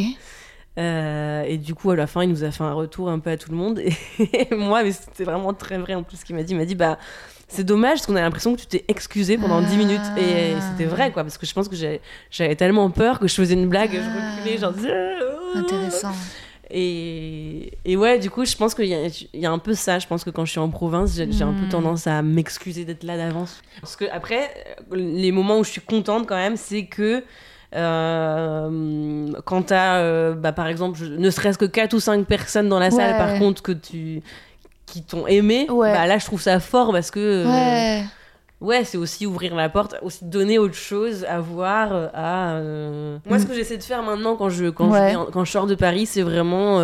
Euh, 0.78 1.43
et 1.45 1.59
du 1.59 1.74
coup, 1.74 1.90
à 1.90 1.97
la 1.97 2.07
fin, 2.07 2.22
il 2.24 2.30
nous 2.30 2.45
a 2.45 2.51
fait 2.51 2.64
un 2.64 2.72
retour 2.72 3.09
un 3.11 3.18
peu 3.18 3.30
à 3.30 3.36
tout 3.36 3.51
le 3.51 3.57
monde. 3.57 3.78
Et 4.18 4.55
moi, 4.55 4.82
mais 4.82 4.93
c'était 4.93 5.24
vraiment 5.24 5.53
très 5.55 5.76
vrai 5.78 5.95
en 5.95 6.03
plus 6.03 6.16
ce 6.18 6.24
qu'il 6.24 6.34
m'a 6.34 6.43
dit. 6.43 6.55
Il 6.55 6.59
m'a 6.59 6.64
dit, 6.64 6.74
bah, 6.74 6.99
c'est 7.53 7.65
dommage 7.65 7.95
parce 7.99 8.07
qu'on 8.07 8.17
a 8.17 8.21
l'impression 8.21 8.55
que 8.55 8.61
tu 8.61 8.67
t'es 8.67 8.85
excusé 8.89 9.37
pendant 9.39 9.61
10 9.61 9.77
minutes. 9.77 10.01
Et 10.17 10.55
Ah. 10.57 10.61
c'était 10.71 10.89
vrai, 10.89 11.13
quoi, 11.13 11.23
parce 11.23 11.39
que 11.39 11.47
je 11.47 11.53
pense 11.55 11.69
que 11.69 11.77
j'avais 12.31 12.57
tellement 12.57 12.91
peur 12.91 13.19
que 13.19 13.29
je 13.29 13.35
faisais 13.35 13.55
une 13.55 13.69
blague, 13.69 13.93
je 13.93 13.99
Ah. 14.01 14.37
reculais, 14.37 14.59
genre. 14.59 14.73
Intéressant. 15.55 16.13
Et, 16.75 17.73
et 17.85 17.97
ouais, 17.99 18.19
du 18.19 18.31
coup, 18.31 18.47
je 18.47 18.57
pense 18.57 18.75
qu'il 18.75 18.87
y, 18.87 19.29
y 19.39 19.45
a 19.47 19.51
un 19.51 19.59
peu 19.59 19.75
ça. 19.75 19.99
Je 19.99 20.07
pense 20.07 20.25
que 20.25 20.31
quand 20.31 20.47
je 20.47 20.53
suis 20.53 20.61
en 20.61 20.71
province, 20.71 21.15
j'ai 21.15 21.43
un 21.45 21.53
peu 21.53 21.67
Hmm. 21.67 21.69
tendance 21.69 22.07
à 22.07 22.23
m'excuser 22.23 22.85
d'être 22.87 23.05
là 23.05 23.19
d'avance. 23.19 23.61
Parce 23.83 23.95
que 23.97 24.07
après, 24.11 24.49
les 24.91 25.33
moments 25.33 25.59
où 25.59 25.65
je 25.65 25.71
suis 25.71 25.81
contente 25.83 26.27
quand 26.27 26.37
même, 26.37 26.57
c'est 26.57 26.87
que 26.87 27.23
euh, 27.75 29.29
quand 29.45 29.63
t'as, 29.63 29.99
euh, 29.99 30.35
bah, 30.35 30.53
par 30.53 30.67
exemple, 30.67 30.99
je- 30.99 31.07
ne 31.07 31.31
serait-ce 31.31 31.59
que 31.59 31.65
4 31.65 31.95
ou 31.95 32.01
5 32.01 32.27
personnes 32.27 32.69
dans 32.69 32.79
la 32.79 32.91
salle, 32.91 33.13
Ouais. 33.13 33.19
par 33.19 33.39
contre, 33.39 33.63
que 33.63 33.73
tu 33.73 34.23
qui 34.93 35.03
t'ont 35.03 35.26
aimé, 35.26 35.66
Ouais. 35.70 35.93
bah 35.93 36.07
là 36.07 36.18
je 36.18 36.26
trouve 36.26 36.40
ça 36.40 36.61
fort 36.61 36.93
parce 36.93 37.11
que 37.11 37.18
euh, 37.47 38.01
Ouais. 38.61 38.84
c'est 38.84 38.99
aussi 38.99 39.26
ouvrir 39.26 39.55
la 39.55 39.68
porte, 39.68 39.97
aussi 40.03 40.24
donner 40.24 40.59
autre 40.59 40.74
chose 40.74 41.24
à 41.28 41.40
voir, 41.40 41.88
euh, 41.93 42.07
à 42.14 42.53
euh, 42.57 43.18
moi 43.26 43.38
ce 43.38 43.47
que 43.47 43.55
j'essaie 43.55 43.78
de 43.78 43.82
faire 43.82 44.03
maintenant 44.03 44.36
quand 44.36 44.51
je 44.51 44.66
quand, 44.70 44.90
Ouais. 44.90 44.99
je, 45.01 45.09
viens- 45.16 45.26
quand 45.32 45.45
je 45.45 45.51
sors 45.51 45.66
de 45.66 45.74
Paris 45.74 46.07
c'est 46.07 46.22
vraiment 46.22 46.78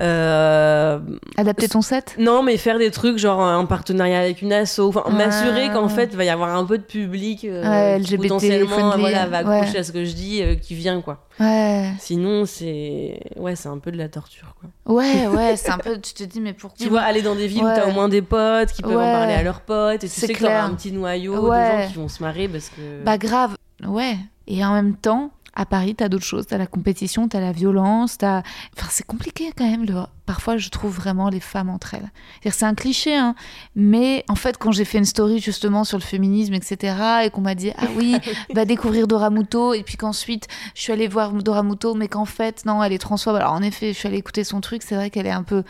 euh, 0.00 0.98
euh, 0.98 0.98
Adapter 1.36 1.68
ton 1.68 1.82
set? 1.82 2.14
Non, 2.18 2.42
mais 2.42 2.56
faire 2.56 2.78
des 2.78 2.90
trucs 2.90 3.18
genre 3.18 3.38
en 3.40 3.66
partenariat 3.66 4.20
avec 4.20 4.42
une 4.42 4.52
asso, 4.52 4.80
enfin 4.80 5.02
Ah. 5.06 5.10
m'assurer 5.10 5.70
qu'en 5.70 5.88
fait 5.88 6.08
il 6.12 6.16
va 6.16 6.24
y 6.24 6.28
avoir 6.30 6.54
un 6.56 6.64
peu 6.64 6.78
de 6.78 6.82
public 6.82 7.44
euh, 7.44 7.62
Ouais, 7.62 7.98
LGBT 7.98 8.22
potentiellement 8.22 8.68
friendly, 8.68 9.00
voilà, 9.00 9.26
va 9.26 9.38
accrocher 9.38 9.72
ouais. 9.72 9.78
à 9.78 9.84
ce 9.84 9.92
que 9.92 10.04
je 10.04 10.12
dis, 10.12 10.42
euh, 10.42 10.54
qui 10.54 10.74
vient 10.74 11.00
quoi. 11.02 11.24
Ouais. 11.40 11.90
Sinon 11.98 12.44
c'est 12.46 13.20
ouais 13.36 13.54
c'est 13.56 13.68
un 13.68 13.78
peu 13.78 13.92
de 13.92 13.98
la 13.98 14.08
torture 14.08 14.54
quoi. 14.60 14.94
Ouais, 14.94 15.26
ouais, 15.34 15.56
c'est 15.56 15.70
un 15.70 15.78
peu. 15.78 15.98
Tu 16.00 16.14
te 16.14 16.24
dis, 16.24 16.40
mais 16.40 16.52
pourquoi 16.54 16.76
Tu 16.80 16.88
vois 16.88 17.02
aller 17.02 17.22
dans 17.22 17.34
des 17.34 17.46
villes 17.46 17.62
où 17.62 17.74
t'as 17.74 17.86
au 17.86 17.92
moins 17.92 18.08
des 18.08 18.22
potes 18.22 18.72
qui 18.72 18.82
peuvent 18.82 18.92
en 18.96 19.12
parler 19.12 19.34
à 19.34 19.42
leurs 19.42 19.60
potes 19.60 20.04
et 20.04 20.08
tu 20.08 20.14
C'est 20.14 20.26
sais 20.26 20.32
que 20.32 20.38
t'auras 20.40 20.52
clair. 20.52 20.64
un 20.64 20.74
petit 20.74 20.92
noyau 20.92 21.34
de 21.34 21.54
gens 21.54 21.88
qui 21.88 21.94
vont 21.94 22.08
se 22.08 22.22
marrer 22.22 22.48
parce 22.48 22.68
que 22.70 23.02
Bah 23.04 23.18
grave, 23.18 23.56
ouais. 23.86 24.16
Et 24.48 24.64
en 24.64 24.72
même 24.74 24.96
temps, 24.96 25.30
À 25.54 25.66
Paris, 25.66 25.94
t'as 25.94 26.08
d'autres 26.08 26.24
choses. 26.24 26.46
T'as 26.46 26.56
la 26.56 26.66
compétition, 26.66 27.28
t'as 27.28 27.40
la 27.40 27.52
violence, 27.52 28.16
t'as. 28.18 28.42
Enfin, 28.76 28.88
c'est 28.90 29.06
compliqué 29.06 29.52
quand 29.56 29.68
même. 29.68 29.84
Le... 29.84 29.94
Parfois, 30.24 30.56
je 30.56 30.70
trouve 30.70 30.94
vraiment 30.94 31.28
les 31.28 31.40
femmes 31.40 31.68
entre 31.68 31.94
elles. 31.94 32.10
C'est 32.50 32.64
un 32.64 32.74
cliché, 32.74 33.14
hein. 33.14 33.34
Mais 33.76 34.24
en 34.28 34.34
fait, 34.34 34.56
quand 34.56 34.72
j'ai 34.72 34.86
fait 34.86 34.98
une 34.98 35.04
story 35.04 35.40
justement 35.40 35.84
sur 35.84 35.98
le 35.98 36.02
féminisme, 36.02 36.54
etc., 36.54 36.96
et 37.24 37.30
qu'on 37.30 37.42
m'a 37.42 37.54
dit 37.54 37.70
ah 37.76 37.86
oui, 37.96 38.16
va 38.54 38.64
découvrir 38.64 39.06
Dora 39.06 39.28
Muto, 39.28 39.74
et 39.74 39.82
puis 39.82 39.96
qu'ensuite 39.96 40.48
je 40.74 40.80
suis 40.80 40.92
allée 40.92 41.08
voir 41.08 41.32
Dora 41.32 41.62
Muto, 41.62 41.94
mais 41.94 42.08
qu'en 42.08 42.24
fait 42.24 42.64
non, 42.64 42.82
elle 42.82 42.92
est 42.92 42.98
transphobe. 42.98 43.36
Alors 43.36 43.52
en 43.52 43.62
effet, 43.62 43.92
je 43.92 43.98
suis 43.98 44.08
allée 44.08 44.18
écouter 44.18 44.44
son 44.44 44.62
truc. 44.62 44.82
C'est 44.82 44.94
vrai 44.94 45.10
qu'elle 45.10 45.26
est 45.26 45.30
un 45.30 45.42
peu, 45.42 45.64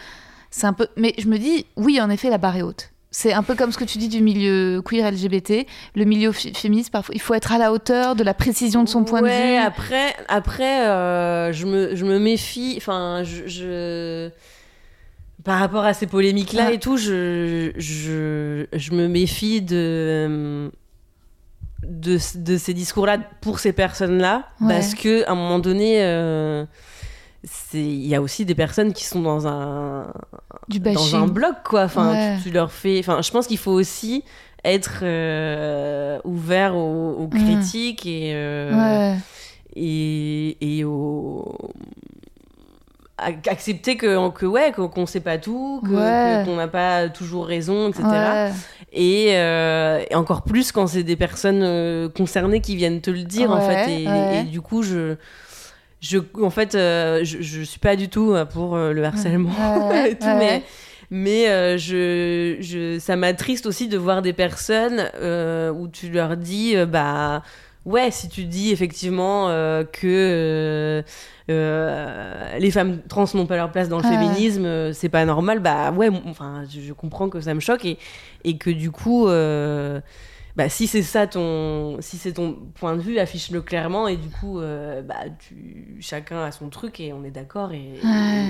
c'est 0.50 0.66
un 0.66 0.74
peu. 0.74 0.86
Mais 0.96 1.14
je 1.18 1.26
me 1.26 1.38
dis 1.38 1.66
oui, 1.76 2.00
en 2.00 2.08
effet, 2.08 2.30
la 2.30 2.38
barre 2.38 2.56
est 2.56 2.62
haute. 2.62 2.91
C'est 3.14 3.34
un 3.34 3.42
peu 3.42 3.54
comme 3.54 3.70
ce 3.72 3.76
que 3.78 3.84
tu 3.84 3.98
dis 3.98 4.08
du 4.08 4.22
milieu 4.22 4.80
queer 4.82 5.10
LGBT, 5.12 5.66
le 5.94 6.04
milieu 6.06 6.32
féministe. 6.32 6.90
Parfois, 6.90 7.14
il 7.14 7.20
faut 7.20 7.34
être 7.34 7.52
à 7.52 7.58
la 7.58 7.70
hauteur 7.70 8.16
de 8.16 8.24
la 8.24 8.32
précision 8.32 8.82
de 8.82 8.88
son 8.88 9.04
point 9.04 9.20
de 9.20 9.26
vue. 9.26 9.56
après, 9.56 10.14
après 10.28 10.88
euh, 10.88 11.52
je, 11.52 11.66
me, 11.66 11.94
je 11.94 12.04
me 12.06 12.18
méfie. 12.18 12.74
Enfin, 12.78 13.22
je, 13.22 13.46
je- 13.46 14.30
Par 15.44 15.58
rapport 15.58 15.84
à 15.84 15.92
ces 15.92 16.06
polémiques-là 16.06 16.68
Ouais. 16.68 16.76
et 16.76 16.78
tout, 16.78 16.96
je, 16.96 17.72
je, 17.76 18.66
je 18.72 18.92
me 18.92 19.06
méfie 19.08 19.60
de. 19.60 20.70
De, 21.84 22.16
de 22.36 22.56
ces 22.58 22.74
discours-là 22.74 23.18
pour 23.40 23.58
ces 23.58 23.72
personnes-là. 23.72 24.46
Ouais. 24.60 24.68
Parce 24.72 24.94
que 24.94 25.26
à 25.26 25.32
un 25.32 25.34
moment 25.34 25.58
donné. 25.58 25.96
euh, 26.02 26.64
il 27.74 28.06
y 28.06 28.14
a 28.14 28.20
aussi 28.22 28.44
des 28.44 28.54
personnes 28.54 28.92
qui 28.92 29.04
sont 29.04 29.22
dans 29.22 29.46
un 29.46 30.06
du 30.68 30.78
dans 30.80 31.16
un 31.16 31.26
bloc 31.26 31.54
quoi 31.64 31.84
enfin 31.84 32.12
Ouais. 32.12 32.36
tu, 32.38 32.44
tu 32.44 32.50
leur 32.50 32.70
fais 32.72 32.98
enfin 33.00 33.20
je 33.22 33.30
pense 33.30 33.46
qu'il 33.46 33.58
faut 33.58 33.72
aussi 33.72 34.24
être 34.64 35.00
euh, 35.02 36.18
ouvert 36.24 36.76
aux, 36.76 37.12
aux 37.18 37.28
critiques 37.28 38.06
et 38.06 38.32
euh, 38.34 38.72
Ouais. 39.14 39.18
et, 39.74 40.78
et 40.78 40.84
au 40.84 41.56
ac- 43.18 43.48
accepter 43.48 43.96
que, 43.96 44.28
que 44.30 44.46
ouais 44.46 44.72
qu'on 44.72 44.88
qu'on 44.88 45.06
sait 45.06 45.20
pas 45.20 45.38
tout 45.38 45.80
que- 45.84 45.90
Ouais. 45.90 46.42
que- 46.44 46.46
qu'on 46.46 46.56
n'a 46.56 46.68
pas 46.68 47.08
toujours 47.08 47.46
raison 47.46 47.88
etc 47.88 48.02
Ouais. 48.04 48.50
et, 48.92 49.36
euh, 49.36 50.02
et 50.10 50.14
encore 50.14 50.42
plus 50.42 50.72
quand 50.72 50.86
c'est 50.86 51.02
des 51.04 51.16
personnes 51.16 52.10
concernées 52.16 52.60
qui 52.60 52.76
viennent 52.76 53.00
te 53.00 53.10
le 53.10 53.22
dire 53.24 53.50
en 53.50 53.60
fait 53.60 53.90
et 53.90 54.42
du 54.44 54.60
coup 54.60 54.82
je 54.82 55.16
je 56.03 56.18
en 56.42 56.50
fait 56.50 56.74
euh, 56.74 57.20
je, 57.24 57.40
je 57.40 57.62
suis 57.62 57.78
pas 57.78 57.96
du 57.96 58.09
tout 58.11 58.32
euh, 58.34 58.44
pour 58.44 58.74
euh, 58.76 58.92
le 58.92 59.03
harcèlement 59.05 59.88
Ouais, 59.88 60.11
et 60.12 60.14
tout 60.16 60.26
ouais. 60.26 60.36
mais 60.38 60.62
mais 61.11 61.48
euh, 61.48 61.78
je, 61.78 62.57
je 62.61 62.98
ça 62.98 63.16
m'attriste 63.16 63.64
aussi 63.66 63.86
de 63.88 63.96
voir 63.96 64.20
des 64.20 64.32
personnes 64.34 65.09
euh, 65.14 65.70
où 65.72 65.86
tu 65.88 66.11
leur 66.11 66.36
dis 66.36 66.74
bah 66.86 67.42
ouais 67.84 68.11
si 68.11 68.28
tu 68.28 68.44
dis 68.44 68.70
effectivement 68.72 69.48
que 69.92 71.03
les 71.48 72.70
femmes 72.70 72.98
trans 73.09 73.24
n'ont 73.34 73.46
pas 73.46 73.57
leur 73.57 73.70
place 73.72 73.88
dans 73.88 73.98
le 73.98 74.05
féminisme 74.05 74.92
c'est 74.92 75.09
pas 75.09 75.24
normal 75.24 75.59
bah 75.61 75.90
ouais 75.92 76.09
enfin 76.26 76.62
je, 76.72 76.80
je 76.80 76.92
comprends 76.92 77.28
que 77.28 77.40
ça 77.40 77.55
me 77.55 77.61
choque 77.61 77.84
et, 77.84 77.98
et 78.44 78.57
que 78.57 78.70
du 78.70 78.90
coup 78.90 79.26
bah, 80.57 80.68
si 80.68 80.86
c'est 80.86 81.03
ça 81.03 81.26
ton 81.26 81.96
si 82.00 82.18
c'est 82.18 82.34
ton 82.34 82.55
point 82.74 82.96
de 82.96 83.00
vue 83.00 83.18
affiche-le 83.18 83.62
clairement 83.62 84.07
et 84.09 84.16
du 84.16 84.28
coup 84.28 84.61
euh, 84.61 85.03
bah 85.03 85.16
tu 85.38 85.96
chacun 86.00 86.42
a 86.44 86.53
son 86.53 86.68
truc 86.68 87.00
et 87.00 87.12
on 87.12 87.24
est 87.24 87.30
d'accord 87.30 87.72
et, 87.72 87.94
Ouais. 88.05 88.44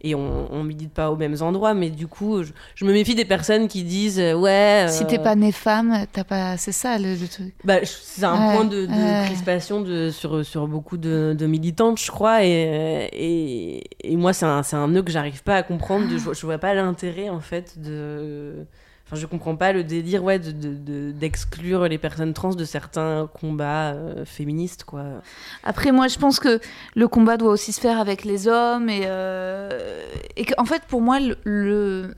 et 0.00 0.14
on, 0.14 0.52
on 0.52 0.62
milite 0.64 0.92
pas 0.92 1.10
aux 1.10 1.16
mêmes 1.16 1.36
endroits 1.40 1.74
mais 1.74 1.90
du 1.90 2.06
coup 2.06 2.42
je, 2.42 2.52
je 2.74 2.84
me 2.84 2.92
méfie 2.92 3.14
des 3.14 3.24
personnes 3.24 3.68
qui 3.68 3.82
disent 3.84 4.20
euh, 4.20 4.34
ouais 4.34 4.86
Si 4.88 5.02
euh, 5.02 5.06
t'es 5.06 5.18
pas 5.18 5.34
née 5.34 5.52
femme, 5.52 6.06
t'as 6.12 6.24
pas. 6.24 6.56
C'est 6.56 6.72
ça 6.72 6.98
le, 6.98 7.14
le 7.14 7.28
truc. 7.28 7.54
bah, 7.64 7.78
c'est 7.84 8.24
un 8.24 8.38
Ouais, 8.38 8.52
point 8.52 8.64
de, 8.64 8.86
de 8.86 9.14
ouais. 9.14 9.24
crispation 9.24 9.80
de, 9.80 10.10
sur, 10.10 10.44
sur 10.44 10.66
beaucoup 10.68 10.96
de, 10.96 11.34
de 11.38 11.46
militantes, 11.46 12.00
je 12.00 12.10
crois. 12.10 12.44
Et, 12.44 13.08
et, 13.12 14.12
et 14.12 14.16
moi, 14.16 14.32
c'est 14.32 14.46
un, 14.46 14.62
c'est 14.62 14.76
un 14.76 14.88
nœud 14.88 15.02
que 15.02 15.10
j'arrive 15.12 15.42
pas 15.42 15.56
à 15.56 15.62
comprendre. 15.62 16.06
De, 16.06 16.16
je, 16.18 16.32
je 16.32 16.46
vois 16.46 16.58
pas 16.58 16.74
l'intérêt, 16.74 17.28
en 17.28 17.40
fait, 17.40 17.78
de. 17.80 18.66
Enfin, 19.12 19.20
je 19.20 19.26
comprends 19.26 19.56
pas 19.56 19.72
le 19.72 19.82
délire, 19.82 20.22
ouais, 20.22 20.38
de- 20.38 20.52
de- 20.52 20.74
de- 20.76 21.10
d'exclure 21.10 21.88
les 21.88 21.98
personnes 21.98 22.32
trans 22.32 22.50
de 22.54 22.64
certains 22.64 23.28
combats 23.40 23.90
euh, 23.94 24.24
féministes, 24.24 24.84
quoi. 24.84 25.04
Après, 25.64 25.90
moi, 25.90 26.06
je 26.06 26.16
pense 26.16 26.38
que 26.38 26.60
le 26.94 27.08
combat 27.08 27.36
doit 27.36 27.50
aussi 27.50 27.72
se 27.72 27.80
faire 27.80 27.98
avec 27.98 28.24
les 28.24 28.46
hommes 28.46 28.88
et, 28.88 29.02
euh, 29.06 30.04
et 30.36 30.46
fait, 30.64 30.84
pour 30.84 31.00
moi, 31.02 31.18
le, 31.18 31.36
le- 31.42 32.14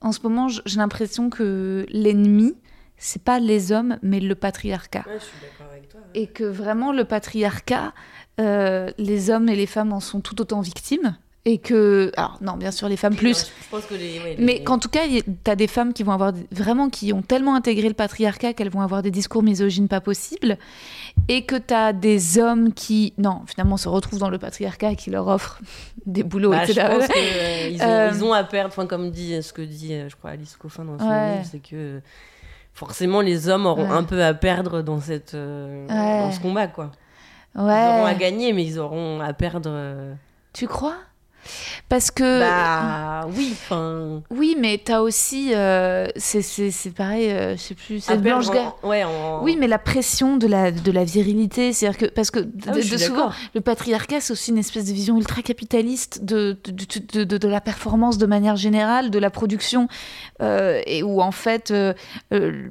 en 0.00 0.10
ce 0.10 0.18
moment, 0.24 0.48
j'ai 0.48 0.76
l'impression 0.78 1.30
que 1.30 1.86
l'ennemi, 1.90 2.56
c'est 2.96 3.22
pas 3.22 3.38
les 3.38 3.70
hommes, 3.70 3.98
mais 4.02 4.18
le 4.18 4.34
patriarcat. 4.34 5.04
Ouais, 5.06 5.18
je 5.20 5.24
suis 5.24 5.36
d'accord 5.40 5.70
avec 5.70 5.88
toi. 5.88 6.00
Et 6.14 6.26
que 6.26 6.42
vraiment, 6.42 6.90
le 6.92 7.04
patriarcat, 7.04 7.92
euh, 8.40 8.90
les 8.98 9.30
hommes 9.30 9.48
et 9.48 9.54
les 9.54 9.66
femmes 9.66 9.92
en 9.92 10.00
sont 10.00 10.20
tout 10.20 10.40
autant 10.40 10.62
victimes. 10.62 11.16
Et 11.48 11.58
que, 11.58 12.10
alors 12.16 12.38
non, 12.40 12.54
bien 12.56 12.72
sûr, 12.72 12.88
les 12.88 12.96
femmes 12.96 13.14
plus, 13.14 13.46
Je 13.62 13.68
pense 13.70 13.84
que 13.86 13.94
les. 13.94 14.18
ouais, 14.18 14.34
les- 14.36 14.44
mais 14.44 14.64
qu'en 14.64 14.80
tout 14.80 14.88
cas, 14.88 15.02
tu 15.06 15.22
as 15.50 15.54
des 15.54 15.68
femmes 15.68 15.92
qui 15.92 16.02
vont 16.02 16.10
avoir 16.10 16.32
vraiment 16.50 16.90
qui 16.90 17.12
ont 17.12 17.22
tellement 17.22 17.54
intégré 17.54 17.86
le 17.86 17.94
patriarcat 17.94 18.52
qu'elles 18.52 18.68
vont 18.68 18.80
avoir 18.80 19.00
des 19.00 19.12
discours 19.12 19.44
misogynes 19.44 19.86
pas 19.86 20.00
possibles, 20.00 20.58
et 21.28 21.44
que 21.44 21.54
tu 21.54 21.72
as 21.72 21.92
des 21.92 22.38
hommes 22.38 22.72
qui, 22.72 23.14
non, 23.16 23.42
finalement, 23.46 23.76
se 23.76 23.88
retrouvent 23.88 24.18
dans 24.18 24.28
le 24.28 24.38
patriarcat 24.38 24.90
et 24.90 24.96
qui 24.96 25.10
leur 25.10 25.28
offrent 25.28 25.60
des 26.06 26.24
boulots, 26.24 26.50
Bah, 26.50 26.64
je 26.64 26.72
etc. 26.72 26.88
pense 26.90 27.06
qu'ils 27.06 27.80
ont, 27.82 27.88
Euh, 27.88 28.10
ils 28.12 28.24
ont 28.24 28.32
à 28.32 28.42
perdre, 28.42 28.70
enfin, 28.70 28.86
comme 28.88 29.12
dit 29.12 29.40
ce 29.40 29.52
que 29.52 29.62
dit, 29.62 29.94
euh, 29.94 30.08
je 30.08 30.16
crois, 30.16 30.30
Alice 30.30 30.56
Coffin 30.56 30.84
dans 30.84 30.98
son 30.98 31.08
Ouais. 31.08 31.36
livre, 31.36 31.48
c'est 31.48 31.60
que 31.60 32.00
forcément 32.74 33.20
les 33.20 33.48
hommes 33.48 33.66
auront 33.66 33.84
Ouais. 33.88 33.96
un 33.96 34.02
peu 34.02 34.20
à 34.24 34.34
perdre 34.34 34.82
dans, 34.82 35.00
cette, 35.00 35.34
euh, 35.34 35.86
dans 35.86 36.32
ce 36.32 36.40
combat, 36.40 36.66
quoi. 36.66 36.90
Ils 37.54 37.60
auront 37.60 38.04
à 38.04 38.14
gagner, 38.14 38.52
mais 38.52 38.64
ils 38.64 38.80
auront 38.80 39.20
à 39.20 39.32
perdre. 39.32 39.70
euh, 39.72 40.12
tu 40.52 40.66
crois? 40.66 40.96
Parce 41.88 42.10
que 42.10 42.40
Bah 42.40 43.26
oui, 43.36 43.50
enfin. 43.52 44.22
oui, 44.30 44.56
mais 44.58 44.80
tu 44.84 44.92
as 44.92 45.02
aussi, 45.02 45.54
euh, 45.54 46.06
c'est 46.16 46.94
pareil, 46.94 47.30
euh, 47.30 47.56
je 47.56 47.62
sais 47.62 47.74
plus, 47.74 48.00
c'est 48.00 48.16
Blanche 48.16 48.48
en-. 48.48 48.76
Ouais, 48.86 49.04
en... 49.04 49.42
Oui, 49.42 49.56
mais 49.58 49.66
la 49.66 49.78
pression 49.78 50.36
de 50.36 50.46
la, 50.46 50.70
de 50.70 50.90
la 50.92 51.04
virilité, 51.04 51.72
c'est-à-dire 51.72 51.98
que 51.98 52.06
parce 52.06 52.30
que 52.30 52.40
de, 52.40 52.50
Ah 52.68 52.72
oui, 52.74 52.88
de 52.88 52.96
souvent 52.98 53.30
le 53.54 53.60
patriarcat, 53.60 54.20
c'est 54.20 54.32
aussi 54.32 54.50
une 54.50 54.58
espèce 54.58 54.86
de 54.86 54.92
vision 54.92 55.16
ultra 55.16 55.42
capitaliste 55.42 56.24
de, 56.24 56.56
de, 56.64 57.24
de, 57.24 57.48
la 57.48 57.60
performance 57.60 58.18
de 58.18 58.26
manière 58.26 58.56
générale, 58.56 59.10
de 59.10 59.18
la 59.18 59.30
production, 59.30 59.88
euh, 60.42 60.80
et 60.86 61.02
où 61.02 61.20
en 61.20 61.32
fait, 61.32 61.70
euh, 61.70 61.94
euh, 62.32 62.68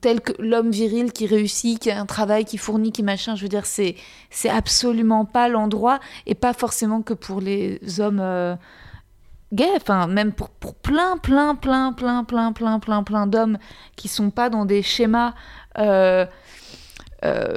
tel 0.00 0.20
que 0.20 0.32
l'homme 0.40 0.70
viril 0.70 1.12
qui 1.12 1.26
réussit, 1.26 1.78
qui 1.80 1.90
a 1.90 2.00
un 2.00 2.06
travail, 2.06 2.44
qui 2.44 2.58
fournit, 2.58 2.92
qui 2.92 3.02
machin, 3.02 3.34
je 3.34 3.42
veux 3.42 3.48
dire, 3.48 3.66
c'est 3.66 3.96
c'est 4.30 4.48
absolument 4.50 5.24
pas 5.24 5.48
l'endroit, 5.48 5.98
et 6.26 6.34
pas 6.34 6.52
forcément 6.52 7.02
que 7.02 7.14
pour 7.14 7.40
les 7.40 7.80
hommes. 8.00 8.20
euh, 8.20 8.54
gays, 9.52 9.66
enfin 9.76 10.06
même 10.08 10.32
pour, 10.32 10.50
pour 10.50 10.74
plein, 10.74 11.16
plein, 11.16 11.54
plein, 11.54 11.92
plein, 11.94 12.22
plein, 12.22 12.52
plein, 12.52 12.78
plein, 12.80 13.02
plein 13.02 13.26
d'hommes 13.26 13.56
qui 13.96 14.06
sont 14.08 14.28
pas 14.30 14.50
dans 14.50 14.66
des 14.66 14.82
schémas 14.82 15.32
euh, 15.78 16.26
euh, 17.24 17.56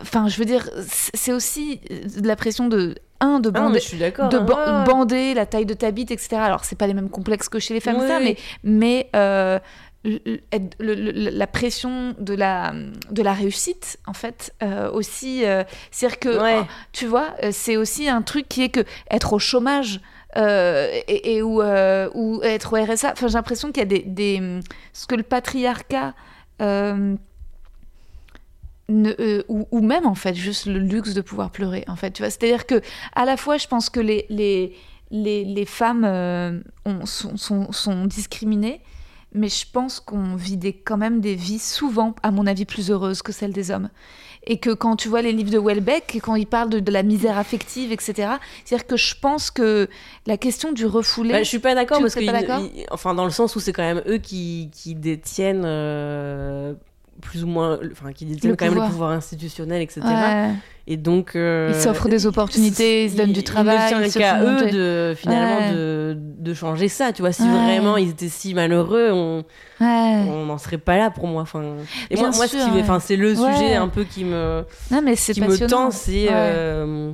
Enfin, 0.00 0.28
je 0.28 0.36
veux 0.38 0.44
dire, 0.44 0.68
c'est 0.86 1.32
aussi 1.32 1.80
de 2.20 2.26
la 2.26 2.36
pression 2.36 2.68
de 2.68 2.96
un 3.20 3.38
de 3.38 3.50
Ah, 3.54 3.60
bander, 3.60 3.74
mais 3.74 3.80
je 3.80 3.86
suis 3.86 3.98
d'accord. 3.98 4.28
de 4.30 4.38
hein. 4.38 4.40
ba- 4.42 4.80
ouais. 4.80 4.84
bander 4.86 5.34
la 5.34 5.44
taille 5.46 5.66
de 5.66 5.74
ta 5.74 5.90
bite, 5.90 6.10
etc. 6.10 6.36
Alors, 6.36 6.64
c'est 6.64 6.76
pas 6.76 6.86
les 6.86 6.94
mêmes 6.94 7.10
complexes 7.10 7.48
que 7.50 7.58
chez 7.58 7.74
les 7.74 7.80
femmes, 7.80 7.98
Oui, 8.00 8.08
ça, 8.08 8.18
oui. 8.18 8.36
mais 8.64 9.10
mais 9.12 9.70
le- 10.04 10.94
le- 10.94 11.30
la 11.30 11.46
pression 11.46 12.14
de 12.18 12.34
la 12.34 12.72
de 13.10 13.22
la 13.22 13.32
réussite, 13.34 13.98
en 14.06 14.14
fait, 14.14 14.54
euh, 14.62 14.90
aussi, 14.90 15.44
euh, 15.44 15.62
c'est-à-dire 15.90 16.18
que 16.18 16.40
Ouais. 16.40 16.60
oh, 16.62 16.66
tu 16.92 17.06
vois, 17.06 17.34
euh, 17.42 17.50
c'est 17.52 17.76
aussi 17.76 18.08
un 18.08 18.22
truc 18.22 18.48
qui 18.48 18.62
est 18.62 18.70
que 18.70 18.84
être 19.10 19.32
au 19.34 19.38
chômage. 19.38 20.00
euh, 20.36 20.86
et, 21.08 21.34
et 21.34 21.42
ou, 21.42 21.60
ou 21.60 22.40
être 22.44 22.72
au 22.72 22.76
RSA. 22.84 23.10
Enfin, 23.12 23.26
j'ai 23.26 23.34
l'impression 23.34 23.72
qu'il 23.72 23.78
y 23.80 23.82
a 23.82 23.84
des, 23.86 23.98
des- 24.06 24.60
ce 24.92 25.08
que 25.08 25.16
le 25.16 25.24
patriarcat 25.24 26.14
ne- 28.88 29.14
euh, 29.20 29.42
ou, 29.48 29.66
ou 29.70 29.80
même 29.80 30.06
en 30.06 30.14
fait 30.14 30.34
juste 30.34 30.66
le 30.66 30.78
luxe 30.78 31.14
de 31.14 31.20
pouvoir 31.20 31.50
pleurer 31.50 31.84
en 31.88 31.96
fait 31.96 32.10
tu 32.12 32.22
vois 32.22 32.30
c'est 32.30 32.42
à 32.44 32.46
dire 32.46 32.66
que 32.66 32.80
à 33.14 33.24
la 33.24 33.36
fois 33.36 33.56
je 33.56 33.66
pense 33.68 33.88
que 33.90 34.00
les 34.00 34.26
les 34.30 34.74
les, 35.12 35.44
les 35.44 35.64
femmes 35.64 36.04
euh, 36.04 36.60
ont- 36.84 37.04
sont, 37.06 37.36
sont, 37.36 37.72
sont 37.72 38.04
discriminées 38.04 38.80
mais 39.32 39.48
je 39.48 39.64
pense 39.72 40.00
qu'on 40.00 40.34
vit 40.36 40.56
des, 40.56 40.72
quand 40.72 40.96
même 40.96 41.20
des 41.20 41.34
vies 41.34 41.58
souvent 41.58 42.14
à 42.22 42.30
mon 42.30 42.46
avis 42.46 42.64
plus 42.64 42.90
heureuses 42.90 43.22
que 43.22 43.32
celles 43.32 43.52
des 43.52 43.70
hommes. 43.70 43.88
Et 44.46 44.56
que 44.58 44.70
quand 44.70 44.96
tu 44.96 45.08
vois 45.08 45.20
les 45.20 45.32
livres 45.32 45.50
de 45.50 45.58
Welbeck 45.58 46.14
et 46.16 46.20
quand 46.20 46.34
il 46.34 46.46
parle 46.46 46.70
de, 46.70 46.80
de 46.80 46.90
la 46.90 47.02
misère 47.02 47.36
affective 47.36 47.92
etc 47.92 48.32
c'est 48.64 48.74
à 48.74 48.78
dire 48.78 48.86
que 48.86 48.96
je 48.96 49.14
pense 49.20 49.50
que 49.50 49.86
la 50.26 50.38
question 50.38 50.72
du 50.72 50.86
refoulé 50.86 51.32
Bah, 51.32 51.38
je 51.42 51.48
suis 51.48 51.58
pas 51.58 51.74
d'accord 51.74 51.98
parce 52.04 52.14
que 52.20 52.24
ils- 52.60 52.86
enfin 52.90 53.12
dans 53.14 53.26
le 53.26 53.30
sens 53.30 53.54
où 53.54 53.60
c'est 53.60 53.74
quand 53.74 53.82
même 53.82 54.02
eux 54.08 54.16
qui, 54.16 54.70
qui 54.72 54.94
détiennent 54.94 55.64
euh, 55.66 56.72
plus 57.20 57.44
ou 57.44 57.46
moins, 57.46 57.78
enfin, 57.92 58.12
qui 58.12 58.24
détiennent 58.24 58.50
Le 58.52 58.56
quand 58.56 58.64
même 58.66 58.74
le 58.74 58.88
pouvoir 58.88 59.10
institutionnel, 59.10 59.82
etc. 59.82 60.00
Ouais. 60.04 60.50
Et 60.86 60.96
donc. 60.96 61.36
euh, 61.36 61.72
Ils 61.74 61.80
s'offrent 61.80 62.08
des 62.08 62.26
opportunités, 62.26 63.04
ils 63.04 63.10
se 63.12 63.16
donnent 63.16 63.32
du 63.32 63.42
travail. 63.44 63.78
Il 63.92 63.98
ne 63.98 64.06
tient 64.08 64.20
qu'à 64.20 64.42
eux 64.42 64.70
de, 64.70 65.14
finalement, 65.16 65.58
Ouais. 65.68 65.72
de, 65.72 66.16
de 66.18 66.54
changer 66.54 66.88
ça. 66.88 67.12
Tu 67.12 67.22
vois, 67.22 67.32
si 67.32 67.42
Ouais. 67.42 67.48
vraiment 67.48 67.96
ils 67.96 68.10
étaient 68.10 68.28
si 68.28 68.54
malheureux, 68.54 69.10
on 69.12 69.44
on 69.80 70.46
n'en 70.46 70.58
serait 70.58 70.78
pas 70.78 70.96
là 70.96 71.10
pour 71.10 71.26
moi. 71.26 71.42
Enfin, 71.42 71.62
et 72.10 72.14
Bien 72.14 72.28
moi, 72.28 72.36
moi 72.36 72.46
ce 72.46 72.56
sûr, 72.58 72.66
qui, 72.66 72.72
ouais. 72.76 72.80
enfin, 72.82 72.98
c'est 73.00 73.16
le 73.16 73.34
sujet 73.34 73.74
un 73.76 73.88
peu 73.88 74.04
qui 74.04 74.24
me, 74.24 74.64
Non, 74.90 75.00
mais 75.04 75.16
c'est 75.16 75.32
qui 75.34 75.40
me 75.42 75.66
tend, 75.68 75.90
c'est. 75.90 76.28
Euh, 76.30 77.12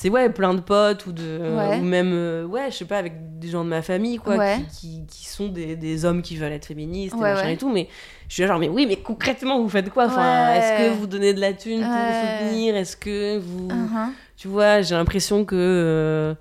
c'est 0.00 0.10
ouais, 0.10 0.30
plein 0.30 0.54
de 0.54 0.60
potes 0.60 1.06
ou, 1.06 1.12
de, 1.12 1.40
Ouais. 1.56 1.80
ou 1.80 1.82
même, 1.82 2.12
euh, 2.12 2.44
ouais, 2.44 2.70
je 2.70 2.76
sais 2.76 2.84
pas, 2.84 2.98
avec 2.98 3.40
des 3.40 3.48
gens 3.48 3.64
de 3.64 3.68
ma 3.68 3.82
famille, 3.82 4.18
quoi, 4.18 4.36
Ouais. 4.36 4.58
qui, 4.70 5.02
qui, 5.02 5.06
qui 5.08 5.26
sont 5.26 5.48
des, 5.48 5.74
des 5.74 6.04
hommes 6.04 6.22
qui 6.22 6.36
veulent 6.36 6.52
être 6.52 6.66
féministes 6.66 7.16
et 7.16 7.20
machin 7.20 7.48
et 7.48 7.56
tout, 7.56 7.68
mais 7.68 7.88
je 8.28 8.34
suis 8.34 8.42
là 8.42 8.46
genre, 8.48 8.60
mais 8.60 8.68
oui, 8.68 8.86
mais 8.86 8.94
concrètement, 8.94 9.60
vous 9.60 9.68
faites 9.68 9.90
quoi? 9.90 10.06
Enfin. 10.06 10.52
Est-ce 10.54 10.84
que 10.84 10.94
vous 10.96 11.08
donnez 11.08 11.34
de 11.34 11.40
la 11.40 11.52
thune 11.52 11.80
pour 11.80 11.90
Ouais. 11.90 12.38
soutenir? 12.44 12.76
Est-ce 12.76 12.96
que 12.96 13.38
vous. 13.38 13.66
Uh-huh. 13.66 14.10
Tu 14.36 14.46
vois, 14.46 14.82
j'ai 14.82 14.94
l'impression 14.94 15.44
que 15.44 15.56
euh, 15.56 16.34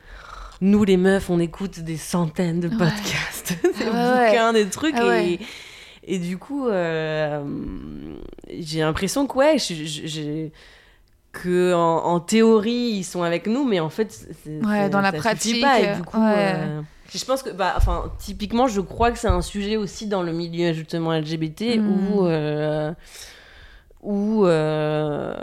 nous, 0.61 0.83
les 0.83 0.97
meufs, 0.97 1.27
on 1.31 1.39
écoute 1.39 1.79
des 1.79 1.97
centaines 1.97 2.59
de 2.59 2.67
podcasts, 2.69 3.55
des 3.79 3.85
ouais. 3.85 4.27
bouquins, 4.29 4.53
des 4.53 4.67
trucs. 4.67 4.93
Ah 4.99 5.19
et, 5.19 5.39
et 6.03 6.19
du 6.19 6.37
coup, 6.37 6.67
euh, 6.67 7.43
j'ai 8.59 8.81
l'impression 8.81 9.25
que, 9.25 9.35
ouais, 9.35 9.55
j'ai 9.57 10.51
que 11.41 11.73
en, 11.73 12.05
en 12.05 12.19
théorie 12.19 12.91
ils 12.99 13.03
sont 13.03 13.23
avec 13.23 13.47
nous 13.47 13.63
mais 13.65 13.79
en 13.79 13.89
fait 13.89 14.11
c'est- 14.11 14.65
Ouais, 14.65 14.89
dans 14.89 15.01
la 15.01 15.11
pratique, 15.11 15.61
pas, 15.61 15.79
et 15.79 15.95
du 15.95 16.01
coup 16.03 16.17
ouais. 16.19 16.53
euh, 16.55 16.81
je 17.13 17.23
pense 17.25 17.43
que 17.43 17.49
bah 17.51 17.73
enfin 17.77 18.11
typiquement 18.19 18.67
je 18.67 18.81
crois 18.81 19.11
que 19.11 19.19
c'est 19.19 19.27
un 19.27 19.41
sujet 19.41 19.77
aussi 19.77 20.07
dans 20.07 20.23
le 20.23 20.31
milieu 20.33 20.73
justement 20.73 21.13
LGBT 21.13 21.77
Mm. 21.79 21.87
où 22.11 22.25
euh, 22.25 22.91
où 24.01 24.45
euh, 24.45 25.33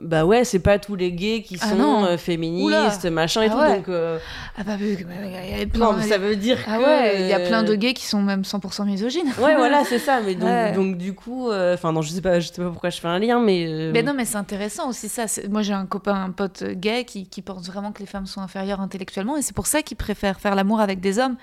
bah 0.00 0.24
ouais 0.26 0.44
c'est 0.44 0.58
pas 0.58 0.78
tous 0.78 0.96
les 0.96 1.12
gays 1.12 1.42
qui 1.42 1.56
Ah 1.60 1.68
sont 1.70 1.76
non. 1.76 2.04
euh, 2.04 2.16
féministes 2.16 3.06
machin 3.06 3.42
et 3.42 3.46
Ah 3.46 3.50
tout 3.52 3.58
ouais. 3.58 3.76
donc 3.76 3.88
euh, 3.88 4.18
Ah 4.58 4.62
bah, 4.64 4.72
il 4.80 5.00
y 5.00 5.54
avait 5.54 5.66
plein. 5.66 5.92
non 5.92 6.02
ça 6.02 6.18
veut 6.18 6.36
dire 6.36 6.58
Ah 6.66 6.76
que 6.78 6.82
ouais, 6.82 7.20
il 7.22 7.26
y 7.28 7.32
a 7.32 7.40
plein 7.40 7.62
de 7.62 7.72
euh, 7.72 7.76
gays 7.76 7.94
qui 7.94 8.04
sont 8.04 8.20
même 8.20 8.42
100% 8.42 8.84
misogynes. 8.84 9.28
ouais 9.40 9.54
voilà 9.56 9.84
c'est 9.84 9.98
ça 10.00 10.20
mais 10.20 10.34
donc, 10.34 10.48
Ouais. 10.48 10.72
donc 10.72 10.98
du 10.98 11.14
coup 11.14 11.50
euh, 11.50 11.74
enfin 11.74 11.92
non 11.92 12.02
je 12.02 12.10
sais 12.10 12.20
pas 12.20 12.40
je 12.40 12.48
sais 12.48 12.60
pas 12.62 12.68
pourquoi 12.68 12.90
je 12.90 13.00
fais 13.00 13.08
un 13.08 13.18
lien 13.18 13.38
mais 13.40 13.90
Mais 13.92 14.02
non, 14.02 14.12
mais 14.14 14.24
c'est 14.24 14.36
intéressant 14.38 14.88
aussi 14.88 15.08
ça. 15.08 15.26
Moi, 15.48 15.62
j'ai 15.62 15.72
un 15.72 15.86
copain, 15.86 16.14
un 16.14 16.30
pote 16.30 16.64
gay 16.64 17.04
qui, 17.04 17.26
qui 17.28 17.42
pense 17.42 17.66
vraiment 17.68 17.92
que 17.92 18.00
les 18.00 18.06
femmes 18.06 18.26
sont 18.26 18.40
inférieures 18.40 18.80
intellectuellement 18.80 19.36
et 19.36 19.42
c'est 19.42 19.54
pour 19.54 19.66
ça 19.68 19.82
qu'il 19.82 19.96
préfère 19.96 20.40
faire 20.40 20.54
l'amour 20.54 20.80
avec 20.80 21.00
des 21.00 21.18
hommes. 21.18 21.36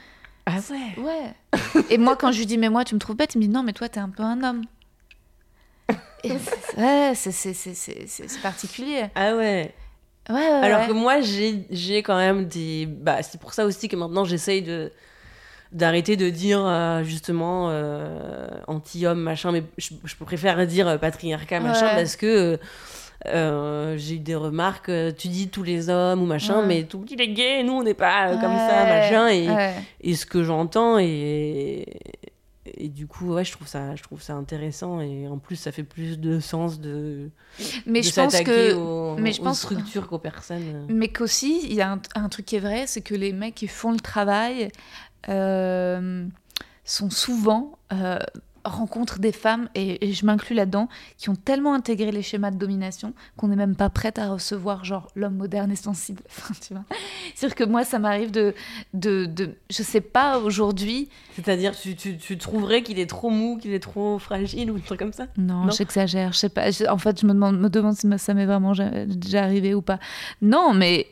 ah 0.45 0.52
ouais 0.70 1.03
Ouais. 1.03 1.82
et 1.90 1.98
moi, 1.98 2.16
quand 2.16 2.32
je 2.32 2.40
lui 2.40 2.45
dis, 2.45 2.57
mais 2.57 2.70
moi, 2.70 2.84
tu 2.84 2.94
me 2.95 2.99
trouves 2.99 3.16
bête, 3.16 3.36
il 3.36 3.40
me 3.40 3.44
dit, 3.44 3.49
non, 3.49 3.64
mais 3.64 3.74
toi, 3.74 3.88
t'es 3.90 3.99
un 3.99 4.10
peu 4.10 4.24
un 4.24 4.44
homme. 4.44 4.62
Ouais, 6.78 7.12
c'est- 7.16 8.41
particulier. 8.41 9.06
ah 9.16 9.36
ouais 9.36 9.74
Ouais, 10.28 10.36
ouais, 10.36 10.44
Alors 10.44 10.80
ouais. 10.82 10.88
que 10.88 10.91
moi, 10.94 11.22
j'ai 11.22 11.99
quand 12.02 12.18
même 12.18 12.45
des. 12.48 12.88
Bah, 12.88 13.22
c'est 13.22 13.40
pour 13.40 13.53
ça 13.53 13.64
aussi 13.66 13.88
que 13.88 13.95
maintenant, 13.95 14.26
j'essaye 14.26 14.62
de 14.64 14.91
d'arrêter 15.72 16.16
de 16.16 16.30
dire 16.30 16.66
euh, 16.66 17.03
justement 17.03 17.68
euh, 17.70 18.48
anti-homme 18.68 19.20
machin 19.20 19.52
mais 19.52 19.64
je, 19.78 19.90
je 20.06 20.16
préfère 20.16 20.66
dire 20.68 20.88
euh, 20.88 20.98
patriarcat 20.98 21.60
machin 21.60 21.90
parce 21.95 22.16
que 22.16 22.57
euh, 23.26 23.98
j'ai 23.98 24.16
eu 24.16 24.20
des 24.20 24.36
remarques 24.36 24.91
tu 25.18 25.28
dis 25.28 25.49
tous 25.49 25.64
les 25.64 25.90
hommes 25.90 26.22
ou 26.22 26.26
machin 26.28 26.62
mais 26.62 26.84
tout 26.84 27.03
dis 27.03 27.16
les 27.18 27.28
gays 27.30 27.64
nous 27.64 27.74
on 27.74 27.84
n'est 27.84 27.95
pas 27.95 28.30
comme 28.38 28.56
ça 28.56 28.86
machin 28.86 29.28
et, 29.28 29.48
et 30.02 30.16
ce 30.16 30.26
que 30.26 30.44
j'entends 30.44 30.98
et 30.99 31.86
et 32.66 32.90
du 32.90 33.06
coup 33.08 33.34
ouais 33.34 33.46
je 33.46 33.52
trouve 33.52 33.68
ça 33.68 33.96
je 33.96 34.02
trouve 34.04 34.22
ça 34.22 34.34
intéressant 34.34 35.00
et 35.00 35.28
en 35.28 35.38
plus 35.38 35.56
ça 35.56 35.72
fait 35.72 35.84
plus 35.84 36.20
de 36.20 36.40
sens 36.40 36.80
de 36.80 37.30
Mais 37.86 38.02
de 38.02 38.06
je 38.06 38.14
pense 38.14 38.40
que. 38.42 38.74
aux, 38.74 39.16
mais 39.18 39.32
je 39.34 39.42
aux 39.42 39.44
pense- 39.44 39.60
structures 39.62 40.08
qu'aux 40.08 40.18
personnes 40.20 40.86
Mais 40.90 41.10
qu'aussi, 41.10 41.62
il 41.64 41.74
y 41.74 41.82
a 41.82 41.92
un, 41.92 42.02
un 42.16 42.28
truc 42.30 42.46
qui 42.48 42.56
est 42.56 42.60
vrai, 42.60 42.88
c'est 42.88 43.02
que 43.02 43.14
les 43.16 43.34
mecs 43.34 43.56
qui 43.56 43.68
font 43.68 43.92
le 43.92 44.00
travail 44.00 44.70
euh, 45.30 46.26
sont 46.84 47.10
souvent 47.10 47.78
euh, 47.94 48.20
rencontrent 48.66 49.20
des 49.20 49.32
femmes, 49.32 49.70
et, 49.76 50.06
et 50.10 50.12
je 50.14 50.26
m'inclus 50.26 50.56
là-dedans, 50.56 50.90
qui 51.18 51.30
ont 51.30 51.36
tellement 51.36 51.74
intégré 51.74 52.12
les 52.12 52.22
schémas 52.22 52.52
de 52.52 52.58
domination 52.58 53.14
qu'on 53.38 53.48
n'est 53.48 53.56
même 53.56 53.76
pas 53.76 53.90
prête 53.90 54.20
à 54.20 54.30
recevoir 54.30 54.84
genre 54.84 55.08
l'homme 55.16 55.36
moderne 55.36 55.72
et 55.72 55.76
sensible. 55.76 56.22
Enfin, 56.30 56.54
tu 56.60 56.74
vois. 56.74 56.84
C'est-à-dire 57.36 57.56
que 57.56 57.64
moi, 57.64 57.84
ça 57.86 58.00
m'arrive 58.00 58.32
de, 58.32 58.54
de, 58.94 59.26
de, 59.26 59.52
je 59.70 59.84
sais 59.84 60.02
pas 60.02 60.40
aujourd'hui. 60.40 61.10
C'est-à-dire, 61.36 61.76
tu, 61.80 61.96
tu, 61.96 62.18
tu 62.18 62.38
trouverais 62.38 62.82
qu'il 62.84 63.00
est 63.00 63.06
trop 63.10 63.30
mou, 63.30 63.58
qu'il 63.58 63.72
est 63.74 63.80
trop 63.80 64.20
fragile 64.20 64.72
ou 64.72 64.76
un 64.78 64.80
truc 64.80 65.00
comme 65.00 65.14
ça? 65.14 65.28
Non, 65.38 65.66
Non? 65.66 65.72
j'exagère. 65.72 66.34
Je 66.34 66.40
sais 66.40 66.50
pas. 66.50 66.72
Je- 66.72 66.86
en 66.90 66.98
fait, 66.98 67.20
je 67.22 67.26
me 67.26 67.34
demande, 67.34 67.60
me 67.60 67.70
demande 67.70 67.96
si 67.96 68.08
ça 68.18 68.34
m'est 68.34 68.46
vraiment 68.46 68.74
déjà 69.06 69.44
arrivé 69.44 69.74
ou 69.74 69.82
pas. 69.82 70.00
Non, 70.42 70.74
mais 70.74 71.08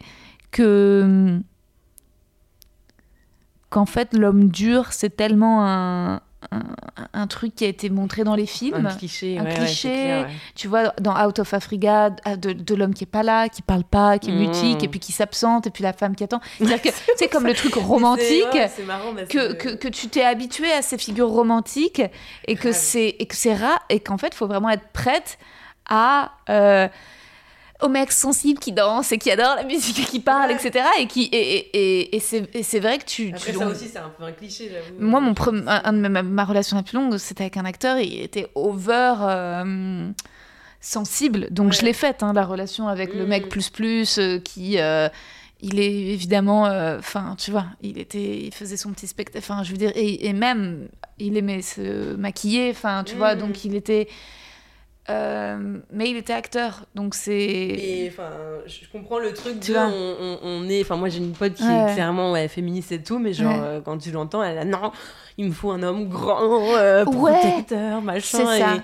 que 0.51 1.39
qu'en 3.69 3.85
fait 3.85 4.13
l'homme 4.13 4.49
dur, 4.49 4.91
c'est 4.93 5.15
tellement 5.15 5.65
un, 5.67 6.21
un, 6.53 7.07
un 7.13 7.27
truc 7.27 7.55
qui 7.55 7.65
a 7.65 7.67
été 7.67 7.89
montré 7.89 8.23
dans 8.23 8.35
les 8.35 8.45
films. 8.45 8.85
Un 8.85 8.95
cliché, 8.95 9.37
Un 9.39 9.43
ouais, 9.43 9.49
ouais, 9.49 9.55
cliché. 9.65 9.73
c'est 9.89 9.93
clair, 9.93 10.25
ouais. 10.27 10.33
Tu 10.55 10.67
vois, 10.67 10.93
dans 11.01 11.15
Out 11.25 11.39
of 11.39 11.53
Africa, 11.53 12.09
de, 12.11 12.53
de 12.53 12.75
l'homme 12.75 12.93
qui 12.93 13.03
est 13.03 13.07
pas 13.07 13.23
là, 13.23 13.49
qui 13.49 13.61
parle 13.61 13.83
pas, 13.83 14.19
qui 14.19 14.29
est 14.29 14.33
Mm. 14.33 14.39
mutique, 14.39 14.83
et 14.83 14.87
puis 14.87 14.99
qui 14.99 15.11
s'absente, 15.11 15.67
et 15.67 15.69
puis 15.69 15.83
la 15.83 15.93
femme 15.93 16.15
qui 16.15 16.23
attend. 16.23 16.41
C'est 17.17 17.27
comme 17.29 17.45
le 17.47 17.53
truc 17.53 17.73
romantique. 17.75 18.43
marrant 18.87 19.13
que, 19.29 19.53
que, 19.53 19.69
que 19.75 19.87
tu 19.87 20.07
t'es 20.07 20.23
habitué 20.23 20.71
à 20.71 20.81
ces 20.81 20.97
figures 20.97 21.29
romantiques 21.29 22.01
et 22.47 22.55
que 22.55 22.69
et 22.95 23.25
que 23.25 23.35
c'est 23.35 23.53
rare 23.55 23.79
et 23.89 23.99
qu'en 23.99 24.17
fait 24.17 24.27
il 24.33 24.35
faut 24.35 24.47
vraiment 24.47 24.69
être 24.69 24.87
prête 24.93 25.37
à 25.89 26.31
euh, 26.49 26.87
aux 27.83 27.89
mecs 27.89 28.11
sensibles 28.11 28.59
qui 28.59 28.71
dansent 28.71 29.11
et 29.11 29.17
qui 29.17 29.29
adorent 29.31 29.55
la 29.55 29.63
musique 29.63 29.99
et 29.99 30.03
qui 30.05 30.19
Ouais. 30.25 30.53
etc 30.55 30.85
et 30.99 31.07
qui 31.07 31.23
et, 31.31 31.37
et, 31.57 32.15
et, 32.15 32.15
et 32.53 32.63
c'est 32.63 32.79
vrai 32.79 32.97
que 32.97 33.05
tu, 33.05 33.31
Après, 33.35 33.51
tu- 33.51 33.57
ça 33.57 33.67
aussi, 33.67 33.87
c'est 33.87 33.99
un 33.99 34.09
peu 34.17 34.23
un 34.23 34.31
cliché, 34.31 34.69
j'avoue. 34.71 34.95
moi 34.99 35.19
mon 35.19 35.33
un, 35.67 35.93
de 35.93 36.07
ma, 36.07 36.23
ma 36.23 36.45
relation 36.45 36.77
la 36.77 36.83
plus 36.83 36.95
longue 36.97 37.17
c'était 37.17 37.43
avec 37.43 37.57
un 37.57 37.65
acteur 37.65 37.99
il 37.99 38.21
était 38.21 38.47
over 38.55 39.13
euh, 39.21 40.09
sensible 40.81 41.47
donc 41.51 41.67
Ouais. 41.71 41.77
je 41.79 41.85
l'ai 41.85 41.93
faite 41.93 42.23
hein, 42.23 42.33
la 42.33 42.45
relation 42.45 42.87
avec 42.87 43.13
le 43.13 43.25
Mm. 43.25 43.29
mec 43.29 43.49
plus 43.49 43.69
plus 43.69 44.17
euh, 44.17 44.39
qui 44.39 44.79
euh, 44.79 45.07
il 45.61 45.79
est 45.79 45.91
évidemment 45.93 46.63
enfin 46.99 47.35
tu 47.37 47.51
vois 47.51 47.65
il 47.81 47.97
était 47.97 48.37
il 48.47 48.53
faisait 48.53 48.75
son 48.77 48.91
petit 48.91 49.07
spectacle 49.07 49.39
enfin 49.39 49.63
je 49.63 49.71
veux 49.71 49.77
dire 49.77 49.91
et, 49.95 50.27
et 50.27 50.33
même 50.33 50.89
il 51.19 51.37
aimait 51.37 51.61
se 51.61 52.15
maquiller 52.15 52.69
enfin 52.71 53.03
tu 53.05 53.15
vois 53.15 53.35
Mm. 53.35 53.39
donc 53.39 53.63
il 53.65 53.75
était 53.75 54.07
euh, 55.09 55.77
mais 55.91 56.09
il 56.09 56.15
était 56.17 56.33
acteur 56.33 56.85
donc 56.95 57.13
c'est 57.13 57.33
Et 57.35 58.09
enfin, 58.11 58.29
je 58.65 58.87
comprends 58.91 59.19
le 59.19 59.33
truc 59.33 59.59
Tu 59.59 59.71
de. 59.71 59.77
vois. 59.77 59.89
On, 60.43 60.67
est. 60.69 60.81
Enfin, 60.81 60.95
moi, 60.95 61.09
j'ai 61.09 61.17
une 61.19 61.33
pote 61.33 61.53
qui 61.55 61.63
Ouais. 61.63 61.91
est 61.91 61.93
clairement 61.93 62.31
ouais, 62.31 62.47
féministe 62.47 62.91
et 62.93 63.01
tout, 63.03 63.19
mais 63.19 63.33
genre, 63.33 63.51
Ouais. 63.53 63.61
euh, 63.65 63.81
quand 63.81 63.97
tu 63.97 64.11
l'entends, 64.11 64.41
elle 64.43 64.57
a 64.57 64.65
non, 64.65 64.91
il 65.37 65.47
me 65.47 65.51
faut 65.51 65.71
un 65.71 65.83
homme 65.83 66.07
grand, 66.07 66.75
euh, 66.77 67.03
protecteur, 67.05 68.01
machin. 68.01 68.37
C'est 68.37 68.59
ça. 68.59 68.75
et 68.75 68.79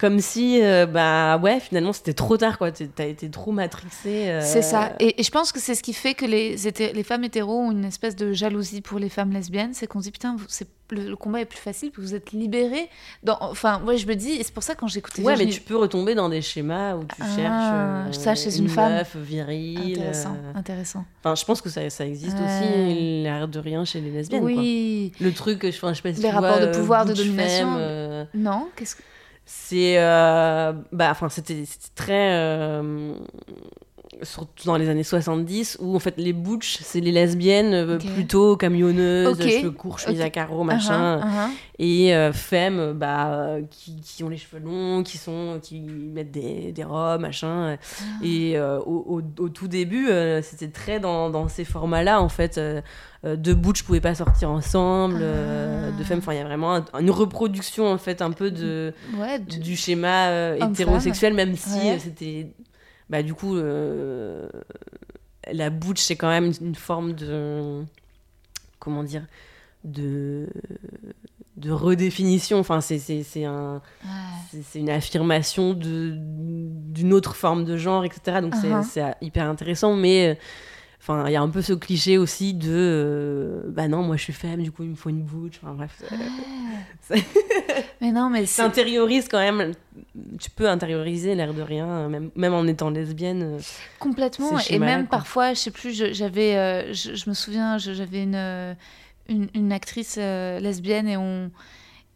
Comme 0.00 0.20
si, 0.20 0.62
euh, 0.62 0.86
bah 0.86 1.36
ouais, 1.36 1.60
finalement, 1.60 1.92
c'était 1.92 2.14
trop 2.14 2.38
tard, 2.38 2.56
quoi. 2.56 2.70
T'as 2.72 3.04
été 3.04 3.28
trop 3.28 3.52
matrixée. 3.52 4.30
euh, 4.30 4.40
C'est 4.42 4.62
ça. 4.62 4.94
Et, 4.98 5.20
et 5.20 5.22
je 5.22 5.30
pense 5.30 5.52
que 5.52 5.60
c'est 5.60 5.74
ce 5.74 5.82
qui 5.82 5.92
fait 5.92 6.14
que 6.14 6.24
les, 6.24 6.56
les 6.94 7.02
femmes 7.02 7.22
hétéros 7.24 7.58
ont 7.60 7.70
une 7.70 7.84
espèce 7.84 8.16
de 8.16 8.32
jalousie 8.32 8.80
pour 8.80 8.98
les 8.98 9.10
femmes 9.10 9.30
lesbiennes. 9.32 9.74
C'est 9.74 9.86
qu'on 9.86 9.98
se 10.00 10.04
dit, 10.04 10.10
putain, 10.12 10.36
c'est- 10.48 10.66
le, 10.92 11.08
le 11.08 11.16
combat 11.16 11.40
est 11.42 11.44
plus 11.44 11.58
facile, 11.58 11.90
puis 11.92 12.02
vous 12.02 12.14
êtes 12.14 12.32
libérés. 12.32 12.88
Dans, 13.22 13.36
enfin, 13.42 13.80
ouais, 13.86 13.96
je 13.98 14.06
me 14.08 14.14
dis, 14.16 14.30
et 14.32 14.42
c'est 14.42 14.54
pour 14.54 14.62
ça 14.64 14.74
quand 14.74 14.88
j'écoutais 14.88 15.22
Ouais, 15.22 15.36
mais 15.36 15.46
tu 15.46 15.60
peux 15.60 15.76
retomber 15.76 16.14
dans 16.16 16.28
des 16.30 16.40
schémas 16.42 16.94
où 16.96 17.04
tu 17.04 17.14
Ah, 17.20 17.36
cherches 17.36 17.70
euh, 17.72 18.12
ça, 18.12 18.34
chez 18.34 18.56
une 18.58 18.68
femme. 18.70 18.94
meuf 18.94 19.14
virile. 19.16 19.98
Intéressant, 19.98 20.34
euh, 20.42 20.58
intéressant. 20.58 21.04
Enfin, 21.22 21.34
je 21.36 21.44
pense 21.44 21.60
que 21.60 21.68
ça, 21.68 21.88
ça 21.90 22.06
existe 22.06 22.36
Ouais. 22.38 22.44
aussi, 22.44 23.22
l'air 23.22 23.46
de 23.46 23.58
rien, 23.60 23.84
chez 23.84 24.00
les 24.00 24.10
lesbiennes. 24.10 24.40
quoi. 24.40 24.50
oui. 24.50 25.12
Le 25.20 25.30
truc, 25.32 25.60
je, 25.62 25.68
enfin, 25.68 25.92
je 25.92 25.98
sais 25.98 26.02
pas 26.02 26.14
si 26.14 26.22
Les 26.22 26.28
tu 26.28 26.34
rapports 26.34 26.56
vois, 26.56 26.60
de 26.66 26.66
euh, 26.66 26.72
pouvoir, 26.72 27.04
de 27.04 27.12
Butch 27.12 27.24
domination. 27.24 27.66
Femme, 27.68 27.76
euh, 27.78 28.24
Non 28.34 28.66
Qu'est-ce 28.74 28.96
que... 28.96 29.02
c'est. 29.52 29.98
euh, 29.98 30.72
bah, 30.92 31.08
enfin, 31.10 31.28
c'était 31.28 31.64
très. 31.96 32.34
euh, 32.34 33.14
surtout 34.22 34.66
dans 34.66 34.76
les 34.76 34.88
années 34.88 35.02
70, 35.04 35.78
où 35.80 35.94
en 35.96 35.98
fait 35.98 36.14
les 36.16 36.32
butch, 36.32 36.78
c'est 36.82 37.00
les 37.00 37.12
lesbiennes 37.12 37.74
euh, 37.74 37.98
plutôt 37.98 38.56
camionneuses, 38.56 39.40
Ok. 39.40 39.48
cheveux 39.48 39.70
courts, 39.70 39.98
chemise 39.98 40.20
Ok. 40.20 40.26
à 40.26 40.30
carreaux, 40.30 40.64
machin. 40.64 41.18
Uh-huh, 41.18 41.24
uh-huh. 41.24 41.50
Et 41.78 42.14
euh, 42.14 42.32
femmes, 42.32 42.92
bah, 42.92 43.32
euh, 43.32 43.62
qui, 43.70 43.96
qui 44.02 44.22
ont 44.22 44.28
les 44.28 44.36
cheveux 44.36 44.60
longs, 44.62 45.02
qui, 45.02 45.16
sont, 45.18 45.58
qui 45.62 45.80
mettent 45.80 46.30
des, 46.30 46.72
des 46.72 46.84
robes, 46.84 47.20
machin. 47.22 47.76
Ah. 47.80 48.04
Et 48.22 48.56
euh, 48.58 48.78
au, 48.80 49.20
au- 49.20 49.42
au 49.42 49.48
tout 49.48 49.68
début, 49.68 50.08
c'était 50.42 50.68
très 50.68 51.00
dans, 51.00 51.30
dans 51.30 51.48
ces 51.48 51.64
formats-là, 51.64 52.20
en 52.20 52.28
fait. 52.28 52.60
Deux 53.24 53.54
butch 53.54 53.82
pouvaient 53.82 54.00
pas 54.00 54.14
sortir 54.14 54.50
ensemble, 54.50 55.22
Ah. 55.22 55.90
deux 55.96 56.04
femmes. 56.04 56.18
Enfin, 56.18 56.32
il 56.32 56.38
y 56.38 56.40
a 56.40 56.44
vraiment 56.44 56.74
un- 56.76 56.84
une 57.00 57.10
reproduction, 57.10 57.86
en 57.90 57.98
fait, 57.98 58.20
un 58.22 58.30
peu 58.32 58.50
de, 58.50 58.92
Ouais, 59.18 59.38
du- 59.38 59.58
du 59.58 59.76
schéma 59.76 60.56
hétérosexuel, 60.56 61.34
même 61.34 61.56
si 61.56 61.70
Ouais. 61.78 61.98
c'était. 61.98 62.48
Bah, 63.10 63.22
du 63.22 63.34
coup, 63.34 63.56
euh, 63.56 64.48
la 65.52 65.68
butch, 65.68 66.00
c'est 66.00 66.16
quand 66.16 66.28
même 66.30 66.52
une 66.62 66.74
forme 66.76 67.12
de. 67.12 67.82
Comment 68.78 69.02
dire 69.04 69.26
de 69.84 70.46
de 71.56 71.70
redéfinition. 71.70 72.58
Enfin, 72.58 72.80
c'est 72.80 72.98
c'est- 72.98 73.22
c'est 73.22 73.44
un, 73.44 73.82
Ouais. 74.04 74.10
c'est 74.50 74.62
c'est 74.62 74.78
une 74.78 74.88
affirmation 74.90 75.74
de 75.74 76.14
d'une 76.16 77.12
autre 77.12 77.34
forme 77.36 77.64
de 77.64 77.76
genre, 77.76 78.04
etc. 78.04 78.40
Donc 78.40 78.54
c'est- 78.54 78.68
Uh-huh. 78.70 78.82
c'est 78.84 79.14
hyper 79.20 79.48
intéressant, 79.48 79.94
mais 79.96 80.28
euh, 80.28 80.34
enfin, 81.00 81.24
il 81.26 81.32
y 81.32 81.36
a 81.36 81.42
un 81.42 81.48
peu 81.48 81.62
ce 81.62 81.72
cliché 81.72 82.18
aussi 82.18 82.54
de 82.54 82.68
euh, 82.70 83.62
bah 83.68 83.88
non, 83.88 84.02
moi 84.02 84.16
je 84.16 84.22
suis 84.24 84.32
femme, 84.32 84.62
du 84.62 84.70
coup 84.70 84.82
il 84.84 84.90
me 84.90 84.94
faut 84.96 85.08
une 85.10 85.22
bouche. 85.22 85.60
Enfin 85.62 85.74
bref, 85.74 86.02
euh, 86.12 87.16
Mais 88.00 88.12
non, 88.12 88.30
mais 88.30 88.46
c'est. 88.46 88.62
t'intériorises 88.62 89.28
quand 89.28 89.38
même. 89.38 89.72
Tu 90.38 90.50
peux 90.50 90.68
intérioriser 90.68 91.34
l'air 91.34 91.52
de 91.52 91.62
rien, 91.62 92.08
même, 92.08 92.30
même 92.34 92.54
en 92.54 92.66
étant 92.66 92.90
lesbienne. 92.90 93.42
euh. 93.42 93.58
Complètement. 93.98 94.58
Et 94.70 94.78
même 94.78 95.06
quoi. 95.06 95.18
parfois, 95.18 95.52
je 95.54 95.58
sais 95.58 95.70
plus, 95.70 95.92
je- 95.94 96.12
j'avais, 96.12 96.56
euh, 96.56 96.92
je, 96.94 97.14
je 97.14 97.28
me 97.28 97.34
souviens, 97.34 97.76
j'avais 97.78 98.22
une, 98.22 98.34
euh, 98.34 98.74
une, 99.28 99.48
une 99.54 99.72
actrice 99.72 100.16
euh, 100.18 100.58
lesbienne 100.60 101.08
et 101.08 101.16
on, 101.16 101.50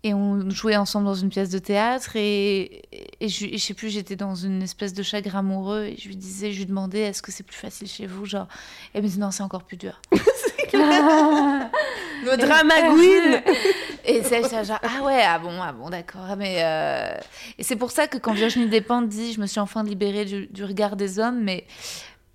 et 0.05 0.13
on 0.13 0.51
jouait 0.51 0.77
ensemble 0.77 1.07
dans 1.07 1.15
une 1.15 1.31
pièce 1.31 1.49
de 1.49 1.59
théâtre 1.59 2.15
et, 2.15 2.83
et, 3.21 3.29
je, 3.29 3.47
et 3.47 3.57
je 3.57 3.65
sais 3.65 3.73
plus, 3.73 3.89
j'étais 3.89 4.17
dans 4.17 4.35
une 4.35 4.63
espèce 4.63 4.93
de 4.93 5.03
chagrin 5.03 5.39
amoureux 5.39 5.85
et 5.85 5.97
je 5.99 6.09
lui 6.09 6.17
disais, 6.17 6.53
je 6.53 6.59
lui 6.59 6.67
demandais, 6.67 7.01
est-ce 7.01 7.23
que 7.23 7.33
c'est 7.33 7.43
plus 7.43 7.57
facile 7.57 7.89
chez 7.89 8.07
vous, 8.07 8.27
genre? 8.27 8.47
Et 8.93 8.99
elle 8.99 9.03
me 9.03 9.09
dit 9.09 9.19
non, 9.19 9.31
c'est 9.31 9.43
encore 9.43 9.65
plus 9.65 9.79
dur. 9.79 10.01
Le 10.75 12.37
drama 12.39 12.75
queen 12.83 13.43
Et 14.05 14.23
c'est 14.23 14.43
genre, 14.65 14.81
ah 14.83 15.03
ouais, 15.05 15.23
ah 15.27 15.39
bon, 15.39 15.63
ah 15.63 15.73
bon, 15.73 15.89
d'accord. 15.89 16.37
Mais 16.37 16.57
euh, 16.59 17.17
Et 17.59 17.63
c'est 17.63 17.77
pour 17.77 17.91
ça 17.91 18.07
que 18.07 18.19
quand 18.19 18.35
Virginie 18.35 18.69
Despentes 18.69 19.09
dit, 19.09 19.33
je 19.33 19.41
me 19.41 19.47
suis 19.47 19.61
enfin 19.61 19.83
libérée 19.83 20.27
du, 20.27 20.47
du 20.49 20.65
regard 20.65 20.97
des 20.97 21.19
hommes, 21.19 21.43
mais 21.43 21.67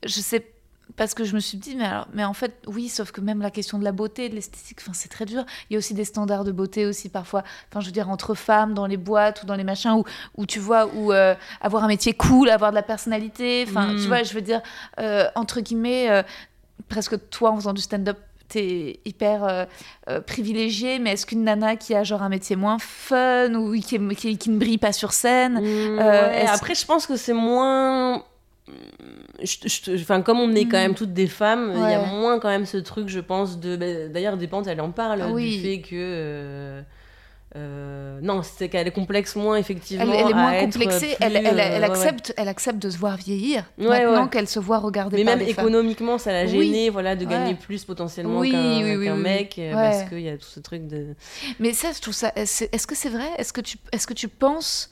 je 0.04 0.20
sais 0.20 0.44
parce 0.96 1.14
que 1.14 1.24
je 1.24 1.34
me 1.36 1.40
suis 1.40 1.58
dit, 1.58 1.76
mais, 1.76 1.86
alors, 1.86 2.08
mais 2.14 2.24
en 2.26 2.34
fait, 2.34 2.54
oui, 2.68 2.90
sauf 2.90 3.12
que 3.12 3.22
même 3.22 3.42
la 3.42 3.52
question 3.52 3.78
de 3.80 3.84
la 3.84 3.92
beauté, 3.92 4.28
de 4.30 4.36
l'esthétique, 4.36 4.80
enfin, 4.82 4.92
c'est 4.94 5.08
très 5.10 5.26
dur. 5.26 5.46
Il 5.70 5.74
y 5.74 5.76
a 5.76 5.80
aussi 5.80 5.94
des 5.94 6.04
standards 6.04 6.44
de 6.44 6.52
beauté 6.52 6.86
aussi 6.86 7.10
parfois, 7.10 7.44
enfin, 7.70 7.80
je 7.80 7.86
veux 7.86 7.92
dire, 7.92 8.10
entre 8.10 8.34
femmes, 8.34 8.74
dans 8.74 8.86
les 8.86 8.98
boîtes 8.98 9.44
ou 9.44 9.46
dans 9.46 9.56
les 9.56 9.64
machins, 9.64 9.92
où, 9.92 10.04
où 10.38 10.46
tu 10.46 10.60
vois, 10.60 10.88
où 10.94 11.14
euh, 11.14 11.36
avoir 11.62 11.84
un 11.84 11.88
métier 11.88 12.14
cool, 12.14 12.50
avoir 12.50 12.72
de 12.72 12.76
la 12.76 12.84
personnalité, 12.84 13.66
enfin, 13.68 13.94
Mm. 13.94 13.96
tu 14.02 14.08
vois, 14.08 14.24
je 14.24 14.34
veux 14.34 14.42
dire, 14.42 14.62
euh, 15.00 15.28
entre 15.36 15.62
guillemets, 15.62 16.10
euh, 16.10 16.24
presque 16.90 17.30
toi 17.30 17.52
en 17.52 17.56
faisant 17.56 17.74
du 17.74 17.82
stand-up, 17.82 18.18
t'es 18.48 19.00
hyper 19.06 19.44
euh, 19.44 19.66
euh, 20.10 20.22
privilégié, 20.22 20.98
mais 20.98 21.12
est-ce 21.12 21.28
qu'une 21.28 21.44
nana 21.44 21.76
qui 21.76 21.94
a 21.94 22.04
genre 22.04 22.24
un 22.24 22.30
métier 22.30 22.56
moins 22.56 22.80
fun 22.80 23.54
ou 23.54 23.80
qui, 23.80 23.96
est- 23.96 24.16
qui, 24.16 24.38
qui 24.40 24.50
ne 24.50 24.58
brille 24.58 24.80
pas 24.80 24.92
sur 24.92 25.14
scène, 25.14 25.60
Mmh, 25.62 26.00
Euh, 26.00 26.30
ouais, 26.30 26.42
est-ce- 26.44 26.52
Après, 26.54 26.74
je 26.74 26.84
pense 26.86 27.06
que 27.06 27.16
c'est 27.16 27.34
moins. 27.34 28.24
Enfin, 29.96 30.22
comme 30.22 30.40
on 30.40 30.54
est 30.54 30.66
quand 30.66 30.78
Mm. 30.78 30.82
même 30.82 30.96
toutes 30.96 31.14
des 31.14 31.28
femmes, 31.28 31.72
il 31.76 31.80
y 31.82 31.94
a 31.94 32.06
moins 32.06 32.40
quand 32.40 32.50
même 32.50 32.66
ce 32.66 32.78
truc, 32.78 33.08
je 33.10 33.20
pense, 33.20 33.60
de. 33.60 33.76
bah, 33.76 34.08
D'ailleurs, 34.10 34.38
Dépente, 34.38 34.68
elle 34.68 34.82
en 34.82 34.92
parle, 34.92 35.22
Ah 35.22 35.30
oui. 35.32 35.56
du 35.58 35.62
fait 35.64 35.80
que. 35.82 35.88
euh, 35.96 36.82
euh, 37.56 38.20
non, 38.22 38.42
c'est 38.44 38.70
qu'elle 38.70 38.88
est 38.88 38.92
complexe 38.92 39.36
moins, 39.36 39.56
effectivement. 39.56 40.04
elle, 40.14 40.20
elle 40.20 40.30
est 40.30 40.34
moins 40.36 40.60
complexée, 40.60 41.16
plus, 41.16 41.16
elle, 41.20 41.36
elle- 41.36 41.48
euh, 41.48 41.80
ouais, 41.80 41.84
accepte, 41.84 42.32
elle 42.38 42.48
accepte 42.48 42.78
de 42.78 42.92
se 42.92 42.98
voir 43.00 43.18
vieillir, 43.18 43.64
Ouais, 43.80 43.88
maintenant 43.88 44.24
ouais. 44.26 44.30
qu'elle 44.30 44.48
se 44.48 44.60
voit 44.60 44.78
regarder 44.78 45.18
Mais 45.18 45.24
par 45.26 45.38
même 45.38 45.48
économiquement, 45.48 46.20
ça 46.20 46.32
l'a 46.32 46.44
Oui. 46.44 46.50
gêné 46.68 46.90
voilà, 46.92 47.16
de 47.16 47.26
gagner 47.26 47.56
plus 47.56 47.86
potentiellement 47.86 48.38
Oui, 48.40 48.52
qu'un 48.52 48.84
oui, 48.98 49.10
mec, 49.10 49.60
parce 49.74 50.04
qu'il 50.10 50.20
y 50.22 50.30
a 50.30 50.38
tout 50.38 50.46
ce 50.46 50.60
truc 50.60 50.86
de. 50.88 51.16
Mais 51.60 51.74
ça, 51.74 51.88
je 51.96 52.00
trouve 52.02 52.14
ça. 52.14 52.32
Est-ce 52.36 52.86
que 52.86 52.94
c'est 52.96 53.10
vrai? 53.10 53.30
Est-ce 53.40 53.52
que 53.52 53.62
tu, 53.62 53.78
est-ce 53.94 54.06
que 54.06 54.14
tu 54.14 54.28
penses 54.28 54.92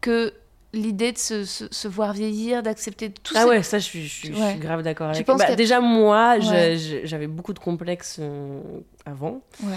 que 0.00 0.32
l'idée 0.72 1.12
de 1.12 1.18
se, 1.18 1.44
se- 1.44 1.64
se 1.70 1.88
voir 1.88 2.12
vieillir, 2.12 2.62
d'accepter 2.62 3.10
tout 3.10 3.34
Ah 3.36 3.42
ces- 3.42 3.48
ouais, 3.48 3.62
ça, 3.62 3.78
je 3.78 3.84
suis, 3.84 4.02
je 4.04 4.08
suis, 4.08 4.28
je 4.28 4.34
suis 4.34 4.42
Ouais. 4.42 4.54
grave 4.60 4.82
d'accord 4.82 5.08
avec 5.10 5.26
penses 5.26 5.38
Bah, 5.40 5.54
Déjà, 5.56 5.80
moi, 5.80 6.36
Ouais. 6.38 6.76
j'avais 7.04 7.26
beaucoup 7.26 7.52
de 7.52 7.58
complexes 7.58 8.18
euh, 8.20 8.60
avant. 9.04 9.42
Ouais. 9.64 9.74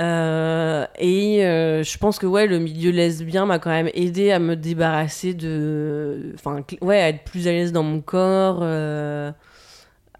Euh, 0.00 0.86
et 0.98 1.44
euh, 1.44 1.82
je 1.82 1.98
pense 1.98 2.18
que 2.18 2.26
ouais, 2.26 2.46
le 2.46 2.58
milieu 2.58 2.90
lesbien 2.90 3.44
m'a 3.44 3.58
quand 3.58 3.68
même 3.70 3.90
aidé 3.92 4.30
à 4.30 4.38
me 4.38 4.56
débarrasser 4.56 5.34
de. 5.34 6.32
Enfin, 6.34 6.64
ouais, 6.80 6.98
à 7.02 7.08
être 7.10 7.24
plus 7.24 7.46
à 7.46 7.52
l'aise 7.52 7.72
dans 7.72 7.82
mon 7.82 8.00
corps. 8.00 8.60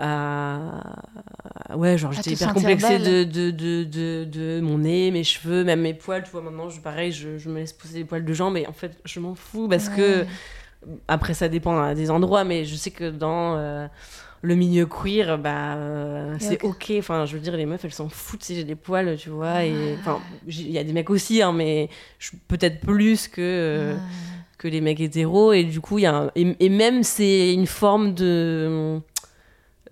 À. 0.03 0.83
Ouais, 1.77 1.97
genre 1.97 2.13
j'étais 2.13 2.31
hyper 2.45 2.49
complexée 2.55 2.99
de, 2.99 3.25
de, 3.25 3.51
de, 3.51 3.85
de, 3.85 4.25
de 4.25 4.61
mon 4.61 4.79
nez, 4.79 5.11
mes 5.11 5.25
cheveux, 5.25 5.65
même 5.65 5.81
mes 5.81 5.95
poils. 5.95 6.23
Tu 6.25 6.31
vois, 6.31 6.43
maintenant, 6.43 6.69
je, 6.69 6.81
pareil, 6.81 7.13
je, 7.13 7.39
je 7.39 7.49
me 7.49 7.57
laisse 7.61 7.73
pousser 7.73 7.95
des 7.95 8.05
poils 8.05 8.25
de 8.25 8.33
jambes, 8.35 8.55
mais 8.55 8.67
en 8.67 8.73
fait, 8.73 8.99
je 9.05 9.21
m'en 9.21 9.35
fous 9.35 9.69
parce 9.69 9.89
que. 9.89 10.27
Après, 11.07 11.33
ça 11.33 11.49
dépend 11.49 11.77
hein, 11.79 11.95
des 11.95 12.11
endroits, 12.11 12.43
mais 12.43 12.65
je 12.65 12.75
sais 12.75 12.91
que 12.91 13.09
dans 13.09 13.57
euh, 13.57 13.87
le 14.41 14.57
milieu 14.57 14.85
queer, 14.85 15.39
bah, 15.39 15.77
euh, 15.77 16.35
c'est 16.41 16.61
ok. 16.65 16.75
ok. 16.91 16.93
Enfin, 16.99 17.25
je 17.25 17.35
veux 17.35 17.41
dire, 17.41 17.57
les 17.57 17.67
meufs, 17.67 17.85
elles 17.85 17.93
s'en 17.93 18.09
foutent 18.09 18.43
si 18.43 18.57
j'ai 18.57 18.65
des 18.65 18.75
poils, 18.75 19.17
tu 19.17 19.31
vois. 19.31 19.65
Et 19.65 19.95
enfin, 20.01 20.19
il 20.49 20.73
y 20.73 20.79
a 20.79 20.83
des 20.83 20.93
mecs 20.93 21.09
aussi, 21.11 21.41
hein, 21.41 21.53
mais 21.53 21.89
peut-être 22.49 22.81
plus 22.81 23.29
que, 23.29 23.41
euh, 23.41 23.97
que 24.59 24.67
les 24.67 24.81
mecs 24.81 24.99
hétéros. 24.99 25.53
Et 25.53 25.63
du 25.63 25.81
coup, 25.81 25.99
il 25.99 26.03
y 26.03 26.07
a 26.07 26.17
un- 26.17 26.31
et, 26.35 26.57
et 26.59 26.69
même, 26.69 27.05
c'est 27.05 27.55
une 27.55 27.69
forme 27.69 28.13
de. 28.15 28.99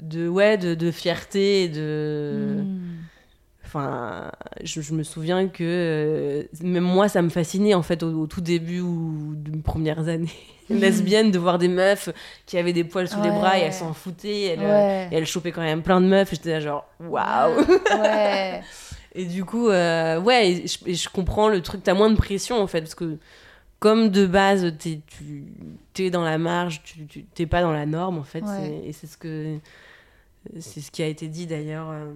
De 0.01 0.29
ouais, 0.29 0.57
de, 0.59 0.75
de 0.75 0.91
fierté 0.91 1.69
de. 1.69 2.57
Hmm. 2.63 2.79
Enfin, 3.65 4.33
je, 4.65 4.81
je 4.81 4.93
me 4.95 5.05
souviens 5.05 5.47
que 5.47 5.63
euh, 5.63 6.43
même 6.63 6.83
moi, 6.83 7.09
ça 7.09 7.23
me 7.23 7.29
fascinait 7.29 7.75
en 7.75 7.83
fait 7.83 8.03
au, 8.03 8.23
au 8.23 8.27
tout 8.27 8.41
début 8.41 8.81
ou 8.81 9.35
de 9.37 9.53
mes 9.53 9.63
premières 9.63 10.09
années 10.09 10.29
lesbiennes 10.71 11.31
de 11.31 11.39
voir 11.39 11.57
des 11.59 11.69
meufs 11.69 12.09
qui 12.47 12.59
avaient 12.59 12.73
des 12.73 12.83
poils 12.83 13.07
sous 13.09 13.23
les 13.23 13.31
bras 13.31 13.59
et 13.59 13.63
elles 13.63 13.73
s'en 13.73 13.93
foutaient. 13.93 14.43
Elles, 14.43 14.59
euh, 14.61 14.65
Ouais. 14.65 15.09
et 15.13 15.17
elles 15.17 15.27
chopaient 15.27 15.53
quand 15.53 15.61
même 15.63 15.83
plein 15.83 16.01
de 16.01 16.07
meufs. 16.07 16.31
J'étais 16.31 16.51
là 16.51 16.61
genre 16.61 16.85
waouh! 17.01 17.61
Ouais. 18.03 18.61
Et 19.13 19.25
du 19.25 19.45
coup, 19.45 19.69
euh, 19.69 20.21
ouais, 20.21 20.53
et 20.53 20.67
je, 20.69 20.79
et 20.87 20.95
je 20.95 21.09
comprends 21.09 21.49
le 21.49 21.61
truc. 21.63 21.83
T'as 21.83 21.95
moins 21.95 22.11
de 22.11 22.17
pression 22.17 22.63
en 22.63 22.69
fait 22.69 22.83
parce 22.83 22.95
que 22.95 23.19
comme 23.81 24.09
de 24.11 24.25
base, 24.25 24.73
t'es, 24.79 25.01
tu 25.09 26.05
es 26.05 26.11
dans 26.11 26.23
la 26.23 26.39
marge, 26.39 26.81
tu 26.85 27.25
t'es 27.35 27.47
pas 27.47 27.61
dans 27.61 27.73
la 27.73 27.87
norme 27.87 28.19
en 28.19 28.23
fait. 28.23 28.43
Ouais. 28.45 28.83
Et 28.87 28.93
c'est 28.93 29.09
ce 29.09 29.17
que 29.17 29.57
c'est 30.59 30.81
ce 30.81 30.91
qui 30.91 31.03
a 31.03 31.07
été 31.07 31.29
dit 31.29 31.47
d'ailleurs 31.47 31.91
euh, 31.91 32.13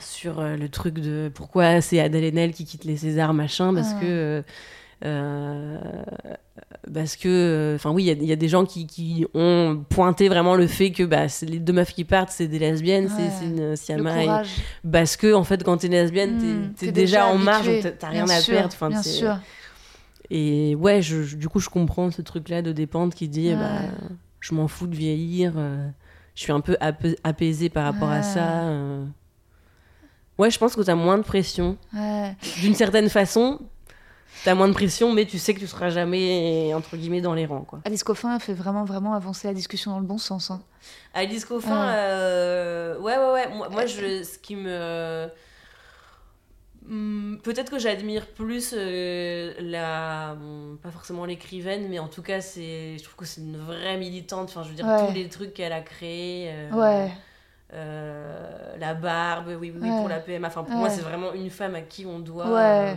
sur 0.00 0.38
euh, 0.40 0.56
le 0.56 0.68
truc 0.68 0.94
de 1.00 1.30
pourquoi 1.34 1.80
c'est 1.80 2.00
Adèle 2.00 2.24
Haenel 2.24 2.52
qui 2.52 2.64
quitte 2.64 2.84
les 2.84 2.96
Césars 2.96 3.34
machin 3.34 3.74
parce 3.74 3.90
Ah. 3.96 4.00
que 4.00 4.06
euh, 4.06 4.42
euh, 5.04 5.78
parce 6.92 7.14
que 7.16 7.74
enfin 7.76 7.90
oui 7.92 8.04
il 8.04 8.06
y 8.06 8.10
a- 8.10 8.14
il 8.14 8.24
y, 8.24 8.32
a 8.32 8.36
des 8.36 8.48
gens 8.48 8.64
qui, 8.64 8.86
qui 8.86 9.24
ont 9.34 9.84
pointé 9.90 10.28
vraiment 10.28 10.56
le 10.56 10.66
fait 10.66 10.90
que 10.90 11.04
bah, 11.04 11.26
les 11.42 11.58
deux 11.60 11.72
meufs 11.72 11.92
qui 11.94 12.04
partent 12.04 12.30
c'est 12.30 12.48
des 12.48 12.58
lesbiennes 12.58 13.08
c'est- 13.08 13.22
Ouais. 13.22 13.30
c'est 13.38 13.44
une 13.46 13.76
Siama 13.76 14.42
et- 14.42 14.46
parce 14.90 15.16
que 15.16 15.32
en 15.34 15.44
fait 15.44 15.62
quand 15.62 15.76
t'es 15.78 15.88
lesbienne 15.88 16.38
t'es- 16.38 16.46
Hmm, 16.46 16.72
t'es 16.74 16.92
déjà, 16.92 17.26
en 17.26 17.38
marge 17.38 17.70
t'as- 18.00 18.08
rien 18.08 18.28
à 18.28 18.40
sûr, 18.40 18.54
perdre 18.54 18.72
enfin, 18.74 18.88
bien 18.88 19.02
sûr. 19.02 19.38
et 20.30 20.74
ouais 20.74 21.00
je, 21.02 21.22
je- 21.22 21.36
du 21.36 21.48
coup 21.48 21.60
je 21.60 21.68
comprends 21.68 22.10
ce 22.10 22.22
truc 22.22 22.48
là 22.48 22.62
de 22.62 22.72
dépente 22.72 23.14
qui 23.14 23.28
dit 23.28 23.50
Ouais. 23.50 23.56
bah, 23.56 23.80
je 24.40 24.54
m'en 24.54 24.66
fous 24.68 24.86
de 24.88 24.96
vieillir 24.96 25.52
euh, 25.56 25.88
je 26.38 26.44
suis 26.44 26.52
un 26.52 26.60
peu 26.60 26.76
apa- 26.80 27.08
apaisée 27.24 27.68
par 27.68 27.84
rapport 27.84 28.10
à 28.10 28.22
ça 28.22 28.60
euh. 28.68 29.04
ouais 30.38 30.50
je 30.52 30.58
pense 30.60 30.76
que 30.76 30.82
t'as 30.82 30.94
moins 30.94 31.18
de 31.18 31.24
pression 31.24 31.76
Ouais. 31.92 32.36
d'une 32.60 32.76
certaine 32.76 33.08
façon 33.08 33.58
t'as 34.44 34.54
moins 34.54 34.68
de 34.68 34.72
pression 34.72 35.12
mais 35.12 35.24
tu 35.26 35.36
sais 35.36 35.52
que 35.52 35.58
tu 35.58 35.66
seras 35.66 35.90
jamais 35.90 36.72
entre 36.76 36.96
guillemets 36.96 37.20
dans 37.20 37.34
les 37.34 37.44
rangs 37.44 37.62
quoi 37.64 37.80
Alice 37.84 38.04
Coffin 38.04 38.30
a 38.36 38.38
fait 38.38 38.54
vraiment, 38.54 38.84
vraiment 38.84 39.14
avancer 39.14 39.48
la 39.48 39.54
discussion 39.54 39.90
dans 39.90 39.98
le 39.98 40.06
bon 40.06 40.18
sens. 40.18 40.52
hein. 40.52 40.62
Alice 41.12 41.44
Coffin, 41.44 41.70
Ouais. 41.88 41.92
euh, 41.96 42.98
ouais, 43.00 43.16
ouais, 43.18 43.32
ouais. 43.32 43.48
Moi, 43.56 43.68
moi, 43.70 43.86
je, 43.86 44.22
ce 44.22 44.38
qui 44.38 44.54
me. 44.54 45.26
Hmm, 46.90 47.36
Peut-être 47.42 47.70
que 47.70 47.78
j'admire 47.78 48.26
plus 48.26 48.74
euh, 48.76 49.52
la. 49.60 50.34
bon, 50.40 50.76
pas 50.82 50.90
forcément 50.90 51.26
l'écrivaine, 51.26 51.86
mais 51.90 51.98
en 51.98 52.08
tout 52.08 52.22
cas, 52.22 52.40
c'est, 52.40 52.96
je 52.98 53.02
trouve 53.04 53.14
que 53.16 53.24
c'est 53.26 53.42
une 53.42 53.58
vraie 53.58 53.98
militante. 53.98 54.48
Enfin, 54.48 54.62
je 54.62 54.70
veux 54.70 54.74
dire, 54.74 54.86
Ouais. 54.86 55.06
tous 55.06 55.12
les 55.14 55.28
trucs 55.28 55.52
qu'elle 55.54 55.72
a 55.74 55.82
créés. 55.82 56.48
euh, 56.50 56.70
Ouais. 56.72 57.10
euh, 57.74 58.76
la 58.78 58.94
barbe, 58.94 59.48
oui, 59.60 59.70
oui, 59.74 59.90
Ouais. 59.90 59.98
pour 59.98 60.08
la 60.08 60.20
PMA. 60.20 60.48
Enfin, 60.48 60.64
pour 60.64 60.76
moi, 60.76 60.88
c'est 60.88 61.02
vraiment 61.02 61.34
une 61.34 61.50
femme 61.50 61.74
à 61.74 61.82
qui 61.82 62.06
on 62.06 62.18
doit 62.20 62.94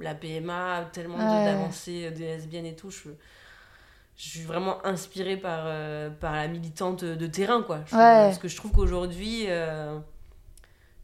la 0.00 0.14
PMA, 0.14 0.88
tellement 0.92 1.18
d'avancées 1.44 2.10
des 2.10 2.24
lesbiennes 2.24 2.66
et 2.66 2.74
tout. 2.74 2.90
Je, 2.90 3.10
je 4.16 4.28
suis 4.28 4.42
vraiment 4.42 4.84
inspirée 4.86 5.36
par, 5.36 5.66
par 6.20 6.32
la 6.32 6.48
militante 6.48 7.04
de 7.04 7.26
terrain, 7.26 7.62
quoi. 7.62 7.80
Je- 7.86 7.94
Ouais. 7.94 8.00
Parce 8.00 8.38
que 8.38 8.48
je 8.48 8.56
trouve 8.56 8.72
qu'aujourd'hui, 8.72 9.46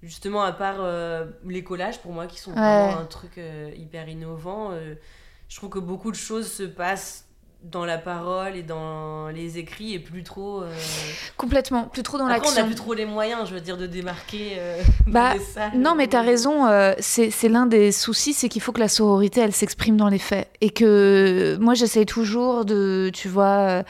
justement, 0.02 0.43
à 0.43 0.52
part 0.52 0.77
euh, 0.78 1.27
les 1.47 1.62
collages, 1.62 2.01
pour 2.01 2.12
moi, 2.12 2.27
qui 2.27 2.39
sont 2.40 2.52
vraiment 2.52 2.98
un 2.98 3.05
truc 3.05 3.39
euh, 3.39 3.70
hyper 3.77 4.09
innovant, 4.09 4.70
euh, 4.72 4.94
je 5.48 5.56
trouve 5.56 5.70
que 5.70 5.78
beaucoup 5.78 6.10
de 6.10 6.16
choses 6.16 6.51
se 6.51 6.62
passent 6.62 7.27
dans 7.62 7.85
la 7.85 7.98
parole 7.98 8.56
et 8.56 8.62
dans 8.62 9.28
les 9.28 9.59
écrits 9.59 9.93
et 9.93 9.98
plus 9.98 10.22
trop... 10.22 10.64
Complètement. 11.36 11.85
Plus 11.89 12.02
trop 12.02 12.16
dans 12.16 12.24
après, 12.24 12.39
on 12.39 12.43
l'action. 12.44 12.62
n'a 12.62 12.66
plus 12.66 12.74
trop 12.74 12.94
les 12.94 13.05
moyens, 13.05 13.47
je 13.47 13.52
veux 13.52 13.60
dire, 13.60 13.77
de 13.77 13.86
démarquer 13.86 14.59
Bah, 15.06 15.35
salles. 15.52 15.72
Non, 15.77 15.94
mais 15.94 16.06
t'as 16.06 16.22
raison. 16.22 16.66
c'est 17.01 17.48
l'un 17.51 17.66
des 17.66 17.93
soucis, 17.93 18.32
c'est 18.32 18.48
qu'il 18.48 18.62
faut 18.62 18.72
que 18.72 18.81
la 18.81 18.89
sororité, 18.89 19.43
elle 19.43 19.52
s'exprime 19.52 19.98
dans 19.98 20.09
les 20.09 20.18
faits. 20.18 20.48
Et 20.62 20.70
que 20.70 21.59
moi, 21.60 21.74
j'essaye 21.74 22.06
toujours 22.06 22.64
de, 22.64 23.10
tu 23.12 23.28
vois, 23.28 23.82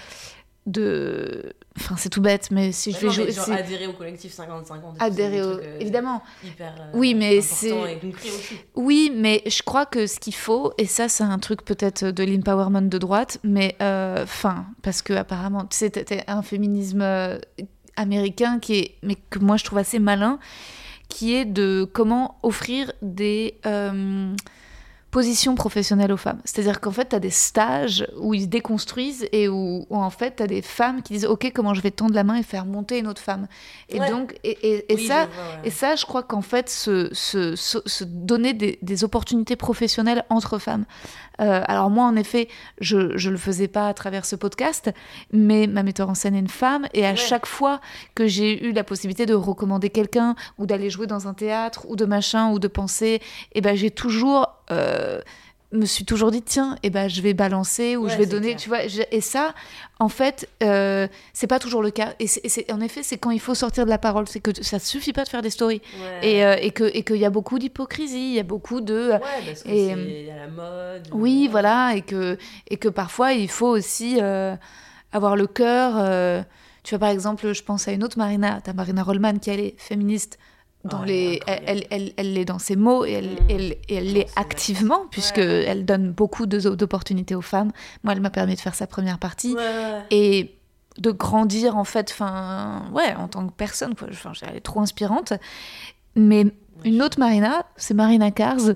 de 0.67 1.55
enfin 1.81 1.97
c'est 1.97 2.09
tout 2.09 2.21
bête 2.21 2.51
mais 2.51 2.73
si 2.73 2.93
je 2.93 2.99
vais 2.99 3.07
non, 3.07 3.13
jouer 3.13 3.33
genre 3.33 3.51
adhérer 3.51 3.87
au 3.87 3.93
collectif 3.93 4.37
50-50. 4.37 4.43
et 4.43 4.55
tout, 4.55 4.67
c'est 4.99 5.03
adhérer 5.03 5.43
au 5.43 5.59
euh, 5.59 5.79
évidemment 5.81 6.23
Hyper, 6.45 6.75
euh, 6.79 6.91
Oui, 6.95 7.15
mais 7.15 7.41
c'est-. 7.41 7.75
Oui, 8.75 9.13
mais 9.15 9.43
je 9.47 9.63
crois 9.63 9.87
que 9.87 10.07
ce 10.07 10.21
qu'il 10.21 10.35
faut, 10.35 10.73
et 10.79 10.87
ça 10.87 11.09
c'est 11.09 11.25
un 11.25 11.39
truc 11.39 11.65
peut-être 11.65 12.07
de 12.07 12.25
l'empowerment 12.25 12.83
de 12.83 12.99
droite, 12.99 13.39
mais 13.43 13.77
euh, 13.81 14.23
enfin, 14.23 14.67
parce 14.83 15.03
que 15.03 15.13
apparemment 15.13 15.67
c'était 15.71 16.25
un 16.27 16.43
féminisme 16.43 17.05
américain 17.97 18.59
qui 18.59 18.75
est, 18.79 18.95
mais 19.03 19.17
que 19.31 19.39
moi 19.39 19.57
je 19.57 19.65
trouve 19.65 19.79
assez 19.79 19.99
malin, 19.99 20.39
qui 21.09 21.35
est 21.35 21.45
de 21.45 21.89
comment 21.93 22.39
offrir 22.43 22.93
des 23.03 23.59
positions 25.11 25.55
professionnelles 25.55 26.13
aux 26.13 26.17
femmes. 26.17 26.41
C'est-à-dire 26.45 26.81
qu'en 26.81 26.93
fait, 26.93 27.09
tu 27.11 27.17
as 27.17 27.21
des 27.21 27.31
stages 27.31 28.07
où 28.19 28.33
ils 28.35 28.43
se 28.43 28.47
déconstruisent 28.47 29.27
et 29.33 29.49
où, 29.49 29.85
où, 29.91 29.97
en 29.97 30.11
fait, 30.11 30.37
tu 30.37 30.43
as 30.43 30.47
des 30.47 30.63
femmes 30.63 31.03
qui 31.03 31.15
disent 31.15 31.27
Ok, 31.27 31.51
comment 31.55 31.75
je 31.75 31.81
vais 31.81 31.91
tendre 31.91 32.15
la 32.15 32.25
main 32.25 32.37
et 32.37 32.43
faire 32.43 32.65
monter 32.67 32.99
une 32.99 33.07
autre 33.09 33.21
femme. 33.23 33.49
Et 33.89 33.99
Ouais. 34.01 34.09
donc, 34.11 34.35
et, 34.45 34.51
et- 34.63 34.93
et 34.93 34.97
Oui, 34.97 35.07
ça, 35.07 35.27
je 35.31 35.35
vois, 35.35 35.45
ouais. 35.45 35.61
et 35.65 35.71
ça, 35.71 35.97
je 35.97 36.05
crois 36.07 36.23
qu'en 36.23 36.43
fait, 36.43 36.69
se, 36.71 37.09
se, 37.13 37.57
se, 37.57 37.79
se 37.85 38.05
donner 38.05 38.53
des, 38.55 38.79
des 38.83 39.05
opportunités 39.05 39.57
professionnelles 39.57 40.25
entre 40.31 40.59
femmes. 40.59 40.85
Euh, 41.41 41.63
alors 41.67 41.91
moi, 41.91 42.05
en 42.05 42.17
effet, 42.17 42.49
je 42.81 42.97
ne 42.99 43.31
le 43.31 43.37
faisais 43.39 43.69
pas 43.69 43.89
à 43.89 43.95
travers 43.95 44.25
ce 44.25 44.37
podcast, 44.37 44.91
mais 45.33 45.67
ma 45.67 45.83
metteur 45.83 46.09
en 46.11 46.15
scène 46.15 46.35
est 46.35 46.41
une 46.41 46.49
femme, 46.49 46.87
et 46.95 47.07
à 47.07 47.11
Ouais. 47.11 47.17
chaque 47.17 47.47
fois 47.47 47.81
que 48.15 48.27
j'ai 48.27 48.65
eu 48.67 48.73
la 48.73 48.85
possibilité 48.85 49.27
de 49.27 49.35
recommander 49.35 49.91
quelqu'un, 49.91 50.35
ou 50.59 50.67
d'aller 50.67 50.91
jouer 50.91 51.07
dans 51.07 51.29
un 51.29 51.35
théâtre, 51.35 51.87
ou 51.89 51.97
de 51.97 52.05
machin, 52.05 52.51
ou 52.53 52.59
de 52.59 52.69
penser, 52.69 53.21
et 53.53 53.61
ben 53.61 53.75
j'ai 53.77 53.91
toujours... 53.91 54.49
euh, 54.71 55.21
me 55.73 55.87
suis 55.87 56.05
toujours 56.05 56.31
dit 56.33 56.43
tiens 56.43 56.77
et 56.83 56.91
ben 56.91 57.09
je 57.09 57.21
vais 57.23 57.33
balancer 57.33 57.97
ou 57.97 58.05
Ouais, 58.07 58.11
je 58.11 58.17
vais 58.19 58.27
donner 58.27 58.49
clair. 58.49 58.59
tu 58.61 58.69
vois 58.69 58.89
je- 58.89 59.03
et 59.13 59.21
ça 59.21 59.55
en 60.01 60.09
fait 60.09 60.49
euh, 60.65 61.07
c'est 61.33 61.47
pas 61.47 61.61
toujours 61.61 61.81
le 61.81 61.91
cas 61.93 62.15
et, 62.19 62.27
c'est- 62.27 62.73
en 62.73 62.81
effet 62.81 63.05
c'est 63.05 63.19
quand 63.19 63.31
il 63.31 63.39
faut 63.39 63.55
sortir 63.55 63.85
de 63.85 63.91
la 63.91 63.99
parole 63.99 64.27
c'est 64.27 64.41
que 64.41 64.51
ça 64.65 64.81
suffit 64.81 65.13
pas 65.13 65.23
de 65.23 65.29
faire 65.29 65.43
des 65.43 65.51
stories 65.51 65.81
Ouais. 66.03 66.29
et, 66.29 66.45
euh, 66.45 66.57
et 66.61 66.73
que 66.73 66.85
et 66.93 67.05
qu'il 67.05 67.19
y 67.19 67.25
a 67.25 67.31
beaucoup 67.31 67.59
d'hypocrisie 67.61 68.31
il 68.31 68.35
y 68.35 68.41
a 68.41 68.43
beaucoup 68.43 68.81
de 68.81 69.13
Ouais, 69.13 69.21
parce 69.47 69.63
que 69.63 69.69
et, 69.69 69.87
c'est 69.95 70.03
il 70.03 70.27
y 70.27 70.31
a 70.33 70.37
la 70.37 70.49
mode. 70.49 71.09
oui 71.13 71.45
euh, 71.47 71.51
voilà 71.53 71.95
et 71.95 72.03
que 72.03 72.37
et 72.69 72.77
que 72.77 72.89
parfois 72.89 73.33
il 73.33 73.49
faut 73.49 73.69
aussi 73.69 74.19
euh, 74.21 74.57
avoir 75.13 75.37
le 75.37 75.47
cœur 75.47 75.93
euh, 75.99 76.43
tu 76.83 76.91
vois 76.95 76.99
par 76.99 77.11
exemple 77.11 77.53
je 77.53 77.63
pense 77.63 77.87
à 77.87 77.93
une 77.93 78.03
autre 78.03 78.19
Marina 78.19 78.61
t'as 78.65 78.73
Marina 78.73 79.05
Rollman 79.05 79.39
qui 79.39 79.51
elle 79.51 79.61
est 79.61 79.75
féministe 79.79 80.37
dans 80.85 81.01
Oh, 81.03 81.05
les 81.05 81.41
elle 81.47 81.85
elle, 81.91 82.33
l'est 82.33 82.45
dans 82.47 82.59
ses 82.59 82.77
mots 82.77 83.05
et 83.05 83.13
elle, 83.13 83.31
Mm. 83.33 83.75
elle 83.91 84.13
l'est 84.13 84.27
activement 84.37 85.03
puisque 85.11 85.37
Ouais. 85.37 85.65
elle 85.67 85.85
donne 85.85 86.11
beaucoup 86.13 86.47
d'opportunités 86.47 87.35
aux 87.35 87.43
femmes. 87.43 87.71
Moi 88.03 88.15
elle 88.15 88.21
m'a 88.21 88.31
permis 88.31 88.55
de 88.55 88.61
faire 88.61 88.75
sa 88.75 88.87
première 88.87 89.19
partie. 89.19 89.55
Ouais, 89.55 90.01
et 90.11 90.55
de 90.99 91.11
grandir 91.11 91.77
en 91.77 91.85
fait 91.85 92.11
enfin 92.11 92.85
ouais 92.93 93.15
en 93.15 93.29
tant 93.29 93.47
que 93.47 93.53
personne 93.53 93.95
quoi. 93.95 94.09
Enfin, 94.11 94.33
elle 94.49 94.57
est 94.57 94.61
trop 94.61 94.81
inspirante. 94.81 95.35
Mais 96.17 96.47
une 96.85 97.03
autre 97.03 97.19
Marina 97.19 97.67
c'est 97.77 97.95
Marina 97.95 98.31
Kars 98.31 98.75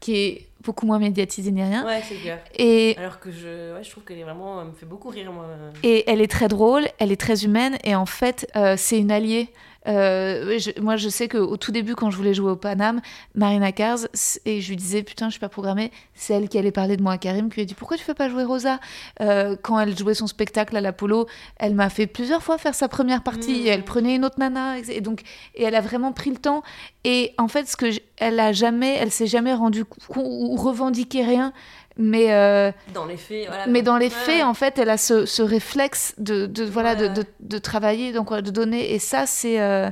qui 0.00 0.16
est 0.16 0.48
beaucoup 0.62 0.86
moins 0.86 0.98
médiatisée 0.98 1.50
ni 1.52 1.62
rien. 1.62 1.84
Ouais, 1.84 2.02
c'est 2.08 2.14
clair. 2.16 2.38
et, 2.56 2.94
Alors 2.98 3.20
que 3.20 3.30
je, 3.30 3.74
ouais, 3.76 3.82
je 3.84 3.90
trouve 3.90 4.02
qu'elle 4.04 4.18
est 4.18 4.22
vraiment, 4.24 4.62
elle 4.62 4.68
me 4.68 4.72
fait 4.72 4.86
beaucoup 4.86 5.10
rire 5.10 5.30
moi. 5.30 5.46
et 5.82 6.10
elle 6.10 6.20
est 6.22 6.30
très 6.30 6.48
drôle 6.48 6.86
elle 6.98 7.12
est 7.12 7.20
très 7.20 7.44
humaine 7.44 7.76
et 7.84 7.94
en 7.94 8.06
fait 8.06 8.50
euh, 8.56 8.74
c'est 8.78 8.98
une 8.98 9.10
alliée 9.12 9.50
Euh, 9.86 10.58
je- 10.58 10.80
moi, 10.80 10.96
je 10.96 11.08
sais 11.08 11.28
qu'au 11.28 11.56
tout 11.56 11.72
début, 11.72 11.94
quand 11.94 12.10
je 12.10 12.16
voulais 12.16 12.34
jouer 12.34 12.50
au 12.50 12.56
Paname, 12.56 13.00
Marina 13.34 13.70
Kars, 13.72 13.98
et 14.46 14.60
je 14.60 14.68
lui 14.70 14.76
disais, 14.76 15.02
putain, 15.02 15.26
je 15.26 15.32
suis 15.32 15.40
pas 15.40 15.48
programmée, 15.48 15.90
c'est 16.14 16.32
elle 16.34 16.48
qui 16.48 16.58
allait 16.58 16.72
parler 16.72 16.96
de 16.96 17.02
moi 17.02 17.12
à 17.12 17.18
Karim, 17.18 17.48
qui 17.50 17.56
lui 17.56 17.62
a 17.62 17.64
dit, 17.66 17.74
pourquoi 17.74 17.96
tu 17.96 18.04
fais 18.04 18.14
pas 18.14 18.28
jouer 18.28 18.44
Rosa? 18.44 18.80
Euh, 19.20 19.56
Quand 19.62 19.78
elle 19.78 19.96
jouait 19.96 20.14
son 20.14 20.26
spectacle 20.26 20.76
à 20.76 20.80
l'Apollo, 20.80 21.26
elle 21.56 21.74
m'a 21.74 21.90
fait 21.90 22.06
plusieurs 22.06 22.42
fois 22.42 22.56
faire 22.58 22.74
sa 22.74 22.88
première 22.88 23.22
partie, 23.22 23.52
et 23.66 23.68
elle 23.68 23.84
prenait 23.84 24.14
une 24.16 24.24
autre 24.24 24.38
nana, 24.38 24.78
et 24.78 25.00
donc, 25.00 25.20
et 25.54 25.64
elle 25.64 25.74
a 25.74 25.80
vraiment 25.80 26.12
pris 26.12 26.30
le 26.30 26.36
temps. 26.36 26.62
Et 27.04 27.32
en 27.38 27.48
fait, 27.48 27.68
ce 27.68 27.76
que 27.76 27.86
elle 28.16 28.40
a 28.40 28.52
jamais, 28.52 28.94
elle 28.96 29.10
s'est 29.10 29.26
jamais 29.26 29.52
rendue 29.52 29.84
ou 30.16 30.56
revendiqué 30.56 31.22
rien, 31.24 31.52
mais 31.96 32.32
euh, 32.32 32.72
Dans 32.92 33.04
les 33.06 33.16
faits, 33.16 33.46
voilà. 33.48 33.66
mais 33.66 33.82
dans 33.82 33.96
les 33.96 34.06
Ouais. 34.06 34.10
faits, 34.10 34.42
en 34.44 34.54
fait, 34.54 34.78
elle 34.78 34.90
a 34.90 34.96
ce, 34.96 35.26
ce 35.26 35.42
réflexe 35.42 36.14
de, 36.18 36.46
de 36.46 36.64
voilà 36.64 36.94
de, 36.94 37.06
Ouais. 37.06 37.14
de, 37.14 37.24
de 37.40 37.58
travailler, 37.58 38.12
donc 38.12 38.32
de 38.32 38.50
donner. 38.50 38.92
Et 38.94 38.98
ça, 38.98 39.26
c'est 39.26 39.60
euh, 39.60 39.90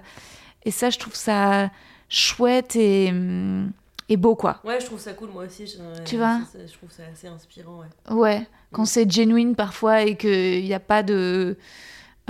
et 0.64 0.70
ça, 0.70 0.90
je 0.90 0.98
trouve 0.98 1.14
ça 1.14 1.70
chouette 2.08 2.76
et, 2.76 3.08
hum, 3.10 3.72
et 4.08 4.16
beau, 4.16 4.34
quoi. 4.36 4.60
Ouais, 4.64 4.80
je 4.80 4.86
trouve 4.86 5.00
ça 5.00 5.12
cool 5.12 5.30
moi 5.30 5.44
aussi. 5.44 5.66
Je, 5.66 6.02
Tu 6.04 6.16
vois 6.16 6.40
Je 6.52 6.72
trouve 6.72 6.90
ça 6.90 7.04
assez 7.12 7.26
inspirant, 7.28 7.80
ouais. 7.80 8.14
Ouais, 8.14 8.46
quand 8.72 8.84
c'est 8.84 9.10
genuine 9.10 9.54
parfois 9.54 10.02
et 10.02 10.16
qu'il 10.16 10.64
n'y 10.64 10.74
a 10.74 10.80
pas 10.80 11.02
de. 11.02 11.56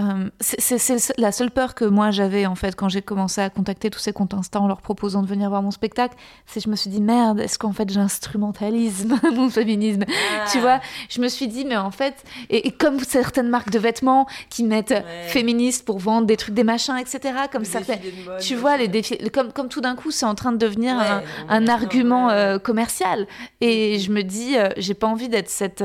Euh, 0.00 0.30
c'est 0.40 0.78
la 1.18 1.32
seule 1.32 1.50
peur 1.50 1.74
que 1.74 1.84
moi 1.84 2.10
j'avais 2.10 2.46
en 2.46 2.54
fait 2.54 2.74
quand 2.74 2.88
j'ai 2.88 3.02
commencé 3.02 3.42
à 3.42 3.50
contacter 3.50 3.90
tous 3.90 3.98
ces 3.98 4.12
comptes 4.14 4.32
Insta 4.32 4.58
en 4.60 4.66
leur 4.66 4.80
proposant 4.80 5.20
de 5.22 5.26
venir 5.26 5.50
voir 5.50 5.62
mon 5.62 5.70
spectacle, 5.70 6.16
c'est 6.46 6.60
que 6.60 6.64
je 6.64 6.70
me 6.70 6.76
suis 6.76 6.88
dit 6.88 7.02
merde, 7.02 7.40
est-ce 7.40 7.58
qu'en 7.58 7.72
fait 7.72 7.90
j'instrumentalise 7.90 9.06
mon 9.34 9.50
féminisme? 9.50 10.04
Tu 10.50 10.58
Ah. 10.58 10.60
vois, 10.60 10.80
je 11.10 11.20
me 11.20 11.28
suis 11.28 11.46
dit, 11.46 11.64
mais 11.66 11.76
en 11.76 11.90
fait, 11.90 12.24
et, 12.48 12.68
et 12.68 12.70
comme 12.70 13.00
certaines 13.00 13.48
marques 13.48 13.70
de 13.70 13.78
vêtements 13.78 14.26
qui 14.48 14.64
mettent 14.64 14.90
Ouais. 14.92 15.28
féministes 15.28 15.84
pour 15.84 15.98
vendre 15.98 16.26
des 16.26 16.36
trucs, 16.36 16.54
des 16.54 16.64
machins, 16.64 16.96
etc., 16.96 17.34
comme 17.50 17.62
Le 17.62 17.68
ça 17.68 17.80
fait. 17.82 18.00
mode, 18.26 18.40
Tu 18.40 18.54
vois, 18.54 18.76
les 18.76 18.88
défis, 18.88 19.18
comme, 19.30 19.52
comme 19.52 19.68
tout 19.68 19.80
d'un 19.80 19.94
coup, 19.94 20.10
c'est 20.10 20.26
en 20.26 20.34
train 20.34 20.52
de 20.52 20.56
devenir 20.58 20.96
Ouais, 20.96 21.24
un, 21.48 21.66
argument 21.68 22.30
euh, 22.30 22.58
commercial. 22.58 23.26
Et 23.60 23.98
je 23.98 24.10
me 24.10 24.22
dis, 24.22 24.56
euh, 24.56 24.68
j'ai 24.76 24.94
pas 24.94 25.06
envie 25.06 25.28
d'être 25.28 25.48
cette. 25.50 25.82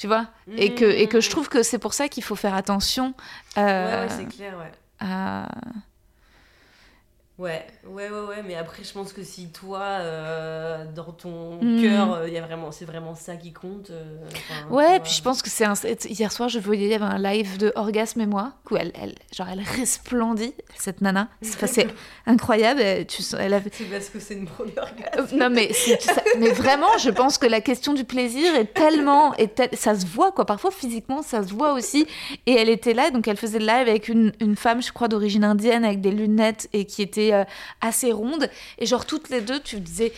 Tu 0.00 0.06
vois? 0.06 0.26
Et, 0.56 0.74
que, 0.74 0.84
et 0.86 1.06
que 1.08 1.20
je 1.20 1.28
Mm. 1.28 1.30
trouve 1.30 1.48
que 1.50 1.62
c'est 1.62 1.78
pour 1.78 1.92
ça 1.92 2.08
qu'il 2.08 2.22
faut 2.24 2.34
faire 2.36 2.54
attention 2.54 3.12
euh, 3.58 4.06
Ouais, 4.06 4.08
ouais, 4.08 4.16
c'est 4.16 4.34
clair, 4.34 4.54
ouais. 4.58 4.72
à. 4.98 5.46
Ouais, 7.40 7.64
ouais, 7.88 8.10
ouais, 8.10 8.20
ouais, 8.28 8.42
mais 8.46 8.54
après, 8.54 8.84
je 8.84 8.92
pense 8.92 9.14
que 9.14 9.22
si 9.22 9.48
toi, 9.48 9.80
euh, 9.80 10.84
dans 10.94 11.12
ton 11.12 11.58
Mm. 11.62 11.80
cœur, 11.80 12.12
euh, 12.12 12.28
il 12.28 12.34
y 12.34 12.36
a 12.36 12.42
vraiment, 12.42 12.70
c'est 12.70 12.84
vraiment 12.84 13.14
ça 13.14 13.36
qui 13.36 13.50
compte. 13.52 13.88
euh, 13.90 14.18
enfin, 14.30 14.68
Ouais, 14.74 15.00
puis 15.00 15.12
je 15.12 15.22
pense 15.22 15.40
que 15.40 15.48
c'est 15.48 15.64
un... 15.64 15.72
hier 16.08 16.30
soir, 16.32 16.50
je 16.50 16.58
voyais 16.58 16.84
il 16.84 16.90
y 16.90 16.94
avait 16.94 17.04
un 17.04 17.18
live 17.18 17.56
de 17.56 17.72
Orgasme 17.76 18.20
et 18.20 18.26
moi 18.26 18.52
où 18.70 18.76
elle, 18.76 18.92
elle 19.00 19.14
genre 19.34 19.46
elle 19.50 19.62
resplendit 19.62 20.52
cette 20.76 21.00
nana. 21.00 21.28
C'est 21.42 21.86
incroyable. 22.26 22.80
elle- 22.82 23.06
Tu 23.06 23.22
elle 23.38 23.54
avait 23.54 23.70
C'est 23.72 23.84
parce 23.84 24.08
que 24.10 24.20
c'est 24.20 24.34
une 24.34 24.46
première 24.46 24.92
Euh, 25.16 25.22
non 25.32 25.48
mais 25.50 25.72
ça- 26.00 26.22
mais 26.38 26.50
vraiment 26.50 26.98
je 26.98 27.08
pense 27.10 27.38
que 27.38 27.46
la 27.46 27.60
question 27.62 27.94
du 27.94 28.04
plaisir 28.04 28.54
est 28.54 28.72
tellement 28.74 29.34
est 29.36 29.54
tel- 29.54 29.70
ça 29.72 29.94
se 29.94 30.04
voit 30.06 30.32
quoi 30.32 30.44
parfois 30.44 30.70
physiquement 30.70 31.22
ça 31.22 31.42
se 31.46 31.52
voit 31.54 31.72
aussi 31.72 32.06
et 32.46 32.52
elle 32.54 32.68
était 32.68 32.92
là 32.94 33.10
donc 33.10 33.26
elle 33.28 33.36
faisait 33.36 33.58
le 33.58 33.66
live 33.66 33.88
avec 33.88 34.08
une, 34.08 34.32
une 34.40 34.56
femme 34.56 34.82
je 34.82 34.92
crois 34.92 35.08
d'origine 35.08 35.44
indienne 35.44 35.84
avec 35.84 36.00
des 36.00 36.10
lunettes 36.10 36.68
et 36.72 36.84
qui 36.84 37.02
était 37.02 37.29
euh, 37.32 37.44
assez 37.80 38.12
ronde. 38.12 38.48
Et 38.78 38.86
genre 38.86 39.06
toutes 39.06 39.28
les 39.30 39.40
deux 39.40 39.60
tu 39.60 39.80
disais 39.80 40.12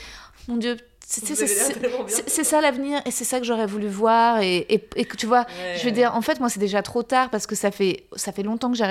mon 0.48 0.56
dieu 0.56 0.76
c'est 1.20 2.44
ça 2.44 2.60
l'avenir 2.60 3.01
et 3.05 3.10
c'est 3.10 3.24
ça 3.24 3.39
que 3.39 3.44
j'aurais 3.44 3.66
voulu 3.66 3.86
voir 3.89 4.40
et, 4.40 4.59
et, 4.70 4.82
et 4.97 5.05
tu 5.05 5.26
vois 5.26 5.43
Ouais. 5.43 5.76
je 5.78 5.84
veux 5.84 5.90
dire, 5.90 6.14
en 6.14 6.22
fait, 6.22 6.40
moi, 6.40 6.48
c'est 6.48 6.60
déjà 6.60 6.82
trop 6.82 7.02
tard 7.02 7.28
parce 7.30 7.47
que 7.47 7.55
ça 7.55 7.70
fait, 7.70 8.05
ça 8.16 8.32
fait 8.32 8.43
longtemps 8.43 8.70
que 8.70 8.76
j'ai 8.76 8.84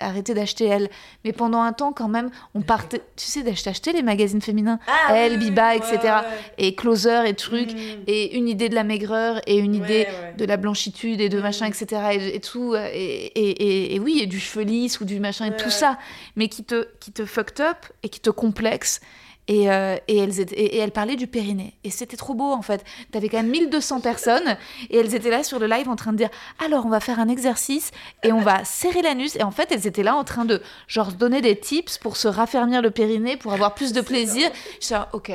arrêté 0.00 0.34
d'acheter 0.34 0.66
Elle. 0.66 0.90
Mais 1.24 1.32
pendant 1.32 1.60
un 1.62 1.72
temps, 1.72 1.92
quand 1.92 2.08
même, 2.08 2.30
on 2.54 2.60
partait, 2.62 2.98
tu 3.16 3.24
sais, 3.26 3.42
d'acheter 3.42 3.70
acheter 3.70 3.92
les 3.92 4.02
magazines 4.02 4.42
féminins. 4.42 4.78
Ah, 4.86 5.14
Elle, 5.16 5.32
oui, 5.32 5.38
Biba, 5.50 5.70
ouais, 5.70 5.76
etc. 5.78 5.96
ouais. 6.02 6.10
Et 6.58 6.74
Closer 6.74 7.22
et 7.26 7.34
trucs. 7.34 7.72
Mm. 7.72 8.02
Et 8.06 8.36
une 8.36 8.48
idée 8.48 8.68
de 8.68 8.74
la 8.74 8.84
maigreur 8.84 9.40
et 9.46 9.56
une 9.56 9.74
idée 9.74 10.06
de 10.36 10.44
la 10.44 10.56
blanchitude 10.56 11.20
et 11.20 11.28
de 11.28 11.38
Mm. 11.38 11.42
machin, 11.42 11.66
etc. 11.66 12.02
Et, 12.12 12.36
et 12.36 12.40
tout. 12.40 12.74
euh, 12.74 12.88
Et, 12.94 13.98
oui, 14.02 14.20
et 14.22 14.26
du 14.26 14.40
cheveu 14.40 14.64
lisse 14.64 15.00
ou 15.00 15.04
du 15.04 15.20
machin 15.20 15.46
et 15.46 15.56
tout 15.56 15.70
ça. 15.70 15.98
Mais 16.36 16.48
qui 16.48 16.64
te, 16.64 16.86
qui 17.00 17.12
te 17.12 17.24
fucked 17.24 17.60
up 17.60 17.76
et 18.02 18.08
qui 18.08 18.20
te 18.20 18.30
complexe. 18.30 19.00
Et, 19.46 19.70
euh, 19.70 19.96
et, 20.08 20.16
elles 20.18 20.40
étaient, 20.40 20.54
et, 20.54 20.76
et 20.76 20.78
elle 20.78 20.90
parlait 20.90 21.16
du 21.16 21.26
périnée. 21.26 21.74
Et 21.84 21.90
c'était 21.90 22.16
trop 22.16 22.32
beau, 22.34 22.50
en 22.52 22.62
fait. 22.62 22.82
T'avais 23.12 23.28
quand 23.28 23.36
même 23.36 23.50
1200 23.50 24.00
personnes. 24.00 24.56
Et 24.88 24.96
elles 24.96 25.14
étaient 25.14 25.28
là 25.30 25.42
sur 25.44 25.58
le 25.58 25.66
live 25.66 25.88
en 25.88 25.96
train 25.96 26.12
de 26.12 26.16
dire 26.16 26.30
Alors, 26.64 26.86
on 26.86 26.88
va 26.88 27.00
faire 27.00 27.20
un 27.20 27.28
exercice 27.28 27.90
et 28.22 28.32
on 28.32 28.40
va 28.40 28.64
serrer 28.64 29.02
l'anus. 29.02 29.36
Et 29.36 29.42
en 29.42 29.50
fait, 29.50 29.70
elles 29.70 29.86
étaient 29.86 30.02
là 30.02 30.16
en 30.16 30.24
train 30.24 30.46
de, 30.46 30.62
genre, 30.88 31.12
donner 31.12 31.42
des 31.42 31.56
tips 31.58 31.98
pour 31.98 32.16
se 32.16 32.26
raffermir 32.26 32.80
le 32.80 32.90
périnée, 32.90 33.36
pour 33.36 33.52
avoir 33.52 33.74
plus 33.74 33.92
de 33.92 34.00
plaisir. 34.00 34.50
Je 34.80 34.86
suis 34.86 34.94
là, 34.94 35.08
Ok, 35.12 35.30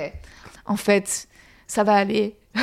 en 0.66 0.76
fait, 0.76 1.28
ça 1.68 1.84
va 1.84 1.94
aller. 1.94 2.36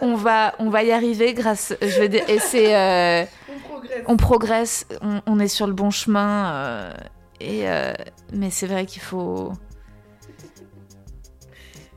on, 0.00 0.14
va, 0.14 0.54
on 0.58 0.68
va 0.70 0.82
y 0.82 0.92
arriver 0.92 1.32
grâce. 1.34 1.74
Je 1.80 2.00
vais 2.00 2.08
dire, 2.08 2.28
et 2.28 2.38
c'est. 2.38 2.74
euh, 2.74 3.24
On 3.48 3.58
progresse. 3.60 4.02
on 4.06 4.16
progresse, 4.16 4.86
on, 5.02 5.20
on 5.26 5.38
est 5.40 5.48
sur 5.48 5.66
le 5.66 5.72
bon 5.72 5.90
chemin. 5.90 6.52
euh, 6.52 6.92
et, 7.40 7.68
euh, 7.68 7.92
mais 8.32 8.50
c'est 8.50 8.66
vrai 8.66 8.86
qu'il 8.86 9.02
faut, 9.02 9.52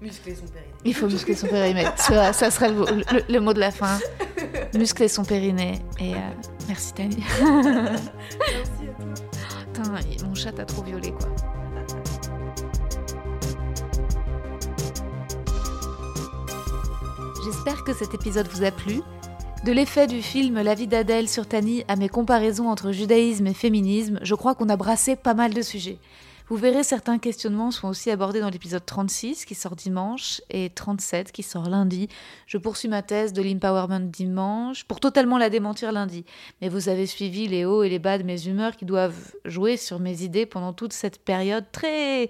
Muscler 0.01 0.35
son 0.35 0.45
périnée. 0.47 0.73
il 0.83 0.93
faut 0.93 1.07
muscler 1.07 1.35
son 1.35 1.47
périnée. 1.47 1.85
Ça, 1.95 2.33
ça 2.33 2.51
serait 2.51 2.69
le, 2.69 2.83
le- 2.85 3.23
le 3.33 3.39
mot 3.39 3.53
de 3.53 3.59
la 3.59 3.71
fin. 3.71 3.99
Muscler 4.73 5.07
son 5.07 5.23
périnée. 5.23 5.79
Et 5.99 6.13
euh, 6.13 6.17
merci 6.67 6.93
Tani. 6.93 7.17
Merci 7.19 7.41
à 7.41 8.93
toi. 9.01 9.13
Putain, 9.73 10.25
mon 10.27 10.35
chat 10.35 10.51
t'a 10.51 10.65
trop 10.65 10.83
violé 10.83 11.11
quoi. 11.11 11.29
J'espère 17.43 17.83
que 17.83 17.93
cet 17.93 18.13
épisode 18.13 18.47
vous 18.49 18.63
a 18.63 18.71
plu. 18.71 19.01
De 19.63 19.71
l'effet 19.71 20.07
du 20.07 20.21
film 20.21 20.61
La 20.61 20.75
vie 20.75 20.87
d'Adèle 20.87 21.29
sur 21.29 21.47
Tani 21.47 21.85
à 21.87 21.95
mes 21.95 22.09
comparaisons 22.09 22.67
entre 22.67 22.91
judaïsme 22.91 23.47
et 23.47 23.53
féminisme, 23.53 24.19
je 24.21 24.35
crois 24.35 24.55
qu'on 24.55 24.67
a 24.67 24.75
brassé 24.75 25.15
pas 25.15 25.33
mal 25.33 25.53
de 25.53 25.61
sujets. 25.61 25.99
Vous 26.49 26.57
verrez, 26.57 26.83
certains 26.83 27.17
questionnements 27.17 27.71
sont 27.71 27.87
aussi 27.87 28.11
abordés 28.11 28.41
dans 28.41 28.49
l'épisode 28.49 28.85
36 28.85 29.45
qui 29.45 29.55
sort 29.55 29.77
dimanche 29.77 30.41
et 30.49 30.69
37 30.69 31.31
qui 31.31 31.43
sort 31.43 31.69
lundi. 31.69 32.09
Je 32.45 32.57
poursuis 32.57 32.89
ma 32.89 33.03
thèse 33.03 33.31
de 33.31 33.41
l'empowerment 33.41 34.11
dimanche 34.11 34.83
pour 34.83 34.99
totalement 34.99 35.37
la 35.37 35.49
démentir 35.49 35.93
lundi. 35.93 36.25
Mais 36.61 36.67
vous 36.67 36.89
avez 36.89 37.05
suivi 37.05 37.47
les 37.47 37.63
hauts 37.63 37.83
et 37.83 37.89
les 37.89 37.99
bas 37.99 38.17
de 38.17 38.23
mes 38.23 38.47
humeurs 38.47 38.75
qui 38.75 38.83
doivent 38.83 39.33
jouer 39.45 39.77
sur 39.77 39.99
mes 39.99 40.23
idées 40.23 40.45
pendant 40.45 40.73
toute 40.73 40.91
cette 40.91 41.23
période 41.23 41.63
très 41.71 42.29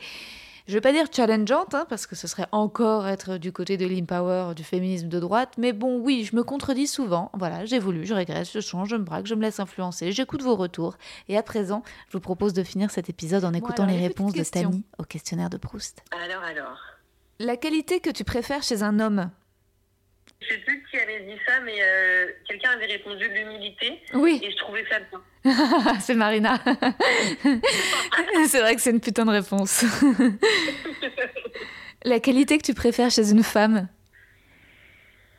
je 0.67 0.73
vais 0.73 0.81
pas 0.81 0.91
dire 0.93 1.07
challengeante, 1.11 1.73
hein, 1.75 1.85
parce 1.89 2.07
que 2.07 2.15
ce 2.15 2.27
serait 2.27 2.47
encore 2.51 3.07
être 3.07 3.37
du 3.37 3.51
côté 3.51 3.77
de 3.77 3.85
l'empower, 3.85 4.55
du 4.55 4.63
féminisme 4.63 5.09
de 5.09 5.19
droite, 5.19 5.55
mais 5.57 5.73
bon, 5.73 5.99
oui, 5.99 6.23
je 6.23 6.35
me 6.35 6.43
contredis 6.43 6.87
souvent. 6.87 7.29
Voilà, 7.33 7.65
j'ai 7.65 7.79
voulu, 7.79 8.05
je 8.05 8.13
regrette, 8.13 8.49
je 8.51 8.59
change, 8.59 8.89
je 8.89 8.95
me 8.95 9.03
braque, 9.03 9.27
je 9.27 9.35
me 9.35 9.41
laisse 9.41 9.59
influencer, 9.59 10.11
j'écoute 10.11 10.41
vos 10.41 10.55
retours. 10.55 10.97
Et 11.27 11.37
à 11.37 11.43
présent, 11.43 11.83
je 12.07 12.13
vous 12.13 12.21
propose 12.21 12.53
de 12.53 12.63
finir 12.63 12.91
cet 12.91 13.09
épisode 13.09 13.43
en 13.45 13.53
écoutant 13.53 13.85
les 13.85 13.97
réponses 13.97 14.33
de 14.33 14.43
Tani 14.43 14.83
au 14.97 15.03
questionnaire 15.03 15.49
de 15.49 15.57
Proust. 15.57 16.03
Alors, 16.11 16.43
alors. 16.43 16.79
La 17.39 17.57
qualité 17.57 17.99
que 17.99 18.09
tu 18.09 18.23
préfères 18.23 18.63
chez 18.63 18.83
un 18.83 18.99
homme? 18.99 19.31
Je 20.43 20.49
sais 20.53 20.57
plus 20.59 20.83
qui 20.89 20.97
avait 20.99 21.21
dit 21.21 21.37
ça, 21.47 21.59
mais 21.61 21.77
euh, 21.81 22.27
quelqu'un 22.47 22.71
avait 22.71 22.85
répondu 22.87 23.27
l'humilité. 23.29 24.01
Oui. 24.13 24.39
Et 24.43 24.51
je 24.51 24.57
trouvais 24.57 24.83
ça 24.89 24.99
bien. 24.99 25.21
c'est 25.99 26.13
Marina. 26.15 26.59
c'est 28.47 28.59
vrai 28.61 28.75
que 28.75 28.81
c'est 28.81 28.91
une 28.91 29.01
putain 29.01 29.25
de 29.25 29.31
réponse. 29.31 29.83
La 32.05 32.19
qualité 32.19 32.57
que 32.57 32.63
tu 32.63 32.73
préfères 32.73 33.11
chez 33.11 33.31
une 33.31 33.43
femme 33.43 33.87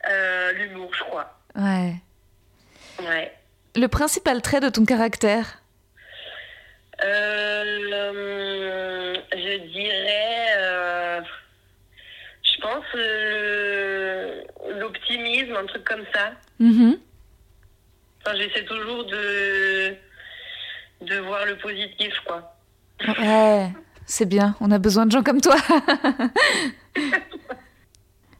Euh, 0.09 0.51
L'humour, 0.53 0.91
je 0.93 1.03
crois. 1.03 1.39
Ouais. 1.55 1.93
Ouais. 2.99 3.31
Le 3.75 3.87
principal 3.87 4.41
trait 4.41 4.59
de 4.61 4.69
ton 4.69 4.85
caractère 4.85 5.61
Euh, 7.03 9.15
je 9.33 9.57
dirais, 9.73 11.21
je 12.43 12.61
pense, 12.61 12.85
euh, 12.95 13.84
l'optimisme, 14.85 15.55
un 15.55 15.65
truc 15.65 15.83
comme 15.83 16.03
ça. 16.13 16.31
Mhm. 16.59 16.97
Enfin, 18.25 18.35
j'essaie 18.37 18.65
toujours 18.65 19.05
de, 19.05 19.93
de 21.01 21.17
voir 21.19 21.45
le 21.45 21.57
positif, 21.57 22.13
quoi. 22.25 22.57
Ouais, 23.19 23.69
c'est 24.05 24.25
bien, 24.27 24.55
on 24.61 24.71
a 24.71 24.79
besoin 24.79 25.05
de 25.05 25.11
gens 25.11 25.23
comme 25.23 25.41
toi. 25.41 25.55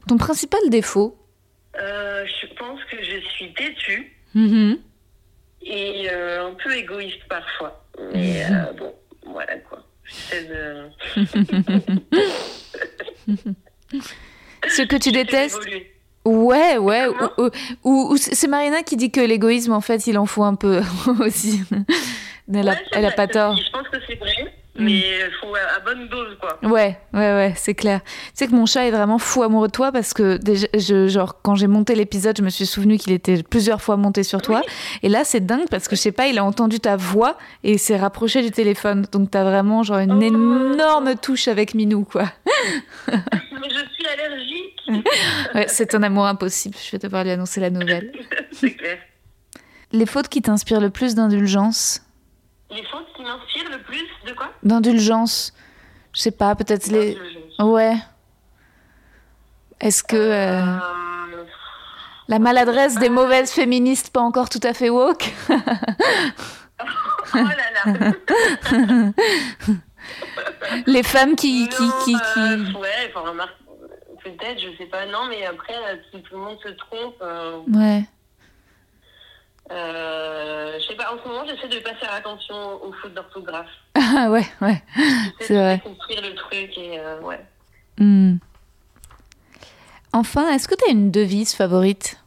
Ton 0.08 0.18
principal 0.18 0.60
défaut 0.70 1.18
Euh, 1.78 2.26
je 2.42 2.48
pense 2.56 2.82
que 2.86 2.98
je 3.04 3.20
suis 3.32 3.54
têtue 3.54 4.12
Mhm. 4.34 4.78
et 5.64 6.10
euh, 6.12 6.48
un 6.48 6.54
peu 6.56 6.74
égoïste 6.76 7.24
parfois. 7.30 7.86
Mais 8.14 8.46
euh, 8.46 8.72
bon, 8.74 8.94
voilà 9.26 9.58
quoi. 9.60 9.84
De. 10.32 10.90
Ce 14.68 14.82
que 14.84 14.96
tu 14.98 15.12
détestes. 15.12 15.68
Ouais, 16.26 16.78
ouais. 16.78 17.08
Ou, 17.08 17.44
ou- 17.44 17.50
ou- 17.84 18.14
ou 18.14 18.18
c'est 18.18 18.48
Marina 18.48 18.82
qui 18.84 18.98
dit 18.98 19.12
que 19.12 19.22
l'égoïsme, 19.22 19.74
en 19.74 19.82
fait, 19.82 20.08
il 20.08 20.18
en 20.18 20.26
faut 20.26 20.44
un 20.44 20.56
peu 20.56 20.82
aussi. 21.20 21.62
Elle 22.52 22.68
a, 22.68 22.72
Ouais, 22.74 22.78
c'est 22.92 22.98
elle 23.00 23.06
a 23.06 23.08
vrai, 23.10 23.16
pas 23.16 23.28
tort. 23.28 23.56
Je 23.58 23.72
pense 23.72 23.88
que 23.90 23.98
c'est 24.08 24.16
vrai, 24.16 24.54
mais 24.78 24.92
il 24.94 25.30
faut 25.42 25.54
à, 25.56 25.78
à 25.78 25.80
bonne 25.80 26.08
dose 26.10 26.38
quoi. 26.40 26.60
Ouais, 26.70 27.00
ouais, 27.14 27.20
ouais, 27.20 27.54
c'est 27.56 27.74
clair. 27.74 28.02
Tu 28.04 28.12
sais 28.36 28.48
que 28.48 28.52
mon 28.54 28.66
chat 28.68 28.86
est 28.86 28.92
vraiment 28.92 29.18
fou 29.18 29.42
amoureux 29.44 29.68
de 29.68 29.72
toi 29.72 29.92
parce 29.92 30.14
que 30.14 30.38
déjà, 30.38 30.68
je, 30.78 31.08
genre, 31.08 31.42
quand 31.42 31.56
j'ai 31.56 31.66
monté 31.68 31.96
l'épisode, 31.96 32.38
je 32.38 32.44
me 32.44 32.50
suis 32.50 32.66
souvenu 32.68 32.98
qu'il 32.98 33.14
était 33.14 33.42
plusieurs 33.42 33.82
fois 33.82 33.98
monté 33.98 34.22
sur 34.24 34.42
toi. 34.44 34.62
Et 35.02 35.10
là, 35.10 35.24
c'est 35.24 35.44
dingue 35.46 35.68
parce 35.72 35.88
que 35.88 35.96
je 35.96 36.02
sais 36.02 36.12
pas, 36.12 36.28
il 36.28 36.38
a 36.38 36.44
entendu 36.44 36.80
ta 36.80 36.96
voix 36.98 37.38
et 37.64 37.74
il 37.74 37.80
s'est 37.80 37.98
rapproché 37.98 38.42
du 38.44 38.52
téléphone. 38.52 39.08
Donc 39.12 39.32
t'as 39.32 39.44
vraiment 39.44 39.82
genre 39.84 40.00
une 40.00 40.12
Oh. 40.14 40.22
énorme 40.22 41.16
touche 41.16 41.48
avec 41.48 41.74
Minou, 41.74 42.04
quoi. 42.04 42.26
Mais 43.08 43.70
je 43.70 43.94
suis 43.94 44.06
allergique. 44.08 44.75
Ouais, 45.56 45.66
c'est 45.68 45.96
un 45.96 46.04
amour 46.04 46.26
impossible. 46.26 46.76
Je 46.84 46.92
vais 46.92 46.98
devoir 47.00 47.24
lui 47.24 47.32
annoncer 47.32 47.60
la 47.60 47.70
nouvelle. 47.70 48.12
c'est 48.52 48.74
clair. 48.76 48.98
Les 49.92 50.06
fautes 50.06 50.28
qui 50.28 50.42
t'inspirent 50.42 50.82
le 50.82 50.90
plus 50.90 51.16
d'indulgence? 51.16 52.02
Les 52.72 52.84
fautes 52.84 53.08
qui 53.16 53.22
m'inspirent 53.24 53.70
le 53.72 53.82
plus 53.84 54.06
de 54.28 54.34
quoi? 54.34 54.52
D'indulgence 54.64 55.54
Je 56.14 56.22
sais 56.22 56.32
pas, 56.32 56.56
peut-être 56.56 56.88
les. 56.88 57.18
Ouais. 57.60 57.96
Est-ce 59.80 60.04
que 60.04 60.16
euh, 60.16 60.62
Euh, 60.62 61.44
la 62.28 62.40
maladresse 62.40 62.96
des 62.96 63.10
mauvaises 63.10 63.52
féministes 63.52 64.10
pas 64.12 64.22
encore 64.22 64.50
tout 64.50 64.62
à 64.64 64.74
fait 64.74 64.90
woke? 64.90 65.34
Oh 67.34 67.38
là 67.38 67.94
là. 67.94 69.12
Les 70.86 71.04
femmes 71.04 71.36
qui. 71.36 71.68
qui, 71.70 71.90
qui, 72.04 72.14
qui... 72.14 72.16
euh, 72.40 72.58
ouais, 72.80 73.12
enfin, 73.14 73.30
remarque, 73.30 73.56
peut-être, 74.32 74.60
je 74.60 74.76
sais 74.78 74.88
pas, 74.88 75.06
non, 75.06 75.28
mais 75.30 75.46
après, 75.46 75.76
euh, 75.76 75.98
si 76.12 76.22
tout 76.24 76.36
le 76.36 76.42
monde 76.42 76.58
se 76.64 76.70
trompe, 76.70 77.16
euh, 77.22 77.60
Ouais. 77.68 78.04
euh, 79.72 80.80
je 80.80 80.86
sais 80.88 80.96
pas, 80.96 81.14
en 81.14 81.18
ce 81.24 81.28
moment, 81.28 81.46
j'essaie 81.46 81.68
de 81.68 81.80
pas 81.80 81.94
faire 81.96 82.14
attention 82.14 82.84
aux 82.84 82.92
fautes 82.94 83.14
d'orthographe. 83.14 83.70
Ah 84.18 84.30
ouais, 84.30 84.46
ouais. 84.62 84.82
C'est 85.42 85.56
vrai. 85.56 85.80
construire 85.84 86.22
le 86.22 86.36
truc 86.36 86.78
et 86.78 87.00
euh, 87.00 87.20
ouais. 87.22 87.44
Hmm. 87.98 88.38
Enfin, 90.14 90.50
est-ce 90.54 90.68
que 90.68 90.76
tu 90.76 90.86
as 90.88 90.92
une 90.92 91.12
devise 91.12 91.54
favorite? 91.56 92.18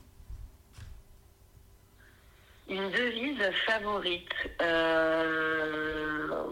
Une 2.68 2.90
devise 2.90 3.50
favorite. 3.66 4.28
Euh... 4.60 6.44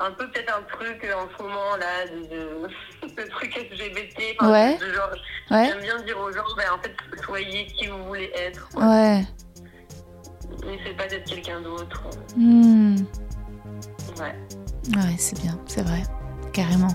Un 0.00 0.12
peu 0.12 0.30
peut-être 0.30 0.56
un 0.56 0.62
truc 0.62 1.02
euh, 1.04 1.14
en 1.14 1.28
ce 1.36 1.42
moment 1.42 1.76
là, 1.76 2.06
de, 2.06 2.28
de... 2.28 2.68
le 3.16 3.28
truc 3.28 3.54
LGBT. 3.56 4.36
enfin, 4.38 4.52
Ouais. 4.52 4.78
de- 4.78 4.86
de 4.86 4.92
genre, 4.92 5.10
Ouais. 5.50 5.66
J'aime 5.68 5.80
bien 5.80 6.02
dire 6.02 6.18
aux 6.20 6.30
gens, 6.30 6.44
ben, 6.56 6.64
en 6.72 6.78
fait, 6.82 6.94
soyez 7.24 7.66
qui 7.66 7.86
vous 7.88 8.04
voulez 8.04 8.30
être. 8.36 8.68
quoi. 8.70 8.86
Ouais. 8.86 9.24
N'essayez 10.64 10.94
pas 10.94 11.06
d'être 11.08 11.24
quelqu'un 11.28 11.60
d'autre. 11.62 12.02
Hmm. 12.36 12.96
Ouais. 14.18 14.34
Ouais, 14.96 15.16
c'est 15.18 15.40
bien, 15.40 15.58
c'est 15.66 15.82
vrai. 15.82 16.02
Carrément. 16.52 16.94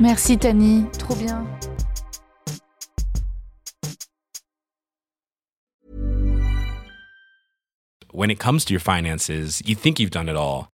Merci 0.00 0.36
Tani, 0.38 0.86
trop 0.98 1.14
bien. 1.14 1.46
When 8.12 8.30
it 8.30 8.38
comes 8.38 8.64
to 8.66 8.72
your 8.72 8.80
finances, 8.80 9.28
you 9.64 9.74
think 9.74 9.98
you've 9.98 10.10
done 10.10 10.28
it 10.28 10.36
all. 10.36 10.68